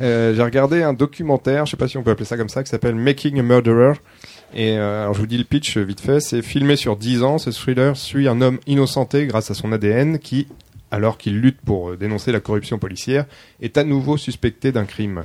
[0.00, 2.64] Euh, j'ai regardé un documentaire, je sais pas si on peut appeler ça comme ça,
[2.64, 3.92] qui s'appelle Making a Murderer.
[4.52, 7.22] Et euh, alors je vous dis le pitch euh, vite fait, c'est filmé sur 10
[7.22, 7.38] ans.
[7.38, 10.48] Ce thriller suit un homme innocenté grâce à son ADN qui,
[10.90, 13.26] alors qu'il lutte pour dénoncer la corruption policière,
[13.60, 15.22] est à nouveau suspecté d'un crime.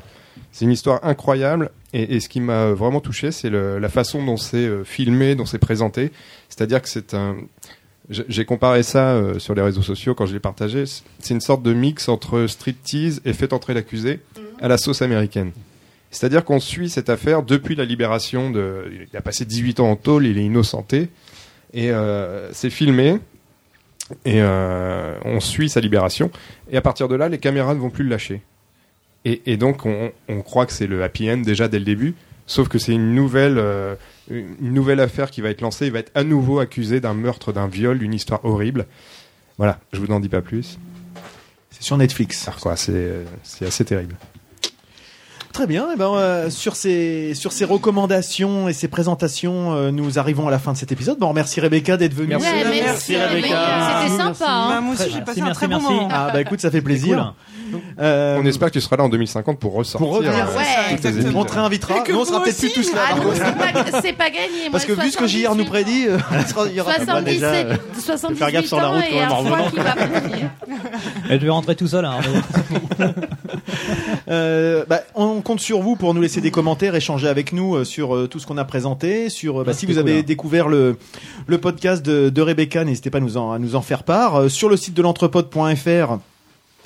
[0.58, 4.38] C'est une histoire incroyable et, et ce qui m'a vraiment touché, c'est la façon dont
[4.38, 6.12] c'est euh, filmé, dont c'est présenté.
[6.50, 7.36] C'est-à-dire que c'est un,
[8.10, 10.88] j'ai comparé ça euh, sur les réseaux sociaux quand je l'ai partagé.
[10.88, 14.20] C'est- C'est une sorte de mix entre striptease et fait entrer l'accusé
[14.60, 15.52] à la sauce américaine.
[16.10, 18.86] C'est-à-dire qu'on suit cette affaire depuis la libération de.
[19.12, 21.10] Il a passé 18 ans en tôle, il est innocenté.
[21.76, 23.20] Et euh, c'est filmé.
[24.26, 26.32] Et euh, on suit sa libération.
[26.72, 28.42] Et à partir de là, les caméras ne vont plus le lâcher.
[29.30, 32.16] Et, et donc, on, on croit que c'est le happy end déjà dès le début.
[32.46, 33.96] Sauf que c'est une nouvelle, euh,
[34.32, 35.88] une nouvelle affaire qui va être lancée.
[35.88, 38.86] Il va être à nouveau accusé d'un meurtre, d'un viol, d'une histoire horrible.
[39.58, 40.78] Voilà, je vous en dis pas plus.
[41.72, 42.48] C'est sur Netflix.
[42.48, 44.16] Alors quoi, c'est euh, c'est assez terrible.
[45.52, 45.92] Très bien.
[45.92, 50.52] Et ben, euh, sur ces sur ces recommandations et ces présentations, euh, nous arrivons à
[50.52, 51.18] la fin de cet épisode.
[51.18, 52.36] Bon, on remercie Rebecca d'être venue.
[52.36, 53.36] Ouais, merci, Merci, Rebecca.
[53.36, 54.02] Rebecca.
[54.04, 54.46] C'était sympa.
[54.48, 54.70] hein.
[54.70, 56.08] Bah, moi aussi, j'ai passé un très bon moment.
[56.12, 57.34] Ah bah écoute, ça fait plaisir.
[58.00, 60.08] Euh, On espère que tu seras là en 2050 pour ressortir.
[60.08, 61.98] Pour revenir, euh, ouais, réinvitera.
[61.98, 63.02] Et que Nous, on sera peut-être plus tous là.
[63.12, 63.32] Ah non,
[64.02, 64.70] c'est pas, gagné.
[64.72, 66.18] Parce que vu ce que JR nous prédit, euh,
[66.68, 67.78] il y aura 77, déjà.
[68.00, 69.72] 78 faire gaffe sur la ans route et quand même un en revenant.
[71.30, 72.06] je vais rentrer tout seul.
[72.06, 72.20] Hein,
[74.30, 78.16] Euh, bah, on compte sur vous pour nous laisser des commentaires, échanger avec nous sur
[78.16, 79.30] euh, tout ce qu'on a présenté.
[79.30, 80.24] Sur, euh, bah, Ah, si vous avez cool, hein.
[80.26, 80.98] découvert le,
[81.46, 84.50] le podcast de, de Rebecca, n'hésitez pas à nous en, à nous en faire part.
[84.50, 86.18] Sur le site de l'entrepode.fr,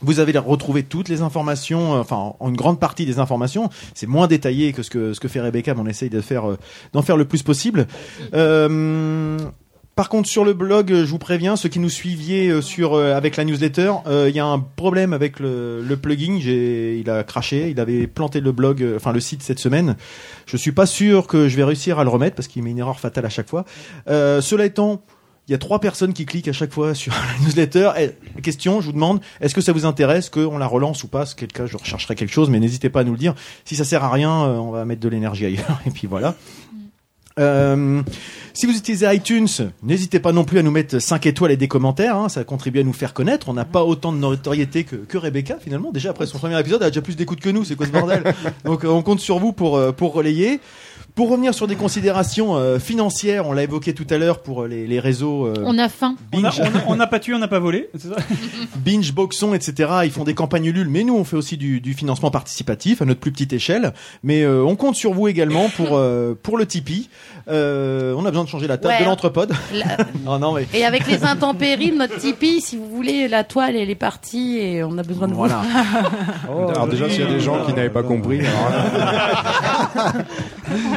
[0.02, 3.70] vous avez retrouvé toutes les informations, euh, enfin en une grande partie des informations.
[3.94, 6.50] C'est moins détaillé que ce que ce que fait Rebecca, mais on essaye de faire
[6.50, 6.58] euh,
[6.94, 7.88] d'en faire le plus possible.
[8.34, 9.38] Euh,
[9.96, 13.36] par contre, sur le blog, je vous préviens, ceux qui nous suiviez euh, sur avec
[13.36, 16.40] la newsletter, il y a un problème avec le, le plugin.
[16.42, 19.98] Il a craché, il avait planté le blog, enfin le site cette semaine.
[20.46, 22.80] Je suis pas sûr que je vais réussir à le remettre parce qu'il met une
[22.80, 23.66] erreur fatale à chaque fois.
[24.08, 25.04] Cela étant,
[25.52, 27.92] il y a trois personnes qui cliquent à chaque fois sur la newsletter.
[28.00, 31.26] Et, question, je vous demande, est-ce que ça vous intéresse qu'on la relance ou pas?
[31.26, 33.36] Si quel cas, je rechercherai quelque chose, mais n'hésitez pas à nous le dire.
[33.66, 35.82] Si ça sert à rien, euh, on va mettre de l'énergie ailleurs.
[35.86, 36.36] Et puis voilà.
[37.38, 38.02] Euh,
[38.54, 39.48] si vous utilisez iTunes,
[39.84, 42.80] n'hésitez pas non plus à nous mettre 5 étoiles et des commentaires, hein, ça contribue
[42.80, 43.50] à nous faire connaître.
[43.50, 45.92] On n'a pas autant de notoriété que, que Rebecca finalement.
[45.92, 47.92] Déjà après son premier épisode, elle a déjà plus d'écoute que nous, c'est quoi ce
[47.92, 48.24] bordel?
[48.66, 50.62] Donc on compte sur vous pour, euh, pour relayer.
[51.16, 54.68] Pour revenir sur des considérations euh, financières, on l'a évoqué tout à l'heure pour euh,
[54.68, 56.16] les, les réseaux euh, On a faim.
[56.34, 56.62] On Binge,
[56.98, 57.90] n'a pas tué, on n'a pas volé.
[57.98, 58.16] c'est ça
[58.78, 59.90] Binge, Boxon, etc.
[60.06, 63.06] Ils font des campagnes Ulule, mais nous on fait aussi du, du financement participatif à
[63.06, 63.94] notre plus petite échelle.
[64.24, 67.10] Mais euh, on compte sur vous également pour euh, pour le Tipeee.
[67.50, 69.00] Euh, on a besoin de changer la table Ouais.
[69.02, 69.54] de l'entrepode.
[69.74, 69.98] La-
[70.28, 73.76] oh non mais Et avec les intempéries de notre Tipeee, si vous voulez, la toile,
[73.76, 75.62] elle est partie et on a besoin de Voilà.
[76.48, 76.70] vous.
[76.70, 80.14] Alors déjà, s'il y a des gens qui n'avaient pas compris, alors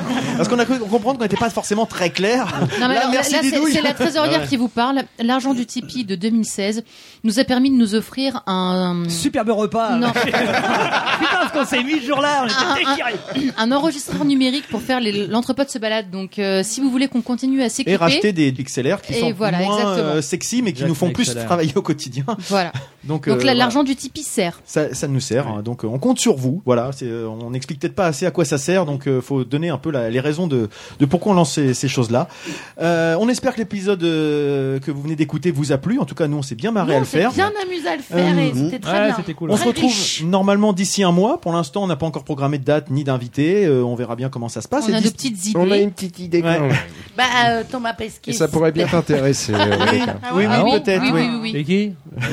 [0.36, 2.46] Parce qu'on a cru comprendre qu'on n'était pas forcément très clair.
[2.80, 4.46] Non, mais Là, alors, merci là, c'est- c'est la trésorière Ouais.
[4.46, 5.02] qui vous parle.
[5.22, 6.82] L'argent du Tipeee de 2016
[7.22, 9.96] nous a permis de nous offrir un Superbe repas.
[9.96, 10.12] Non.
[10.12, 13.52] Putain, ce qu'on s'est mis ce jour-là, on un, était déchirés.
[13.58, 16.10] un- un enregistreur numérique pour faire les- l'entrepôt de se balade.
[16.10, 19.20] Donc, euh, si vous voulez qu'on continue à Et s'équiper, racheter des XLR qui Et
[19.20, 21.44] sont voilà, moins euh, sexy mais qui nous font plus XLR.
[21.44, 22.24] travailler au quotidien.
[22.48, 22.72] voilà.
[23.04, 23.54] Donc, Donc euh, là, voilà.
[23.54, 24.60] l'argent du Tipeee sert.
[24.64, 25.60] Ça, ça nous sert, hein.
[25.62, 26.62] donc euh, on compte sur vous.
[26.64, 29.44] Voilà, c'est, euh, on n'explique peut-être pas assez à quoi ça sert, donc euh, faut
[29.44, 30.68] donner un peu la- les raisons de,
[31.00, 32.28] de pourquoi on lance ces, ces choses-là.
[32.80, 35.98] Euh, on espère que l'épisode euh, que vous venez d'écouter vous a plu.
[35.98, 37.32] En tout cas, nous on s'est bien marré à on le s'est faire.
[37.32, 39.16] bien amusé à le faire et Euh, c'était très bien.
[39.48, 40.22] On se retrouve riche.
[40.24, 41.40] normalement d'ici un mois.
[41.40, 43.64] Pour l'instant, on n'a pas encore programmé de date ni d'invité.
[43.64, 44.84] Euh, on verra bien comment ça se passe.
[44.88, 45.58] On Et a dis- de petites idées.
[45.58, 46.60] on a une petite idée quand Ouais.
[46.60, 46.76] même.
[47.16, 48.32] Bah, euh, Thomas Pesquet.
[48.32, 50.16] Et ça pourrait bien t'intéresser, euh, Rebecca.
[50.34, 51.04] Oui, Ah oui, oui, peut-être.
[51.42, 51.52] oui.
[51.54, 51.92] Et qui?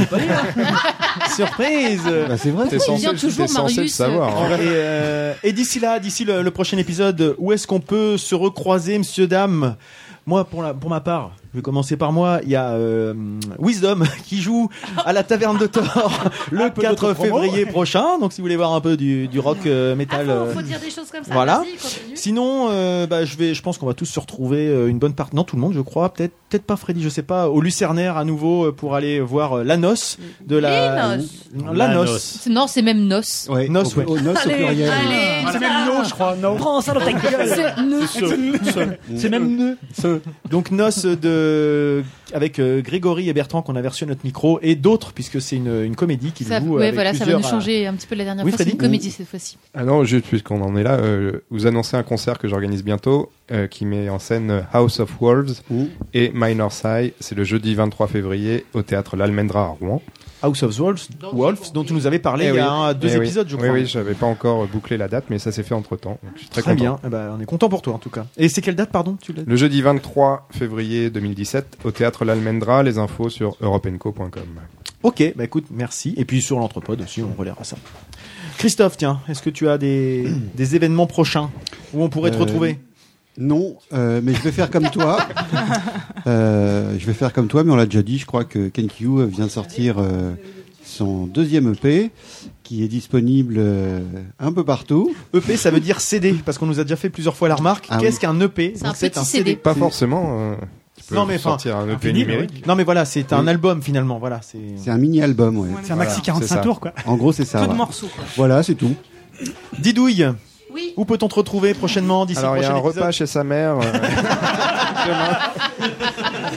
[1.36, 2.02] Surprise.
[2.28, 2.68] Bah, c'est vrai.
[2.68, 3.48] T'es censé, toujours,
[3.78, 4.30] le savoir.
[4.38, 4.50] hein.
[4.56, 8.36] Et, euh, et d'ici là, d'ici le, le prochain épisode, où est-ce qu'on peut se
[8.36, 9.76] recroiser, monsieur, dame?
[10.26, 12.40] Moi, pour ma part, je vais commencer par moi.
[12.44, 13.14] Il y a euh,
[13.60, 14.70] Wisdom qui joue
[15.06, 15.84] à la Taverne de Thor
[16.52, 17.42] le peu 4 d'autres promos.
[17.42, 18.20] février prochain.
[18.20, 20.26] Donc, si vous voulez voir un peu du, du rock euh, Ah, métal.
[20.26, 21.34] faut, euh, faut dire des choses comme ça.
[21.34, 21.64] voilà.
[22.16, 25.36] Sinon, euh, bah, je vais, je pense qu'on va tous se retrouver une bonne partie,
[25.36, 28.18] non tout le monde, je crois, peut-être, peut-être pas Freddy, je sais pas, au Lucernaire
[28.18, 31.32] à nouveau pour aller voir la noce de la, Les noces.
[31.54, 32.48] Non, la noce.
[32.50, 33.48] Non, c'est même noce.
[33.50, 34.06] Ouais, Noce, au, ouais.
[34.06, 34.90] au noce au Allez, pluriel.
[34.90, 36.36] allez, C'est même no, je crois.
[36.36, 36.56] No.
[36.56, 37.50] Prends ça dans ta gueule.
[39.18, 39.78] C'est même nœud.
[40.50, 41.41] Donc noce de
[42.34, 45.58] avec euh, Grégory et Bertrand qu'on a reçu à notre micro et d'autres puisque c'est
[45.58, 47.94] une, une comédie qui Ça, joue ouais, avec voilà, ça va plusieurs, nous changer un
[47.94, 48.64] petit peu la dernière Oui, fois.
[48.64, 49.58] C'est une comédie cette fois-ci.
[49.74, 53.32] Ah non, juste puisqu'on en est là, euh, vous annoncez un concert que j'organise bientôt
[53.52, 55.62] euh, qui met en scène euh, House of Wolves
[56.14, 57.14] et Minor Sai.
[57.20, 60.02] C'est le jeudi 23 février au théâtre L'Almendra à Rouen.
[60.44, 62.60] House of Wolves, Wolves dont tu nous avais parlé Eh il y oui.
[62.60, 63.26] a un- deux Eh oui.
[63.26, 63.74] épisodes je Oui, crois.
[63.74, 66.18] oui, j'avais pas encore bouclé la date, mais ça s'est fait entre temps.
[66.36, 66.84] Je suis très, Très content.
[66.84, 68.26] bien, Eh ben, on est content pour toi en tout cas.
[68.38, 72.82] Et c'est quelle date pardon tu Le jeudi 23 février 2017 au théâtre L'Almendra.
[72.84, 74.30] Les infos sur europenco.com.
[75.04, 76.14] Ok, bah écoute, merci.
[76.18, 77.76] Et puis sur l'entrepode aussi, on relèvera ça.
[78.58, 81.50] Christophe, tiens, est-ce que tu as des, des événements prochains
[81.94, 82.80] où on pourrait te Euh, retrouver?
[83.38, 85.18] Non, euh, mais je vais faire comme toi.
[86.28, 88.20] Euh, je vais faire comme toi, mais on l'a déjà dit.
[88.20, 90.34] Je crois que KenQ vient de sortir euh,
[90.86, 92.12] son deuxième EP,
[92.64, 94.02] qui est disponible euh,
[94.40, 95.16] un peu partout.
[95.34, 97.88] EP, ça veut dire CD, parce qu'on nous a déjà fait plusieurs fois la remarque.
[97.90, 98.22] Ah Qu'est-ce oui.
[98.22, 99.56] qu'un EP C'est un petit CD.
[99.56, 100.38] Pas forcément.
[100.52, 100.56] euh,
[100.96, 102.68] tu peux Non, mais sortir un EP numérique.
[102.68, 103.50] Non mais voilà, c'est un Oui.
[103.50, 104.20] album finalement.
[104.20, 104.60] Voilà, c'est.
[104.78, 105.70] C'est un mini-album, ouais.
[105.82, 106.62] C'est un maxi Voilà, 45 c'est ça.
[106.62, 106.94] tours, quoi.
[107.08, 107.62] En gros, c'est ça.
[107.62, 108.10] Peu de morceaux.
[108.16, 108.24] Quoi.
[108.38, 108.94] Voilà, c'est tout.
[109.80, 110.28] Didouille,
[110.82, 110.94] Oui.
[110.98, 113.44] où peut-on te retrouver prochainement d'ici Alors il y a un épisode repas chez sa
[113.44, 113.78] mère.
[113.80, 113.82] euh,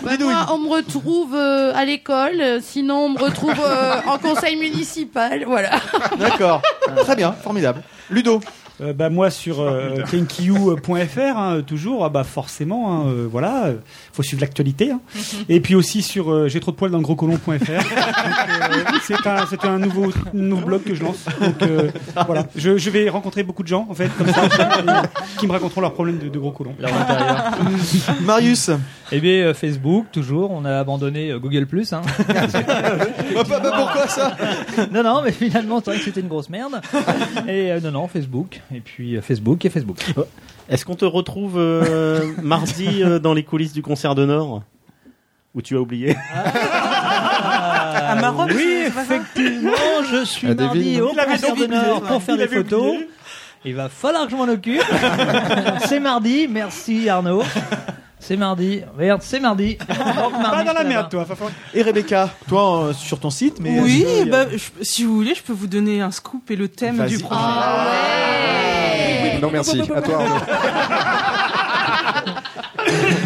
[0.04, 4.18] Bah, moi, on me retrouve euh, à l'école, euh, sinon on me retrouve euh, en
[4.18, 5.70] conseil municipal, voilà.
[6.18, 6.60] D'accord.
[7.04, 7.82] Très bien, formidable.
[8.10, 8.40] Ludo.
[8.80, 10.02] Euh, bah, moi sur euh,
[11.16, 13.66] hein, toujours ah, bah forcément hein, euh, voilà
[14.12, 15.00] faut suivre l'actualité hein.
[15.48, 17.78] et puis aussi sur euh, j'ai trop de poils dans le gros colon.fr euh,
[19.02, 21.92] c'est un c'est un nouveau nouveau blog que je lance donc euh,
[22.26, 24.48] voilà je, je vais rencontrer beaucoup de gens en fait comme ça
[25.38, 26.74] qui me raconteront leurs problèmes de, de gros colon.
[28.22, 28.70] Marius.
[29.12, 30.50] Eh bien, euh, Facebook, toujours.
[30.50, 31.92] On a abandonné euh, Google Plus.
[31.92, 32.02] Hein.
[33.34, 34.36] Bah, bah, bah, pourquoi ça?
[34.92, 36.80] Non, non, mais finalement, c'est vrai que c'était une grosse merde.
[37.48, 38.60] Et euh, non, non, Facebook.
[38.72, 39.98] Et puis euh, Facebook et Facebook.
[40.68, 44.62] Est-ce qu'on te retrouve euh, mardi euh, dans les coulisses du concert de Nord?
[45.54, 46.16] Où tu as oublié?
[46.34, 49.72] À Maroc, Oui, effectivement,
[50.10, 52.08] je suis À mardi au Il avait concert de oublié, Nord ouais.
[52.08, 52.88] pour faire Il des avait photos.
[52.94, 53.08] oublié.
[53.66, 54.82] Il va falloir que je m'en occupe.
[55.86, 57.42] c'est mardi, merci Arnaud.
[58.26, 58.80] C'est mardi.
[58.96, 59.76] Merde, c'est mardi.
[59.76, 61.26] Pas dans la merde toi
[61.74, 65.34] Et Rebecca, toi euh, sur ton site, mais Oui, que- bah, je- si vous voulez,
[65.34, 67.10] je peux vous donner un scoop et le thème Vas-y.
[67.10, 67.40] du projet.
[67.44, 69.38] Ah ouais.
[69.42, 69.82] Non merci.
[69.94, 70.18] À toi.
[70.22, 70.40] Arnaud.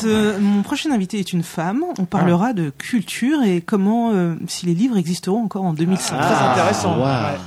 [0.00, 1.82] Ce- mon prochain invité est une femme.
[1.98, 6.16] On parlera de culture et comment, euh, si les livres existeront encore en 2005.
[6.18, 6.96] Très intéressant.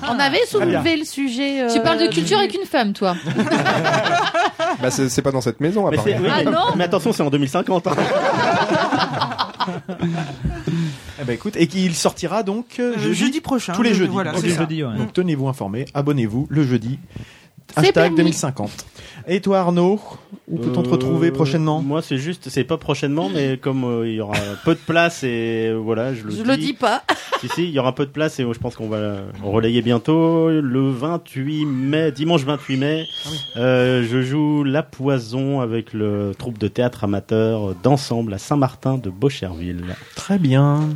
[0.10, 1.62] On avait soulevé le sujet.
[1.64, 3.16] euh, Tu parles de culture avec une femme, toi.
[4.82, 6.26] Bah, c'est pas dans cette maison, Mais, apparemment.
[6.26, 7.88] oui, mais- mais attention, c'est en 2050.
[7.88, 7.96] hein.
[11.22, 13.96] Eh ben écoute, et qu'il sortira donc euh, Euh, jeudi, jeudi prochain, tous les le-
[13.96, 14.12] jeudis.
[14.12, 14.98] voilà, ouais.
[14.98, 17.00] Donc tenez-vous informés, abonnez-vous le jeudi.
[17.76, 18.18] Hashtag permis.
[18.18, 18.86] 2050.
[19.28, 20.00] Et toi Arnaud,
[20.50, 21.82] où peut-on te retrouver Euh, prochainement?
[21.82, 24.36] Moi, c'est juste, c'est pas prochainement, mais comme euh, il y aura
[24.66, 26.44] peu de place et euh, voilà, je le Je dis.
[26.44, 27.04] le dis pas.
[27.40, 29.22] Si, si, il y aura peu de place et euh, je pense qu'on va euh,
[29.44, 30.50] relayer bientôt.
[30.50, 33.06] Le 28 mai, dimanche 28 mai,
[33.58, 39.10] euh, je joue La Poison avec le troupe de théâtre amateur d'ensemble à Saint-Martin de
[39.10, 39.96] Beaucherville.
[40.16, 40.90] Très bien.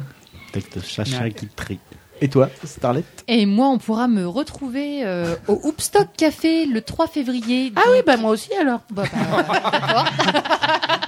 [0.53, 1.31] Texte de Chacha Ouais.
[1.31, 1.80] Guitry.
[2.22, 7.07] Et toi, Starlet Et moi, on pourra me retrouver euh, au Hoopstock Café le 3
[7.07, 7.72] février.
[7.76, 8.81] Ah oui, bah moi aussi alors.
[8.91, 10.06] Bah, bah,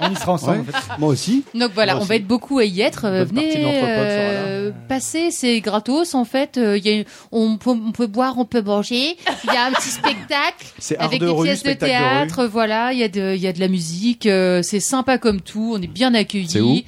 [0.02, 0.60] On y sera ensemble.
[0.60, 0.74] Ouais.
[0.74, 0.98] en fait.
[0.98, 1.44] Moi aussi.
[1.54, 2.08] Donc voilà, Moi on aussi.
[2.08, 3.04] va être beaucoup à y être.
[3.06, 6.56] Euh, Bonne Venez euh, passer, c'est gratos en fait.
[6.56, 9.16] Euh, il y a, on, peut, on peut boire, on peut manger.
[9.44, 10.66] Il y a un petit spectacle
[10.98, 12.46] avec de des rue, pièces de théâtre.
[12.46, 14.26] Voilà, il y a de, il y a de la musique.
[14.26, 15.72] euh, c'est sympa comme tout.
[15.76, 16.48] On est bien accueillis.
[16.48, 16.78] C'est où?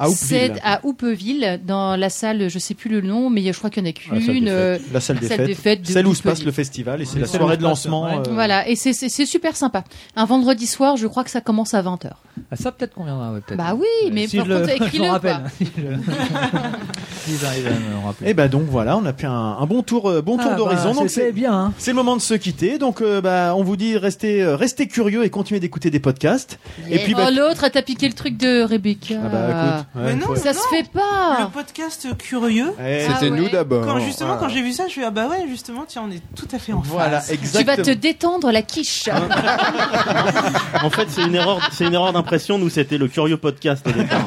[0.00, 0.60] À C'est Houppeville.
[0.64, 3.86] à Houppeville, dans la salle, je sais plus le nom, mais je crois qu'il y
[3.86, 4.44] en a La salle des qu'une.
[4.46, 4.52] fêtes.
[4.54, 5.46] euh, La salle des salle fêtes.
[5.46, 8.04] des fêtes de Celle où se passe le festival et c'est la soirée de lancement.
[8.04, 8.28] ouais.
[8.28, 9.84] euh, Voilà, et c'est- c'est c'est super sympa.
[10.16, 12.10] Un vendredi soir, je crois que ça commence à 20h.
[12.52, 13.58] Ah, ça peut-être qu'on viendra, ouais, peut-être.
[13.58, 15.38] Bah oui, mais si par je contre, écris-le, rappelle.
[15.40, 15.50] quoi.
[15.58, 16.10] Si je-
[17.36, 18.30] S'ils arrivent à me rappeler.
[18.30, 20.56] Et bah donc voilà, on a fait un, un bon tour, euh, bon tour Ah,
[20.56, 20.90] d'horizon.
[20.94, 21.52] bah, c'était c'est bien.
[21.52, 21.72] hein.
[21.78, 22.78] c'est le moment de se quitter.
[22.78, 26.58] Donc euh, bah on vous dit restez euh, restez curieux et continuez d'écouter des podcasts.
[26.90, 29.14] Et puis bah, oh, l'autre, elle t'a piqué le truc de Rebecca.
[29.22, 30.58] Ah bah, écoute, Mais non, ça non.
[30.60, 31.38] se fait pas.
[31.40, 32.72] Le podcast curieux.
[32.80, 33.38] Eh, Ah C'était ouais.
[33.38, 33.84] nous d'abord.
[33.86, 34.42] Quand justement, Voilà.
[34.42, 36.58] quand j'ai vu ça, je suis ah bah ouais, justement, tiens, on est tout à
[36.58, 37.38] fait en Voilà, phase.
[37.56, 39.08] Tu vas te détendre la quiche.
[40.82, 42.58] En fait, c'est une erreur, c'est une erreur d'impression.
[42.58, 44.20] Nous, c'était le curieux podcast au départ.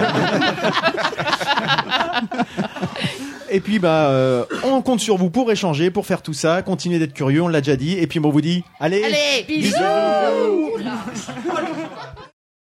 [3.54, 7.00] Et puis bah euh, on compte sur vous pour échanger, pour faire tout ça, continuer
[7.00, 7.98] d'être curieux, on l'a déjà dit.
[7.98, 9.76] Et puis bon, on vous dit allez, Allez, bisous.